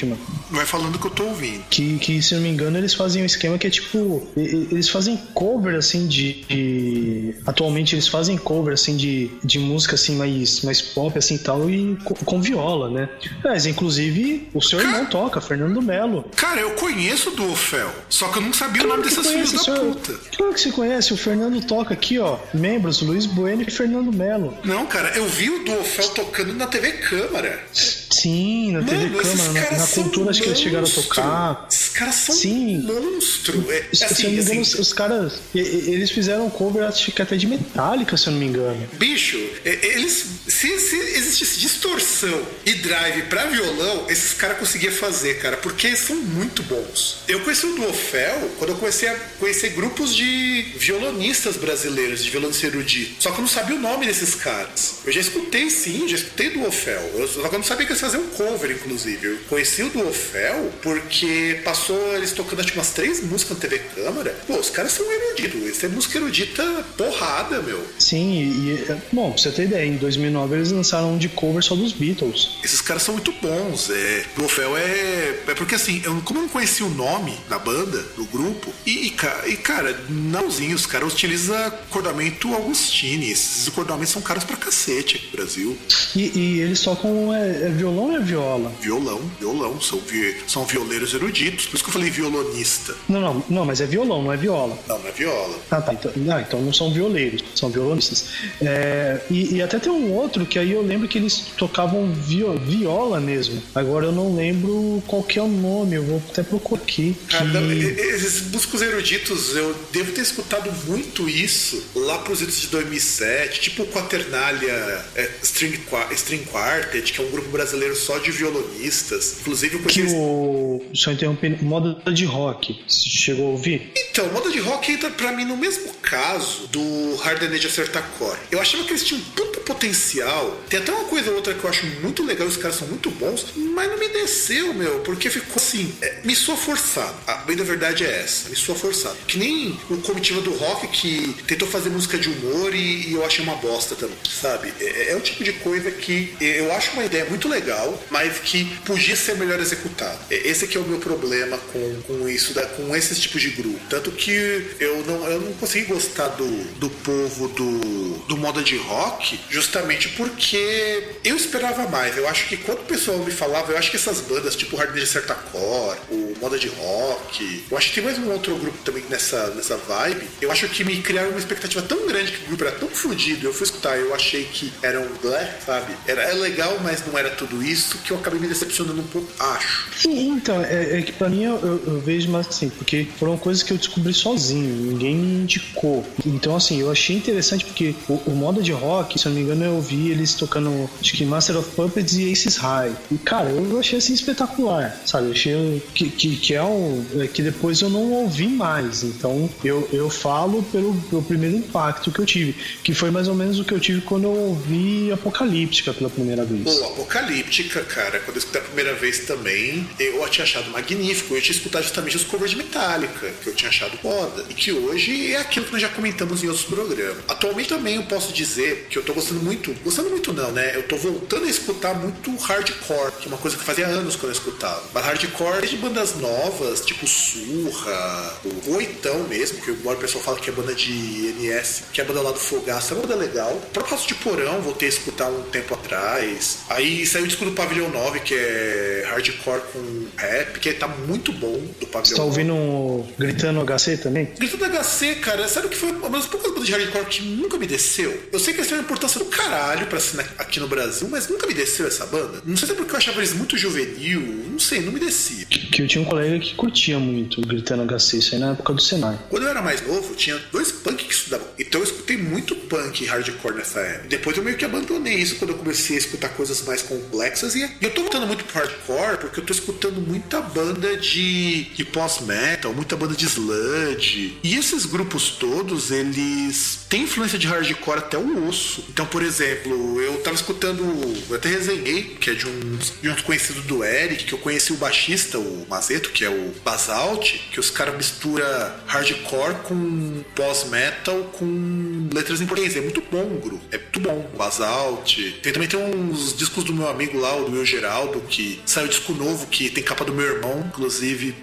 Vai 0.49 0.65
falando 0.65 0.97
que 0.97 1.05
eu 1.05 1.11
tô 1.11 1.25
ouvindo. 1.25 1.63
Que, 1.69 1.99
que, 1.99 2.21
se 2.21 2.33
não 2.35 2.41
me 2.41 2.49
engano, 2.49 2.77
eles 2.77 2.93
fazem 2.93 3.21
um 3.21 3.25
esquema 3.25 3.57
que 3.57 3.67
é 3.67 3.69
tipo. 3.69 4.27
Eles 4.35 4.89
fazem 4.89 5.17
cover, 5.33 5.75
assim, 5.75 6.07
de. 6.07 6.43
de... 6.45 7.35
Atualmente 7.45 7.95
eles 7.95 8.07
fazem 8.07 8.37
cover, 8.37 8.73
assim, 8.73 8.95
de, 8.95 9.31
de 9.43 9.59
música, 9.59 9.95
assim, 9.95 10.15
mais, 10.15 10.61
mais 10.61 10.81
pop, 10.81 11.17
assim 11.17 11.35
e 11.35 11.39
tal, 11.39 11.69
e 11.69 11.97
com, 12.03 12.13
com 12.13 12.41
viola, 12.41 12.89
né? 12.89 13.09
Mas, 13.43 13.65
inclusive, 13.65 14.49
o 14.53 14.61
seu 14.61 14.79
irmão 14.79 15.05
toca, 15.05 15.39
Fernando 15.39 15.81
Melo. 15.81 16.25
Cara, 16.35 16.61
eu 16.61 16.71
conheço 16.71 17.29
o 17.29 17.35
Duofel, 17.35 17.93
só 18.09 18.27
que 18.29 18.39
eu 18.39 18.41
não 18.41 18.53
sabia 18.53 18.81
claro 18.81 19.01
o 19.01 19.03
nome 19.03 19.09
dessas 19.09 19.27
filhas 19.31 19.51
da 19.51 19.59
senhor... 19.59 19.79
puta. 19.79 20.13
Claro 20.35 20.53
que 20.53 20.61
você 20.61 20.71
conhece, 20.71 21.13
o 21.13 21.17
Fernando 21.17 21.63
toca 21.65 21.93
aqui, 21.93 22.19
ó. 22.19 22.37
Membros, 22.53 23.01
Luiz 23.01 23.25
Bueno 23.25 23.63
e 23.67 23.71
Fernando 23.71 24.11
Melo. 24.11 24.57
Não, 24.63 24.85
cara, 24.85 25.09
eu 25.15 25.27
vi 25.27 25.49
o 25.49 25.63
Duofel 25.63 26.09
tocando 26.09 26.53
na 26.53 26.67
TV 26.67 26.91
Câmara. 26.93 27.63
Sim, 28.09 28.71
na 28.71 28.83
TV 28.83 29.09
Mano, 29.09 29.21
Câmara, 29.21 29.53
na, 29.53 29.77
na 29.77 29.87
cultura 29.87 30.29
acho 30.31 30.41
que 30.41 30.47
eles 30.49 30.59
chegaram 30.59 30.87
a 30.87 30.91
tocar. 30.91 31.67
Caras 31.93 32.15
são 32.15 32.35
Sim. 32.35 32.81
monstro. 32.81 33.65
É, 33.71 33.85
assim, 33.91 34.15
se 34.15 34.23
eu 34.23 34.29
não 34.29 34.35
me 34.35 34.41
engano, 34.41 34.61
assim, 34.61 34.81
os, 34.81 34.93
caras. 34.93 35.33
Eles 35.53 36.11
fizeram 36.11 36.45
um 36.45 36.49
cover, 36.49 36.83
acho 36.83 37.11
que 37.11 37.21
até 37.21 37.35
de 37.35 37.47
Metallica, 37.47 38.15
se 38.17 38.27
eu 38.27 38.33
não 38.33 38.39
me 38.39 38.45
engano. 38.45 38.87
Bicho, 38.93 39.37
eles. 39.65 40.25
Se, 40.47 40.79
se 40.79 40.95
existisse 40.95 41.59
distorção 41.59 42.41
e 42.65 42.73
drive 42.75 43.23
pra 43.23 43.45
violão, 43.45 44.05
esses 44.09 44.33
caras 44.33 44.57
conseguiam 44.57 44.93
fazer, 44.93 45.39
cara, 45.39 45.57
porque 45.57 45.87
eles 45.87 45.99
são 45.99 46.15
muito 46.15 46.63
bons. 46.63 47.19
Eu 47.27 47.41
conheci 47.41 47.65
o 47.65 47.75
Duofel 47.75 48.51
quando 48.57 48.71
eu 48.71 48.77
comecei 48.77 49.09
a 49.09 49.15
conhecer 49.39 49.69
grupos 49.69 50.15
de 50.15 50.73
violonistas 50.77 51.57
brasileiros, 51.57 52.23
de 52.23 52.29
violonista 52.29 52.67
erudito. 52.67 53.21
Só 53.21 53.31
que 53.31 53.37
eu 53.37 53.41
não 53.41 53.47
sabia 53.47 53.75
o 53.75 53.79
nome 53.79 54.05
desses 54.05 54.35
caras. 54.35 54.99
Eu 55.05 55.11
já 55.11 55.21
escutei 55.21 55.69
sim, 55.69 56.07
já 56.07 56.17
escutei 56.17 56.49
Duofel. 56.49 57.01
Eu, 57.15 57.27
só 57.27 57.47
que 57.47 57.55
eu 57.55 57.59
não 57.59 57.65
sabia 57.65 57.85
que 57.85 57.91
eles 57.91 58.01
fazer 58.01 58.17
um 58.17 58.27
cover, 58.27 58.71
inclusive. 58.71 59.27
Eu 59.27 59.37
conheci 59.49 59.83
o 59.83 59.89
Duofel 59.89 60.71
porque 60.81 61.61
passou 61.63 61.78
eles 62.15 62.31
tocando 62.31 62.61
acho, 62.61 62.73
umas 62.73 62.89
três 62.91 63.23
músicas 63.23 63.57
na 63.57 63.61
TV 63.61 63.79
Câmara. 63.95 64.35
Pô, 64.47 64.57
os 64.57 64.69
caras 64.69 64.91
são 64.91 65.05
eruditos. 65.11 65.61
Eles 65.61 65.77
têm 65.77 65.89
música 65.89 66.17
erudita 66.17 66.63
porrada, 66.97 67.61
meu. 67.61 67.85
Sim, 67.97 68.41
e, 68.41 68.85
bom, 69.11 69.31
pra 69.31 69.41
você 69.41 69.51
ter 69.51 69.63
ideia, 69.63 69.85
em 69.85 69.97
2009 69.97 70.55
eles 70.55 70.71
lançaram 70.71 71.13
um 71.13 71.17
de 71.17 71.29
cover 71.29 71.63
só 71.63 71.75
dos 71.75 71.93
Beatles. 71.93 72.57
Esses 72.63 72.81
caras 72.81 73.03
são 73.03 73.15
muito 73.15 73.31
bons. 73.33 73.89
É, 73.89 74.25
Duofel 74.35 74.77
é. 74.77 75.39
É 75.47 75.55
porque 75.55 75.75
assim, 75.75 76.01
eu, 76.03 76.21
como 76.21 76.39
eu 76.39 76.43
não 76.43 76.49
conhecia 76.49 76.85
o 76.85 76.89
nome 76.89 77.37
da 77.49 77.57
banda, 77.59 78.01
do 78.15 78.25
grupo, 78.25 78.71
e, 78.85 79.07
e, 79.07 79.15
e 79.47 79.57
cara, 79.57 79.99
nãozinho, 80.09 80.75
os 80.75 80.85
caras 80.85 81.13
utilizam 81.13 81.55
acordamento 81.55 82.53
Augustine. 82.53 83.31
Esses 83.31 83.67
acordamentos 83.67 84.13
são 84.13 84.21
caros 84.21 84.43
pra 84.43 84.55
cacete 84.55 85.17
aqui 85.17 85.25
no 85.27 85.31
Brasil. 85.31 85.77
E, 86.15 86.31
e 86.37 86.59
eles 86.61 86.81
tocam 86.81 87.33
é, 87.33 87.67
é 87.67 87.69
violão 87.69 88.09
ou 88.09 88.15
é 88.15 88.19
viola? 88.19 88.71
Violão, 88.81 89.21
violão. 89.39 89.81
São, 89.81 89.99
vi, 89.99 90.35
são 90.47 90.65
violeiros 90.65 91.13
eruditos. 91.13 91.68
Por 91.69 91.75
isso 91.75 91.83
que 91.83 91.89
eu 91.89 91.93
falei 91.93 92.09
violonista. 92.09 92.95
Não, 93.07 93.21
não, 93.21 93.45
não, 93.49 93.65
mas 93.65 93.81
é 93.81 93.85
violão, 93.85 94.23
não 94.23 94.33
é 94.33 94.37
viola. 94.37 94.77
Não, 94.87 94.99
não 94.99 95.07
é 95.07 95.11
viola. 95.11 95.59
Ah, 95.69 95.81
tá. 95.81 95.93
Então, 95.93 96.11
ah, 96.31 96.41
então 96.41 96.61
não 96.61 96.73
são 96.73 96.91
violeiros, 96.91 97.43
são 97.55 97.69
violonistas. 97.69 98.29
É, 98.61 99.21
e, 99.29 99.55
e, 99.55 99.61
até 99.61 99.79
tem 99.79 99.91
um 99.91 100.13
outro 100.13 100.45
que 100.45 100.57
aí 100.57 100.71
eu 100.71 100.81
lembro 100.81 101.07
que 101.07 101.17
eles 101.17 101.45
tocavam 101.57 102.11
vio, 102.13 102.57
viola 102.57 103.19
mesmo. 103.19 103.61
Agora 103.75 104.05
eu 104.05 104.11
não 104.11 104.35
lembro 104.35 105.03
qual 105.07 105.23
que 105.23 105.37
é 105.37 105.41
o 105.41 105.47
nome, 105.47 105.95
eu 105.95 106.03
vou 106.03 106.21
até 106.29 106.43
procurar 106.43 106.69
aqui. 106.81 107.15
Cara, 107.29 107.45
que... 107.45 108.01
esses 108.01 108.41
músicos 108.51 108.81
eruditos, 108.81 109.55
eu 109.55 109.75
devo 109.91 110.11
ter 110.11 110.21
escutado 110.21 110.71
muito 110.87 111.29
isso 111.29 111.81
lá 111.95 112.17
pros 112.19 112.41
idos 112.41 112.61
de 112.61 112.67
2007, 112.67 113.59
tipo 113.59 113.83
o 113.83 113.87
Quaternália 113.87 115.05
é, 115.15 115.29
String, 115.43 115.79
String 116.11 116.43
Quartet, 116.45 117.13
que 117.13 117.21
é 117.21 117.23
um 117.23 117.29
grupo 117.29 117.49
brasileiro 117.49 117.95
só 117.95 118.17
de 118.17 118.31
violonistas. 118.31 119.37
Inclusive 119.41 119.75
eu 119.75 119.79
conheci. 119.81 120.01
Que 120.01 120.13
o. 120.13 120.81
Só 120.93 121.11
interrompendo, 121.11 121.58
moda 121.61 122.11
de 122.11 122.25
rock. 122.25 122.83
Você 122.87 123.09
chegou 123.09 123.47
a 123.47 123.49
ouvir? 123.51 123.91
Então, 123.95 124.27
moda 124.31 124.49
de 124.49 124.59
rock 124.59 124.91
entra 124.91 125.09
pra 125.09 125.31
mim 125.31 125.45
no 125.45 125.57
mesmo 125.57 125.93
caso 125.95 126.67
do 126.67 127.15
Hard 127.15 127.43
Age 127.43 127.67
Acertar 127.67 128.03
Core. 128.17 128.39
Eu 128.51 128.59
achava 128.59 128.83
que 128.83 128.91
eles 128.91 129.03
tinham 129.03 129.21
tanto 129.35 129.59
potencial. 129.61 130.59
Tem 130.67 130.79
até 130.79 130.91
uma 130.91 131.05
coisa 131.05 131.29
ou 131.29 131.37
outra 131.37 131.53
que 131.53 131.63
eu 131.63 131.69
acho 131.69 131.85
muito 132.01 132.23
legal, 132.23 132.47
os 132.47 132.57
caras 132.57 132.77
são 132.77 132.87
muito 132.87 133.09
bons, 133.11 133.45
mas 133.55 133.89
não 133.89 133.97
me 133.97 134.09
desceu, 134.09 134.73
meu, 134.73 134.99
porque 135.01 135.29
ficou 135.29 135.55
assim. 135.57 135.93
É, 136.01 136.19
me 136.23 136.35
soa 136.35 136.57
forçado. 136.57 137.15
A 137.27 137.35
bem 137.35 137.55
da 137.55 137.63
verdade 137.63 138.03
é 138.03 138.21
essa, 138.21 138.49
me 138.49 138.55
soa 138.55 138.75
forçado. 138.75 139.15
Que 139.27 139.37
nem 139.37 139.79
o 139.89 139.97
comitiva 139.97 140.41
do 140.41 140.53
rock 140.53 140.87
que 140.87 141.35
tentou 141.43 141.67
fazer 141.67 141.89
música 141.89 142.17
de 142.17 142.29
humor 142.29 142.73
e, 142.73 143.09
e 143.09 143.13
eu 143.13 143.25
achei 143.25 143.43
uma 143.43 143.55
bosta 143.55 143.95
também, 143.95 144.17
sabe? 144.29 144.73
É, 144.79 145.11
é 145.11 145.15
o 145.15 145.21
tipo 145.21 145.43
de 145.43 145.53
coisa 145.53 145.91
que 145.91 146.35
eu 146.41 146.71
acho 146.73 146.91
uma 146.91 147.05
ideia 147.05 147.25
muito 147.25 147.47
legal, 147.47 148.01
mas 148.09 148.39
que 148.39 148.65
podia 148.85 149.15
ser 149.15 149.35
melhor 149.37 149.59
executado. 149.59 150.19
Esse 150.29 150.67
que 150.67 150.77
é 150.77 150.79
o 150.79 150.83
meu 150.83 150.99
problema 150.99 151.48
com, 151.57 152.01
com 152.01 152.29
isso, 152.29 152.53
da, 152.53 152.65
com 152.65 152.95
esses 152.95 153.19
tipos 153.19 153.41
de 153.41 153.49
grupo. 153.51 153.79
Tanto 153.89 154.11
que 154.11 154.31
eu 154.79 155.03
não, 155.05 155.25
eu 155.27 155.41
não 155.41 155.53
consegui 155.53 155.85
gostar 155.85 156.27
do, 156.29 156.47
do 156.75 156.89
povo 156.89 157.47
do, 157.49 158.17
do 158.27 158.37
moda 158.37 158.61
de 158.61 158.77
rock, 158.77 159.39
justamente 159.49 160.09
porque 160.09 161.03
eu 161.23 161.35
esperava 161.35 161.87
mais. 161.87 162.17
Eu 162.17 162.27
acho 162.27 162.47
que 162.47 162.57
quando 162.57 162.79
o 162.79 162.85
pessoal 162.85 163.17
me 163.19 163.31
falava, 163.31 163.71
eu 163.71 163.77
acho 163.77 163.91
que 163.91 163.97
essas 163.97 164.21
bandas, 164.21 164.55
tipo 164.55 164.75
Hard 164.75 164.93
de 164.93 165.05
Certacore, 165.05 165.97
o 166.09 166.35
moda 166.41 166.57
de 166.57 166.67
rock, 166.67 167.65
eu 167.69 167.77
acho 167.77 167.89
que 167.89 167.95
tem 167.95 168.03
mais 168.03 168.17
um 168.17 168.31
outro 168.31 168.55
grupo 168.57 168.77
também 168.83 169.03
nessa, 169.09 169.47
nessa 169.51 169.77
vibe. 169.77 170.27
Eu 170.41 170.51
acho 170.51 170.67
que 170.69 170.83
me 170.83 171.01
criaram 171.01 171.29
uma 171.29 171.39
expectativa 171.39 171.81
tão 171.81 172.07
grande 172.07 172.31
que 172.31 172.43
o 172.43 172.47
grupo 172.47 172.63
era 172.63 172.75
tão 172.75 172.89
fodido. 172.89 173.47
Eu 173.47 173.53
fui 173.53 173.65
escutar, 173.65 173.97
eu 173.97 174.13
achei 174.13 174.43
que 174.45 174.71
era 174.81 174.99
um 174.99 175.13
black, 175.21 175.63
sabe? 175.65 175.93
Era, 176.07 176.23
era 176.23 176.35
legal, 176.35 176.77
mas 176.81 177.05
não 177.05 177.17
era 177.17 177.29
tudo 177.29 177.63
isso, 177.63 177.97
que 177.99 178.11
eu 178.11 178.17
acabei 178.17 178.39
me 178.39 178.47
decepcionando 178.47 179.01
um 179.01 179.07
pouco, 179.07 179.31
acho. 179.39 179.87
Sim, 179.95 180.29
então, 180.29 180.63
é, 180.63 180.99
é 180.99 181.01
que 181.01 181.11
pra 181.11 181.29
mim 181.29 181.38
eu, 181.43 181.57
eu, 181.59 181.83
eu, 181.87 181.99
vejo 181.99 182.29
mais 182.29 182.47
assim, 182.47 182.69
porque 182.69 183.07
foram 183.17 183.37
coisas 183.37 183.63
que 183.63 183.71
eu 183.71 183.77
descobri 183.77 184.13
sozinho, 184.13 184.91
ninguém 184.91 185.15
me 185.15 185.41
indicou. 185.41 186.05
Então, 186.25 186.55
assim, 186.55 186.79
eu 186.79 186.91
achei 186.91 187.15
interessante 187.15 187.65
porque 187.65 187.95
o, 188.07 188.13
o 188.27 188.31
modo 188.31 188.61
de 188.61 188.71
rock, 188.71 189.19
se 189.19 189.25
eu 189.25 189.31
não 189.31 189.37
me 189.37 189.43
engano, 189.43 189.65
eu 189.65 189.73
ouvi 189.75 190.09
eles 190.09 190.33
tocando, 190.33 190.89
acho 190.99 191.13
que 191.13 191.25
Master 191.25 191.57
of 191.57 191.69
Puppets 191.71 192.17
e 192.17 192.31
Aces 192.31 192.55
High. 192.57 192.93
E, 193.11 193.17
cara, 193.17 193.49
eu 193.49 193.79
achei 193.79 193.99
assim 193.99 194.13
espetacular, 194.13 194.99
sabe? 195.05 195.27
Eu 195.27 195.31
achei 195.31 195.83
que, 195.93 196.09
que, 196.09 196.35
que 196.35 196.53
é 196.53 196.63
um. 196.63 197.05
É 197.19 197.27
que 197.27 197.41
depois 197.41 197.81
eu 197.81 197.89
não 197.89 198.11
ouvi 198.11 198.47
mais. 198.47 199.03
Então, 199.03 199.49
eu, 199.63 199.87
eu 199.91 200.09
falo 200.09 200.63
pelo, 200.63 200.93
pelo 201.09 201.21
primeiro 201.21 201.57
impacto 201.57 202.11
que 202.11 202.19
eu 202.19 202.25
tive, 202.25 202.55
que 202.83 202.93
foi 202.93 203.11
mais 203.11 203.27
ou 203.27 203.35
menos 203.35 203.59
o 203.59 203.63
que 203.63 203.73
eu 203.73 203.79
tive 203.79 204.01
quando 204.01 204.23
eu 204.23 204.33
ouvi 204.33 205.11
Apocalíptica 205.11 205.93
pela 205.93 206.09
primeira 206.09 206.45
vez. 206.45 206.63
Pô, 206.63 206.85
Apocalíptica, 206.85 207.81
cara, 207.81 208.19
quando 208.19 208.37
eu 208.37 208.39
escutei 208.39 208.61
a 208.61 208.63
primeira 208.63 208.93
vez 208.95 209.19
também, 209.19 209.87
eu 209.99 210.27
tinha 210.29 210.43
achado 210.43 210.69
magnífico. 210.71 211.28
Tinha 211.29 211.51
escutado 211.51 211.83
justamente 211.83 212.15
os 212.15 212.23
covers 212.23 212.51
de 212.51 212.57
Metallica, 212.57 213.31
que 213.41 213.47
eu 213.47 213.55
tinha 213.55 213.69
achado 213.69 213.97
foda. 213.97 214.45
E 214.49 214.53
que 214.53 214.71
hoje 214.71 215.33
é 215.33 215.37
aquilo 215.37 215.65
que 215.65 215.71
nós 215.71 215.81
já 215.81 215.89
comentamos 215.89 216.43
em 216.43 216.47
outros 216.47 216.65
programas. 216.65 217.23
Atualmente 217.27 217.69
também 217.69 217.95
eu 217.95 218.03
posso 218.03 218.33
dizer 218.33 218.87
que 218.89 218.97
eu 218.97 219.03
tô 219.03 219.13
gostando 219.13 219.41
muito, 219.41 219.73
gostando 219.83 220.09
muito 220.09 220.33
não, 220.33 220.51
né? 220.51 220.75
Eu 220.75 220.83
tô 220.83 220.97
voltando 220.97 221.45
a 221.45 221.49
escutar 221.49 221.93
muito 221.93 222.35
hardcore, 222.35 223.11
que 223.19 223.25
é 223.25 223.27
uma 223.27 223.37
coisa 223.37 223.57
que 223.57 223.63
fazia 223.63 223.87
anos 223.87 224.15
quando 224.15 224.31
eu 224.31 224.37
escutava. 224.37 224.83
Mas 224.93 225.05
hardcore 225.05 225.67
de 225.67 225.77
bandas 225.77 226.15
novas, 226.15 226.81
tipo 226.81 227.07
Surra, 227.07 228.33
o 228.43 228.73
Oitão 228.75 229.23
mesmo, 229.27 229.61
que 229.61 229.71
embora 229.71 229.97
o 229.97 230.01
pessoal 230.01 230.23
fala 230.23 230.39
que 230.39 230.49
é 230.49 230.53
banda 230.53 230.73
de 230.73 231.33
NS, 231.39 231.83
que 231.93 232.01
é 232.01 232.03
a 232.03 232.07
banda 232.07 232.21
lá 232.21 232.31
do 232.31 232.39
Fogaço, 232.39 232.93
é 232.93 232.97
uma 232.97 233.07
banda 233.07 233.15
legal. 233.15 233.51
O 233.51 233.61
próprio 233.71 233.89
de 234.07 234.15
Porão, 234.15 234.61
voltei 234.61 234.87
a 234.87 234.91
escutar 234.91 235.29
um 235.29 235.43
tempo 235.43 235.73
atrás. 235.73 236.59
Aí 236.69 237.05
saiu 237.05 237.27
disco 237.27 237.45
do 237.45 237.51
Pavilhão 237.51 237.89
9, 237.89 238.19
que 238.21 238.33
é 238.33 239.07
hardcore 239.09 239.61
com 239.73 240.07
rap, 240.15 240.59
que 240.59 240.73
tá 240.73 240.87
muito 240.87 241.18
bom 241.31 241.59
do 241.79 241.87
Pavilhão 241.87 242.03
Você 242.05 242.15
tá 242.15 242.23
ouvindo 242.23 242.53
um 242.53 243.07
Gritando 243.17 243.63
HC 243.65 243.97
também? 243.97 244.29
Gritando 244.37 244.65
HC, 244.65 245.15
cara, 245.15 245.47
sabe 245.47 245.69
que 245.69 245.75
foi 245.75 245.91
uma 245.91 246.09
das 246.09 246.27
poucas 246.27 246.51
bandas 246.51 246.65
de 246.65 246.71
hardcore 246.71 247.05
que 247.05 247.23
nunca 247.23 247.57
me 247.57 247.67
desceu? 247.67 248.23
Eu 248.31 248.39
sei 248.39 248.53
que 248.53 248.59
eles 248.59 248.69
têm 248.69 248.77
uma 248.77 248.83
importância 248.83 249.19
do 249.19 249.25
caralho 249.25 249.87
pra 249.87 249.99
cena 249.99 250.25
aqui 250.37 250.59
no 250.59 250.67
Brasil, 250.67 251.07
mas 251.09 251.27
nunca 251.27 251.47
me 251.47 251.53
desceu 251.53 251.87
essa 251.87 252.05
banda. 252.05 252.41
Não 252.45 252.55
sei 252.55 252.67
se 252.67 252.73
é 252.73 252.75
porque 252.75 252.93
eu 252.93 252.97
achava 252.97 253.19
eles 253.19 253.33
muito 253.33 253.57
juvenil, 253.57 254.21
não 254.51 254.59
sei, 254.59 254.81
não 254.81 254.91
me 254.91 254.99
descia. 254.99 255.45
Que 255.45 255.81
eu 255.81 255.87
tinha 255.87 256.01
um 256.01 256.05
colega 256.05 256.39
que 256.39 256.55
curtia 256.55 256.99
muito 256.99 257.41
Gritando 257.41 257.85
HC, 257.85 258.17
isso 258.17 258.35
aí 258.35 258.41
na 258.41 258.51
época 258.51 258.73
do 258.73 258.81
Senai. 258.81 259.19
Quando 259.29 259.43
eu 259.43 259.49
era 259.49 259.61
mais 259.61 259.85
novo, 259.85 260.13
tinha 260.15 260.37
dois 260.51 260.71
punk 260.71 261.05
que 261.05 261.13
estudavam. 261.13 261.47
Então 261.57 261.81
eu 261.81 261.85
escutei 261.85 262.17
muito 262.17 262.55
punk 262.55 263.03
e 263.03 263.07
hardcore 263.07 263.55
nessa 263.55 263.79
época. 263.79 264.07
Depois 264.09 264.37
eu 264.37 264.43
meio 264.43 264.57
que 264.57 264.65
abandonei 264.65 265.15
isso 265.15 265.35
quando 265.35 265.51
eu 265.51 265.57
comecei 265.57 265.95
a 265.95 265.99
escutar 265.99 266.29
coisas 266.29 266.61
mais 266.63 266.81
complexas. 266.81 267.55
E 267.55 267.69
eu 267.81 267.91
tô 267.91 268.01
voltando 268.01 268.27
muito 268.27 268.43
pro 268.45 268.59
hardcore 268.59 269.17
porque 269.17 269.39
eu 269.39 269.45
tô 269.45 269.53
escutando 269.53 270.01
muita 270.01 270.41
banda 270.41 270.97
de, 270.97 271.08
de 271.13 271.85
pós-metal, 271.85 272.73
muita 272.73 272.95
banda 272.95 273.15
de 273.15 273.25
sludge. 273.25 274.37
E 274.43 274.55
esses 274.55 274.85
grupos 274.85 275.31
todos, 275.31 275.91
eles 275.91 276.85
têm 276.89 277.03
influência 277.03 277.37
de 277.37 277.47
hardcore 277.47 277.99
até 277.99 278.17
o 278.17 278.47
osso. 278.47 278.83
Então, 278.89 279.05
por 279.05 279.23
exemplo, 279.23 280.01
eu 280.01 280.17
tava 280.21 280.35
escutando, 280.35 280.83
eu 281.29 281.35
até 281.35 281.49
resenhei, 281.49 282.03
que 282.19 282.29
é 282.29 282.33
de 282.33 282.47
um, 282.47 282.79
de 283.01 283.09
um 283.09 283.15
conhecido 283.21 283.61
do 283.61 283.83
Eric, 283.83 284.25
que 284.25 284.33
eu 284.33 284.39
conheci 284.39 284.73
o 284.73 284.77
baixista, 284.77 285.37
o 285.37 285.65
Mazeto, 285.69 286.11
que 286.11 286.23
é 286.23 286.29
o 286.29 286.53
Basalt, 286.63 287.33
que 287.51 287.59
os 287.59 287.69
caras 287.69 287.95
misturam 287.95 288.45
hardcore 288.87 289.55
com 289.63 290.23
pós-metal 290.35 291.23
com 291.37 292.09
letras 292.13 292.41
em 292.41 292.45
português. 292.45 292.75
É 292.75 292.81
muito 292.81 293.01
bom 293.11 293.23
o 293.23 293.39
grupo. 293.39 293.63
É 293.71 293.77
muito 293.77 293.99
bom. 293.99 294.29
O 294.33 294.37
Basalt. 294.37 295.15
Tem, 295.41 295.53
também 295.53 295.67
tem 295.67 295.79
uns 295.79 296.35
discos 296.35 296.63
do 296.63 296.73
meu 296.73 296.87
amigo 296.87 297.19
lá, 297.19 297.35
o 297.35 297.45
do 297.45 297.51
Will 297.53 297.65
Geraldo, 297.65 298.21
que 298.21 298.61
saiu 298.65 298.87
disco 298.87 299.13
novo, 299.13 299.47
que 299.47 299.69
tem 299.69 299.83
capa 299.83 300.03
do 300.05 300.13
meu 300.13 300.25
irmão, 300.25 300.65
inclusive, 300.67 300.88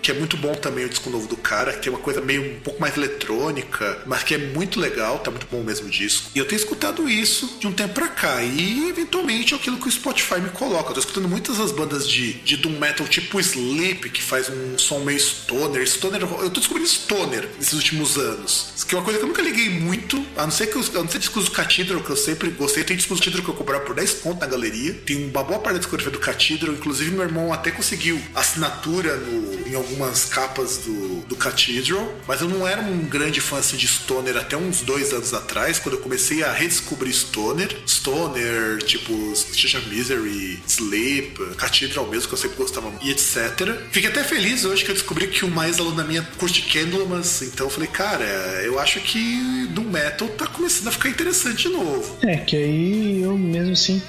que 0.03 0.11
é 0.11 0.15
muito 0.15 0.37
bom 0.37 0.55
também 0.55 0.85
o 0.85 0.89
disco 0.89 1.11
novo 1.11 1.27
do 1.27 1.37
cara, 1.37 1.73
que 1.73 1.83
tem 1.83 1.93
uma 1.93 2.01
coisa 2.01 2.21
meio 2.21 2.43
um 2.43 2.61
pouco 2.61 2.81
mais 2.81 2.97
eletrônica, 2.97 4.03
mas 4.07 4.23
que 4.23 4.35
é 4.35 4.39
muito 4.39 4.81
legal, 4.81 5.19
tá 5.19 5.31
muito 5.31 5.47
bom 5.51 5.63
mesmo 5.63 5.87
o 5.87 5.91
disco. 5.91 6.31
E 6.35 6.39
eu 6.39 6.45
tenho 6.45 6.59
escutado 6.59 7.09
isso 7.09 7.59
de 7.61 7.67
um 7.67 7.73
tempo 7.73 7.95
pra 7.95 8.09
cá. 8.09 8.43
E 8.43 8.89
eventualmente 8.89 9.55
é 9.55 9.57
aquilo 9.57 9.79
que 9.79 9.89
o 9.89 9.91
Spotify 9.91 10.41
me 10.41 10.51
coloca. 10.51 10.91
Eu 10.91 10.95
tô 10.95 11.01
escutando 11.01 11.29
muitas 11.29 11.59
das 11.59 11.73
bandas 11.73 12.09
de, 12.09 12.35
de 12.35 12.57
Doom 12.57 12.79
Metal, 12.79 13.07
tipo 13.07 13.39
Sleep, 13.41 14.11
que 14.11 14.23
faz 14.23 14.49
um 14.49 14.79
som 14.79 15.01
meio 15.01 15.19
stoner. 15.19 15.87
Stoner, 15.87 16.23
eu 16.23 16.51
tô 16.51 16.61
descobrindo 16.61 16.89
stoner 16.89 17.49
nesses 17.59 17.75
últimos 17.75 18.17
anos. 18.17 18.85
Que 18.87 18.95
é 18.95 18.99
uma 18.99 19.05
coisa 19.05 19.19
que 19.19 19.25
eu 19.25 19.29
nunca 19.29 19.43
liguei 19.43 19.69
muito, 19.69 20.25
a 20.37 20.45
não 20.45 20.51
ser 20.51 20.69
que 20.69 20.77
eu, 20.77 20.81
a 20.81 21.03
não 21.03 21.09
ser 21.09 21.19
discos 21.19 21.47
do 21.47 21.51
Cathedral, 21.51 22.01
que 22.01 22.11
eu 22.11 22.17
sempre 22.17 22.51
gostei. 22.51 22.85
Tem 22.85 22.97
discos 22.97 23.19
do 23.19 23.21
Cathedral 23.21 23.45
que 23.45 23.51
eu 23.51 23.55
comprava 23.55 23.85
por 23.85 23.95
10 23.95 24.15
conto 24.15 24.41
na 24.41 24.47
galeria. 24.47 24.95
Tem 25.05 25.29
uma 25.29 25.43
boa 25.43 25.59
parte 25.59 25.75
da 25.75 25.79
discografia 25.81 26.13
do 26.13 26.19
Cathedral. 26.19 26.75
Inclusive, 26.75 27.11
meu 27.11 27.23
irmão 27.23 27.53
até 27.53 27.71
conseguiu 27.71 28.21
assinatura 28.35 29.17
no, 29.17 29.36
em 29.67 29.75
algumas 29.75 30.25
capas 30.25 30.79
do, 30.79 31.21
do 31.27 31.37
Cathedral. 31.37 32.13
Mas 32.27 32.41
eu 32.41 32.49
não 32.49 32.67
era 32.67 32.81
um 32.83 33.05
grande 33.05 33.41
fã 33.41 33.59
assim, 33.59 33.77
de 33.77 33.87
stoner 33.87 34.37
até 34.37 34.57
uns 34.57 34.81
dois 34.81 35.13
anos 35.13 35.33
atrás, 35.35 35.79
quando 35.79 35.97
eu 35.97 36.01
comecei 36.01 36.43
a 36.43 36.53
redescobrir 36.53 37.13
stoner. 37.13 37.77
Stoner, 37.87 38.79
tipo, 38.83 39.13
Station 39.35 39.81
Misery, 39.89 40.61
Sleep, 40.67 41.39
Cathedral 41.57 42.07
mesmo, 42.07 42.29
que 42.29 42.35
eu 42.35 42.39
sempre 42.39 42.57
gostava, 42.57 42.93
e 43.03 43.11
etc. 43.11 43.77
Fiquei 43.91 44.11
até 44.11 44.23
feliz 44.25 44.65
hoje 44.65 44.85
que 44.85 44.91
eu 44.91 44.95
descobri 44.95 45.29
que 45.29 45.45
o 45.45 45.49
mais 45.49 45.79
aluno 45.79 45.97
da 45.97 46.05
minha 46.05 46.23
curte 46.39 46.63
Candlemas, 46.63 47.43
então 47.43 47.67
eu 47.67 47.71
falei, 47.71 47.89
cara, 47.89 48.25
eu 48.65 48.79
acho 48.79 49.01
que 49.01 49.67
do 49.71 49.83
metal 49.83 50.29
tá 50.29 50.47
começando 50.47 50.89
a 50.89 50.93
ficar 50.93 51.09
interessante 51.09 51.69
de 51.69 51.75
novo. 51.75 52.17
É, 52.23 52.37
que 52.37 52.57
aí 52.57 53.23
eu 53.23 53.37
mesmo 53.37 53.73
assim, 53.73 54.03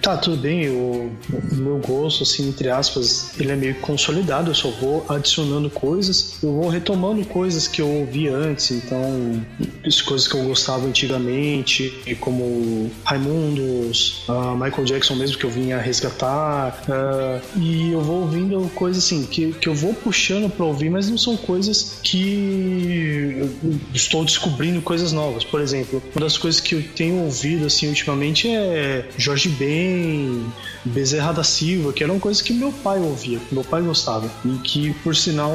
tá 0.00 0.16
tudo 0.16 0.36
bem, 0.36 0.68
o, 0.68 1.12
meu 1.52 1.78
gosto, 1.78 2.22
assim, 2.22 2.48
entre 2.48 2.68
aspas, 2.68 3.30
ele 3.38 3.52
é 3.52 3.56
meio 3.56 3.74
consolidado, 3.76 4.50
só 4.56 4.70
vou 4.70 5.04
adicionando 5.08 5.70
coisas, 5.70 6.36
eu 6.42 6.52
vou 6.52 6.68
retomando 6.68 7.24
coisas 7.24 7.68
que 7.68 7.80
eu 7.80 7.88
ouvi 7.88 8.28
antes, 8.28 8.70
então, 8.70 9.44
as 9.86 10.00
coisas 10.00 10.26
que 10.26 10.34
eu 10.34 10.44
gostava 10.44 10.86
antigamente, 10.86 11.92
como 12.20 12.90
Raimundos, 13.04 14.24
uh, 14.28 14.56
Michael 14.56 14.84
Jackson 14.84 15.14
mesmo, 15.14 15.38
que 15.38 15.44
eu 15.44 15.50
vinha 15.50 15.78
resgatar, 15.78 16.82
uh, 16.88 17.60
e 17.60 17.92
eu 17.92 18.00
vou 18.00 18.22
ouvindo 18.22 18.70
coisas 18.74 19.04
assim, 19.04 19.24
que, 19.24 19.52
que 19.52 19.68
eu 19.68 19.74
vou 19.74 19.94
puxando 19.94 20.50
pra 20.50 20.64
ouvir, 20.64 20.90
mas 20.90 21.08
não 21.08 21.18
são 21.18 21.36
coisas 21.36 21.98
que 22.02 23.36
eu 23.62 23.78
estou 23.94 24.24
descobrindo 24.24 24.80
coisas 24.80 25.12
novas. 25.12 25.44
Por 25.44 25.60
exemplo, 25.60 26.02
uma 26.14 26.24
das 26.24 26.38
coisas 26.38 26.60
que 26.60 26.74
eu 26.74 26.82
tenho 26.82 27.24
ouvido 27.24 27.66
assim 27.66 27.88
ultimamente 27.88 28.48
é 28.48 29.08
Jorge 29.16 29.48
Ben, 29.48 30.44
Bezerra 30.84 31.32
da 31.32 31.44
Silva, 31.44 31.92
que 31.92 32.02
eram 32.02 32.18
coisas 32.18 32.42
que 32.42 32.52
meu 32.52 32.72
pai 32.72 32.98
ouvia, 32.98 33.38
meu 33.50 33.64
pai 33.64 33.82
gostava. 33.82 34.30
E 34.54 34.58
que, 34.58 34.94
por 35.02 35.16
sinal, 35.16 35.52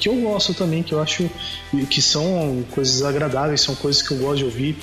que 0.00 0.08
eu 0.08 0.14
gosto 0.16 0.52
também, 0.52 0.82
que 0.82 0.92
eu 0.92 1.00
acho 1.00 1.28
que 1.88 2.02
são 2.02 2.64
coisas 2.70 3.02
agradáveis, 3.02 3.60
são 3.60 3.74
coisas 3.74 4.02
que 4.02 4.12
eu 4.12 4.18
gosto 4.18 4.38
de 4.38 4.44
ouvir. 4.44 4.76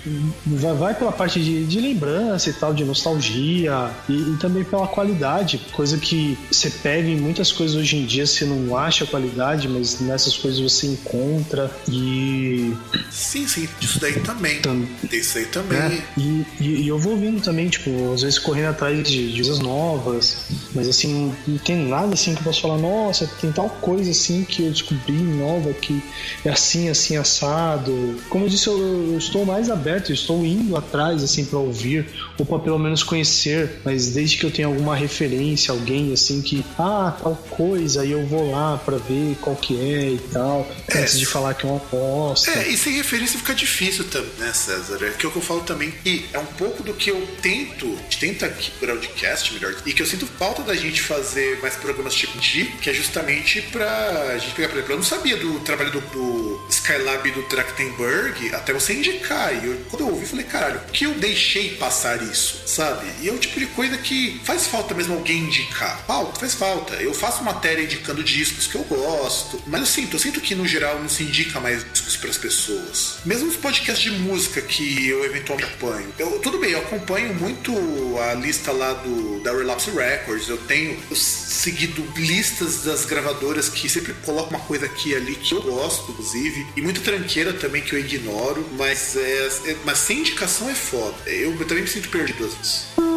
Vai, 0.46 0.94
pela 0.96 1.12
parte 1.12 1.40
de, 1.40 1.66
de, 1.66 1.80
lembrança 1.80 2.50
e 2.50 2.54
tal, 2.54 2.74
de 2.74 2.84
nostalgia, 2.84 3.92
e, 4.10 4.14
e, 4.14 4.38
também 4.40 4.64
pela 4.64 4.88
qualidade, 4.88 5.60
coisa 5.72 5.98
que 5.98 6.38
você 6.52 6.70
pega 6.70 7.08
em 7.08 7.16
muitas 7.16 7.52
coisas 7.52 7.76
hoje 7.76 7.98
em 7.98 8.06
dia, 8.06 8.26
você 8.26 8.46
não 8.46 8.78
acha 8.78 9.06
qualidade, 9.06 9.68
mas 9.68 10.00
nessas 10.00 10.38
coisas 10.38 10.60
você 10.60 10.88
encontra 10.88 11.70
e. 11.88 12.74
Sim, 13.12 13.48
sim, 13.48 13.68
isso 13.80 14.00
daí 14.00 14.20
também. 14.20 14.60
Tam... 14.62 14.86
Isso 15.12 15.38
aí 15.38 15.46
também. 15.46 15.78
É, 15.78 16.04
e, 16.18 16.46
e, 16.60 16.68
e, 16.84 16.88
eu 16.88 16.98
vou 16.98 17.14
ouvindo 17.14 17.42
também, 17.42 17.70
tipo, 17.70 18.14
às 18.14 18.22
vezes 18.22 18.40
correndo 18.40 18.70
atrás 18.70 19.04
de, 19.04 19.32
de 19.32 19.42
coisas 19.42 19.60
novas, 19.60 20.46
mas 20.74 20.88
assim, 20.88 21.34
não 21.48 21.58
tem 21.58 21.76
nada 21.88 22.14
assim 22.14 22.34
que 22.34 22.40
eu 22.40 22.46
posso 22.46 22.62
falar, 22.62 22.78
nossa, 22.78 23.30
tem 23.40 23.51
tal 23.52 23.70
coisa 23.70 24.12
assim 24.12 24.44
que 24.44 24.64
eu 24.64 24.72
descobri 24.72 25.14
nova 25.14 25.74
que 25.74 26.02
é 26.46 26.50
assim, 26.50 26.90
assim, 26.90 27.18
assado. 27.18 28.18
Como 28.30 28.46
eu 28.46 28.50
disse, 28.50 28.68
eu, 28.68 28.78
eu 28.78 29.18
estou 29.18 29.46
mais 29.46 29.70
aberto, 29.70 30.10
eu 30.10 30.14
estou 30.14 30.46
indo 30.46 30.76
atrás, 30.76 31.24
assim, 31.24 31.46
para 31.46 31.60
ouvir, 31.60 32.08
ou 32.42 32.46
para 32.46 32.60
pelo 32.60 32.80
menos 32.80 33.04
conhecer, 33.04 33.80
mas 33.86 34.08
desde 34.08 34.38
que 34.38 34.46
eu 34.46 34.52
tenha 34.52 34.68
alguma 34.68 34.96
referência, 34.96 35.72
alguém 35.72 36.12
assim 36.12 36.42
que, 36.42 36.66
ah, 36.78 37.16
tal 37.22 37.36
coisa, 37.52 38.02
aí 38.02 38.12
eu 38.12 38.26
vou 38.26 38.52
lá 38.52 38.78
para 38.84 38.98
ver 38.98 39.38
qual 39.40 39.56
que 39.56 39.80
é 39.80 40.10
e 40.10 40.20
tal, 40.34 40.68
é, 40.88 40.98
antes 40.98 41.20
de 41.20 41.26
falar 41.26 41.54
que 41.54 41.66
é 41.66 41.70
uma 41.70 41.78
aposta. 41.78 42.50
É, 42.52 42.68
e 42.68 42.78
sem 42.78 42.94
referência 42.94 43.38
fica 43.38 43.54
difícil 43.54 44.06
também, 44.06 44.32
né, 44.40 44.52
César? 44.54 44.98
É 45.06 45.12
que 45.12 45.26
é 45.26 45.30
o 45.30 45.32
que 45.32 45.38
eu 45.38 45.42
falo 45.42 45.62
também, 45.62 45.94
e 46.04 46.26
é 46.34 46.40
um 46.40 46.46
pouco 46.46 46.82
do 46.82 46.94
que 46.94 47.12
eu 47.12 47.28
tento, 47.42 47.96
tenta 48.20 48.48
aqui, 48.48 48.72
Groundcast, 48.82 49.54
melhor, 49.54 49.76
e 49.86 49.94
que 49.94 50.02
eu 50.02 50.08
sinto 50.08 50.26
falta 50.26 50.64
da 50.64 50.74
gente 50.74 51.02
fazer 51.02 51.60
mais 51.62 51.76
programas 51.76 52.16
tipo 52.16 52.40
de, 52.40 52.66
que 52.82 52.90
é 52.90 52.94
justamente 52.94 53.62
pra 53.72 54.38
gente 54.40 54.56
pegar, 54.56 54.70
por 54.70 54.78
exemplo, 54.78 54.94
eu 54.94 54.98
não 54.98 55.04
sabia 55.04 55.38
do 55.38 55.60
trabalho 55.60 55.92
do, 55.92 56.02
do 56.02 56.66
Skylab 56.70 57.30
do 57.32 57.44
Trachtenberg 57.44 58.54
até 58.56 58.74
você 58.74 58.94
indicar. 58.94 59.54
E 59.54 59.68
eu, 59.68 59.78
quando 59.90 60.04
eu 60.04 60.10
ouvi, 60.10 60.26
falei, 60.26 60.46
caralho, 60.46 60.82
que 60.92 61.06
eu 61.06 61.14
deixei 61.16 61.76
passar 61.76 62.22
isso, 62.24 62.31
sabe? 62.38 63.06
E 63.22 63.30
é 63.30 63.32
o 63.32 63.38
tipo 63.38 63.60
de 63.60 63.68
coisa 63.68 63.98
que 63.98 64.42
faz 64.44 64.68
falta 64.68 64.94
mesmo 64.94 65.16
alguém 65.16 65.40
indicar. 65.40 66.04
Falta, 66.06 66.40
faz 66.40 66.54
falta. 66.54 66.96
Eu 66.96 67.14
faço 67.14 67.44
matéria 67.44 67.84
indicando 67.84 68.24
discos 68.24 68.68
que 68.68 68.76
eu 68.76 68.84
gosto, 68.84 69.62
mas 69.68 69.82
eu 69.82 69.86
sinto, 69.86 70.16
eu 70.16 70.20
sinto 70.20 70.42
que 70.42 70.56
no 70.56 70.68
geral 70.68 71.00
não 71.00 71.10
se 71.10 71.24
indica 71.24 71.60
mais 71.60 71.86
discos 71.92 72.16
para 72.18 72.30
as 72.30 72.38
pessoas. 72.38 73.18
Mesmo 73.26 73.50
os 73.50 73.56
podcasts 73.56 74.12
de 74.12 74.20
música 74.20 74.62
que 74.62 75.08
eu 75.08 75.26
eventualmente 75.26 75.70
acompanho. 75.70 76.14
Eu, 76.18 76.40
tudo 76.40 76.58
bem, 76.58 76.72
eu 76.72 76.80
acompanho 76.80 77.34
muito 77.34 77.72
a 78.20 78.34
lista 78.34 78.72
lá 78.72 78.94
do 78.94 79.40
da 79.42 79.52
Relapse 79.52 79.92
Records. 79.92 80.48
Eu 80.50 80.58
tenho 80.58 80.98
seguido 81.16 82.04
listas 82.16 82.84
das 82.84 83.06
gravadoras 83.06 83.70
que 83.70 83.90
sempre 83.90 84.14
colocam 84.26 84.58
uma 84.58 84.66
coisa 84.66 84.86
aqui 84.86 85.10
e 85.10 85.16
ali 85.16 85.36
que 85.36 85.54
eu 85.54 85.62
gosto, 85.62 86.12
inclusive, 86.12 86.66
e 86.76 86.82
muita 86.82 87.02
tranqueira 87.02 87.54
também 87.54 87.82
que 87.82 87.94
eu 87.94 88.00
ignoro, 88.00 88.68
mas, 88.78 89.16
é, 89.16 89.48
é 89.66 89.78
mas 89.84 90.00
sem 90.00 90.20
indicação 90.20 90.70
é 90.70 90.76
foda. 90.76 91.16
Eu, 91.26 91.52
eu 91.60 91.66
também 91.66 91.84
me 91.84 91.90
sinto 91.90 92.10
perdido 92.12 92.50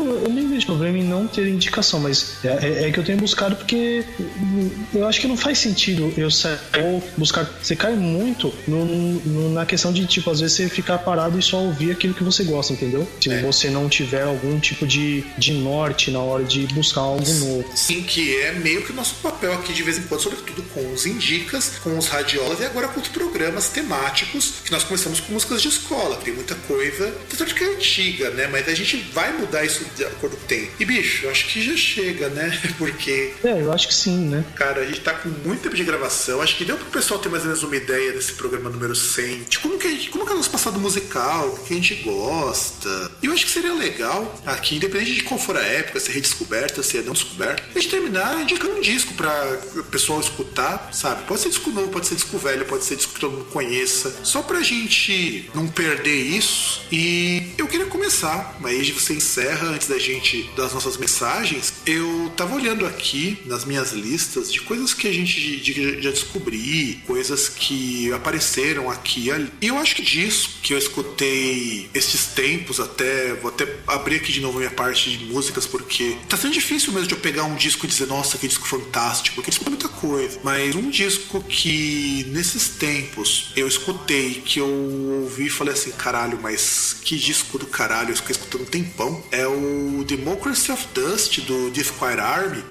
Eu 0.05 0.31
nem 0.31 0.49
vejo 0.49 0.67
problema 0.67 0.99
em 0.99 1.05
não 1.05 1.27
ter 1.27 1.47
indicação, 1.49 2.01
mas 2.01 2.37
é, 2.45 2.49
é, 2.49 2.89
é, 2.89 2.93
que 2.93 2.99
eu 2.99 3.05
tenho 3.05 3.19
buscado 3.19 3.57
porque 3.57 4.05
eu 4.95 5.07
acho 5.07 5.21
que 5.21 5.27
não 5.27 5.37
faz 5.37 5.59
sentido 5.59 6.13
eu 6.17 6.31
sair 6.31 6.59
ou 6.83 7.03
buscar. 7.17 7.45
Você 7.63 7.75
cai 7.77 7.95
muito 7.95 8.53
no, 8.67 8.85
no, 8.85 9.53
na 9.53 9.67
questão 9.67 9.93
de, 9.93 10.07
tipo, 10.07 10.31
às 10.31 10.41
vezes 10.41 10.57
você 10.57 10.69
ficar 10.69 10.99
parado 10.99 11.39
e 11.39 11.43
só 11.43 11.59
ouvir 11.59 11.91
aquilo 11.91 12.15
que 12.15 12.23
você 12.23 12.45
gosta, 12.45 12.73
entendeu? 12.73 13.07
Se 13.21 13.31
é. 13.31 13.41
você 13.41 13.71
não 13.71 13.89
tiver 13.89 14.23
algum 14.23 14.59
tipo 14.59 14.87
de, 14.87 15.23
de 15.39 15.53
norte 15.53 16.11
na 16.11 16.21
hora 16.21 16.45
de 16.45 16.67
buscar 16.69 17.03
algo 17.03 17.33
novo. 17.35 17.65
Sim, 17.75 18.03
que 18.03 18.37
é 18.41 18.53
meio 18.53 18.83
que 18.83 18.93
o 18.93 18.95
nosso 18.95 19.17
papel 19.17 19.53
aqui 19.53 19.73
de 19.73 19.83
vez 19.83 19.99
em 19.99 20.03
quando, 20.03 20.21
sobretudo 20.21 20.63
com 20.75 20.93
os 20.93 21.07
indicas, 21.07 21.79
com 21.83 21.97
os 21.97 22.09
radiolas 22.09 22.61
e 22.61 22.65
agora 22.65 22.89
com 22.89 23.01
os 23.01 23.09
programas 23.09 23.69
temáticos, 23.69 24.55
que 24.65 24.71
nós 24.71 24.85
começamos 24.85 25.21
com 25.21 25.33
músicas 25.33 25.63
de 25.63 25.69
escola, 25.69 26.17
tem 26.17 26.35
muita 26.35 26.55
coisa, 26.55 27.13
tanto 27.37 27.55
que 27.55 27.65
é 27.65 27.75
antiga, 27.75 28.31
né? 28.31 28.47
Mas 28.47 28.69
a 28.69 28.75
gente 28.75 28.97
vai 29.13 29.33
mudar 29.37 29.65
isso 29.65 29.85
de 29.95 30.05
acordo 30.05 30.37
com 30.37 30.45
o 30.45 30.47
tempo. 30.47 30.73
E 30.79 30.85
bicho, 30.85 31.29
acho 31.29 31.47
que 31.49 31.63
já 31.63 31.77
chega, 31.77 32.29
né? 32.29 32.61
Porque. 32.79 33.35
É, 33.43 33.61
eu 33.61 33.73
acho 33.73 33.89
que 33.89 33.95
sim, 33.95 34.29
né? 34.29 34.45
Cara, 34.55 34.83
a 34.83 34.87
gente 34.87 35.01
tá 35.01 35.13
com 35.15 35.29
muito 35.29 35.63
tempo 35.63 35.77
de 35.77 35.85
gravação. 35.85 36.41
Acho 36.41 36.57
que 36.57 36.65
deu 36.65 36.77
pro 36.77 36.87
pessoal 36.87 37.21
ter 37.21 37.29
mais 37.29 37.43
ou 37.43 37.49
menos 37.49 37.63
uma 37.63 37.77
ideia 37.77 38.13
desse 38.13 38.33
programa 38.33 38.71
número 38.71 38.95
100. 38.95 39.45
De 39.45 39.59
como 39.59 39.79
que, 39.79 39.91
gente, 39.91 40.11
como 40.11 40.25
que 40.25 40.31
é 40.31 40.35
o 40.35 40.37
nosso 40.37 40.51
passado 40.51 40.79
musical, 40.79 41.49
o 41.49 41.65
que 41.65 41.73
a 41.73 41.77
gente 41.77 41.95
gosta. 41.97 43.11
E 43.23 43.27
eu 43.27 43.33
acho 43.33 43.45
que 43.45 43.51
seria 43.51 43.73
legal 43.73 44.41
aqui, 44.47 44.77
independente 44.77 45.15
de 45.15 45.23
qual 45.23 45.39
for 45.39 45.57
a 45.57 45.63
época, 45.63 46.01
se 46.01 46.11
é 46.11 46.15
redescoberta, 46.15 46.83
se 46.83 46.99
é 46.99 47.03
não 47.03 47.13
descoberta, 47.13 47.63
a 47.75 47.79
gente 47.79 47.91
terminar 47.91 48.41
indicando 48.41 48.77
um 48.77 48.81
disco 48.81 49.15
pra 49.15 49.59
o 49.77 49.85
pessoal 49.85 50.21
escutar, 50.21 50.91
sabe? 50.93 51.25
Pode 51.25 51.41
ser 51.41 51.49
disco 51.49 51.71
novo, 51.71 51.89
pode 51.89 52.07
ser 52.07 52.15
disco 52.15 52.39
velho, 52.39 52.65
pode 52.65 52.85
ser 52.85 52.97
disco 52.97 53.15
que 53.15 53.21
todo 53.21 53.33
mundo 53.33 53.47
conheça. 53.47 54.15
Só 54.23 54.43
pra 54.43 54.63
gente 54.63 55.51
não 55.55 55.67
perder 55.67 56.15
isso. 56.15 56.83
E 56.91 57.53
eu 57.57 57.67
queria 57.67 57.87
começar, 57.87 58.57
mas 58.61 58.89
você 58.91 59.15
encerra 59.15 59.69
antes 59.69 59.84
da 59.87 59.99
gente 59.99 60.51
das 60.57 60.73
nossas 60.73 60.97
mensagens. 60.97 61.73
Eu 61.87 62.33
tava 62.37 62.55
olhando 62.55 62.87
aqui 62.87 63.39
nas 63.47 63.65
minhas 63.65 63.93
listas 63.93 64.53
de 64.53 64.61
coisas 64.61 64.95
que 64.95 65.09
a 65.09 65.13
gente 65.13 65.63
já 66.01 66.11
descobri, 66.11 67.03
coisas 67.07 67.49
que 67.49 68.13
apareceram 68.13 68.91
aqui 68.91 69.25
e 69.25 69.31
ali. 69.31 69.51
E 69.61 69.69
eu 69.69 69.79
acho 69.79 69.97
que 69.97 70.03
disso 70.03 70.59
que 70.63 70.73
eu 70.75 70.79
escutei 70.79 71.89
esses 71.95 72.27
tempos 72.27 72.81
até, 72.81 73.35
vou 73.35 73.51
até 73.51 73.67
abrir 73.87 74.17
aqui 74.17 74.33
de 74.33 74.41
novo 74.41 74.59
minha 74.59 74.71
parte 74.71 75.17
de 75.17 75.25
músicas, 75.25 75.67
porque 75.67 76.17
tá 76.29 76.37
sendo 76.37 76.53
difícil 76.53 76.93
mesmo 76.93 77.09
de 77.09 77.15
eu 77.15 77.21
pegar 77.21 77.45
um 77.45 77.57
disco 77.57 77.87
e 77.87 77.89
dizer, 77.89 78.07
nossa, 78.07 78.39
que 78.39 78.49
disco 78.49 78.67
fantástico, 78.67 79.37
porque 79.37 79.51
escuta 79.51 79.71
muita 79.71 79.89
coisa. 79.89 80.39
Mas 80.43 80.75
um 80.75 80.91
disco 80.91 81.43
que 81.43 82.27
nesses 82.29 82.69
tempos 82.69 83.53
eu 83.57 83.67
escutei, 83.67 84.43
que 84.45 84.61
eu 84.61 84.69
ouvi 85.23 85.47
e 85.47 85.51
falei 85.51 85.75
assim, 85.75 85.91
caralho, 85.93 86.39
mas 86.43 86.97
que 87.03 87.17
disco 87.17 87.59
do 87.59 87.67
caralho, 87.67 88.11
eu 88.11 88.17
fiquei 88.17 88.33
escutando 88.33 88.63
um 88.63 88.67
tempão, 88.67 89.23
é 89.31 89.47
o 89.47 89.74
Democracy 90.07 90.73
of 90.73 90.87
Dust 90.95 91.47
do 91.47 91.71
Death 91.71 92.03
Army. 92.03 92.63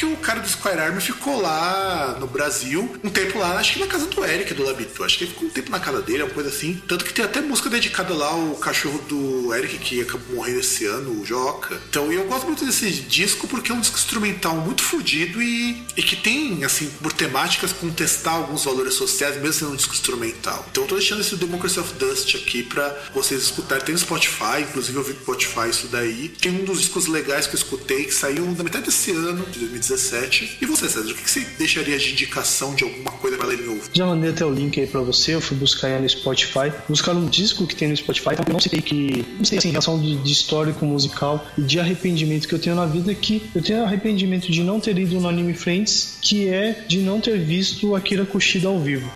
Que 0.00 0.06
o 0.06 0.16
cara 0.16 0.40
do 0.40 0.80
Army 0.80 0.98
ficou 0.98 1.42
lá 1.42 2.16
no 2.18 2.26
Brasil, 2.26 2.90
um 3.04 3.10
tempo 3.10 3.38
lá, 3.38 3.58
acho 3.58 3.74
que 3.74 3.80
na 3.80 3.86
casa 3.86 4.06
do 4.06 4.24
Eric, 4.24 4.54
do 4.54 4.64
Labito. 4.64 5.04
Acho 5.04 5.18
que 5.18 5.24
ele 5.24 5.32
ficou 5.32 5.46
um 5.46 5.50
tempo 5.50 5.70
na 5.70 5.78
casa 5.78 6.00
dele, 6.00 6.22
uma 6.22 6.32
coisa 6.32 6.48
assim. 6.48 6.80
Tanto 6.88 7.04
que 7.04 7.12
tem 7.12 7.22
até 7.22 7.42
música 7.42 7.68
dedicada 7.68 8.14
lá 8.14 8.28
ao 8.28 8.54
cachorro 8.54 8.98
do 9.06 9.54
Eric, 9.54 9.76
que 9.76 10.00
acabou 10.00 10.36
morrendo 10.36 10.60
esse 10.60 10.86
ano, 10.86 11.20
o 11.20 11.26
Joca. 11.26 11.78
Então 11.90 12.10
eu 12.10 12.24
gosto 12.24 12.46
muito 12.46 12.64
desse 12.64 12.90
disco 12.90 13.46
porque 13.46 13.70
é 13.70 13.74
um 13.74 13.80
disco 13.80 13.98
instrumental 13.98 14.56
muito 14.56 14.82
fodido 14.82 15.42
e, 15.42 15.84
e 15.94 16.02
que 16.02 16.16
tem, 16.16 16.64
assim, 16.64 16.88
por 17.02 17.12
temáticas, 17.12 17.70
contestar 17.70 18.36
alguns 18.36 18.64
valores 18.64 18.94
sociais, 18.94 19.36
mesmo 19.36 19.52
sendo 19.52 19.72
um 19.72 19.76
disco 19.76 19.92
instrumental. 19.92 20.64
Então 20.70 20.84
eu 20.84 20.88
tô 20.88 20.94
deixando 20.94 21.20
esse 21.20 21.36
Democracy 21.36 21.78
of 21.78 21.92
Dust 21.94 22.36
aqui 22.36 22.62
pra 22.62 22.88
vocês 23.12 23.42
escutarem. 23.42 23.84
Tem 23.84 23.92
no 23.92 23.98
Spotify, 23.98 24.62
inclusive 24.62 24.96
eu 24.96 25.04
vi 25.04 25.12
no 25.12 25.20
Spotify 25.20 25.68
isso 25.68 25.88
daí. 25.88 26.30
Tem 26.40 26.52
um 26.52 26.64
dos 26.64 26.80
discos 26.80 27.06
legais 27.06 27.46
que 27.46 27.54
eu 27.54 27.58
escutei, 27.58 28.04
que 28.04 28.14
saiu 28.14 28.46
na 28.46 28.64
metade 28.64 28.86
desse 28.86 29.10
ano, 29.10 29.44
de 29.44 29.66
2017. 29.90 30.58
E 30.60 30.66
você, 30.66 30.88
César, 30.88 31.10
o 31.10 31.14
que 31.14 31.30
você 31.30 31.40
deixaria 31.58 31.98
de 31.98 32.12
indicação 32.12 32.74
de 32.74 32.84
alguma 32.84 33.10
coisa 33.12 33.36
pra 33.36 33.46
ler 33.46 33.68
ouvir? 33.68 33.90
Já 33.92 34.06
mandei 34.06 34.30
até 34.30 34.44
o 34.44 34.50
link 34.50 34.80
aí 34.80 34.86
pra 34.86 35.00
você, 35.00 35.34
eu 35.34 35.40
fui 35.40 35.56
buscar 35.56 35.88
aí 35.88 36.00
no 36.00 36.08
Spotify, 36.08 36.72
buscar 36.88 37.12
um 37.12 37.26
disco 37.26 37.66
que 37.66 37.74
tem 37.74 37.88
no 37.88 37.96
Spotify, 37.96 38.30
eu 38.46 38.52
não 38.52 38.60
sei 38.60 38.80
que, 38.80 39.24
não 39.36 39.44
sei 39.44 39.58
assim, 39.58 39.68
em 39.68 39.70
relação 39.72 40.00
de, 40.00 40.16
de 40.16 40.32
histórico 40.32 40.84
musical 40.84 41.44
e 41.58 41.62
de 41.62 41.80
arrependimento 41.80 42.46
que 42.46 42.54
eu 42.54 42.58
tenho 42.58 42.76
na 42.76 42.86
vida, 42.86 43.14
que 43.14 43.50
eu 43.54 43.62
tenho 43.62 43.84
arrependimento 43.84 44.50
de 44.50 44.62
não 44.62 44.80
ter 44.80 44.96
ido 44.98 45.20
no 45.20 45.28
Anime 45.28 45.54
Friends, 45.54 46.18
que 46.20 46.48
é 46.48 46.84
de 46.86 46.98
não 46.98 47.20
ter 47.20 47.38
visto 47.38 47.94
Akira 47.94 48.24
Kushida 48.24 48.68
ao 48.68 48.78
vivo. 48.78 49.10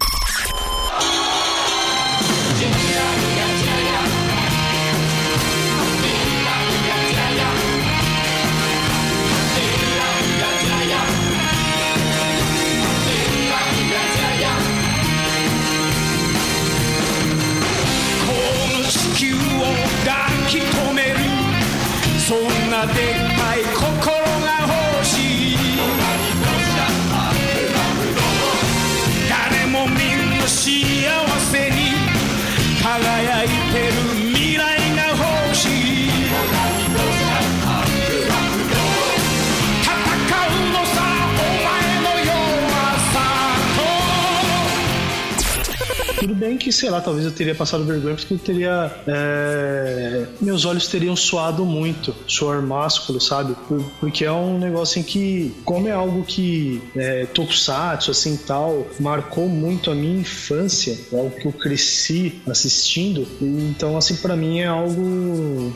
Que, 46.64 46.72
sei 46.72 46.88
lá, 46.88 47.00
talvez 47.00 47.26
eu 47.26 47.30
teria 47.30 47.54
passado 47.54 47.84
vergonha 47.84 48.16
porque 48.16 48.32
eu 48.32 48.38
teria. 48.38 48.90
É, 49.06 50.24
meus 50.40 50.64
olhos 50.64 50.86
teriam 50.88 51.14
suado 51.14 51.64
muito, 51.66 52.14
suor 52.26 52.62
másculo, 52.62 53.20
sabe? 53.20 53.54
Porque 54.00 54.24
é 54.24 54.32
um 54.32 54.58
negócio 54.58 54.98
em 54.98 55.02
que, 55.02 55.54
como 55.62 55.86
é 55.86 55.92
algo 55.92 56.24
que 56.24 56.82
é, 56.96 57.26
Tokusatsu, 57.26 58.10
assim 58.10 58.38
tal, 58.38 58.86
marcou 58.98 59.46
muito 59.46 59.90
a 59.90 59.94
minha 59.94 60.20
infância, 60.20 60.98
é 61.12 61.16
algo 61.16 61.38
que 61.38 61.46
eu 61.46 61.52
cresci 61.52 62.40
assistindo, 62.48 63.26
então, 63.42 63.96
assim, 63.98 64.16
para 64.16 64.34
mim 64.34 64.60
é 64.60 64.66
algo 64.66 65.70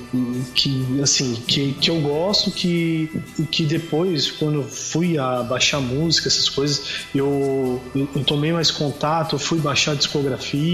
que, 0.55 1.03
assim, 1.03 1.35
que, 1.47 1.75
que 1.75 1.91
eu 1.91 2.01
gosto, 2.01 2.51
que, 2.51 3.11
que 3.51 3.67
depois, 3.67 4.31
quando 4.31 4.63
fui 4.63 5.19
a 5.19 5.43
baixar 5.43 5.81
música, 5.81 6.29
essas 6.29 6.49
coisas, 6.49 6.83
eu, 7.15 7.81
eu, 7.95 8.09
eu 8.17 8.25
tomei 8.25 8.53
mais 8.53 8.71
contato, 8.71 9.39
fui 9.39 9.59
baixar 9.59 9.93
a 9.93 9.97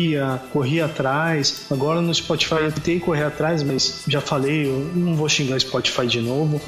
discografia 0.04 0.40
corri 0.52 0.80
atrás. 0.80 1.66
Agora 1.70 2.00
no 2.00 2.14
Spotify 2.14 2.56
eu 2.62 2.72
tentei 2.72 3.00
correr 3.00 3.24
atrás, 3.24 3.62
mas 3.62 4.02
já 4.06 4.20
falei, 4.20 4.66
eu 4.66 4.90
não 4.94 5.16
vou 5.16 5.28
xingar 5.28 5.58
Spotify 5.58 6.06
de 6.06 6.20
novo, 6.20 6.60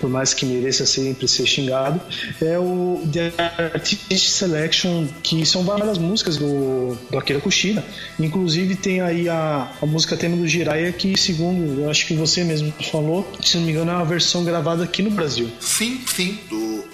por 0.00 0.10
mais 0.10 0.34
que 0.34 0.44
mereça 0.44 0.84
sempre 0.86 1.28
ser 1.28 1.46
xingado. 1.46 2.00
É 2.40 2.58
o 2.58 3.02
The 3.12 3.32
Artist 3.74 4.30
Selection, 4.30 5.06
que 5.22 5.44
são 5.46 5.64
várias 5.64 5.98
músicas 5.98 6.36
do, 6.36 6.96
do 7.10 7.18
Akira 7.18 7.40
Kushida. 7.40 7.84
Inclusive 8.18 8.76
tem 8.76 9.00
aí 9.00 9.28
a, 9.28 9.70
a 9.80 9.86
música 9.86 10.16
tema 10.16 10.36
do 10.36 10.46
Jiraiya, 10.46 10.92
que 10.92 11.18
segundo, 11.18 11.82
eu 11.82 11.90
acho 11.90 12.06
que 12.06 12.14
você 12.14 12.44
mesmo 12.44 12.72
falou, 12.90 13.30
se 13.42 13.56
não 13.56 13.64
me 13.64 13.72
engano, 13.72 13.90
é 13.90 13.94
uma 13.94 14.04
versão 14.04 14.44
gravada 14.44 14.84
aqui 14.84 15.02
no 15.02 15.10
Brasil. 15.10 15.50
Sim, 15.60 16.00
sim. 16.06 16.38
Do, 16.48 16.84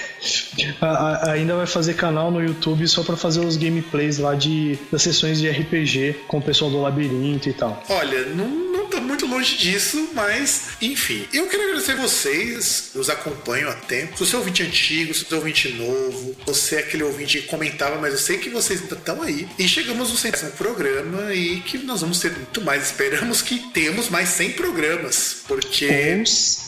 ainda 1.32 1.56
vai 1.56 1.68
fazer 1.68 1.94
canal 1.94 2.32
no 2.32 2.44
YouTube 2.44 2.88
só 2.88 3.04
para 3.04 3.16
fazer 3.16 3.40
os 3.40 3.58
gameplays 3.58 4.18
lá 4.18 4.36
de 4.36 4.78
das 4.92 5.02
sessões 5.02 5.40
de 5.40 5.50
RPG 5.50 6.25
com 6.28 6.38
o 6.38 6.42
pessoal 6.42 6.72
do 6.72 6.82
labirinto 6.82 7.50
e 7.50 7.54
tal. 7.54 7.82
Olha, 7.90 8.26
não, 8.28 8.48
não 8.48 8.86
tá 8.88 9.00
muito 9.00 9.25
longe 9.36 9.58
disso, 9.58 10.10
mas 10.14 10.70
enfim. 10.82 11.28
Eu 11.34 11.48
quero 11.48 11.64
agradecer 11.64 11.96
vocês, 11.96 12.92
nos 12.96 13.10
acompanham 13.10 13.70
há 13.70 13.74
tempo. 13.74 14.18
Se 14.18 14.26
você 14.26 14.36
é 14.36 14.40
ouvinte 14.40 14.64
antigo, 14.64 15.14
se 15.14 15.26
você 15.26 15.34
é 15.34 15.38
ouvinte 15.38 15.70
novo, 15.74 16.36
você 16.46 16.76
é 16.76 16.80
aquele 16.80 17.04
ouvinte 17.04 17.42
que 17.42 17.48
comentava, 17.48 18.00
mas 18.00 18.14
eu 18.14 18.20
sei 18.20 18.38
que 18.38 18.50
vocês 18.50 18.82
ainda 18.82 18.96
estão 18.96 19.22
aí. 19.22 19.48
E 19.60 19.68
chegamos 19.68 20.10
no 20.10 20.18
centésimo 20.18 20.52
programa 20.52 21.34
e 21.34 21.60
que 21.62 21.78
nós 21.80 22.02
vamos 22.02 22.20
ter 22.20 22.32
muito 22.32 22.62
mais. 22.62 22.86
Esperamos 22.86 23.42
que 23.42 23.60
temos 23.72 24.10
mais 24.10 24.30
100 24.30 24.54
programas, 24.54 25.38
porque. 25.48 26.24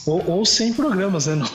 Ou, 0.06 0.18
ou, 0.26 0.38
ou 0.40 0.46
100 0.46 0.74
programas, 0.74 1.28
né? 1.28 1.36
Não, 1.38 1.50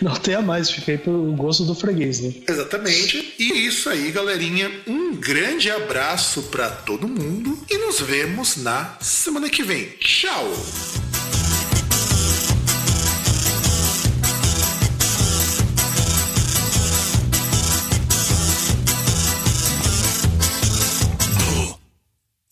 não 0.00 0.14
tenha 0.14 0.40
mais, 0.40 0.70
fiquei 0.70 0.96
pro 0.96 1.32
gosto 1.32 1.64
do 1.64 1.74
freguês, 1.74 2.20
né? 2.20 2.32
Exatamente. 2.48 3.34
E 3.38 3.66
isso 3.66 3.90
aí, 3.90 4.10
galerinha. 4.10 4.70
Um 4.86 5.14
grande 5.16 5.70
abraço 5.70 6.44
para 6.44 6.70
todo 6.70 7.06
mundo 7.08 7.58
e 7.68 7.76
nos 7.78 8.00
vemos 8.00 8.56
na 8.56 8.96
semana 9.00 9.50
que 9.50 9.62
vem. 9.62 9.86
Tchau! 10.00 10.45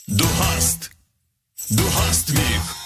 Du 0.07 0.25
hast, 0.39 0.91
du 1.71 1.83
hast 1.95 2.33
mich. 2.35 2.84